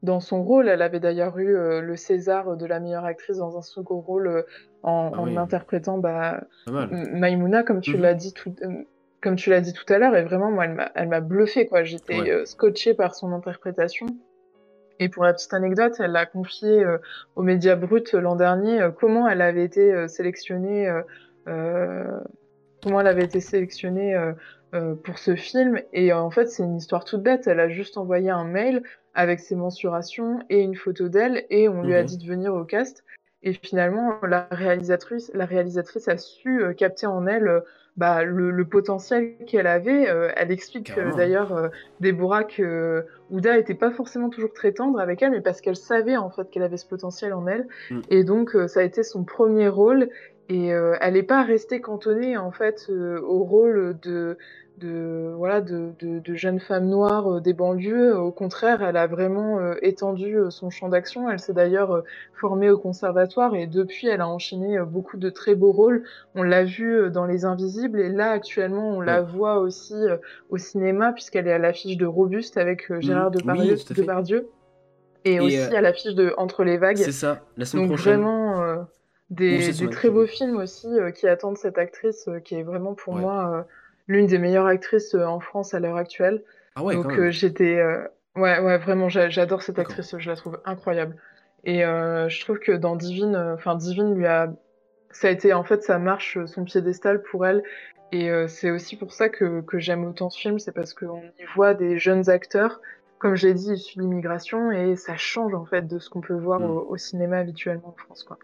dans 0.02 0.20
son 0.20 0.42
rôle. 0.44 0.68
Elle 0.68 0.82
avait 0.82 1.00
d'ailleurs 1.00 1.38
eu 1.38 1.56
euh, 1.56 1.80
le 1.80 1.96
César 1.96 2.58
de 2.58 2.66
la 2.66 2.78
meilleure 2.78 3.06
actrice 3.06 3.38
dans 3.38 3.56
un 3.56 3.62
second 3.62 4.00
rôle 4.00 4.26
euh, 4.26 4.42
en, 4.82 5.12
Ah 5.14 5.20
en 5.20 5.24
oui. 5.28 5.38
interprétant 5.38 5.96
bah, 5.96 6.42
Pas 6.66 6.72
mal. 6.72 6.88
M- 6.92 7.18
Maïmouna, 7.18 7.62
comme 7.62 7.80
tu 7.80 7.96
Mhm. 7.96 8.02
l'as 8.02 8.14
dit 8.14 8.34
tout, 8.34 8.54
euh, 8.64 8.82
comme 9.22 9.36
tu 9.36 9.48
l'as 9.48 9.62
dit 9.62 9.72
tout 9.72 9.90
à 9.90 9.98
l'heure, 9.98 10.14
et 10.14 10.24
vraiment, 10.24 10.50
moi, 10.50 10.66
elle 10.66 10.74
m'a, 10.74 10.90
elle 10.94 11.08
m'a 11.08 11.20
bluffé, 11.20 11.66
quoi. 11.66 11.84
J'étais 11.84 12.20
Ouais. 12.20 12.44
scotchée 12.44 12.92
par 12.92 13.14
son 13.14 13.32
interprétation. 13.32 14.04
Et 14.98 15.08
pour 15.08 15.24
la 15.24 15.32
petite 15.32 15.54
anecdote, 15.54 15.94
elle 15.98 16.14
a 16.16 16.26
confié 16.26 16.84
aux 17.34 17.42
Médias 17.42 17.76
Bruts 17.76 18.12
l'an 18.12 18.36
dernier 18.36 18.88
comment 19.00 19.26
elle 19.26 19.40
avait 19.40 19.64
été 19.64 20.06
sélectionnée, 20.06 20.92
comment 22.82 23.00
elle 23.00 23.06
avait 23.06 23.24
été 23.24 23.40
sélectionnée 23.40 24.14
euh, 24.14 24.32
euh, 24.74 24.94
pour 24.94 25.18
ce 25.18 25.36
film. 25.36 25.80
Et 25.92 26.12
euh, 26.12 26.18
en 26.18 26.30
fait, 26.30 26.46
c'est 26.46 26.62
une 26.62 26.76
histoire 26.76 27.04
toute 27.04 27.22
bête. 27.22 27.46
Elle 27.46 27.60
a 27.60 27.68
juste 27.68 27.96
envoyé 27.96 28.30
un 28.30 28.44
mail 28.44 28.82
avec 29.14 29.40
ses 29.40 29.54
mensurations 29.54 30.40
et 30.48 30.60
une 30.60 30.74
photo 30.74 31.08
d'elle, 31.08 31.44
et 31.50 31.68
on 31.68 31.82
lui 31.82 31.94
a 31.94 32.00
Ok. 32.00 32.06
dit 32.06 32.18
de 32.18 32.26
venir 32.26 32.54
au 32.54 32.64
cast. 32.64 33.04
Et 33.42 33.52
finalement, 33.52 34.14
la 34.22 34.46
réalisatrice, 34.50 35.30
la 35.34 35.44
réalisatrice 35.44 36.08
a 36.08 36.16
su 36.16 36.62
euh, 36.62 36.72
capter 36.74 37.06
en 37.06 37.26
elle 37.26 37.48
euh, 37.48 37.60
bah, 37.96 38.22
le, 38.24 38.50
le 38.50 38.64
potentiel 38.64 39.36
qu'elle 39.46 39.66
avait. 39.66 40.08
Euh, 40.08 40.30
elle 40.36 40.50
explique 40.50 40.92
d'ailleurs, 41.14 41.70
Déborah, 42.00 42.44
que 42.44 43.04
Ouda 43.28 43.58
était 43.58 43.74
pas 43.74 43.90
forcément 43.90 44.30
toujours 44.30 44.54
très 44.54 44.72
tendre 44.72 44.98
avec 44.98 45.20
elle, 45.20 45.32
mais 45.32 45.42
parce 45.42 45.60
qu'elle 45.60 45.76
savait 45.76 46.16
en 46.16 46.30
fait 46.30 46.48
qu'elle 46.50 46.62
avait 46.62 46.78
ce 46.78 46.86
potentiel 46.86 47.34
en 47.34 47.46
elle. 47.46 47.66
Mm. 47.90 48.00
Et 48.08 48.24
donc, 48.24 48.56
ça 48.68 48.80
a 48.80 48.82
été 48.84 49.02
son 49.02 49.24
premier 49.24 49.68
rôle. 49.68 50.08
Et 50.48 50.72
euh, 50.74 50.96
elle 51.00 51.14
n'est 51.14 51.22
pas 51.22 51.42
restée 51.44 51.80
cantonnée 51.80 52.36
en 52.36 52.50
fait 52.50 52.86
euh, 52.90 53.20
au 53.22 53.44
rôle 53.44 53.96
de, 54.02 54.36
de 54.78 55.32
voilà 55.36 55.60
de, 55.60 55.92
de, 56.00 56.18
de 56.18 56.34
jeune 56.34 56.58
femme 56.58 56.88
noire 56.88 57.36
euh, 57.36 57.40
des 57.40 57.52
banlieues. 57.54 58.18
Au 58.18 58.32
contraire, 58.32 58.82
elle 58.82 58.96
a 58.96 59.06
vraiment 59.06 59.60
euh, 59.60 59.74
étendu 59.82 60.36
son 60.50 60.68
champ 60.68 60.88
d'action. 60.88 61.30
Elle 61.30 61.38
s'est 61.38 61.52
d'ailleurs 61.54 62.02
formée 62.34 62.70
au 62.70 62.76
conservatoire 62.78 63.54
et 63.54 63.66
depuis, 63.68 64.08
elle 64.08 64.20
a 64.20 64.28
enchaîné 64.28 64.78
beaucoup 64.80 65.16
de 65.16 65.30
très 65.30 65.54
beaux 65.54 65.72
rôles. 65.72 66.02
On 66.34 66.42
l'a 66.42 66.64
vu 66.64 67.08
dans 67.10 67.24
Les 67.24 67.44
Invisibles 67.44 68.00
et 68.00 68.08
là 68.10 68.32
actuellement, 68.32 68.90
on 68.90 69.00
la 69.00 69.22
voit 69.22 69.58
aussi 69.60 69.94
au 70.50 70.58
cinéma 70.58 71.12
puisqu'elle 71.12 71.46
est 71.46 71.52
à 71.52 71.58
l'affiche 71.58 71.96
de 71.96 72.04
Robuste 72.06 72.56
avec 72.58 72.90
euh, 72.90 73.00
Gérard. 73.00 73.30
Depardieu, 73.30 73.74
Oui. 73.76 73.94
Depardieu. 73.96 74.48
Et, 75.24 75.34
Et, 75.34 75.40
aussi 75.40 75.56
à 75.76 75.80
l'affiche 75.80 76.14
de 76.16 76.34
Entre 76.36 76.64
les 76.64 76.78
vagues. 76.78 76.96
C'est 76.96 77.12
ça, 77.12 77.42
la 77.56 77.64
semaine 77.64 77.86
Donc 77.86 77.94
prochaine. 77.96 78.14
vraiment 78.22 78.51
des, 79.32 79.88
très 79.90 80.10
beaux 80.10 80.26
films 80.26 80.56
aussi 80.56 80.86
euh, 80.88 81.10
qui 81.10 81.26
attendent 81.26 81.56
cette 81.56 81.78
actrice 81.78 82.28
euh, 82.28 82.38
qui 82.40 82.54
est 82.54 82.62
vraiment 82.62 82.94
pour 82.94 83.14
Ouais. 83.14 83.20
moi 83.20 83.50
euh, 83.54 83.62
l'une 84.08 84.26
des 84.26 84.38
meilleures 84.38 84.66
actrices 84.66 85.14
en 85.14 85.40
France 85.40 85.74
à 85.74 85.80
l'heure 85.80 85.96
actuelle. 85.96 86.42
Ah 86.76 86.82
ouais, 86.84 86.94
Donc 86.94 87.28
j'étais 87.30 87.82
ouais 88.36 88.58
ouais 88.60 88.78
vraiment 88.78 89.08
j'a- 89.08 89.28
j'adore 89.28 89.62
cette 89.62 89.78
actrice, 89.78 90.14
je 90.18 90.30
la 90.30 90.36
trouve 90.36 90.60
incroyable. 90.64 91.16
Et 91.64 91.84
euh, 91.84 92.28
je 92.28 92.40
trouve 92.40 92.58
que 92.58 92.72
dans 92.72 92.96
Divine, 92.96 93.34
euh, 93.36 93.54
enfin 93.54 93.74
Divine 93.76 94.14
lui 94.14 94.26
a 94.26 94.52
ça 95.10 95.28
a 95.28 95.30
été 95.30 95.52
en 95.52 95.62
fait 95.64 95.82
ça 95.82 95.98
marche 95.98 96.38
son 96.46 96.64
piédestal 96.64 97.22
pour 97.22 97.46
elle. 97.46 97.62
Et 98.10 98.30
euh, 98.30 98.46
c'est 98.48 98.70
aussi 98.70 98.96
pour 98.96 99.12
ça 99.12 99.28
que, 99.30 99.60
que 99.62 99.78
j'aime 99.78 100.04
autant 100.04 100.28
ce 100.28 100.38
film, 100.38 100.58
c'est 100.58 100.72
parce 100.72 100.92
qu'on 100.92 101.22
y 101.38 101.44
voit 101.54 101.72
des 101.72 101.98
jeunes 101.98 102.28
acteurs, 102.28 102.80
comme 103.18 103.36
je 103.36 103.46
l'ai 103.46 103.54
dit, 103.54 103.72
issus 103.72 103.96
de 103.96 104.02
l'immigration, 104.02 104.70
et 104.70 104.96
ça 104.96 105.16
change 105.16 105.54
en 105.54 105.64
fait 105.64 105.86
de 105.86 105.98
ce 105.98 106.10
qu'on 106.10 106.20
peut 106.20 106.34
voir 106.34 106.60
Mm. 106.60 106.64
au, 106.70 106.86
au 106.90 106.96
cinéma 106.98 107.38
habituellement 107.38 107.88
en 107.88 107.92
France. 107.96 108.22
Quoi. 108.24 108.38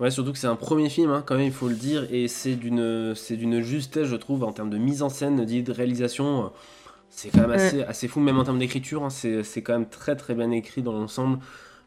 Ouais, 0.00 0.10
surtout 0.10 0.32
que 0.32 0.38
c'est 0.38 0.46
un 0.46 0.56
premier 0.56 0.88
film, 0.88 1.10
hein, 1.10 1.22
quand 1.26 1.36
même, 1.36 1.44
il 1.46 1.52
faut 1.52 1.68
le 1.68 1.74
dire, 1.74 2.06
et 2.10 2.26
c'est 2.26 2.54
d'une, 2.56 3.14
c'est 3.14 3.36
d'une 3.36 3.60
justesse, 3.60 4.06
je 4.08 4.16
trouve, 4.16 4.44
en 4.44 4.52
termes 4.52 4.70
de 4.70 4.78
mise 4.78 5.02
en 5.02 5.10
scène, 5.10 5.44
d'idée 5.44 5.62
de 5.62 5.72
réalisation. 5.72 6.50
C'est 7.10 7.30
quand 7.30 7.42
même 7.42 7.50
assez, 7.50 7.82
assez 7.82 8.08
fou, 8.08 8.20
même 8.20 8.38
en 8.38 8.44
termes 8.44 8.58
d'écriture. 8.58 9.04
hein, 9.04 9.10
c'est, 9.10 9.42
c'est 9.42 9.62
quand 9.62 9.72
même 9.74 9.88
très 9.88 10.16
très 10.16 10.34
bien 10.34 10.50
écrit 10.52 10.82
dans 10.82 10.92
l'ensemble. 10.92 11.38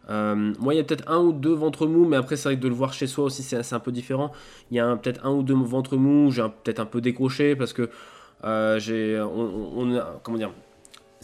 Euh, 0.09 0.53
moi, 0.59 0.74
il 0.74 0.78
y 0.78 0.80
a 0.80 0.84
peut-être 0.84 1.09
un 1.09 1.20
ou 1.20 1.32
deux 1.34 1.53
ventres 1.53 1.88
mous, 1.88 2.05
mais 2.07 2.18
après, 2.18 2.36
c'est 2.36 2.49
vrai 2.49 2.57
que 2.57 2.61
de 2.61 2.68
le 2.68 2.76
voir 2.76 2.93
chez 2.93 3.07
soi 3.07 3.26
aussi, 3.26 3.43
c'est, 3.43 3.64
c'est 3.64 3.76
un 3.76 3.80
peu 3.80 3.91
différent. 3.91 4.32
Il 4.72 4.78
y 4.78 4.80
a 4.82 4.95
peut-être 4.97 5.26
un 5.26 5.32
ou 5.32 5.43
deux 5.43 5.55
ventres 5.55 5.97
mous, 5.97 6.32
j'ai 6.32 6.41
un- 6.41 6.49
peut-être 6.49 6.80
un 6.80 6.86
peu 6.86 7.01
décroché 7.01 7.55
parce 7.55 7.74
que 7.74 7.89
euh, 8.43 8.80
j'ai, 8.80 9.20
on, 9.22 9.39
on- 9.41 9.72
on 9.78 9.95
a- 9.97 10.20
comment 10.24 10.38
dire, 10.38 10.51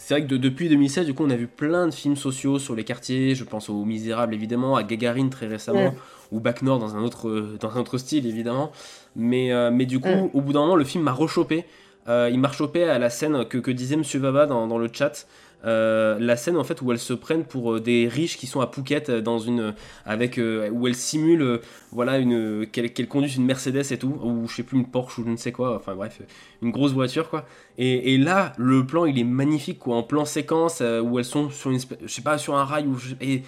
c'est 0.00 0.14
vrai 0.14 0.22
que 0.22 0.26
de- 0.28 0.36
depuis 0.38 0.68
2016, 0.68 1.04
du 1.06 1.14
coup, 1.14 1.24
on 1.24 1.30
a 1.30 1.36
vu 1.36 1.46
plein 1.46 1.86
de 1.86 1.92
films 1.92 2.16
sociaux 2.16 2.58
sur 2.58 2.74
les 2.74 2.84
quartiers. 2.84 3.34
Je 3.34 3.44
pense 3.44 3.68
aux 3.68 3.84
Misérables, 3.84 4.34
évidemment, 4.34 4.76
à 4.76 4.82
Gagarine 4.82 5.28
très 5.30 5.46
récemment, 5.46 5.90
Mm. 5.90 5.94
ou 6.32 6.40
Bac 6.40 6.62
Nord 6.62 6.78
dans 6.78 6.96
un 6.96 7.02
autre, 7.02 7.28
euh, 7.28 7.58
dans 7.60 7.70
un 7.76 7.80
autre 7.80 7.98
style, 7.98 8.26
évidemment. 8.26 8.72
Mais, 9.14 9.52
euh, 9.52 9.70
mais 9.70 9.84
du 9.86 10.00
coup, 10.00 10.30
au 10.32 10.40
bout 10.40 10.52
d'un 10.52 10.60
moment, 10.60 10.76
le 10.76 10.84
film 10.84 11.04
m'a 11.04 11.12
rechopé. 11.12 11.64
Euh, 12.08 12.30
il 12.32 12.40
m'a 12.40 12.48
rechopé 12.48 12.84
à 12.84 12.98
la 12.98 13.10
scène 13.10 13.44
que, 13.44 13.58
que 13.58 13.70
disait 13.70 13.96
Monsieur 13.96 14.18
Vava 14.20 14.46
dans, 14.46 14.66
dans 14.66 14.78
le 14.78 14.88
chat. 14.92 15.26
Euh, 15.66 16.16
la 16.18 16.36
scène 16.36 16.56
en 16.56 16.64
fait 16.64 16.80
où 16.80 16.90
elles 16.90 16.98
se 16.98 17.12
prennent 17.12 17.44
pour 17.44 17.74
euh, 17.74 17.80
des 17.80 18.08
riches 18.08 18.38
qui 18.38 18.46
sont 18.46 18.62
à 18.62 18.66
Phuket 18.66 19.10
euh, 19.10 19.20
dans 19.20 19.38
une 19.38 19.74
avec 20.06 20.38
euh, 20.38 20.70
où 20.70 20.86
elles 20.88 20.94
simulent 20.94 21.42
euh, 21.42 21.58
voilà 21.92 22.16
une 22.16 22.66
qu'elles 22.66 22.94
qu'elles 22.94 23.08
conduisent 23.08 23.36
une 23.36 23.44
Mercedes 23.44 23.92
et 23.92 23.98
tout 23.98 24.18
ou 24.22 24.48
je 24.48 24.56
sais 24.56 24.62
plus 24.62 24.78
une 24.78 24.86
Porsche 24.86 25.18
ou 25.18 25.24
je 25.26 25.28
ne 25.28 25.36
sais 25.36 25.52
quoi 25.52 25.76
enfin 25.76 25.94
bref 25.94 26.22
une 26.62 26.70
grosse 26.70 26.92
voiture 26.92 27.28
quoi 27.28 27.44
et, 27.76 28.14
et 28.14 28.16
là 28.16 28.54
le 28.56 28.86
plan 28.86 29.04
il 29.04 29.18
est 29.18 29.24
magnifique 29.24 29.80
quoi 29.80 29.96
en 29.96 30.02
plan 30.02 30.24
séquence 30.24 30.80
où 31.02 31.18
elles 31.18 31.26
sont 31.26 31.50
sur 31.50 31.70
une 31.70 31.78
je 31.78 32.06
sais 32.10 32.22
pas 32.22 32.38
sur 32.38 32.54
un 32.54 32.64
rail 32.64 32.86
où 32.86 32.96
je- 32.96 33.14
et 33.20 33.42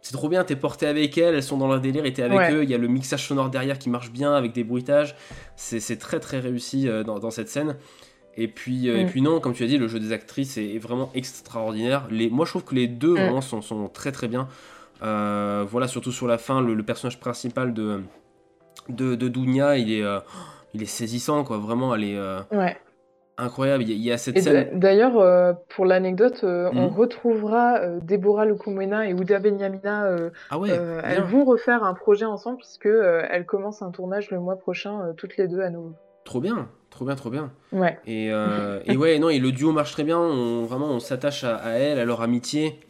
c'est 0.00 0.12
trop 0.12 0.28
bien, 0.28 0.44
t'es 0.44 0.54
porté 0.54 0.86
avec 0.86 1.18
elles, 1.18 1.34
elles 1.34 1.42
sont 1.42 1.58
dans 1.58 1.66
leur 1.66 1.80
délire 1.80 2.06
et 2.06 2.12
t'es 2.12 2.22
avec 2.22 2.38
Ouais. 2.38 2.52
eux, 2.52 2.62
il 2.62 2.70
y 2.70 2.74
a 2.74 2.78
le 2.78 2.86
mixage 2.86 3.26
sonore 3.26 3.50
derrière 3.50 3.80
qui 3.80 3.90
marche 3.90 4.12
bien 4.12 4.32
avec 4.32 4.52
des 4.52 4.62
bruitages, 4.62 5.16
c'est 5.56 5.80
c'est 5.80 5.96
très 5.96 6.20
très 6.20 6.38
réussi 6.38 6.88
dans, 7.04 7.18
dans 7.18 7.32
cette 7.32 7.48
scène. 7.48 7.76
Et 8.40 8.46
puis, 8.48 8.88
euh, 8.88 8.98
et 8.98 9.04
Mm. 9.04 9.08
puis 9.08 9.20
non, 9.20 9.40
comme 9.40 9.52
tu 9.52 9.64
as 9.64 9.66
dit, 9.66 9.78
le 9.78 9.88
jeu 9.88 9.98
des 9.98 10.12
actrices 10.12 10.56
est, 10.58 10.78
vraiment 10.78 11.10
extraordinaire. 11.14 12.06
Les, 12.10 12.30
moi 12.30 12.44
je 12.46 12.52
trouve 12.52 12.64
que 12.64 12.74
les 12.74 12.86
deux 12.86 13.10
Mm. 13.14 13.20
vraiment 13.24 13.40
sont, 13.40 13.60
sont 13.62 13.88
très 13.88 14.12
très 14.12 14.28
bien. 14.28 14.46
Euh, 15.02 15.64
voilà, 15.68 15.88
surtout 15.88 16.12
sur 16.12 16.26
la 16.28 16.38
fin, 16.38 16.60
le, 16.62 16.74
le 16.74 16.82
personnage 16.84 17.18
principal 17.20 17.74
de, 17.74 18.00
de, 18.88 19.14
de 19.16 19.28
Dounia, 19.28 19.76
il 19.76 19.92
est, 19.92 20.02
euh, 20.04 20.20
il 20.74 20.82
est 20.82 20.86
saisissant 20.86 21.42
quoi, 21.44 21.58
vraiment, 21.58 21.94
elle 21.96 22.04
est 22.04 22.16
euh, 22.16 22.38
Ouais. 22.52 22.76
incroyable. 23.38 23.82
Il 23.84 23.88
y, 23.90 23.92
a- 23.92 23.96
il 23.96 24.02
y 24.04 24.12
a 24.12 24.18
cette 24.18 24.36
Et 24.36 24.40
scène. 24.40 24.54
d'a- 24.72 24.76
d'ailleurs, 24.78 25.56
pour 25.70 25.84
l'anecdote, 25.86 26.40
on 26.44 26.72
Mhm. 26.88 26.94
retrouvera 26.96 27.80
Deborah 28.02 28.44
Lukumena 28.44 29.08
et 29.08 29.14
Ouda 29.14 29.38
Benyamina. 29.40 30.16
Ah 30.50 30.58
ouais, 30.58 30.70
elles 31.04 31.22
vont 31.22 31.44
refaire 31.44 31.82
un 31.84 31.94
projet 31.94 32.24
ensemble 32.24 32.58
puisque 32.58 32.86
elles 32.86 33.46
commencent 33.46 33.82
un 33.82 33.90
tournage 33.90 34.30
le 34.30 34.38
mois 34.40 34.56
prochain, 34.56 35.12
toutes 35.16 35.36
les 35.36 35.48
deux 35.48 35.60
à 35.60 35.70
nouveau. 35.70 35.92
Trop 36.24 36.40
bien, 36.40 36.68
trop 36.98 37.04
bien, 37.04 37.14
trop 37.14 37.30
bien. 37.30 37.52
Ouais. 37.70 37.96
Et, 38.08 38.28
euh, 38.32 38.80
et 38.86 38.96
ouais, 38.96 39.20
non, 39.20 39.28
et 39.30 39.38
le 39.38 39.52
duo 39.52 39.70
marche 39.70 39.92
très 39.92 40.02
bien. 40.02 40.18
On, 40.18 40.64
vraiment, 40.64 40.86
on 40.90 40.98
s'attache 40.98 41.44
à, 41.44 41.54
à 41.56 41.70
elle, 41.70 42.00
à 42.00 42.04
leur 42.04 42.22
amitié. 42.22 42.80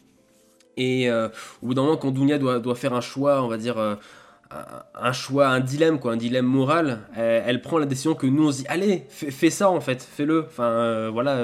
Et 0.77 1.09
euh, 1.11 1.27
au 1.61 1.67
bout 1.67 1.73
d'un 1.75 1.83
moment, 1.83 1.97
quand 1.97 2.09
Dounia 2.09 2.39
doit, 2.39 2.59
doit 2.59 2.73
faire 2.73 2.93
un 2.95 3.01
choix, 3.01 3.43
on 3.43 3.47
va 3.47 3.57
dire 3.57 3.77
euh, 3.77 3.93
un, 4.95 5.11
choix, 5.11 5.47
un 5.49 5.59
dilemme, 5.59 5.99
quoi, 5.99 6.13
un 6.13 6.17
dilemme 6.17 6.47
moral, 6.47 7.01
elle, 7.15 7.43
elle 7.45 7.61
prend 7.61 7.77
la 7.77 7.85
décision 7.85 8.15
que 8.15 8.25
nous 8.25 8.47
on 8.47 8.51
se 8.51 8.59
dit, 8.61 8.67
allez, 8.67 9.05
fais, 9.09 9.29
fais 9.29 9.51
ça 9.51 9.69
en 9.69 9.79
fait, 9.79 10.01
fais-le. 10.01 10.45
Enfin, 10.47 11.09
voilà, 11.09 11.43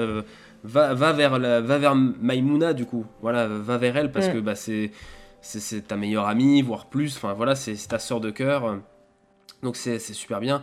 va, 0.64 0.92
va 0.94 1.12
vers 1.12 1.38
la, 1.38 1.60
va 1.60 1.78
vers 1.78 1.94
Maïmouna 1.94 2.72
du 2.72 2.84
coup. 2.84 3.06
Voilà, 3.22 3.46
va 3.46 3.76
vers 3.78 3.96
elle 3.96 4.10
parce 4.10 4.26
Mm. 4.28 4.32
que 4.32 4.38
bah 4.38 4.56
c'est 4.56 4.90
c'est 5.40 5.86
ta 5.86 5.94
meilleure 5.96 6.26
amie, 6.26 6.62
voire 6.62 6.86
plus. 6.86 7.16
Enfin 7.16 7.32
voilà, 7.32 7.54
c'est 7.54 7.76
ta 7.86 8.00
sœur 8.00 8.20
de 8.20 8.30
cœur. 8.30 8.76
Donc 9.62 9.76
c'est 9.76 9.98
super 10.00 10.40
bien. 10.40 10.62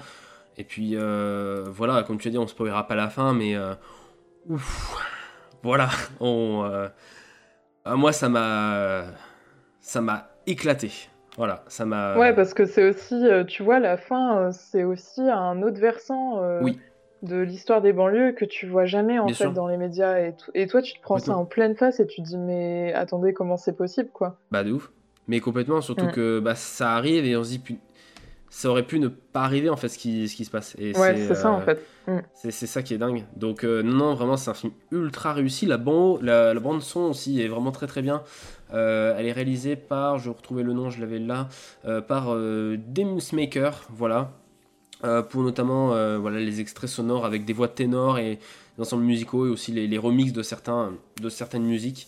Et 0.57 0.63
puis 0.63 0.91
euh, 0.95 1.65
voilà, 1.67 2.03
comme 2.03 2.17
tu 2.19 2.27
as 2.27 2.31
dit, 2.31 2.37
on 2.37 2.47
spoilera 2.47 2.87
pas 2.87 2.95
la 2.95 3.09
fin, 3.09 3.33
mais 3.33 3.55
euh, 3.55 3.73
ouf, 4.47 4.95
voilà, 5.63 5.89
on, 6.19 6.63
euh, 6.65 6.87
moi 7.85 8.11
ça 8.11 8.29
m'a, 8.29 9.03
ça 9.79 10.01
m'a 10.01 10.29
éclaté. 10.45 10.91
Voilà, 11.37 11.63
ça 11.67 11.85
m'a. 11.85 12.17
Ouais, 12.19 12.35
parce 12.35 12.53
que 12.53 12.65
c'est 12.65 12.87
aussi, 12.87 13.25
tu 13.47 13.63
vois, 13.63 13.79
la 13.79 13.97
fin, 13.97 14.51
c'est 14.51 14.83
aussi 14.83 15.21
un 15.21 15.63
autre 15.63 15.79
versant 15.79 16.43
euh, 16.43 16.59
Oui. 16.61 16.79
de 17.23 17.37
l'histoire 17.37 17.81
des 17.81 17.91
banlieues 17.91 18.33
que 18.33 18.45
tu 18.45 18.67
vois 18.67 18.85
jamais 18.85 19.17
en 19.17 19.25
Bien 19.25 19.33
fait 19.33 19.45
sûr. 19.45 19.53
dans 19.53 19.67
les 19.67 19.77
médias. 19.77 20.19
Et, 20.53 20.67
toi, 20.67 20.83
tu 20.83 20.93
te 20.93 21.01
prends 21.01 21.17
ça 21.17 21.35
en 21.35 21.45
pleine 21.45 21.75
face 21.75 21.99
et 21.99 22.05
tu 22.05 22.21
te 22.21 22.27
dis, 22.27 22.37
mais 22.37 22.93
attendez, 22.93 23.33
comment 23.33 23.57
c'est 23.57 23.75
possible, 23.75 24.09
quoi? 24.13 24.37
Bah 24.51 24.63
de 24.63 24.73
ouf. 24.73 24.91
Mais 25.27 25.39
complètement, 25.39 25.81
surtout 25.81 26.05
Mm. 26.05 26.11
que 26.11 26.39
bah, 26.39 26.53
ça 26.53 26.91
arrive 26.93 27.25
et 27.25 27.35
on 27.35 27.43
se 27.43 27.57
dit, 27.57 27.79
ça 28.55 28.69
aurait 28.69 28.85
pu 28.85 28.99
ne 28.99 29.07
pas 29.07 29.41
arriver 29.41 29.69
en 29.71 29.75
fait 29.75 29.89
ce 29.89 29.97
qui, 29.97 30.29
ce 30.29 30.35
qui 30.35 30.45
se 30.45 30.51
passe. 30.51 30.75
Et 30.77 30.95
Ouais, 30.95 31.17
c'est 31.27 31.33
ça, 31.33 31.51
en 31.51 31.59
fait. 31.59 31.83
Mm. 32.07 32.19
C'est 32.35 32.51
ça 32.67 32.83
qui 32.83 32.93
est 32.93 32.99
dingue. 32.99 33.23
Donc 33.35 33.63
euh, 33.63 33.81
non, 33.81 34.13
vraiment 34.13 34.37
c'est 34.37 34.51
un 34.51 34.53
film 34.53 34.73
ultra 34.91 35.33
réussi. 35.33 35.65
La, 35.65 35.77
ban- 35.77 36.19
la, 36.21 36.53
la 36.53 36.59
bande 36.59 36.81
son 36.83 36.99
aussi 37.01 37.41
est 37.41 37.47
vraiment 37.47 37.71
très 37.71 37.87
très 37.87 38.03
bien. 38.03 38.21
Euh, 38.73 39.15
elle 39.17 39.25
est 39.25 39.31
réalisée 39.31 39.75
par, 39.75 40.19
je 40.19 40.29
retrouvais 40.29 40.61
le 40.63 40.73
nom, 40.73 40.91
je 40.91 40.99
l'avais 40.99 41.17
là, 41.19 41.49
euh, 41.85 42.01
par 42.01 42.33
euh, 42.33 42.77
Demus 42.87 43.23
Maker, 43.33 43.87
voilà. 43.89 44.31
Euh, 45.03 45.21
pour 45.21 45.41
notamment 45.41 45.93
euh, 45.93 46.17
voilà, 46.19 46.39
les 46.39 46.61
extraits 46.61 46.89
sonores 46.89 47.25
avec 47.25 47.45
des 47.45 47.53
voix 47.53 47.67
de 47.67 47.73
ténor 47.73 48.19
et 48.19 48.35
des 48.77 48.81
ensembles 48.81 49.03
musicaux 49.03 49.47
et 49.47 49.49
aussi 49.49 49.71
les, 49.71 49.87
les 49.87 49.97
remixes 49.97 50.31
de, 50.31 50.43
certains, 50.43 50.93
de 51.21 51.29
certaines 51.29 51.65
musiques. 51.65 52.07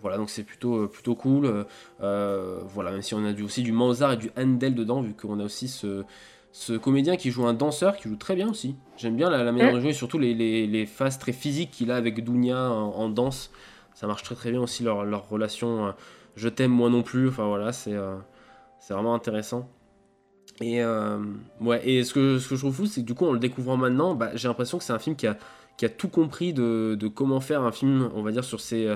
Voilà, 0.00 0.16
donc 0.16 0.30
c'est 0.30 0.44
plutôt, 0.44 0.84
euh, 0.84 0.86
plutôt 0.86 1.14
cool. 1.14 1.66
Euh, 2.00 2.60
voilà, 2.66 2.92
même 2.92 3.02
si 3.02 3.14
on 3.14 3.24
a 3.24 3.32
du, 3.32 3.42
aussi 3.42 3.62
du 3.62 3.72
Mozart 3.72 4.12
et 4.12 4.16
du 4.16 4.30
Handel 4.36 4.74
dedans, 4.74 5.00
vu 5.02 5.14
qu'on 5.14 5.40
a 5.40 5.44
aussi 5.44 5.68
ce, 5.68 6.04
ce 6.52 6.74
comédien 6.74 7.16
qui 7.16 7.30
joue 7.30 7.46
un 7.46 7.54
danseur, 7.54 7.96
qui 7.96 8.08
joue 8.08 8.16
très 8.16 8.36
bien 8.36 8.48
aussi. 8.48 8.76
J'aime 8.96 9.16
bien 9.16 9.30
la, 9.30 9.42
manière 9.44 9.74
de 9.74 9.80
jouer, 9.80 9.92
surtout 9.92 10.18
les, 10.18 10.34
les, 10.34 10.66
les 10.66 10.86
phases 10.86 11.18
très 11.18 11.32
physiques 11.32 11.70
qu'il 11.72 11.90
a 11.90 11.96
avec 11.96 12.22
Dounia 12.22 12.70
en, 12.70 13.08
danse. 13.08 13.50
Ça 13.94 14.06
marche 14.06 14.22
très 14.22 14.34
très 14.34 14.50
bien 14.50 14.60
aussi 14.60 14.82
leur, 14.84 15.04
leur 15.04 15.28
relation. 15.28 15.88
euh, 15.88 15.92
je 16.36 16.48
t'aime, 16.48 16.70
moi 16.70 16.88
non 16.88 17.02
plus. 17.02 17.28
Enfin 17.28 17.46
voilà, 17.48 17.72
c'est 17.72 17.96
c'est 18.78 18.94
vraiment 18.94 19.14
intéressant. 19.14 19.68
Et, 20.62 20.82
ouais, 21.60 21.88
et 21.88 22.04
ce, 22.04 22.14
que, 22.14 22.38
ce 22.38 22.48
que 22.48 22.54
je 22.54 22.60
trouve 22.60 22.74
fou, 22.74 22.86
c'est 22.86 23.00
que 23.02 23.06
du 23.06 23.14
coup, 23.14 23.26
en 23.26 23.32
le 23.32 23.38
découvrant 23.38 23.76
maintenant, 23.76 24.14
bah, 24.14 24.30
j'ai 24.34 24.46
l'impression 24.46 24.78
que 24.78 24.84
c'est 24.84 24.92
un 24.92 24.98
film 24.98 25.16
qui 25.16 25.26
a, 25.26 25.36
qui 25.76 25.84
a 25.84 25.88
tout 25.88 26.08
compris 26.08 26.52
de, 26.52 26.96
de, 26.98 27.08
comment 27.08 27.40
faire 27.40 27.62
un 27.62 27.72
film, 27.72 28.10
on 28.14 28.22
va 28.22 28.30
dire, 28.30 28.44
sur 28.44 28.60
ces, 28.60 28.86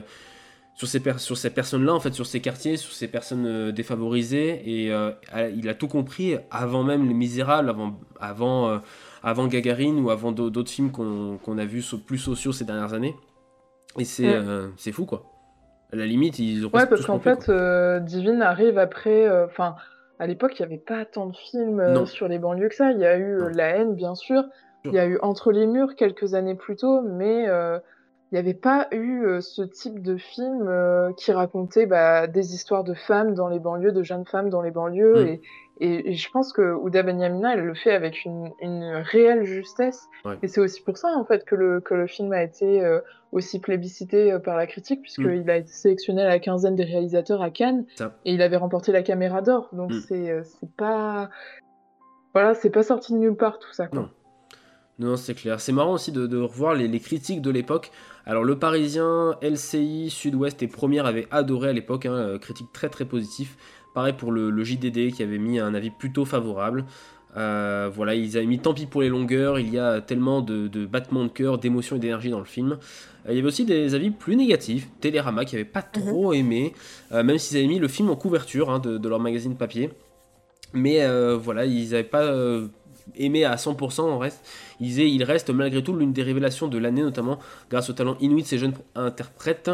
sur 0.75 0.89
ces, 0.89 1.01
sur 1.19 1.37
ces 1.37 1.51
personnes-là, 1.51 1.95
en 1.95 2.01
fait, 2.01 2.13
sur 2.13 2.27
ces 2.27 2.41
quartiers, 2.41 2.77
sur 2.77 2.93
ces 2.93 3.09
personnes 3.09 3.71
défavorisées. 3.71 4.63
Et 4.67 4.93
il 5.55 5.69
a 5.69 5.75
tout 5.75 5.89
compris 5.89 6.37
avant 6.51 6.83
même 6.83 7.07
Les 7.07 7.15
Misérables, 7.15 7.69
avant, 7.69 8.01
avant, 8.21 8.81
avant 9.23 9.47
Gagarine 9.47 10.01
ou 10.01 10.11
avant 10.11 10.33
d'autres 10.33 10.71
films 10.71 10.91
qu'on 10.91 11.59
a 11.59 11.65
vus 11.65 11.85
plus 12.07 12.19
sociaux 12.19 12.53
ces 12.53 12.65
dernières 12.65 12.93
années. 12.93 13.15
Et 13.99 14.05
c'est 14.05 14.37
c'est 14.77 14.93
fou, 14.93 15.07
quoi. 15.07 15.31
À 15.93 15.97
la 15.97 16.07
limite, 16.07 16.41
ils 16.41 16.67
ont 16.67 16.71
Ouais, 16.75 16.87
parce 16.87 17.07
qu'en 17.07 17.21
fait, 17.21 17.49
Divine 18.05 18.43
arrive 18.43 18.79
après. 18.79 19.31
Enfin 19.45 19.77
à 20.19 20.27
l'époque, 20.27 20.59
il 20.59 20.63
n'y 20.63 20.67
avait 20.67 20.83
pas 20.83 21.05
tant 21.05 21.27
de 21.27 21.37
films 21.37 21.81
euh, 21.81 22.07
sur 22.07 22.29
les 22.29 22.39
banlieues 22.39 22.69
que 22.69 22.75
ça. 22.75 22.93
Il 22.93 22.99
y 22.99 23.05
a 23.05 23.17
eu 23.17 23.41
euh, 23.41 23.51
La 23.53 23.77
haine, 23.77 23.95
bien 23.95 24.15
sûr. 24.15 24.45
Il 24.85 24.93
y 24.93 24.99
a 24.99 25.07
eu 25.07 25.19
Entre 25.23 25.51
les 25.51 25.67
murs 25.67 25.97
quelques 25.97 26.35
années 26.35 26.55
plus 26.55 26.77
tôt, 26.77 27.01
mais 27.01 27.49
euh, 27.49 27.79
il 28.35 28.39
n'y 28.39 28.41
avait 28.41 28.55
pas 28.55 28.89
eu 28.91 29.41
ce 29.41 29.63
type 29.63 30.03
de 30.03 30.17
film 30.17 30.69
qui 31.17 31.31
racontait 31.31 31.87
bah, 31.87 32.27
des 32.27 32.53
histoires 32.53 32.83
de 32.83 32.95
femmes 32.95 33.33
dans 33.35 33.47
les 33.47 33.61
banlieues, 33.61 33.93
de 33.93 34.03
jeunes 34.03 34.27
femmes 34.27 34.51
dans 34.51 34.61
les 34.61 34.73
banlieues. 34.73 35.15
Mm. 35.15 35.29
Et, 35.29 35.41
et, 35.81 36.15
je 36.15 36.31
pense 36.31 36.53
que 36.53 36.75
Ouda 36.75 37.03
Benyamina, 37.03 37.55
elle 37.55 37.65
le 37.65 37.75
fait 37.75 37.93
avec 37.93 38.25
une, 38.25 38.51
une 38.61 39.03
réelle 39.05 39.45
justesse. 39.45 40.09
Et 40.43 40.49
c'est 40.49 40.61
aussi 40.61 40.83
pour 40.83 40.97
ça, 40.97 41.09
en 41.17 41.25
fait, 41.25 41.45
que 41.45 41.55
le, 41.55 41.81
que 41.81 41.95
le 41.95 42.07
film 42.07 42.33
a 42.33 42.43
été 42.43 42.85
euh, 42.85 43.01
aussi 43.33 43.61
plébiscité 43.61 44.33
euh, 44.33 44.39
par 44.39 44.57
la 44.57 44.67
critique, 44.67 45.03
puisqu'il 45.03 45.45
mm. 45.45 45.49
a 45.49 45.57
été 45.57 45.71
sélectionné 45.71 46.23
à 46.23 46.29
la 46.29 46.39
quinzaine 46.39 46.77
des 46.77 46.85
réalisateurs 46.85 47.43
à 47.43 47.51
Cannes. 47.51 47.87
Et 48.25 48.35
il 48.35 48.43
avait 48.43 48.57
remporté 48.57 48.93
la 48.93 49.03
caméra 49.03 49.43
d'or. 49.43 49.69
Donc 49.73 49.91
mm. 49.91 50.01
c'est 50.09 50.31
euh, 50.31 50.43
c'est 50.45 50.71
pas. 50.77 51.31
Voilà, 52.35 52.55
c'est 52.55 52.71
pas 52.71 52.83
sorti 52.83 53.13
de 53.13 53.19
nulle 53.19 53.37
part 53.37 53.59
tout 53.59 53.73
ça. 53.73 53.87
Quoi. 53.87 54.01
Non. 54.01 54.11
Non, 54.99 55.17
c'est 55.17 55.35
clair. 55.35 55.61
C'est 55.61 55.73
marrant 55.73 55.95
aussi 55.95 56.13
de, 56.13 56.27
de 56.27 56.39
revoir 56.39 56.75
les, 56.75 56.87
les, 56.87 57.01
critiques 57.01 57.43
de 57.43 57.51
l'époque. 57.51 57.91
Alors, 58.27 58.45
Le 58.45 58.59
Parisien, 58.59 59.37
LCI, 59.43 60.09
Sud-Ouest 60.09 60.63
et 60.63 60.69
Première 60.69 61.07
avaient 61.07 61.27
adoré 61.31 61.71
à 61.71 61.73
l'époque, 61.73 62.07
hein, 62.07 62.39
critique 62.41 62.73
très 62.73 62.89
très 62.89 63.05
positif. 63.05 63.57
Pareil 63.95 64.13
pour 64.13 64.33
le, 64.33 64.65
JDD 64.65 65.13
qui 65.13 65.23
avait 65.23 65.39
mis 65.39 65.61
un 65.61 65.73
avis 65.73 65.91
plutôt 65.91 66.25
favorable. 66.25 66.85
Euh, 67.37 67.91
voilà, 67.93 68.15
ils 68.15 68.37
avaient 68.37 68.47
mis 68.47 68.59
tant 68.59 68.75
pis 68.75 68.87
pour 68.87 69.03
les 69.03 69.09
longueurs, 69.09 69.59
il 69.59 69.73
y 69.73 69.79
a 69.79 70.01
tellement 70.01 70.41
de, 70.41 70.87
battements 70.87 71.25
de 71.25 71.29
cœur, 71.29 71.59
d'émotions 71.59 71.97
et 71.97 71.99
d'énergie 72.01 72.31
dans 72.31 72.41
le 72.41 72.45
film. 72.45 72.79
Euh, 73.27 73.31
il 73.31 73.37
y 73.37 73.39
avait 73.39 73.49
aussi 73.49 73.65
des 73.65 73.95
avis 73.95 74.11
plus 74.11 74.37
négatifs, 74.37 74.89
Télérama 75.01 75.45
qui 75.45 75.55
n'avait 75.55 75.65
pas 75.65 75.81
mhm. 75.81 76.03
trop 76.03 76.33
aimé, 76.33 76.75
euh, 77.13 77.23
même 77.23 77.39
s'ils 77.39 77.57
avaient 77.57 77.67
mis 77.67 77.79
le 77.79 77.89
film 77.89 78.11
en 78.11 78.17
couverture 78.17 78.71
hein, 78.71 78.81
de, 78.81 79.09
leur 79.09 79.21
magazine 79.21 79.57
papier. 79.57 79.91
Mais 80.73 81.07
voilà, 81.37 81.67
ils 81.67 81.91
n'avaient 81.91 82.03
pas 82.03 82.35
aimé 83.17 83.45
à 83.45 83.57
100% 83.57 84.03
en 84.03 84.19
reste. 84.19 84.45
Il 84.81 85.23
reste 85.23 85.51
malgré 85.51 85.83
tout 85.83 85.95
l'une 85.95 86.13
des 86.13 86.23
révélations 86.23 86.69
de 86.69 86.79
l'année, 86.79 87.03
notamment 87.03 87.39
grâce 87.71 87.91
au 87.91 87.93
talent 87.93 88.17
inuit 88.21 88.43
de 88.43 88.47
ces 88.47 88.59
jeunes 88.59 88.75
interprètes. 88.95 89.71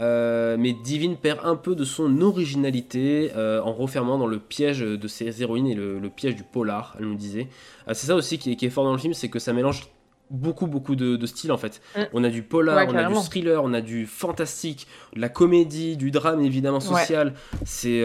Euh, 0.00 0.56
mais 0.58 0.72
Divine 0.72 1.16
perd 1.16 1.40
un 1.44 1.56
peu 1.56 1.74
de 1.74 1.84
son 1.84 2.20
originalité 2.20 3.30
euh, 3.36 3.62
en 3.62 3.72
refermant 3.72 4.18
dans 4.18 4.26
le 4.26 4.38
piège 4.38 4.80
de 4.80 5.08
ses 5.08 5.42
héroïnes 5.42 5.68
et 5.68 5.74
le, 5.74 6.00
piège 6.14 6.34
du 6.34 6.42
polar, 6.42 6.96
elle 6.98 7.06
nous 7.06 7.14
disait. 7.14 7.48
Euh, 7.88 7.94
c'est 7.94 8.08
ça 8.08 8.14
aussi 8.14 8.38
qui 8.38 8.52
est, 8.52 8.70
fort 8.70 8.84
dans 8.84 8.92
le 8.92 8.98
film, 8.98 9.14
c'est 9.14 9.28
que 9.28 9.38
ça 9.38 9.52
mélange 9.52 9.88
beaucoup 10.30 10.66
beaucoup 10.66 10.96
de, 10.96 11.26
styles 11.26 11.52
en 11.52 11.58
fait. 11.58 11.80
Mm. 11.96 12.00
On 12.12 12.24
a 12.24 12.28
du 12.28 12.42
polar, 12.42 12.88
on 12.88 12.96
a 12.96 13.04
du 13.04 13.14
thriller, 13.14 13.62
on 13.62 13.72
a 13.72 13.80
du 13.80 14.06
fantastique, 14.06 14.88
de 15.14 15.20
la 15.20 15.28
comédie, 15.28 15.96
du 15.96 16.10
drame 16.10 16.40
évidemment 16.40 16.80
social. 16.80 17.34
C'est 17.64 18.02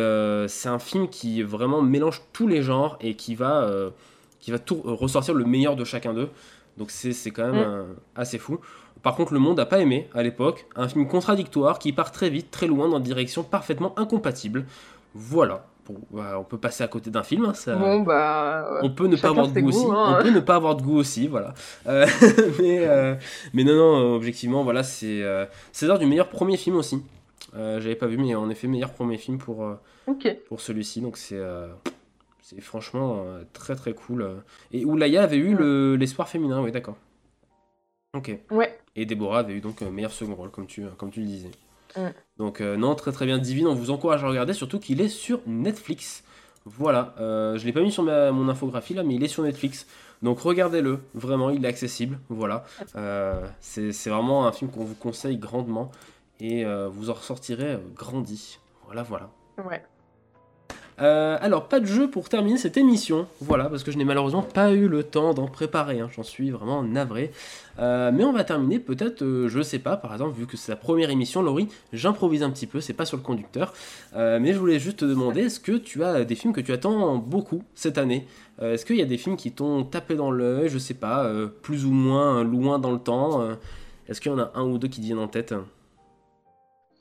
c'est 0.47 0.70
un 0.70 0.80
film 0.80 1.09
qui 1.09 1.41
vraiment 1.41 1.82
mélange 1.82 2.22
tous 2.34 2.47
les 2.47 2.61
genres 2.61 2.97
et 3.01 3.15
qui 3.15 3.36
va, 3.36 3.67
qui 4.39 4.51
va 4.51 4.59
tout 4.59 4.81
ressortir 4.83 5.33
le 5.33 5.45
meilleur 5.45 5.75
de 5.75 5.83
chacun 5.83 6.13
d'eux. 6.13 6.29
Donc 6.77 6.91
c'est 6.91 7.31
quand 7.31 7.51
même 7.51 7.61
mm. 7.61 7.85
assez 8.15 8.37
fou. 8.37 8.59
Par 9.01 9.15
contre, 9.15 9.33
le 9.33 9.39
monde 9.39 9.57
n'a 9.57 9.65
pas 9.65 9.79
aimé 9.79 10.09
à 10.13 10.23
l'époque 10.23 10.65
un 10.75 10.87
film 10.87 11.07
contradictoire 11.07 11.79
qui 11.79 11.93
part 11.93 12.11
très 12.11 12.29
vite, 12.29 12.51
très 12.51 12.67
loin 12.67 12.89
dans 12.89 12.99
des 12.99 13.05
directions 13.05 13.43
parfaitement 13.43 13.97
incompatibles. 13.97 14.65
Voilà. 15.13 15.65
Bah, 16.11 16.37
on 16.39 16.43
peut 16.43 16.57
passer 16.57 16.83
à 16.83 16.87
côté 16.87 17.09
d'un 17.09 17.23
film. 17.23 17.45
Hein, 17.45 17.53
ça... 17.53 17.75
Bon, 17.75 18.01
bah, 18.01 18.79
on 18.83 18.89
peut 18.89 19.07
ne 19.07 19.15
pas 19.15 19.29
avoir 19.29 19.47
de 19.47 19.59
goût, 19.59 19.69
aussi. 19.69 19.85
Hein. 19.89 20.17
On 20.19 20.23
peut 20.23 20.29
ne 20.29 20.39
pas 20.39 20.55
avoir 20.55 20.75
de 20.75 20.83
goût 20.83 20.97
aussi, 20.97 21.27
voilà. 21.27 21.53
Euh, 21.87 22.05
mais, 22.59 22.87
euh, 22.87 23.15
mais 23.53 23.63
non, 23.63 23.75
non, 23.75 24.15
objectivement, 24.15 24.63
voilà, 24.63 24.83
c'est 24.83 25.23
euh, 25.23 25.45
César 25.71 25.97
du 25.97 26.05
meilleur 26.05 26.29
premier 26.29 26.57
film 26.57 26.75
aussi. 26.75 27.01
J'avais 27.55 27.95
pas 27.95 28.05
vu, 28.05 28.17
mais 28.17 28.35
en 28.35 28.49
effet, 28.51 28.67
meilleur 28.67 28.91
premier 28.91 29.17
film 29.17 29.39
pour, 29.39 29.67
pour 30.47 30.61
celui-ci. 30.61 31.01
Donc 31.01 31.17
c'est 31.17 31.39
c'est 32.50 32.62
franchement 32.62 33.24
très 33.54 33.76
très 33.76 33.93
cool. 33.93 34.41
Et 34.72 34.86
où 34.86 34.97
Laïa 34.97 35.24
avait 35.24 35.38
eu 35.38 35.56
l'espoir 35.97 36.28
féminin, 36.28 36.62
oui, 36.62 36.72
d'accord. 36.72 36.97
Ok. 38.16 38.36
Ouais. 38.50 38.80
Et 38.95 39.06
Déborah 39.06 39.39
avait 39.39 39.54
eu 39.54 39.62
donc 39.62 39.82
un 39.82 39.91
meilleur 39.91 40.12
second 40.12 40.36
rôle, 40.36 40.50
comme 40.50 40.66
tu, 40.66 40.84
comme 40.97 41.12
tu 41.12 41.20
le 41.20 41.28
disais. 41.28 41.52
Donc, 42.38 42.62
euh, 42.62 42.78
non, 42.78 42.95
très 42.95 43.12
très 43.12 43.26
bien. 43.26 43.38
Divine, 43.38 43.68
on 43.68 43.76
vous 43.76 43.91
encourage 43.91 44.24
à 44.24 44.28
regarder, 44.28 44.54
surtout 44.54 44.80
qu'il 44.80 45.02
est 45.02 45.10
sur 45.10 45.41
Netflix. 45.47 46.24
Voilà, 46.66 47.16
euh, 47.20 47.58
je 47.58 47.66
l'ai 47.66 47.74
pas 47.74 47.82
mis 47.82 47.91
sur 47.91 48.04
mon 48.04 48.50
infographie 48.50 48.93
là, 48.93 49.04
mais 49.04 49.16
il 49.16 49.24
est 49.24 49.30
sur 49.30 49.43
Netflix. 49.43 49.88
Donc 50.22 50.39
regardez-le, 50.39 51.00
vraiment, 51.14 51.50
il 51.50 51.64
est 51.64 51.68
accessible. 51.68 52.20
Voilà, 52.30 52.66
euh, 52.95 53.47
c'est 53.60 54.10
vraiment 54.10 54.45
un 54.45 54.52
film 54.52 54.70
qu'on 54.70 54.84
vous 54.84 54.95
conseille 54.95 55.38
grandement 55.38 55.91
et 56.39 56.66
vous 56.66 57.10
en 57.10 57.14
ressortirez 57.14 57.80
grandi. 57.95 58.60
Voilà, 58.86 59.04
voilà. 59.04 59.30
Ouais. 59.66 59.82
Euh, 61.02 61.38
alors, 61.41 61.68
pas 61.68 61.80
de 61.80 61.86
jeu 61.86 62.10
pour 62.10 62.28
terminer 62.28 62.58
cette 62.58 62.76
émission, 62.76 63.28
voilà, 63.39 63.70
parce 63.70 63.84
que 63.84 63.91
je 63.91 63.97
n'ai 63.97 64.04
malheureusement 64.04 64.41
pas 64.41 64.74
eu 64.74 64.88
le 64.88 65.04
temps 65.04 65.34
d'en 65.34 65.47
préparer, 65.47 66.02
hein. 66.02 66.10
j'en 66.14 66.24
suis 66.24 66.52
vraiment 66.52 66.84
navré. 66.84 67.32
Euh, 67.80 68.12
mais 68.14 68.26
on 68.26 68.34
va 68.34 68.43
terminer 68.43 68.80
peut-être, 68.80 69.22
euh, 69.22 69.47
je 69.47 69.62
sais 69.62 69.80
pas, 69.80 69.95
par 69.95 70.12
exemple, 70.12 70.38
vu 70.38 70.45
que 70.45 70.58
c'est 70.58 70.72
la 70.72 70.76
première 70.76 71.10
émission, 71.10 71.41
Laurie, 71.41 71.70
j'improvise 71.93 72.43
un 72.43 72.50
petit 72.50 72.68
peu, 72.68 72.82
c'est 72.82 72.93
pas 72.93 73.06
sur 73.06 73.16
le 73.16 73.24
conducteur, 73.24 73.74
mais 74.16 74.54
je 74.54 74.60
voulais 74.60 74.80
juste 74.80 75.00
te 75.00 75.06
demander, 75.06 75.41
est-ce 75.41 75.60
que 75.60 75.74
tu 75.74 76.04
as 76.04 76.26
des 76.26 76.36
films 76.36 76.54
que 76.54 76.62
tu 76.62 76.74
attends 76.74 77.16
beaucoup 77.18 77.64
cette 77.76 77.97
année? 77.97 78.28
Est-ce 78.62 78.86
qu'il 78.86 78.97
y 78.97 79.02
a 79.02 79.06
des 79.06 79.18
films 79.18 79.38
qui 79.38 79.52
t'ont 79.52 79.86
tapé 79.86 80.16
dans 80.16 80.32
l'œil, 80.32 80.68
je 80.68 80.78
sais 80.78 80.93
pas, 80.93 81.32
plus 81.62 81.86
ou 81.86 81.91
moins 81.91 82.43
loin 82.43 82.80
dans 82.80 82.91
le 82.91 83.00
temps? 83.00 83.47
Est-ce 84.10 84.20
qu'il 84.20 84.32
y 84.32 84.36
en 84.36 84.39
a 84.39 84.52
un 84.56 84.64
ou 84.64 84.78
deux 84.78 84.89
qui 84.89 85.00
viennent 85.02 85.20
en 85.20 85.28
tête? 85.28 85.54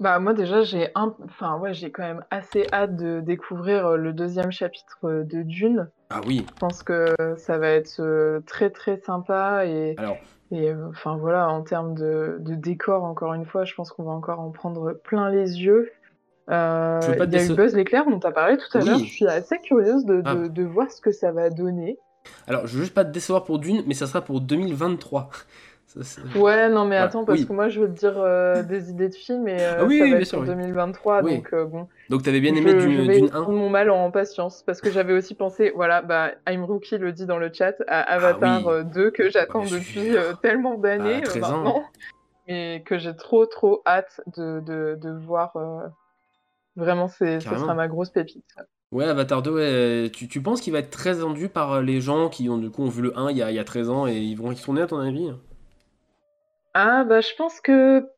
Bah 0.01 0.19
moi 0.21 0.33
déjà 0.33 0.63
j'ai 0.63 0.91
un, 0.95 1.15
enfin 1.25 1.59
ouais 1.59 1.75
j'ai 1.75 1.91
quand 1.91 2.05
même 2.05 2.25
assez 2.31 2.67
hâte 2.73 2.97
de 2.97 3.21
découvrir 3.21 3.87
euh, 3.87 3.97
le 3.97 4.13
deuxième 4.13 4.53
chapitre 4.53 4.99
euh, 5.05 5.25
de 5.25 5.43
Dune. 5.43 5.91
Ah 6.11 6.21
oui. 6.27 6.47
Je 6.49 6.59
pense 6.59 6.83
que 6.83 7.15
ça 7.37 7.59
va 7.59 7.69
être 7.69 8.01
euh, 8.01 8.41
très 8.47 8.71
très 8.71 8.99
sympa 8.99 9.67
et 9.67 9.97
Alors. 9.99 10.17
et 10.53 10.73
enfin 10.89 11.17
voilà 11.17 11.49
en 11.49 11.63
termes 11.63 11.95
de, 11.95 12.37
de 12.39 12.55
décor 12.55 13.03
encore 13.05 13.35
une 13.35 13.45
fois 13.45 13.65
je 13.65 13.75
pense 13.75 13.91
qu'on 13.91 14.05
va 14.05 14.13
encore 14.13 14.39
en 14.41 14.51
prendre 14.51 14.93
plein 14.93 15.31
les 15.31 15.63
yeux. 15.63 15.91
Euh, 16.51 17.01
il 17.03 17.33
y 17.33 17.37
a 17.37 17.45
eu 17.45 17.55
Buzz 17.55 17.75
l'éclair 17.75 18.07
dont 18.07 18.19
tu 18.19 18.27
as 18.27 18.33
parlé 18.33 18.57
tout 18.57 18.79
à 18.79 18.81
l'heure. 18.81 18.99
Je 18.99 19.05
suis 19.05 19.27
assez 19.27 19.59
curieuse 19.59 20.07
de, 20.07 20.23
ah. 20.25 20.35
de, 20.35 20.63
voir 20.63 20.91
ce 20.91 21.01
que 21.01 21.13
ça 21.13 21.31
va 21.31 21.51
donner. 21.51 21.99
Alors 22.47 22.67
je 22.67 22.77
veux 22.77 22.83
juste 22.83 22.95
pas 22.95 23.05
te 23.05 23.11
décevoir 23.11 23.45
pour 23.45 23.59
Dune 23.59 23.83
mais 23.87 23.95
ça 23.95 24.07
sera 24.07 24.23
pour 24.23 24.41
2023. 24.41 25.29
Ouais, 26.37 26.69
non, 26.69 26.85
mais 26.85 26.97
attends, 26.97 27.25
parce 27.25 27.45
que 27.45 27.53
moi 27.53 27.69
je 27.69 27.81
veux 27.81 27.89
te 27.89 27.99
dire 27.99 28.15
euh, 28.17 28.63
des 28.63 28.91
idées 28.91 29.09
de 29.09 29.15
films 29.15 29.49
et 29.49 29.61
euh, 29.61 29.79
ah 29.81 29.85
oui, 29.85 29.99
ça 29.99 30.07
va 30.07 30.21
être 30.21 30.27
sûr, 30.27 30.45
2023, 30.45 31.23
donc 31.23 31.53
euh, 31.53 31.65
bon. 31.65 31.89
Donc 32.09 32.23
t'avais 32.23 32.41
bien 32.41 32.55
aimé 32.55 32.75
Dune, 32.75 32.97
je 32.97 33.03
vais 33.03 33.21
Dune 33.21 33.31
1 33.33 33.43
prendre 33.43 33.59
mon 33.59 33.71
mal 33.71 33.91
en 33.91 34.11
patience, 34.11 34.63
parce 34.63 34.81
que 34.81 34.91
j'avais 34.91 35.13
aussi 35.13 35.35
pensé, 35.35 35.73
voilà, 35.75 36.03
bah, 36.03 36.33
I'm 36.49 36.65
Rookie 36.65 36.99
le 36.99 37.13
dit 37.13 37.27
dans 37.27 37.39
le 37.39 37.51
chat, 37.53 37.75
à 37.89 38.01
ah 38.01 38.15
Avatar 38.15 38.85
2 38.85 39.11
que 39.11 39.31
j'attends 39.31 39.65
depuis 39.65 40.15
tellement 40.43 40.79
d'années 40.79 41.23
bah, 41.23 41.41
maintenant, 41.41 41.85
mais 42.47 42.83
que 42.87 42.99
j'ai 42.99 43.17
trop 43.17 43.47
trop 43.47 43.83
hâte 43.87 44.21
de, 44.37 44.61
de, 44.61 44.99
de 45.01 45.11
voir. 45.11 45.53
Vraiment, 46.77 47.09
ce 47.09 47.41
sera 47.41 47.75
ma 47.75 47.89
grosse 47.89 48.11
pépite. 48.11 48.45
Ouais, 48.93 49.05
Avatar 49.05 49.43
2, 49.43 49.51
ouais. 49.51 50.11
Tu, 50.11 50.29
tu 50.29 50.41
penses 50.41 50.61
qu'il 50.61 50.73
va 50.73 50.79
être 50.79 50.91
très 50.91 51.13
vendu 51.13 51.49
par 51.49 51.83
les 51.83 52.01
gens 52.01 52.29
qui 52.29 52.49
ont 52.49 52.57
du 52.57 52.71
coup 52.71 52.85
ont 52.85 52.89
vu 52.89 53.03
le 53.03 53.19
1 53.19 53.31
il 53.31 53.37
y 53.37 53.43
a, 53.43 53.51
il 53.51 53.55
y 53.55 53.59
a 53.59 53.65
13 53.65 53.91
ans 53.91 54.07
et 54.07 54.17
ils 54.17 54.37
vont 54.37 54.51
y 54.53 54.57
tourner 54.57 54.81
à 54.81 54.87
ton 54.87 54.99
avis? 54.99 55.31
Ah 56.75 57.05
bah 57.05 57.21
je 57.21 57.35
pense 57.37 57.61
que 57.61 58.09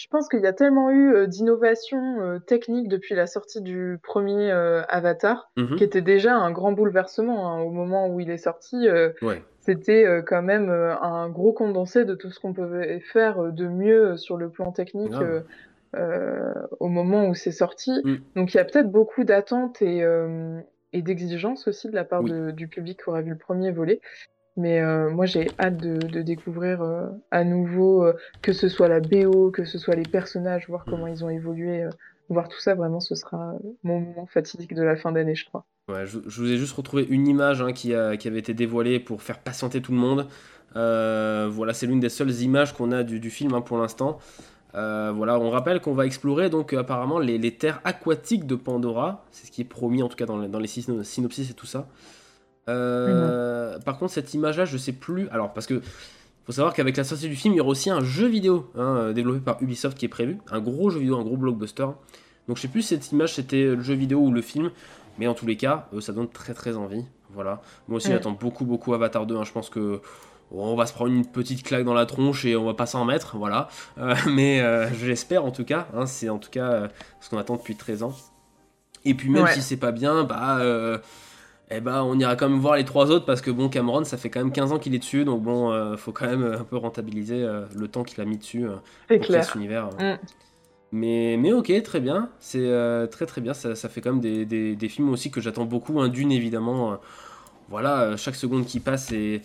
je 0.00 0.06
pense 0.08 0.28
qu'il 0.28 0.40
y 0.40 0.46
a 0.46 0.54
tellement 0.54 0.90
eu 0.90 1.14
euh, 1.14 1.26
d'innovations 1.26 2.22
euh, 2.22 2.38
techniques 2.38 2.88
depuis 2.88 3.14
la 3.14 3.26
sortie 3.26 3.60
du 3.60 3.98
premier 4.02 4.50
euh, 4.50 4.82
Avatar, 4.88 5.50
mmh 5.58 5.76
qui 5.76 5.84
était 5.84 6.00
déjà 6.00 6.34
un 6.36 6.50
grand 6.52 6.72
bouleversement 6.72 7.52
hein, 7.52 7.60
au 7.60 7.70
moment 7.70 8.08
où 8.08 8.18
il 8.18 8.30
est 8.30 8.38
sorti. 8.38 8.88
C'était 9.60 10.22
quand 10.26 10.42
même 10.42 10.70
un 10.70 11.28
gros 11.28 11.52
condensé 11.52 12.06
de 12.06 12.14
tout 12.14 12.30
ce 12.30 12.40
qu'on 12.40 12.54
pouvait 12.54 13.00
faire 13.00 13.52
de 13.52 13.68
mieux 13.68 14.16
sur 14.16 14.38
le 14.38 14.48
plan 14.48 14.72
technique 14.72 15.12
au 15.94 16.88
moment 16.88 17.28
où 17.28 17.34
c'est 17.34 17.52
sorti. 17.52 17.92
Mmh. 18.02 18.16
Donc 18.36 18.54
il 18.54 18.56
y 18.56 18.60
a 18.60 18.64
peut-être 18.64 18.90
beaucoup 18.90 19.22
d'attentes 19.22 19.82
et, 19.82 20.02
et 20.94 21.02
d'exigences 21.02 21.68
aussi 21.68 21.90
de 21.90 21.94
la 21.94 22.04
part 22.04 22.22
du 22.24 22.68
public 22.68 23.02
qui 23.02 23.10
aura 23.10 23.20
vu 23.20 23.30
le 23.30 23.38
premier 23.38 23.70
volet. 23.70 24.00
Mais 24.56 24.82
moi, 25.10 25.26
j'ai 25.26 25.48
hâte 25.58 25.76
de, 25.76 26.22
découvrir 26.22 26.82
à 27.30 27.44
nouveau 27.44 28.04
que 28.42 28.52
ce 28.52 28.68
soit 28.68 28.88
la 28.88 29.00
BO, 29.00 29.50
que 29.50 29.64
ce 29.64 29.78
soit 29.78 29.94
les 29.94 30.02
personnages, 30.02 30.68
voir 30.68 30.84
comment 30.84 31.06
ils 31.06 31.24
ont 31.24 31.30
évolué, 31.30 31.86
voir 32.28 32.48
tout 32.48 32.60
ça. 32.60 32.74
Vraiment, 32.74 33.00
ce 33.00 33.14
sera 33.14 33.54
mon 33.84 34.00
moment 34.00 34.26
fatidique 34.26 34.74
de 34.74 34.82
la 34.82 34.96
fin 34.96 35.12
d'année, 35.12 35.34
je 35.34 35.46
crois. 35.46 35.64
Ouais, 35.88 36.04
je, 36.06 36.18
vous 36.18 36.50
ai 36.50 36.56
juste 36.56 36.74
retrouvé 36.74 37.06
une 37.08 37.26
image 37.26 37.62
hein, 37.62 37.72
qui, 37.72 37.94
a, 37.94 38.16
qui, 38.16 38.28
avait 38.28 38.38
été 38.38 38.52
dévoilée 38.54 39.00
pour 39.00 39.22
faire 39.22 39.38
patienter 39.38 39.80
tout 39.80 39.92
le 39.92 39.98
monde. 39.98 40.26
voilà, 40.74 41.72
c'est 41.72 41.86
l'une 41.86 42.00
des 42.00 42.10
seules 42.10 42.32
images 42.42 42.74
qu'on 42.74 42.92
a 42.92 43.02
du, 43.02 43.30
film 43.30 43.54
hein, 43.54 43.60
pour 43.60 43.78
l'instant. 43.78 44.18
Euh, 44.74 45.12
voilà, 45.14 45.38
on 45.38 45.50
rappelle 45.50 45.80
qu'on 45.80 45.94
va 45.94 46.06
explorer 46.06 46.48
donc 46.48 46.72
apparemment 46.72 47.18
les, 47.18 47.56
terres 47.56 47.80
aquatiques 47.84 48.46
de 48.46 48.54
Pandora. 48.54 49.24
C'est 49.30 49.46
ce 49.46 49.50
qui 49.50 49.62
est 49.62 49.64
promis 49.64 50.02
en 50.02 50.08
tout 50.08 50.16
cas 50.16 50.26
dans 50.26 50.38
dans 50.48 50.58
les 50.58 50.66
synopsis 50.68 51.50
et 51.50 51.54
tout 51.54 51.66
ça. 51.66 51.88
Euh, 52.68 53.78
par 53.80 53.98
contre, 53.98 54.12
cette 54.12 54.34
image-là, 54.34 54.64
je 54.64 54.76
sais 54.76 54.92
plus. 54.92 55.28
Alors, 55.28 55.52
parce 55.52 55.66
que 55.66 55.80
faut 56.44 56.52
savoir 56.52 56.74
qu'avec 56.74 56.96
la 56.96 57.04
sortie 57.04 57.28
du 57.28 57.36
film, 57.36 57.54
il 57.54 57.58
y 57.58 57.60
aura 57.60 57.70
aussi 57.70 57.90
un 57.90 58.02
jeu 58.02 58.26
vidéo 58.26 58.70
hein, 58.76 59.12
développé 59.12 59.40
par 59.40 59.62
Ubisoft 59.62 59.96
qui 59.96 60.06
est 60.06 60.08
prévu. 60.08 60.38
Un 60.50 60.60
gros 60.60 60.90
jeu 60.90 61.00
vidéo, 61.00 61.18
un 61.18 61.24
gros 61.24 61.36
blockbuster. 61.36 61.86
Donc, 62.48 62.56
je 62.56 62.62
sais 62.62 62.68
plus 62.68 62.82
si 62.82 62.88
cette 62.88 63.12
image 63.12 63.34
c'était 63.34 63.64
le 63.64 63.82
jeu 63.82 63.94
vidéo 63.94 64.20
ou 64.20 64.32
le 64.32 64.42
film. 64.42 64.70
Mais 65.18 65.26
en 65.26 65.34
tous 65.34 65.46
les 65.46 65.56
cas, 65.56 65.88
euh, 65.94 66.00
ça 66.00 66.12
donne 66.12 66.28
très 66.28 66.54
très 66.54 66.76
envie. 66.76 67.04
Voilà. 67.32 67.60
Moi 67.88 67.98
aussi, 67.98 68.08
j'attends 68.08 68.32
beaucoup 68.32 68.64
beaucoup 68.64 68.94
Avatar 68.94 69.26
2. 69.26 69.36
Hein. 69.36 69.44
Je 69.44 69.52
pense 69.52 69.70
que 69.70 70.00
on 70.52 70.74
va 70.74 70.86
se 70.86 70.92
prendre 70.92 71.12
une 71.12 71.26
petite 71.26 71.62
claque 71.62 71.84
dans 71.84 71.94
la 71.94 72.06
tronche 72.06 72.44
et 72.44 72.56
on 72.56 72.64
va 72.64 72.74
pas 72.74 72.86
s'en 72.86 73.04
mettre, 73.04 73.36
voilà. 73.36 73.68
Euh, 73.98 74.14
mais 74.30 74.60
euh, 74.60 74.92
je 74.94 75.06
l'espère 75.06 75.44
en 75.44 75.50
tout 75.50 75.64
cas, 75.64 75.86
hein, 75.94 76.06
c'est 76.06 76.28
en 76.28 76.38
tout 76.38 76.50
cas 76.50 76.70
euh, 76.70 76.88
ce 77.20 77.30
qu'on 77.30 77.38
attend 77.38 77.56
depuis 77.56 77.76
13 77.76 78.02
ans. 78.02 78.16
Et 79.04 79.14
puis 79.14 79.30
même 79.30 79.46
si 79.48 79.62
c'est 79.62 79.78
pas 79.78 79.92
bien, 79.92 80.24
bah, 80.24 80.58
eh 81.70 81.80
bah 81.80 82.04
on 82.04 82.18
ira 82.18 82.36
quand 82.36 82.48
même 82.48 82.58
voir 82.58 82.76
les 82.76 82.84
trois 82.84 83.10
autres 83.10 83.24
parce 83.26 83.40
que 83.40 83.50
bon 83.50 83.68
Cameron 83.68 84.04
ça 84.04 84.16
fait 84.16 84.28
quand 84.28 84.40
même 84.40 84.52
15 84.52 84.72
ans 84.72 84.78
qu'il 84.78 84.94
est 84.94 84.98
dessus, 84.98 85.24
donc 85.24 85.42
bon 85.42 85.96
faut 85.96 86.12
quand 86.12 86.26
même 86.26 86.42
un 86.42 86.64
peu 86.64 86.76
rentabiliser 86.76 87.46
le 87.74 87.88
temps 87.88 88.02
qu'il 88.02 88.20
a 88.20 88.24
mis 88.24 88.38
dessus 88.38 88.66
pour 89.08 89.18
créer 89.18 89.42
cet 89.42 89.54
univers. 89.54 89.90
Mm. 89.98 90.18
Mais, 90.92 91.36
mais 91.38 91.52
ok, 91.52 91.70
très 91.84 92.00
bien, 92.00 92.28
c'est 92.40 92.68
très 93.12 93.26
très 93.26 93.40
bien, 93.40 93.54
ça, 93.54 93.88
fait 93.88 94.00
quand 94.00 94.12
même 94.12 94.20
des, 94.20 94.74
des, 94.74 94.88
films 94.88 95.10
aussi 95.10 95.30
que 95.30 95.40
j'attends 95.40 95.64
beaucoup, 95.64 96.00
hein, 96.00 96.08
d'une 96.08 96.32
évidemment. 96.32 96.98
voilà, 97.68 98.16
chaque 98.16 98.34
seconde 98.34 98.66
qui 98.66 98.80
passe 98.80 99.12
et 99.12 99.42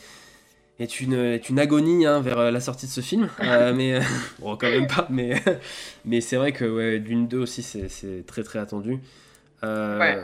est 0.79 0.99
une, 0.99 1.13
est 1.13 1.49
une 1.49 1.59
agonie 1.59 2.05
hein, 2.05 2.19
vers 2.21 2.39
euh, 2.39 2.51
la 2.51 2.59
sortie 2.59 2.85
de 2.85 2.91
ce 2.91 3.01
film. 3.01 3.29
Euh, 3.45 3.73
mais 3.73 3.95
euh, 3.95 4.01
bon, 4.39 4.57
quand 4.57 4.69
même 4.69 4.87
pas. 4.87 5.07
Mais, 5.09 5.41
mais 6.05 6.19
c'est 6.19 6.35
vrai 6.35 6.51
que 6.51 6.65
ouais, 6.65 6.99
d'une 6.99 7.27
deux 7.27 7.39
aussi, 7.39 7.61
c'est 7.61 8.25
très 8.25 8.43
très 8.43 8.59
attendu. 8.59 8.99
Ouais. 9.63 10.23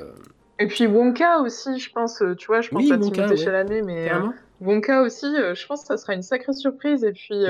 Et 0.62 0.68
puis 0.68 0.88
Wonka 0.88 1.40
aussi, 1.40 1.80
je 1.80 1.92
pense. 1.92 2.24
Tu 2.38 2.48
vois, 2.48 2.62
je 2.62 2.70
pense 2.70 2.84
oui, 2.84 2.92
à 2.92 2.98
Wonka, 2.98 3.24
Timothée 3.24 3.38
Chalamet, 3.38 3.82
mais 3.82 4.12
Wonka 4.62 5.02
aussi, 5.02 5.26
je 5.26 5.68
pense 5.68 5.82
que 5.82 5.88
ça 5.88 5.98
sera 5.98 6.14
une 6.14 6.24
sacrée 6.24 6.54
surprise. 6.54 7.04
Et 7.04 7.14
puis. 7.14 7.44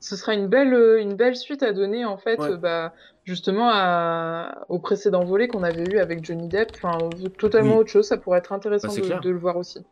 Ce 0.00 0.14
sera 0.14 0.34
une 0.34 0.46
belle, 0.46 0.74
une 1.00 1.14
belle 1.14 1.34
suite 1.34 1.64
à 1.64 1.72
donner 1.72 2.04
en 2.04 2.16
fait, 2.16 2.38
bah, 2.62 2.92
justement 3.24 3.68
à, 3.68 4.64
au 4.68 4.78
précédent 4.78 5.24
volet 5.24 5.48
qu'on 5.48 5.64
avait 5.64 5.84
eu 5.84 5.98
avec 5.98 6.24
Johnny 6.24 6.48
Depp. 6.48 6.70
Enfin, 6.76 6.98
totalement 7.36 7.76
autre 7.78 7.90
chose. 7.90 8.06
Ça 8.06 8.16
pourrait 8.16 8.38
être 8.38 8.52
intéressant 8.52 8.88
bah, 8.88 9.18
de, 9.18 9.30
le 9.30 9.38
voir 9.38 9.56
aussi. 9.56 9.84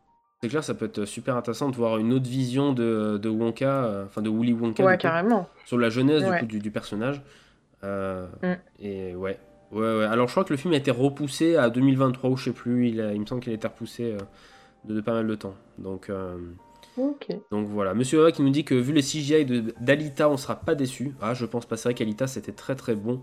C'est 0.43 0.49
clair, 0.49 0.63
ça 0.63 0.75
peut 0.75 0.87
être 0.87 1.07
super 1.07 1.37
intéressant 1.37 1.71
de 1.71 1.77
voir 1.77 1.99
une 1.99 2.13
autre 2.13 2.29
vision 2.29 2.73
de, 2.73 3.19
de 3.19 3.29
Wonka, 3.29 3.69
euh, 3.69 4.05
enfin 4.05 4.23
de 4.23 4.31
Willy 4.31 4.53
Wonka. 4.53 4.85
Ouais, 4.85 4.99
carrément. 4.99 5.49
sur 5.65 5.79
la 5.79 5.89
jeunesse 5.89 6.23
du, 6.23 6.39
coup, 6.39 6.47
du, 6.47 6.71
personnage. 6.71 7.23
Euh, 7.85 8.27
mm. 8.43 8.55
Et 8.81 9.15
ouais. 9.17 9.39
Ouais. 9.73 9.99
Ouais, 9.99 10.05
Alors 10.05 10.27
je 10.27 10.33
crois 10.33 10.45
que 10.45 10.53
le 10.53 10.57
film 10.57 10.75
a 10.75 10.77
été 10.77 10.91
repoussé 10.91 11.57
à 11.57 11.71
2023 11.71 12.31
ou 12.31 12.37
je 12.37 12.45
sais 12.45 12.53
plus. 12.53 12.89
Il, 12.89 13.11
il 13.15 13.21
me 13.21 13.27
semble 13.27 13.41
qu'il 13.43 13.53
a 13.53 13.57
été 13.57 13.67
repoussé 13.67 14.13
euh, 14.13 14.19
de, 14.85 15.01
pas 15.01 15.13
mal 15.13 15.27
de 15.27 15.35
temps. 15.35 15.55
Donc, 15.79 16.11
donc 17.51 17.67
voilà. 17.69 17.95
Monsieur 17.95 18.21
Ava 18.21 18.33
qui 18.33 18.43
nous 18.43 18.51
dit 18.51 18.65
que 18.65 18.75
vu 18.75 18.93
les 18.93 19.03
CGI 19.03 19.45
d'Alita, 19.81 20.29
on 20.31 20.37
sera 20.37 20.57
pas 20.57 20.75
déçu. 20.75 21.15
Ah, 21.21 21.35
je 21.35 21.45
pense 21.45 21.67
pas. 21.67 21.77
C'est 21.77 21.89
vrai 21.89 21.95
qu'Alita 21.95 22.27
c'était 22.27 22.53
très 22.53 22.75
très 22.75 22.95
bon 22.95 23.21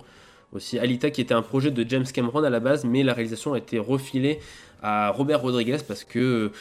aussi. 0.52 0.78
Alita 0.78 1.10
qui 1.10 1.22
était 1.22 1.34
un 1.34 1.42
projet 1.42 1.72
de 1.72 1.88
James 1.90 2.06
Cameron 2.06 2.44
à 2.44 2.50
la 2.50 2.60
base, 2.60 2.86
mais 2.86 3.04
la 3.04 3.14
réalisation 3.14 3.54
a 3.54 3.58
été 3.58 3.80
refilée 3.80 4.40
à 4.82 5.10
Robert 5.10 5.42
Rodriguez 5.42 5.78
parce 5.88 6.04
que 6.04 6.52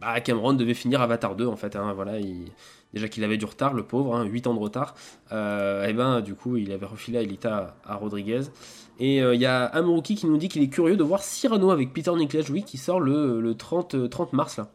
bah, 0.00 0.20
Cameron 0.20 0.54
devait 0.54 0.74
finir 0.74 1.02
Avatar 1.02 1.36
2 1.36 1.46
en 1.46 1.56
fait. 1.56 1.76
Hein, 1.76 1.92
voilà, 1.94 2.12
déjà 2.92 3.08
qu'il 3.08 3.22
avait 3.24 3.36
du 3.36 3.44
retard, 3.44 3.74
le 3.74 3.82
pauvre, 3.82 4.16
hein, 4.16 4.24
8 4.24 4.46
ans 4.46 4.54
de 4.54 4.58
retard. 4.58 4.94
Euh, 5.32 5.86
et 5.86 5.92
ben 5.92 6.20
du 6.20 6.34
coup, 6.34 6.56
il 6.56 6.72
avait 6.72 6.86
refilé 6.86 7.18
Alita 7.18 7.76
à, 7.84 7.94
Rodriguez. 7.96 8.42
Et 8.98 9.22
euh, 9.22 9.34
il 9.34 9.40
y 9.40 9.46
a 9.46 9.64
Amuruki 9.64 10.14
qui 10.14 10.26
nous 10.26 10.36
dit 10.36 10.48
qu'il 10.48 10.62
est 10.62 10.68
curieux 10.68 10.96
de 10.96 11.02
voir 11.02 11.22
Cyrano 11.22 11.70
avec 11.70 11.92
Peter 11.92 12.10
oui, 12.10 12.62
qui 12.64 12.78
sort 12.78 13.00
le, 13.00 13.54
30, 13.54 14.10
30 14.10 14.32
mars 14.32 14.56
là. 14.58 14.68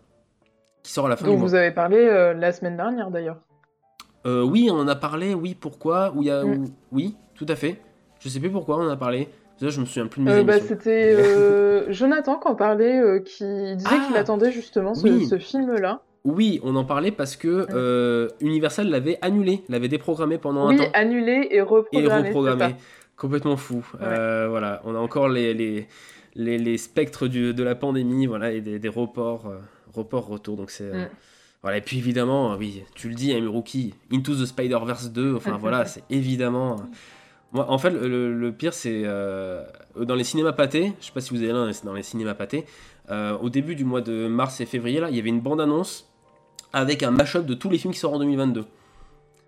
Qui 0.83 0.91
sort 0.91 1.07
à 1.07 1.09
la 1.09 1.15
fin 1.15 1.25
Donc 1.25 1.39
vous 1.39 1.55
avez 1.55 1.71
parlé 1.71 1.97
euh, 1.97 2.33
la 2.33 2.51
semaine 2.51 2.77
dernière 2.77 3.09
d'ailleurs. 3.09 3.37
oui, 4.25 4.69
on 4.71 4.79
en 4.79 4.87
a 4.87 4.95
parlé, 4.95 5.33
oui, 5.33 5.55
pourquoi? 5.55 6.13
Où 6.15 6.23
y 6.23 6.29
a, 6.29 6.43
mm. 6.43 6.67
Oui, 6.91 7.15
tout 7.33 7.45
à 7.49 7.55
fait. 7.55 7.81
Je 8.19 8.29
sais 8.29 8.39
plus 8.39 8.51
pourquoi 8.51 8.77
on 8.77 8.85
en 8.85 8.89
a 8.89 8.97
parlé 8.97 9.29
je 9.61 9.79
me 9.79 9.85
souviens 9.85 10.07
plus 10.07 10.21
de 10.21 10.25
mes 10.25 10.31
euh, 10.31 10.43
bah, 10.43 10.59
C'était 10.59 11.15
euh, 11.15 11.85
Jonathan 11.91 12.39
qui 12.39 12.47
en 12.47 12.55
parlait, 12.55 12.99
euh, 12.99 13.19
qui 13.19 13.43
disait 13.43 13.99
qu'il 14.07 14.15
ah 14.15 14.19
attendait 14.19 14.51
justement 14.51 14.93
ce, 14.95 15.37
film-là. 15.37 16.01
Oui, 16.23 16.59
on 16.63 16.75
en 16.75 16.85
parlait 16.85 17.11
parce 17.11 17.35
que 17.35 18.29
Universal 18.41 18.89
l'avait 18.89 19.17
annulé, 19.21 19.63
l'avait 19.69 19.87
déprogrammé 19.87 20.37
pendant 20.37 20.67
un 20.67 20.75
temps. 20.75 20.83
Oui, 20.83 20.89
annulé 20.93 21.47
et 21.51 21.61
reprogrammé. 21.61 22.27
Et 22.27 22.29
reprogrammé. 22.29 22.75
Complètement 23.15 23.57
fou. 23.57 23.85
voilà, 23.99 24.81
on 24.85 24.95
a 24.95 24.99
encore 24.99 25.29
les, 25.29 25.53
les, 25.53 25.87
les, 26.35 26.77
spectres 26.77 27.27
du, 27.27 27.53
de 27.53 27.63
la 27.63 27.75
pandémie 27.75 28.25
voilà, 28.25 28.51
et 28.51 28.61
des, 28.61 28.79
des 28.79 28.89
reports, 28.89 29.53
reports, 29.93 30.27
retours. 30.27 30.57
Donc 30.57 30.71
c'est. 30.71 30.91
Mm. 30.91 31.09
Voilà, 31.61 31.79
et 31.79 31.81
puis 31.81 31.97
évidemment, 31.97 32.55
oui, 32.57 32.83
tu 32.93 33.09
le 33.09 33.15
dis, 33.15 33.35
Rookie, 33.39 33.95
Into 34.13 34.35
the 34.35 34.45
Spider-Verse 34.45 35.11
2, 35.11 35.33
enfin 35.35 35.57
voilà, 35.59 35.85
c'est 35.85 36.03
évidemment 36.11 36.75
en 37.55 37.77
fait, 37.77 37.91
le, 37.91 38.51
pire, 38.51 38.73
c'est 38.73 39.03
euh, 39.05 39.63
dans 39.95 40.15
les 40.15 40.23
cinémas 40.23 40.53
pâtés. 40.53 40.93
Je 40.99 41.07
sais 41.07 41.11
pas 41.11 41.21
si 41.21 41.31
vous 41.31 41.41
avez 41.41 41.51
là 41.51 41.71
dans 41.83 41.93
les 41.93 42.03
cinémas 42.03 42.33
pâtés. 42.33 42.65
Euh, 43.11 43.37
au 43.37 43.49
début 43.49 43.75
du 43.75 43.85
mois 43.85 44.01
de 44.01 44.27
mars 44.27 44.59
et 44.61 44.65
février, 44.65 44.99
là, 44.99 45.09
il 45.09 45.15
y 45.15 45.19
avait 45.19 45.29
une 45.29 45.41
bande-annonce 45.41 46.11
avec 46.73 47.03
un 47.03 47.11
mash-up 47.11 47.45
de 47.45 47.53
tous 47.53 47.69
les 47.69 47.77
films 47.77 47.93
qui 47.93 47.99
sortent 47.99 48.15
en 48.15 48.19
2022. 48.19 48.65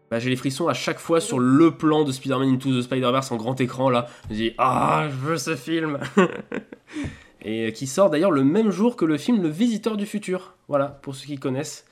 Bah, 0.09 0.19
j'ai 0.19 0.29
les 0.29 0.37
frissons 0.37 0.67
à 0.69 0.73
chaque 0.73 0.99
fois 0.99 1.19
sur 1.19 1.39
le 1.39 1.71
plan 1.71 2.05
de 2.05 2.11
Spider-Man 2.11 2.49
Into 2.49 2.69
the 2.69 2.81
Spider-Verse 2.81 3.31
en 3.31 3.35
grand 3.35 3.59
écran 3.59 3.89
là. 3.89 4.07
Je 4.29 4.35
dis 4.35 4.51
ah, 4.57 5.07
je 5.09 5.15
veux 5.15 5.37
ce 5.37 5.55
film. 5.55 5.99
et 7.41 7.73
qui 7.73 7.87
sort 7.87 8.09
d'ailleurs 8.09 8.31
le 8.31 8.43
même 8.43 8.71
jour 8.71 8.95
que 8.95 9.03
le 9.03 9.17
film 9.17 9.41
Le 9.41 9.49
Visiteur 9.49 9.97
du 9.97 10.05
futur. 10.05 10.55
Voilà, 10.69 10.87
pour 10.87 11.15
ceux 11.15 11.25
qui 11.25 11.37
connaissent 11.37 11.85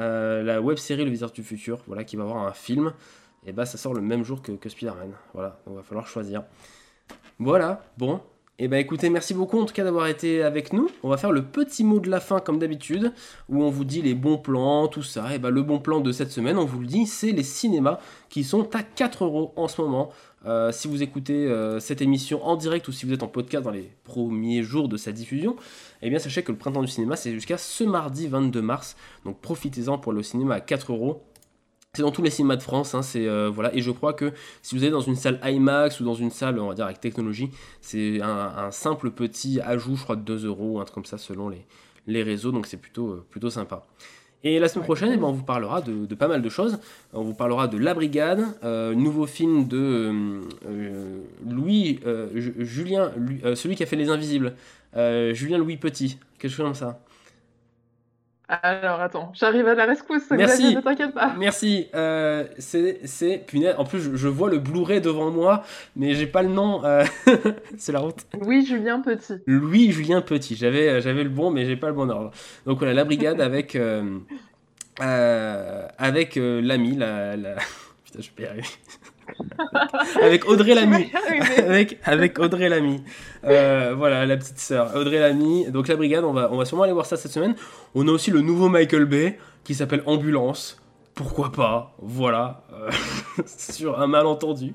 euh, 0.00 0.42
la 0.42 0.60
web 0.60 0.78
série 0.78 1.04
Le 1.04 1.10
Visiteur 1.10 1.30
du 1.30 1.44
futur. 1.44 1.78
Voilà, 1.86 2.02
qui 2.02 2.16
va 2.16 2.24
avoir 2.24 2.44
un 2.44 2.52
film 2.52 2.92
et 3.46 3.52
bah 3.52 3.66
ça 3.66 3.78
sort 3.78 3.94
le 3.94 4.00
même 4.00 4.24
jour 4.24 4.42
que, 4.42 4.68
Spider-Man. 4.68 5.12
Voilà, 5.32 5.60
donc 5.66 5.76
va 5.76 5.82
falloir 5.82 6.06
choisir. 6.06 6.44
Voilà, 7.38 7.82
bon. 7.98 8.20
Et 8.60 8.68
bah 8.68 8.78
écoutez, 8.78 9.10
merci 9.10 9.34
beaucoup 9.34 9.58
en 9.58 9.64
tout 9.64 9.74
cas 9.74 9.82
d'avoir 9.82 10.06
été 10.06 10.42
avec 10.42 10.72
nous. 10.72 10.88
On 11.02 11.08
va 11.08 11.16
faire 11.16 11.32
le 11.32 11.42
petit 11.42 11.82
mot 11.82 11.98
de 11.98 12.08
la 12.08 12.20
fin 12.20 12.38
comme 12.38 12.60
d'habitude, 12.60 13.12
où 13.48 13.64
on 13.64 13.68
vous 13.68 13.84
dit 13.84 14.00
les 14.00 14.14
bons 14.14 14.38
plans, 14.38 14.86
tout 14.86 15.02
ça. 15.02 15.34
Et 15.34 15.40
bah 15.40 15.50
le 15.50 15.62
bon 15.62 15.80
plan 15.80 15.98
de 16.00 16.12
cette 16.12 16.30
semaine, 16.30 16.56
on 16.56 16.64
vous 16.64 16.78
le 16.78 16.86
dit, 16.86 17.06
c'est 17.06 17.32
les 17.32 17.42
cinémas 17.42 17.98
qui 18.28 18.44
sont 18.44 18.72
à 18.76 18.84
4 18.84 19.24
euros 19.24 19.52
en 19.56 19.66
ce 19.66 19.80
moment. 19.80 20.10
Euh, 20.46 20.70
si 20.72 20.88
vous 20.88 21.02
écoutez 21.02 21.46
euh, 21.46 21.80
cette 21.80 22.02
émission 22.02 22.44
en 22.44 22.56
direct 22.56 22.86
ou 22.86 22.92
si 22.92 23.06
vous 23.06 23.12
êtes 23.12 23.22
en 23.22 23.28
podcast 23.28 23.64
dans 23.64 23.70
les 23.70 23.90
premiers 24.04 24.62
jours 24.62 24.88
de 24.88 24.96
sa 24.96 25.10
diffusion, 25.10 25.56
eh 26.02 26.10
bien 26.10 26.18
sachez 26.18 26.42
que 26.42 26.52
le 26.52 26.58
printemps 26.58 26.82
du 26.82 26.88
cinéma 26.88 27.16
c'est 27.16 27.32
jusqu'à 27.32 27.56
ce 27.56 27.82
mardi 27.82 28.28
22 28.28 28.60
mars. 28.60 28.96
Donc 29.24 29.40
profitez-en 29.40 29.98
pour 29.98 30.12
le 30.12 30.22
cinéma 30.22 30.56
à 30.56 30.60
4 30.60 30.92
euros. 30.92 31.22
C'est 31.94 32.02
dans 32.02 32.10
tous 32.10 32.22
les 32.22 32.30
cinémas 32.30 32.56
de 32.56 32.62
France, 32.62 32.94
hein, 32.96 33.02
c'est 33.02 33.28
euh, 33.28 33.48
voilà, 33.48 33.72
et 33.72 33.80
je 33.80 33.92
crois 33.92 34.14
que 34.14 34.32
si 34.62 34.76
vous 34.76 34.84
êtes 34.84 34.90
dans 34.90 35.00
une 35.00 35.14
salle 35.14 35.38
IMAX 35.44 36.00
ou 36.00 36.04
dans 36.04 36.14
une 36.14 36.30
salle, 36.30 36.58
on 36.58 36.66
va 36.66 36.74
dire 36.74 36.86
avec 36.86 37.00
technologie, 37.00 37.50
c'est 37.80 38.20
un, 38.20 38.72
simple 38.72 39.12
petit 39.12 39.60
ajout, 39.60 39.94
je 39.94 40.02
crois 40.02 40.16
de 40.16 40.22
2 40.22 40.46
euros, 40.46 40.80
un 40.80 40.84
truc 40.84 40.94
comme 40.94 41.04
ça 41.04 41.18
selon 41.18 41.48
les, 41.48 41.64
les 42.08 42.24
réseaux, 42.24 42.50
donc 42.50 42.66
c'est 42.66 42.78
plutôt, 42.78 43.10
euh, 43.10 43.24
plutôt 43.30 43.48
sympa. 43.48 43.86
Et 44.42 44.58
la 44.58 44.68
semaine 44.68 44.84
prochaine, 44.84 45.12
eh 45.14 45.16
ben, 45.16 45.26
on 45.26 45.32
vous 45.32 45.44
parlera 45.44 45.80
de, 45.82 46.12
pas 46.16 46.26
mal 46.28 46.42
de 46.42 46.48
choses. 46.48 46.78
On 47.12 47.22
vous 47.22 47.32
parlera 47.32 47.68
de 47.68 47.78
La 47.78 47.94
Brigade, 47.94 48.44
euh, 48.64 48.92
nouveau 48.94 49.24
film 49.24 49.68
de 49.68 50.42
Louis, 51.48 52.00
Julien, 52.34 53.12
celui 53.54 53.76
qui 53.76 53.84
a 53.84 53.86
fait 53.86 53.96
Les 53.96 54.10
Invisibles, 54.10 54.54
Julien 54.94 55.58
Louis 55.58 55.76
Petit, 55.76 56.18
quelque 56.38 56.50
chose 56.50 56.66
comme 56.66 56.74
ça. 56.74 57.00
Alors 58.46 59.00
attends, 59.00 59.32
j'arrive 59.32 59.66
à 59.68 59.74
la 59.74 59.86
rescousse, 59.86 60.30
Merci. 60.30 60.74
ne 60.74 60.80
t'inquiète 60.82 61.14
pas. 61.14 61.34
Merci. 61.38 61.88
Euh, 61.94 62.44
c'est 62.58 63.44
punaise. 63.46 63.74
En 63.78 63.84
plus, 63.84 64.14
je, 64.14 64.28
vois 64.28 64.50
le 64.50 64.58
Blu-ray 64.58 65.00
devant 65.00 65.30
moi, 65.30 65.64
mais 65.96 66.14
j'ai 66.14 66.26
pas 66.26 66.42
le 66.42 66.50
nom. 66.50 66.84
Euh, 66.84 67.04
c'est 67.78 67.92
la 67.92 68.00
route. 68.00 68.26
Louis 68.38 68.66
Julien 68.66 69.00
Petit. 69.00 69.36
Louis 69.46 69.92
Julien 69.92 70.20
Petit. 70.20 70.56
J'avais 70.56 70.88
euh, 70.90 71.00
j'avais 71.00 71.24
le 71.24 71.30
bon, 71.30 71.50
mais 71.50 71.64
j'ai 71.64 71.76
pas 71.76 71.86
le 71.86 71.94
bon 71.94 72.10
ordre. 72.10 72.32
Donc 72.66 72.78
voilà, 72.78 72.92
la 72.92 73.04
brigade 73.04 73.40
avec 73.40 73.78
avec 75.98 76.36
l'ami, 76.36 76.96
la, 76.96 77.36
la... 77.36 77.54
putain, 78.04 78.20
je 78.20 78.30
peux 78.30 78.42
y 78.42 78.46
arriver. 78.46 78.68
Avec 80.22 80.48
Audrey 80.48 80.74
Lamy. 80.74 81.10
avec, 81.58 81.98
avec 82.04 82.38
Audrey 82.38 82.68
Lamy. 82.68 83.02
Euh, 83.44 83.94
voilà, 83.96 84.26
la 84.26 84.36
petite 84.36 84.58
sœur. 84.58 84.94
Audrey 84.94 85.18
Lamy. 85.18 85.70
Donc 85.70 85.88
la 85.88 85.96
brigade, 85.96 86.24
on 86.24 86.32
va, 86.32 86.50
on 86.52 86.56
va 86.56 86.64
sûrement 86.64 86.84
aller 86.84 86.92
voir 86.92 87.06
ça 87.06 87.16
cette 87.16 87.32
semaine. 87.32 87.54
On 87.94 88.06
a 88.08 88.10
aussi 88.10 88.30
le 88.30 88.40
nouveau 88.40 88.68
Michael 88.68 89.04
Bay 89.04 89.38
qui 89.64 89.74
s'appelle 89.74 90.02
Ambulance. 90.06 90.80
Pourquoi 91.14 91.52
pas? 91.52 91.94
Voilà. 92.00 92.62
Euh, 92.72 92.90
sur 93.46 94.00
un 94.00 94.06
malentendu. 94.06 94.74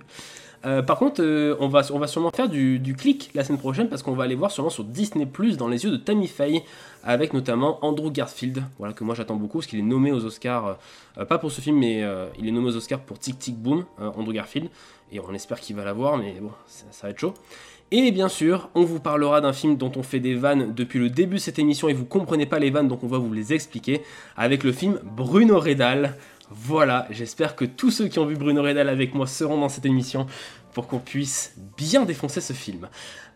Euh, 0.65 0.81
par 0.81 0.98
contre, 0.98 1.22
euh, 1.22 1.56
on, 1.60 1.69
va, 1.69 1.81
on 1.91 2.07
sûrement 2.07 2.31
faire 2.31 2.49
du, 2.49 2.95
clic 2.98 3.31
la 3.34 3.44
semaine 3.44 3.60
prochaine 3.60 3.88
parce 3.88 4.03
qu'on 4.03 4.14
va 4.14 4.26
aller 4.26 4.36
voir 4.36 4.52
sûrement 4.52 4.69
sur 4.69 4.84
Disney 4.84 5.26
Plus 5.26 5.57
dans 5.57 5.68
les 5.68 5.86
yeux 5.86 5.91
de 5.91 5.98
Tammy 5.98 6.27
Faye 6.27 6.64
avec 7.03 7.34
notamment 7.34 7.84
Andrew 7.86 8.11
Garfield, 8.11 8.64
voilà 8.77 8.94
que 8.94 9.06
moi 9.06 9.15
j'attends 9.15 9.38
beaucoup 9.38 9.60
parce 9.60 9.68
qu'il 9.68 9.80
est 9.80 9.84
nommé 9.84 10.11
aux 10.11 10.26
Oscars, 10.26 10.77
euh, 11.18 11.26
pas 11.26 11.38
pour 11.38 11.52
ce 11.52 11.61
film, 11.61 11.77
mais 11.77 12.03
il 12.38 12.48
est 12.48 12.52
nommé 12.52 12.68
aux 12.68 12.76
Oscars 12.76 12.99
pour 12.99 13.18
Tic 13.19 13.40
Tic 13.40 13.56
Boom, 13.56 13.86
Andrew 13.99 14.34
Garfield, 14.34 14.69
et 15.11 15.19
on 15.22 15.34
espère 15.34 15.61
qu'il 15.61 15.76
va 15.77 15.86
l'avoir, 15.86 16.18
mais 16.18 16.36
bon, 16.41 16.52
ça, 16.68 16.86
ça 16.91 17.07
va 17.07 17.11
être 17.11 17.19
chaud. 17.19 17.34
Et 17.91 18.11
bien 18.11 18.30
sûr, 18.30 18.69
on 18.76 18.84
vous 18.84 18.99
parlera 18.99 19.41
d'un 19.41 19.53
film 19.53 19.76
dont 19.76 19.91
on 19.95 20.03
fait 20.03 20.19
des 20.19 20.36
vannes 20.36 20.73
depuis 20.76 20.99
le 20.99 21.10
début 21.10 21.38
de 21.38 21.41
cette 21.41 21.57
émission 21.57 21.90
et 21.90 21.94
vous 21.94 22.06
comprenez 22.06 22.45
pas 22.45 22.60
les 22.60 22.69
vannes, 22.69 22.88
donc 22.88 23.03
on 23.03 23.07
va 23.07 23.18
vous 23.18 23.34
les 23.34 23.53
expliquer 23.53 24.02
avec 24.38 24.64
le 24.64 24.72
film 24.72 24.99
Bruno 25.03 25.60
Redal. 25.60 26.15
Voilà, 26.52 27.06
j'espère 27.12 27.56
que 27.56 27.66
tous 27.66 27.92
ceux 27.92 28.08
qui 28.08 28.18
ont 28.20 28.26
vu 28.26 28.36
Bruno 28.36 28.64
Redal 28.64 28.90
avec 28.90 29.14
moi 29.14 29.28
seront 29.28 29.60
dans 29.60 29.70
cette 29.70 29.86
émission 29.86 30.26
pour 30.74 30.88
qu'on 30.88 31.00
puisse 31.00 31.56
bien 31.78 32.06
défoncer 32.06 32.42
ce 32.42 32.54
film. 32.54 32.90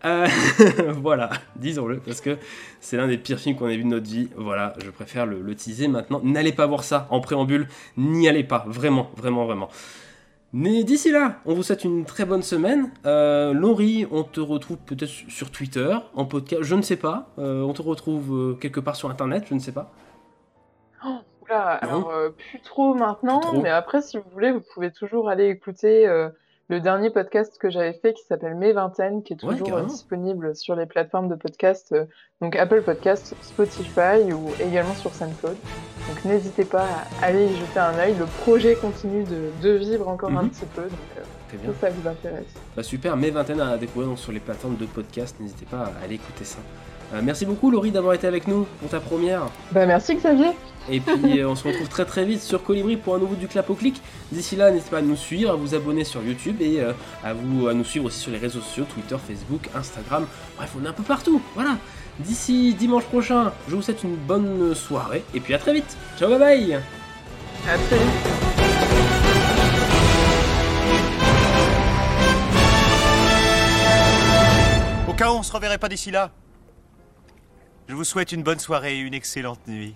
Euh, 0.06 0.28
voilà, 1.02 1.30
disons-le, 1.56 2.00
parce 2.00 2.22
que 2.22 2.38
c'est 2.82 2.98
l'un 2.98 3.08
des 3.08 3.18
pires 3.18 3.40
films 3.40 3.56
qu'on 3.56 3.70
ait 3.70 3.78
vu 3.78 3.84
de 3.84 3.90
notre 3.90 4.10
vie. 4.10 4.30
Voilà, 4.36 4.74
je 4.84 4.90
préfère 4.90 5.26
le, 5.26 5.56
teaser 5.56 5.88
maintenant. 5.88 6.22
N'allez 6.24 6.54
pas 6.54 6.66
voir 6.66 6.84
ça 6.84 7.08
en 7.12 7.20
préambule, 7.20 7.68
n'y 7.98 8.28
allez 8.28 8.44
pas, 8.44 8.66
vraiment, 8.68 9.12
vraiment, 9.16 9.46
vraiment. 9.46 9.70
Mais 10.56 10.84
d'ici 10.84 11.12
là, 11.12 11.40
on 11.46 11.56
vous 11.56 11.64
souhaite 11.64 11.84
une 11.84 12.06
très 12.06 12.26
bonne 12.26 12.44
semaine. 12.44 12.92
Euh, 13.08 13.54
Laurie, 13.54 14.06
on 14.12 14.24
te 14.24 14.40
retrouve 14.40 14.78
peut-être 14.78 15.12
sur 15.28 15.50
Twitter, 15.50 15.96
en 16.14 16.26
podcast, 16.26 16.62
je 16.62 16.76
ne 16.76 16.84
sais 16.84 16.96
pas. 16.96 17.30
Euh, 17.40 17.62
on 17.62 17.74
te 17.74 17.82
retrouve 17.82 18.36
euh, 18.36 18.54
quelque 18.54 18.80
part 18.80 18.96
sur 18.96 19.10
Internet, 19.10 19.46
je 19.50 19.56
ne 19.56 19.60
sais 19.60 19.72
pas. 19.72 19.92
Oh, 21.06 21.20
oula, 21.46 21.80
Non. 21.84 21.90
alors 21.90 22.10
euh, 22.12 22.30
plus 22.30 22.60
trop 22.62 22.94
maintenant, 22.94 23.40
Plus 23.40 23.50
trop. 23.50 23.62
mais 23.62 23.70
après, 23.70 24.02
si 24.02 24.18
vous 24.18 24.24
voulez, 24.32 24.52
vous 24.52 24.62
pouvez 24.74 24.92
toujours 24.92 25.30
aller 25.30 25.48
écouter 25.50 26.08
euh, 26.08 26.30
le 26.70 26.80
dernier 26.80 27.10
podcast 27.10 27.58
que 27.60 27.70
j'avais 27.70 27.94
fait 27.94 28.14
qui 28.14 28.24
s'appelle 28.24 28.56
Mes 28.56 28.72
Vingtaines, 28.74 29.22
qui 29.24 29.34
est 29.34 29.38
toujours 29.38 29.74
euh, 29.76 29.84
disponible 29.84 30.56
sur 30.56 30.76
les 30.76 30.86
plateformes 30.86 31.28
de 31.28 31.36
podcast, 31.36 31.92
euh, 31.92 32.06
donc 32.42 32.56
Apple 32.56 32.82
Podcast, 32.82 33.36
Spotify 33.42 34.32
ou 34.34 34.50
également 34.62 34.94
sur 34.96 35.14
SoundCloud. 35.14 35.56
Donc 36.10 36.26
n'hésitez 36.26 36.66
pas 36.66 36.86
à 37.22 37.26
aller 37.26 37.46
y 37.46 37.56
jeter 37.56 37.80
un 37.80 37.98
œil. 38.00 38.16
Le 38.18 38.26
projet 38.26 38.76
continue 38.76 39.24
de, 39.26 39.52
de 39.62 39.70
vivre 39.72 40.08
encore 40.08 40.30
un 40.32 40.44
Mhm. 40.44 40.50
petit 40.50 40.66
peu, 40.76 40.82
donc 40.84 41.62
bien. 41.62 41.74
si 41.74 41.80
ça 41.80 41.90
vous 41.90 42.08
intéresse. 42.08 42.54
Bah 42.76 42.84
super, 42.84 43.16
mes 43.18 43.30
vingtaines 43.30 43.62
à 43.62 43.78
découvrir 43.78 44.10
donc 44.10 44.20
sur 44.20 44.32
les 44.32 44.40
plateformes 44.40 44.78
de 44.78 44.86
podcast, 44.86 45.36
n'hésitez 45.40 45.66
pas 45.66 45.80
à 45.86 46.04
aller 46.04 46.16
écouter 46.16 46.44
ça. 46.46 46.60
Euh, 47.14 47.22
merci 47.24 47.46
beaucoup 47.46 47.70
Laurie 47.70 47.92
d'avoir 47.92 48.16
été 48.16 48.26
avec 48.26 48.48
nous 48.48 48.66
pour 48.80 48.90
ta 48.90 49.00
première. 49.00 49.44
Bah 49.72 49.86
merci 49.86 50.16
Xavier 50.16 50.50
Et 50.90 51.00
puis 51.00 51.40
euh, 51.40 51.50
on 51.50 51.56
se 51.56 51.68
retrouve 51.68 51.88
très 51.88 52.06
très 52.06 52.26
vite 52.26 52.42
sur 52.42 52.64
Colibri 52.64 52.98
pour 52.98 53.14
un 53.14 53.20
nouveau 53.20 53.36
du 53.36 53.48
clap 53.48 53.70
au 53.70 53.76
clic. 53.76 54.02
D'ici 54.32 54.56
là, 54.56 54.72
n'hésitez 54.72 54.90
pas 54.90 54.98
à 54.98 55.02
nous 55.02 55.16
suivre, 55.16 55.52
à 55.52 55.56
vous 55.56 55.76
abonner 55.76 56.06
sur 56.06 56.24
YouTube 56.24 56.60
et 56.60 56.80
euh, 56.80 56.94
à, 57.24 57.34
vous, 57.34 57.68
à 57.68 57.74
nous 57.76 57.84
suivre 57.84 58.06
aussi 58.06 58.20
sur 58.20 58.32
les 58.32 58.40
réseaux 58.40 58.62
sociaux, 58.62 58.86
Twitter, 58.92 59.16
Facebook, 59.28 59.70
Instagram. 59.76 60.26
Bref, 60.58 60.72
on 60.80 60.86
est 60.86 60.88
un 60.88 60.94
peu 60.94 61.04
partout. 61.04 61.40
Voilà. 61.54 61.78
D'ici 62.20 62.74
dimanche 62.74 63.06
prochain, 63.06 63.54
je 63.68 63.76
vous 63.76 63.82
souhaite 63.84 64.04
une 64.04 64.16
bonne 64.16 64.74
soirée 64.74 65.24
et 65.36 65.40
puis 65.40 65.54
à 65.54 65.60
très 65.60 65.74
vite. 65.74 65.98
Ciao, 66.18 66.30
bye 66.30 66.40
bye 66.40 66.74
À 67.68 67.78
très 67.78 67.98
vite 67.98 68.44
Au 75.08 75.14
cas 75.14 75.32
où 75.32 75.36
on 75.36 75.44
se 75.44 75.52
reverrait 75.52 75.78
pas 75.78 75.90
d'ici 75.90 76.10
là, 76.10 76.32
je 77.88 77.94
vous 77.94 78.04
souhaite 78.04 78.32
une 78.32 78.44
bonne 78.44 78.60
soirée 78.60 78.98
et 78.98 79.00
une 79.00 79.14
excellente 79.14 79.60
nuit. 79.68 79.92